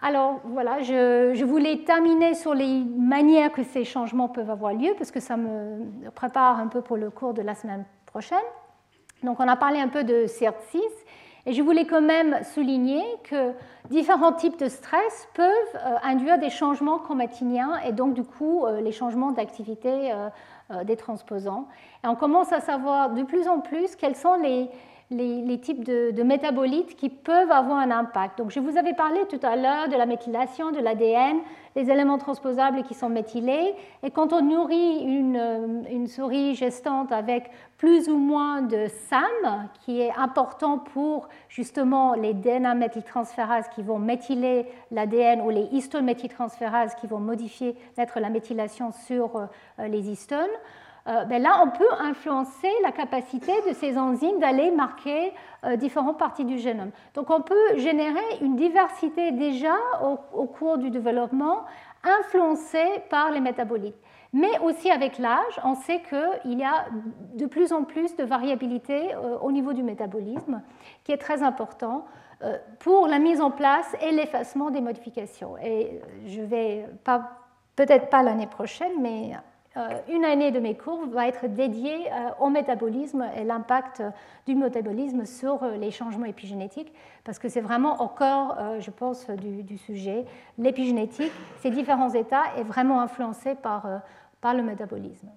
Alors 0.00 0.40
voilà, 0.44 0.80
je, 0.80 1.32
je, 1.34 1.44
voulais 1.44 1.84
terminer 1.84 2.32
sur 2.34 2.54
les 2.54 2.82
manières 2.84 3.52
que 3.52 3.62
ces 3.62 3.84
changements 3.84 4.28
peuvent 4.28 4.50
avoir 4.50 4.72
lieu, 4.72 4.94
parce 4.96 5.10
que 5.10 5.20
ça 5.20 5.36
me 5.36 6.10
prépare 6.14 6.58
un 6.58 6.68
peu 6.68 6.80
pour 6.80 6.96
le 6.96 7.10
cours 7.10 7.34
de 7.34 7.42
la 7.42 7.54
semaine 7.54 7.84
prochaine. 8.06 8.38
Donc 9.22 9.38
on 9.40 9.48
a 9.48 9.56
parlé 9.56 9.80
un 9.80 9.88
peu 9.88 10.04
de 10.04 10.26
CERT6 10.26 10.80
et 11.46 11.52
je 11.52 11.62
voulais 11.62 11.86
quand 11.86 12.02
même 12.02 12.38
souligner 12.54 13.02
que 13.24 13.52
différents 13.90 14.32
types 14.32 14.58
de 14.58 14.68
stress 14.68 15.28
peuvent 15.34 15.50
euh, 15.74 15.96
induire 16.02 16.38
des 16.38 16.50
changements 16.50 16.98
chromatiniens 16.98 17.80
et 17.86 17.92
donc 17.92 18.14
du 18.14 18.24
coup 18.24 18.64
euh, 18.64 18.80
les 18.80 18.92
changements 18.92 19.32
d'activité 19.32 20.12
euh, 20.12 20.84
des 20.84 20.96
transposants. 20.96 21.66
Et 22.04 22.06
on 22.06 22.14
commence 22.14 22.52
à 22.52 22.60
savoir 22.60 23.10
de 23.10 23.22
plus 23.22 23.48
en 23.48 23.60
plus 23.60 23.96
quels 23.96 24.16
sont 24.16 24.34
les, 24.34 24.70
les, 25.10 25.58
types 25.58 25.82
de, 25.82 26.22
métabolites 26.22 26.94
qui 26.94 27.08
peuvent 27.08 27.50
avoir 27.50 27.78
un 27.78 27.90
impact. 27.90 28.38
Donc, 28.38 28.50
je 28.50 28.60
vous 28.60 28.76
avais 28.76 28.94
parlé 28.94 29.20
tout 29.28 29.40
à 29.42 29.56
l'heure 29.56 29.88
de 29.88 29.96
la 29.96 30.06
méthylation 30.06 30.70
de 30.70 30.78
l'ADN, 30.78 31.38
des 31.74 31.90
éléments 31.90 32.18
transposables 32.18 32.84
qui 32.84 32.94
sont 32.94 33.08
méthylés. 33.08 33.74
Et 34.04 34.10
quand 34.12 34.32
on 34.32 34.40
nourrit 34.40 34.98
une, 34.98 35.84
une, 35.90 36.06
souris 36.06 36.54
gestante 36.54 37.10
avec 37.10 37.50
plus 37.76 38.08
ou 38.08 38.18
moins 38.18 38.62
de 38.62 38.86
SAM, 39.08 39.68
qui 39.84 40.00
est 40.00 40.12
important 40.16 40.78
pour 40.78 41.28
justement 41.48 42.14
les 42.14 42.32
DNA 42.32 42.74
méthyltransférases 42.74 43.68
qui 43.74 43.82
vont 43.82 43.98
méthyler 43.98 44.66
l'ADN 44.92 45.40
ou 45.40 45.50
les 45.50 45.64
histométhyltransférases 45.72 46.94
qui 46.94 47.08
vont 47.08 47.20
modifier, 47.20 47.74
mettre 47.98 48.20
la 48.20 48.30
méthylation 48.30 48.92
sur 48.92 49.36
euh, 49.36 49.88
les 49.88 50.08
histones, 50.08 50.38
euh, 50.38 50.79
ben 51.06 51.42
là, 51.42 51.62
on 51.64 51.70
peut 51.70 51.92
influencer 51.98 52.70
la 52.82 52.92
capacité 52.92 53.52
de 53.68 53.72
ces 53.72 53.98
enzymes 53.98 54.38
d'aller 54.38 54.70
marquer 54.70 55.32
euh, 55.64 55.76
différentes 55.76 56.18
parties 56.18 56.44
du 56.44 56.58
génome. 56.58 56.90
Donc, 57.14 57.30
on 57.30 57.40
peut 57.40 57.76
générer 57.76 58.38
une 58.40 58.56
diversité 58.56 59.32
déjà 59.32 59.74
au, 60.32 60.46
cours 60.46 60.78
du 60.78 60.90
développement 60.90 61.64
influencée 62.04 63.02
par 63.08 63.30
les 63.30 63.40
métabolites. 63.40 63.96
Mais 64.32 64.58
aussi 64.60 64.90
avec 64.90 65.18
l'âge, 65.18 65.60
on 65.64 65.74
sait 65.74 66.02
qu'il 66.02 66.58
y 66.58 66.64
a 66.64 66.86
de 67.34 67.46
plus 67.46 67.72
en 67.72 67.84
plus 67.84 68.14
de 68.16 68.24
variabilité 68.24 69.14
euh, 69.14 69.38
au 69.38 69.50
niveau 69.50 69.72
du 69.72 69.82
métabolisme, 69.82 70.62
qui 71.04 71.12
est 71.12 71.18
très 71.18 71.42
important 71.42 72.06
pour 72.78 73.06
la 73.06 73.18
mise 73.18 73.42
en 73.42 73.50
place 73.50 73.94
et 74.00 74.12
l'effacement 74.12 74.70
des 74.70 74.80
modifications. 74.80 75.58
Et 75.58 76.00
je 76.24 76.40
vais 76.40 76.86
peut-être 77.76 78.08
pas 78.08 78.22
l'année 78.22 78.46
prochaine, 78.46 78.92
mais 79.00 79.32
euh, 79.34 79.38
une 80.08 80.24
année 80.24 80.50
de 80.50 80.58
mes 80.58 80.76
cours 80.76 81.06
va 81.06 81.28
être 81.28 81.46
dédiée 81.46 82.10
euh, 82.12 82.30
au 82.40 82.48
métabolisme 82.48 83.24
et 83.36 83.44
l'impact 83.44 84.02
du 84.46 84.54
métabolisme 84.54 85.24
sur 85.24 85.62
euh, 85.62 85.76
les 85.76 85.90
changements 85.90 86.26
épigénétiques, 86.26 86.92
parce 87.24 87.38
que 87.38 87.48
c'est 87.48 87.60
vraiment 87.60 88.00
au 88.02 88.08
corps, 88.08 88.56
je 88.80 88.90
pense, 88.90 89.28
du, 89.30 89.78
sujet. 89.78 90.24
L'épigénétique, 90.58 91.32
ces 91.60 91.70
différents 91.70 92.10
états, 92.10 92.42
est 92.56 92.64
vraiment 92.64 93.00
influencé 93.00 93.54
par, 93.54 93.86
par 94.40 94.54
le 94.54 94.62
métabolisme. 94.62 95.28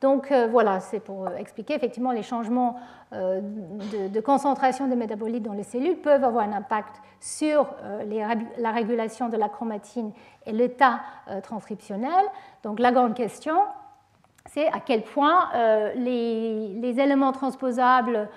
Donc 0.00 0.32
voilà, 0.50 0.80
c'est 0.80 1.00
pour 1.00 1.28
expliquer 1.30 1.74
effectivement 1.74 2.12
les 2.12 2.22
changements 2.22 2.76
de, 3.12 4.20
concentration 4.20 4.88
des 4.88 4.96
métabolites 4.96 5.42
dans 5.42 5.52
les 5.52 5.62
cellules 5.62 5.96
peuvent 5.96 6.24
avoir 6.24 6.46
un 6.46 6.52
impact 6.52 7.00
sur 7.20 7.68
la 8.06 8.72
régulation 8.72 9.28
de 9.28 9.36
la 9.36 9.48
chromatine 9.48 10.12
et 10.46 10.52
l'état 10.52 11.00
transcriptionnel. 11.42 12.24
Donc 12.64 12.80
la 12.80 12.92
grande 12.92 13.14
question, 13.14 13.56
c'est 14.52 14.66
à 14.68 14.80
quel 14.80 15.02
point 15.02 15.48
euh, 15.54 15.92
les, 15.94 17.00
éléments 17.00 17.32
transposables, 17.32 18.28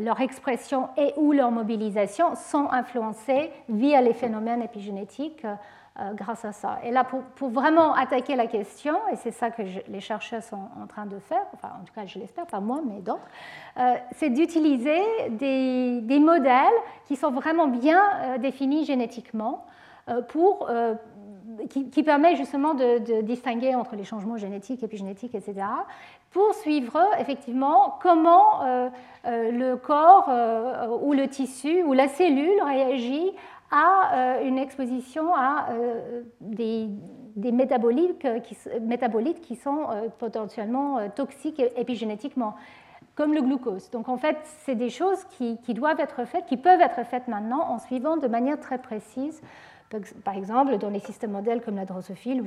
leur 0.00 0.20
expression 0.20 0.88
et 0.96 1.12
ou 1.16 1.32
leur 1.32 1.50
mobilisation 1.50 2.34
sont 2.34 2.68
influencés 2.70 3.50
via 3.68 4.00
les 4.00 4.14
phénomènes 4.14 4.62
épigénétiques 4.62 5.44
euh, 5.44 5.54
grâce 6.14 6.44
à 6.44 6.52
ça. 6.52 6.78
Et 6.84 6.90
là, 6.90 7.04
pour, 7.04 7.50
vraiment 7.50 7.94
attaquer 7.94 8.34
la 8.34 8.46
question, 8.46 8.94
et 9.12 9.16
c'est 9.16 9.30
ça 9.30 9.50
que 9.50 9.62
les 9.88 10.00
chercheurs 10.00 10.42
sont 10.42 10.68
en 10.82 10.86
train 10.86 11.04
de 11.04 11.18
faire, 11.18 11.44
enfin 11.52 11.68
en 11.80 11.84
tout 11.84 11.92
cas 11.94 12.06
je 12.06 12.18
l'espère, 12.18 12.46
pas 12.46 12.60
moi, 12.60 12.80
mais 12.86 13.00
d'autres, 13.00 13.20
euh, 13.78 13.94
c'est 14.16 14.30
d'utiliser 14.30 15.02
des, 15.30 16.18
modèles 16.18 16.72
qui 17.06 17.16
sont 17.16 17.30
vraiment 17.30 17.68
bien 17.68 18.38
définis 18.38 18.84
génétiquement 18.86 19.66
pour 20.28 20.68
qui, 21.68 22.02
permet 22.02 22.36
justement 22.36 22.74
de, 22.74 23.20
distinguer 23.22 23.74
entre 23.74 23.96
les 23.96 24.04
changements 24.04 24.36
génétiques, 24.36 24.82
épigénétiques, 24.82 25.34
etc., 25.34 25.66
pour 26.30 26.54
suivre 26.54 26.98
effectivement 27.18 27.98
comment 28.00 28.64
euh, 28.64 28.88
euh, 29.26 29.50
le 29.50 29.76
corps 29.76 30.26
euh, 30.30 30.88
ou 31.02 31.12
le 31.12 31.28
tissu 31.28 31.82
ou 31.82 31.92
la 31.92 32.08
cellule 32.08 32.62
réagit 32.62 33.32
à 33.72 34.40
une 34.42 34.58
exposition 34.58 35.34
à 35.34 35.68
des, 36.40 36.88
métabolites, 37.36 38.24
qui, 38.42 38.56
métabolites 38.80 39.40
qui 39.40 39.56
sont 39.56 39.86
potentiellement 40.18 41.08
toxiques 41.10 41.62
épigénétiquement 41.76 42.54
comme 43.14 43.34
le 43.34 43.42
glucose. 43.42 43.90
Donc 43.90 44.08
en 44.08 44.16
fait, 44.16 44.36
c'est 44.64 44.74
des 44.74 44.90
choses 44.90 45.24
qui, 45.30 45.56
doivent 45.74 46.00
être 46.00 46.24
faites, 46.24 46.46
qui 46.46 46.56
peuvent 46.56 46.80
être 46.80 47.04
faites 47.04 47.28
maintenant 47.28 47.68
en 47.68 47.78
suivant 47.78 48.16
de 48.16 48.28
manière 48.28 48.60
très 48.60 48.78
précise 48.78 49.40
par 50.24 50.34
exemple, 50.34 50.78
dans 50.78 50.90
les 50.90 51.00
systèmes 51.00 51.32
modèles 51.32 51.60
comme 51.60 51.76
la 51.76 51.84
drosophile 51.84 52.42
ou 52.42 52.46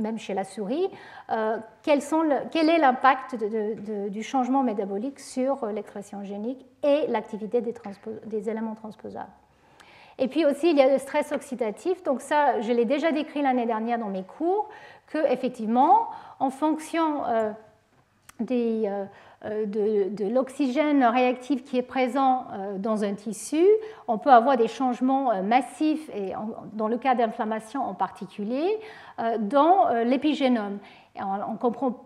même 0.00 0.18
chez 0.18 0.34
la 0.34 0.44
souris, 0.44 0.88
euh, 1.30 1.58
quel, 1.82 2.00
est 2.00 2.78
l'impact 2.78 3.36
du 3.36 4.22
changement 4.22 4.62
métabolique 4.62 5.20
sur 5.20 5.64
euh, 5.64 5.72
l'expression 5.72 6.24
génique 6.24 6.66
et 6.82 7.06
l'activité 7.08 7.60
des, 7.60 8.50
éléments 8.50 8.74
transposables. 8.74 9.30
Et 10.18 10.28
puis 10.28 10.44
aussi, 10.44 10.70
il 10.70 10.76
y 10.76 10.82
a 10.82 10.90
le 10.90 10.98
stress 10.98 11.32
oxydatif. 11.32 12.02
Donc 12.02 12.20
ça, 12.20 12.60
je 12.60 12.72
l'ai 12.72 12.84
déjà 12.84 13.12
décrit 13.12 13.42
l'année 13.42 13.66
dernière 13.66 13.98
dans 13.98 14.08
mes 14.08 14.24
cours, 14.24 14.68
que 15.08 15.18
effectivement, 15.30 16.08
en 16.38 16.50
fonction 16.50 17.24
euh, 17.26 17.50
des, 18.40 18.88
euh, 19.44 19.66
de, 19.66 20.28
l'oxygène 20.32 21.02
réactif 21.02 21.64
qui 21.64 21.76
est 21.76 21.82
présent 21.82 22.46
euh, 22.52 22.78
dans 22.78 23.02
un 23.02 23.14
tissu, 23.14 23.66
on 24.06 24.16
peut 24.16 24.30
avoir 24.30 24.56
des 24.56 24.68
changements 24.68 25.32
euh, 25.32 25.42
massifs, 25.42 26.08
et 26.14 26.32
dans 26.74 26.86
le 26.86 26.96
cas 26.96 27.16
d'inflammation 27.16 27.82
en 27.82 27.94
particulier, 27.94 28.78
dans 29.40 29.88
l'épigénome. 30.04 30.78
On 31.20 31.56
comprend 31.56 32.00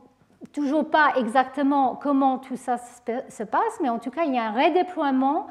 toujours 0.53 0.91
pas 0.91 1.13
exactement 1.17 1.97
comment 1.97 2.39
tout 2.39 2.57
ça 2.57 2.77
se 2.79 3.43
passe, 3.43 3.81
mais 3.81 3.89
en 3.89 3.99
tout 3.99 4.11
cas, 4.11 4.25
il 4.25 4.35
y 4.35 4.39
a 4.39 4.45
un 4.45 4.53
redéploiement 4.53 5.47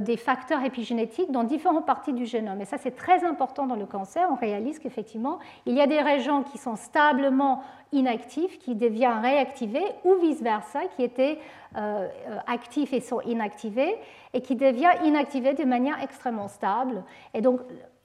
des 0.00 0.16
facteurs 0.16 0.64
épigénétiques 0.64 1.30
dans 1.30 1.44
différentes 1.44 1.86
parties 1.86 2.12
du 2.12 2.26
génome. 2.26 2.60
Et 2.60 2.64
ça, 2.64 2.76
c'est 2.76 2.96
très 2.96 3.24
important 3.24 3.66
dans 3.66 3.76
le 3.76 3.86
cancer. 3.86 4.26
On 4.30 4.34
réalise 4.34 4.78
qu'effectivement, 4.78 5.38
il 5.64 5.74
y 5.74 5.80
a 5.80 5.86
des 5.86 6.00
régions 6.00 6.42
qui 6.42 6.58
sont 6.58 6.76
stablement 6.76 7.62
inactif 7.92 8.58
qui 8.58 8.74
devient 8.74 9.12
réactivé 9.22 9.80
ou 10.04 10.14
vice-versa, 10.16 10.80
qui 10.96 11.02
était 11.02 11.38
euh, 11.76 12.08
actif 12.46 12.92
et 12.92 13.00
sont 13.00 13.20
inactivés, 13.22 13.96
et 14.32 14.40
qui 14.40 14.56
devient 14.56 14.90
inactivé 15.04 15.54
de 15.54 15.64
manière 15.64 16.02
extrêmement 16.02 16.48
stable. 16.48 17.04
Et 17.34 17.40
donc, 17.40 17.60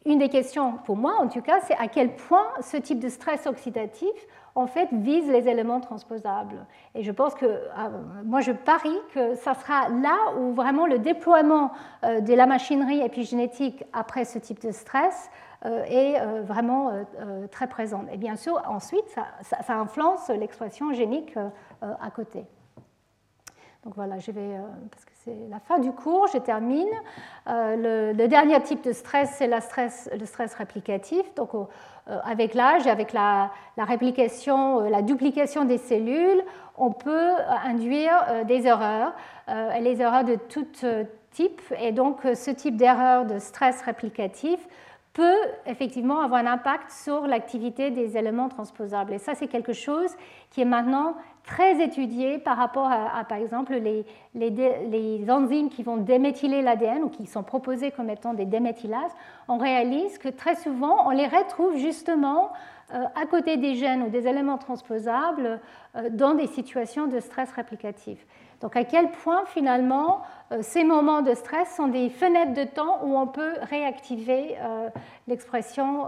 une 0.06 0.20
des 0.20 0.30
questions 0.30 0.74
pour 0.86 0.98
moi, 0.98 1.14
en 1.20 1.28
tout 1.28 1.42
cas, 1.42 1.60
c'est 1.62 1.78
à 1.78 1.88
quel 1.88 2.16
point 2.16 2.48
ce 2.62 2.78
type 2.78 3.00
de 3.00 3.10
stress 3.10 3.46
oxydatif, 3.46 4.10
en 4.56 4.68
fait, 4.68 4.90
vise 4.92 5.30
les 5.30 5.48
éléments 5.48 5.80
transposables. 5.80 6.66
Et 6.96 7.04
je 7.04 7.12
pense 7.12 7.36
que, 7.36 7.62
ah, 7.76 7.90
moi, 8.26 8.42
je 8.42 8.52
parie 8.52 8.98
que 9.14 9.36
ça 9.36 9.54
sera 9.54 9.90
là 9.90 10.34
où 10.38 10.54
vraiment 10.54 10.86
le 10.88 11.00
déploiement 11.00 11.72
euh, 12.04 12.20
de 12.20 12.34
la 12.34 12.46
machinerie 12.46 13.02
épigénétique 13.02 13.84
après 13.94 14.26
ce 14.26 14.40
type 14.40 14.62
de 14.62 14.72
stress 14.72 15.30
euh, 15.66 15.84
est 15.86 16.20
euh, 16.20 16.42
vraiment 16.42 16.92
très 17.52 17.68
présente. 17.68 18.08
Et 18.12 18.18
bien 18.18 18.36
sûr, 18.36 18.62
ensuite, 18.68 19.08
ça, 19.42 19.58
influence 19.70 20.30
l'expression 20.30 20.92
génique 20.92 21.36
à 21.82 22.12
côté. 22.12 22.46
Donc 23.84 23.96
voilà, 23.96 24.20
je 24.20 24.32
vais, 24.32 24.58
parce 24.92 25.06
que 25.06 25.12
c'est 25.24 25.48
la 25.50 25.60
fin 25.60 25.80
du 25.80 25.92
cours, 25.92 26.28
je 26.28 26.38
termine. 26.38 26.90
Le, 27.48 28.28
dernier 28.28 28.62
type 28.62 28.84
de 28.84 28.92
stress, 28.92 29.32
c'est 29.38 29.60
stress, 29.62 30.10
le 30.18 30.26
stress 30.26 30.54
réplicatif. 30.54 31.34
Donc 31.36 31.52
avec 32.24 32.54
l'âge 32.54 32.88
et 32.88 32.90
avec 32.90 33.14
la, 33.14 33.52
la, 33.78 33.86
réplication, 33.86 34.82
la 34.82 35.02
duplication 35.02 35.66
des 35.66 35.78
cellules, 35.78 36.44
on 36.78 36.92
peut 36.92 37.32
induire 37.66 38.46
des 38.48 38.66
erreurs, 38.68 39.14
les 39.80 40.02
erreurs 40.02 40.24
de 40.24 40.36
tout 40.36 40.66
type. 41.32 41.62
Et 41.80 41.92
donc 41.92 42.22
ce 42.24 42.52
type 42.52 42.76
d'erreur 42.76 43.26
de 43.26 43.40
stress 43.40 43.82
réplicatif 43.82 44.60
peut 45.14 45.38
effectivement 45.66 46.22
avoir 46.22 46.42
un 46.42 46.48
impact 46.48 46.90
sur 46.90 47.28
l'activité 47.28 47.92
des 47.92 48.18
éléments 48.18 48.50
transposables. 48.50 49.14
Et 49.14 49.18
ça, 49.18 49.36
c'est 49.36 49.48
quelque 49.48 49.74
chose 49.74 50.10
qui 50.50 50.62
est 50.62 50.66
maintenant 50.66 51.16
très 51.44 51.82
étudié 51.84 52.38
par 52.38 52.58
rapport 52.58 52.90
à, 52.92 53.24
par 53.24 53.38
exemple, 53.38 53.74
les, 53.74 54.06
les, 54.36 55.32
enzymes 55.32 55.70
qui 55.70 55.84
vont 55.84 55.98
déméthyler 55.98 56.62
l'ADN 56.62 57.04
ou 57.04 57.10
qui 57.10 57.26
sont 57.26 57.44
proposées 57.44 57.92
comme 57.92 58.10
étant 58.10 58.34
des 58.34 58.46
déméthylases. 58.46 59.12
On 59.48 59.58
réalise 59.58 60.18
que 60.18 60.30
très 60.30 60.56
souvent, 60.56 61.08
on 61.08 61.12
les 61.12 61.28
retrouve 61.28 61.78
justement 61.78 62.52
euh, 62.94 63.06
à 63.16 63.26
côté 63.26 63.56
des 63.56 63.76
gènes 63.76 64.04
ou 64.04 64.10
des 64.10 64.28
éléments 64.28 64.58
transposables 64.58 65.62
euh, 65.96 66.10
dans 66.10 66.34
des 66.34 66.48
situations 66.48 67.08
de 67.08 67.22
stress 67.22 67.50
réplicatif. 67.54 68.26
Donc 68.60 68.76
à 68.76 68.84
quel 68.84 69.12
point 69.12 69.46
finalement 69.46 70.22
euh, 70.52 70.60
ces 70.62 70.84
moments 70.84 71.22
de 71.22 71.34
stress 71.34 71.74
sont 71.74 71.88
des 71.88 72.10
fenêtres 72.10 72.54
de 72.54 72.66
temps 72.66 73.00
où 73.04 73.18
on 73.18 73.28
peut 73.28 73.54
réactiver 73.62 74.58
l'expression 75.28 76.08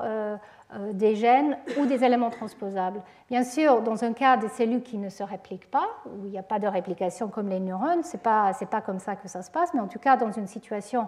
des 0.93 1.15
gènes 1.15 1.57
ou 1.77 1.85
des 1.85 2.03
éléments 2.03 2.29
transposables. 2.29 3.01
Bien 3.29 3.43
sûr, 3.43 3.81
dans 3.81 4.03
un 4.03 4.13
cas 4.13 4.37
des 4.37 4.47
cellules 4.49 4.81
qui 4.81 4.97
ne 4.97 5.09
se 5.09 5.23
répliquent 5.23 5.69
pas, 5.69 5.87
où 6.05 6.25
il 6.25 6.31
n'y 6.31 6.37
a 6.37 6.43
pas 6.43 6.59
de 6.59 6.67
réplication 6.67 7.27
comme 7.27 7.49
les 7.49 7.59
neurones, 7.59 8.03
ce 8.03 8.15
n'est 8.15 8.21
pas, 8.23 8.51
pas 8.69 8.81
comme 8.81 8.99
ça 8.99 9.15
que 9.15 9.27
ça 9.27 9.41
se 9.41 9.51
passe, 9.51 9.73
mais 9.73 9.79
en 9.79 9.87
tout 9.87 9.99
cas 9.99 10.17
dans 10.17 10.31
une 10.31 10.47
situation 10.47 11.07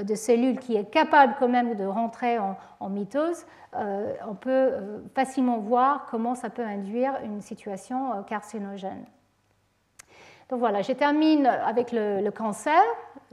de 0.00 0.14
cellules 0.14 0.58
qui 0.58 0.76
est 0.76 0.90
capable 0.90 1.36
quand 1.38 1.48
même 1.48 1.74
de 1.76 1.84
rentrer 1.84 2.38
en, 2.38 2.56
en 2.80 2.88
mitose, 2.88 3.46
on 3.74 4.34
peut 4.34 4.72
facilement 5.14 5.58
voir 5.58 6.06
comment 6.10 6.34
ça 6.34 6.50
peut 6.50 6.64
induire 6.64 7.14
une 7.24 7.40
situation 7.40 8.22
carcinogène. 8.26 9.04
Donc 10.50 10.58
voilà, 10.58 10.82
je 10.82 10.92
termine 10.92 11.46
avec 11.46 11.90
le, 11.92 12.28
cancer, 12.30 12.80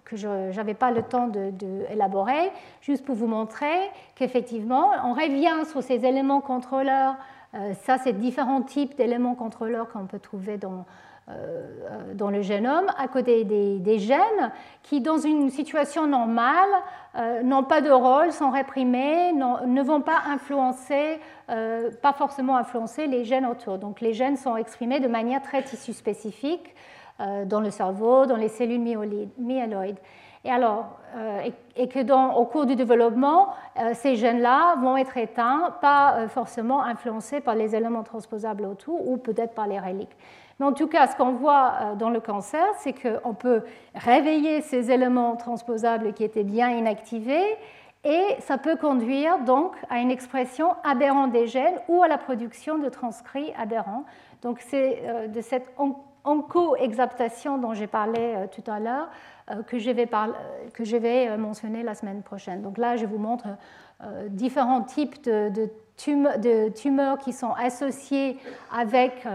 que 0.06 0.16
je 0.16 0.56
n'avais 0.56 0.74
pas 0.74 0.92
le 0.92 1.04
temps 1.04 1.28
d'élaborer, 1.28 2.46
de, 2.46 2.52
juste 2.82 3.06
pour 3.06 3.16
vous 3.16 3.28
montrer 3.28 3.76
qu'effectivement, 4.16 4.92
on 5.06 5.14
revient 5.14 5.66
sur 5.70 5.82
ces 5.84 6.06
éléments 6.06 6.42
contrôleurs. 6.42 7.16
Euh, 7.54 7.74
ça, 7.84 7.98
c'est 7.98 8.14
différents 8.14 8.62
types 8.62 8.96
d'éléments 8.96 9.36
contrôleurs 9.36 9.90
qu'on 9.90 10.06
peut 10.06 10.20
trouver 10.20 10.58
dans, 10.58 10.86
euh, 11.30 12.14
dans 12.14 12.30
le 12.30 12.42
génome, 12.42 12.86
à 12.98 13.08
côté 13.08 13.44
des, 13.44 14.00
gènes 14.00 14.52
qui, 14.84 15.02
dans 15.02 15.18
une 15.18 15.50
situation 15.50 16.08
normale, 16.08 16.70
euh, 17.18 17.44
n'ont 17.44 17.64
pas 17.64 17.82
de 17.82 17.92
rôle, 17.92 18.32
sont 18.32 18.52
réprimés, 18.52 19.34
ne 19.34 19.82
vont 19.82 20.02
pas 20.02 20.22
influencer, 20.28 21.20
pas 22.02 22.14
forcément 22.14 22.56
influencer 22.56 23.08
les 23.08 23.26
gènes 23.26 23.46
autour. 23.46 23.78
Donc 23.78 24.00
les 24.00 24.14
gènes 24.14 24.38
sont 24.38 24.56
exprimés 24.56 25.02
de 25.02 25.10
manière 25.10 25.42
très 25.42 25.62
tissu 25.62 25.92
spécifique 25.92 26.74
euh, 26.74 27.01
dans 27.20 27.60
le 27.60 27.70
cerveau, 27.70 28.26
dans 28.26 28.36
les 28.36 28.48
cellules 28.48 28.82
myéloïdes. 29.38 30.00
Et 30.44 30.50
alors, 30.50 30.98
euh, 31.16 31.50
et, 31.76 31.88
que 31.88 32.00
dans, 32.00 32.34
au 32.34 32.46
cours 32.46 32.66
du 32.66 32.76
développement, 32.76 33.50
euh, 33.78 33.92
ces 33.94 34.16
gènes-là 34.16 34.76
vont 34.82 34.98
être 34.98 35.18
éteints, 35.18 35.76
pas 35.82 36.28
forcément 36.30 36.84
influencés 36.84 37.42
par 37.42 37.54
les 37.54 37.76
éléments 37.76 38.04
transposables 38.04 38.66
autour 38.66 39.08
ou 39.08 39.18
peut-être 39.18 39.54
par 39.54 39.68
les 39.68 39.80
reliques. 39.80 40.16
Mais 40.60 40.66
en 40.66 40.74
tout 40.74 40.88
cas, 40.88 41.08
ce 41.08 41.16
qu'on 41.16 41.34
voit 41.34 41.96
dans 41.98 42.10
le 42.10 42.20
cancer, 42.20 42.66
c'est 42.80 42.94
qu'on 42.94 43.34
peut 43.34 43.64
réveiller 43.94 44.62
ces 44.62 44.92
éléments 44.92 45.36
transposables 45.36 46.14
qui 46.14 46.24
étaient 46.24 46.44
bien 46.44 46.70
inactivés 46.70 47.58
et 48.04 48.24
ça 48.40 48.58
peut 48.58 48.76
conduire 48.76 49.40
donc 49.40 49.76
à 49.90 50.00
une 50.00 50.12
expression 50.12 50.76
aberrante 50.84 51.32
des 51.32 51.48
gènes 51.48 51.80
ou 51.88 52.04
à 52.04 52.08
la 52.08 52.18
production 52.18 52.78
de 52.78 52.90
transcrits 52.90 53.54
aberrants. 53.58 54.06
Donc 54.44 54.60
c'est 54.60 55.02
de 55.30 55.42
cette 55.42 55.72
en 56.24 56.42
co-exaptation 56.42 57.58
dont 57.58 57.74
j'ai 57.74 57.88
parlé 57.88 58.20
euh, 58.20 58.48
tout 58.48 58.70
à 58.70 58.80
l'heure, 58.80 59.10
euh, 59.50 59.64
que, 59.64 59.80
je 59.80 59.92
vais 59.92 60.08
que 60.74 60.84
je 60.84 60.98
vais 60.98 61.28
euh, 61.28 61.38
mentionner 61.38 61.84
la 61.84 61.96
semaine 61.96 62.22
prochaine. 62.22 62.62
Donc 62.62 62.78
là, 62.78 62.96
je 62.96 63.06
vous 63.06 63.18
montre 63.18 63.48
différents 64.30 64.82
types 64.82 65.24
de, 65.26 65.70
tumeurs, 65.96 67.20
qui 67.20 67.34
sont 67.34 67.52
associés 67.52 68.40
avec 68.76 69.28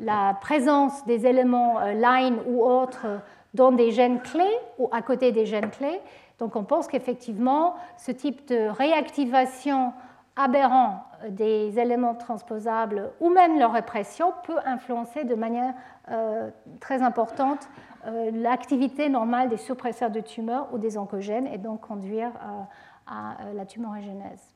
la 0.00 0.34
présence 0.40 1.04
des 1.04 1.26
éléments 1.26 1.78
line 1.80 2.38
ou 2.46 2.64
autres 2.64 3.06
dans 3.52 3.70
des 3.70 3.90
gènes 3.90 4.22
clés 4.22 4.56
ou 4.78 4.88
à 4.92 5.02
côté 5.02 5.30
des 5.30 5.44
gènes 5.44 5.68
clés. 5.68 6.00
Donc 6.38 6.56
on 6.56 6.64
pense 6.64 6.88
qu'effectivement, 6.88 7.74
ce 7.98 8.12
type 8.12 8.48
de 8.48 8.66
réactivation 8.68 9.92
aberrant 10.36 11.04
des 11.30 11.78
éléments 11.78 12.14
transposables 12.14 13.10
ou 13.20 13.30
même 13.30 13.58
leur 13.58 13.72
répression 13.72 14.32
peut 14.44 14.58
influencer 14.64 15.24
de 15.24 15.34
manière 15.34 15.74
euh, 16.10 16.50
très 16.80 17.02
importante 17.02 17.68
euh, 18.06 18.30
l'activité 18.32 19.08
normale 19.08 19.48
des 19.48 19.56
suppresseurs 19.56 20.10
de 20.10 20.20
tumeurs 20.20 20.68
ou 20.72 20.78
des 20.78 20.98
oncogènes 20.98 21.46
et 21.46 21.58
donc 21.58 21.80
conduire 21.82 22.28
euh, 22.28 22.62
à 23.06 23.52
la 23.54 23.64
tumorigénèse. 23.64 24.54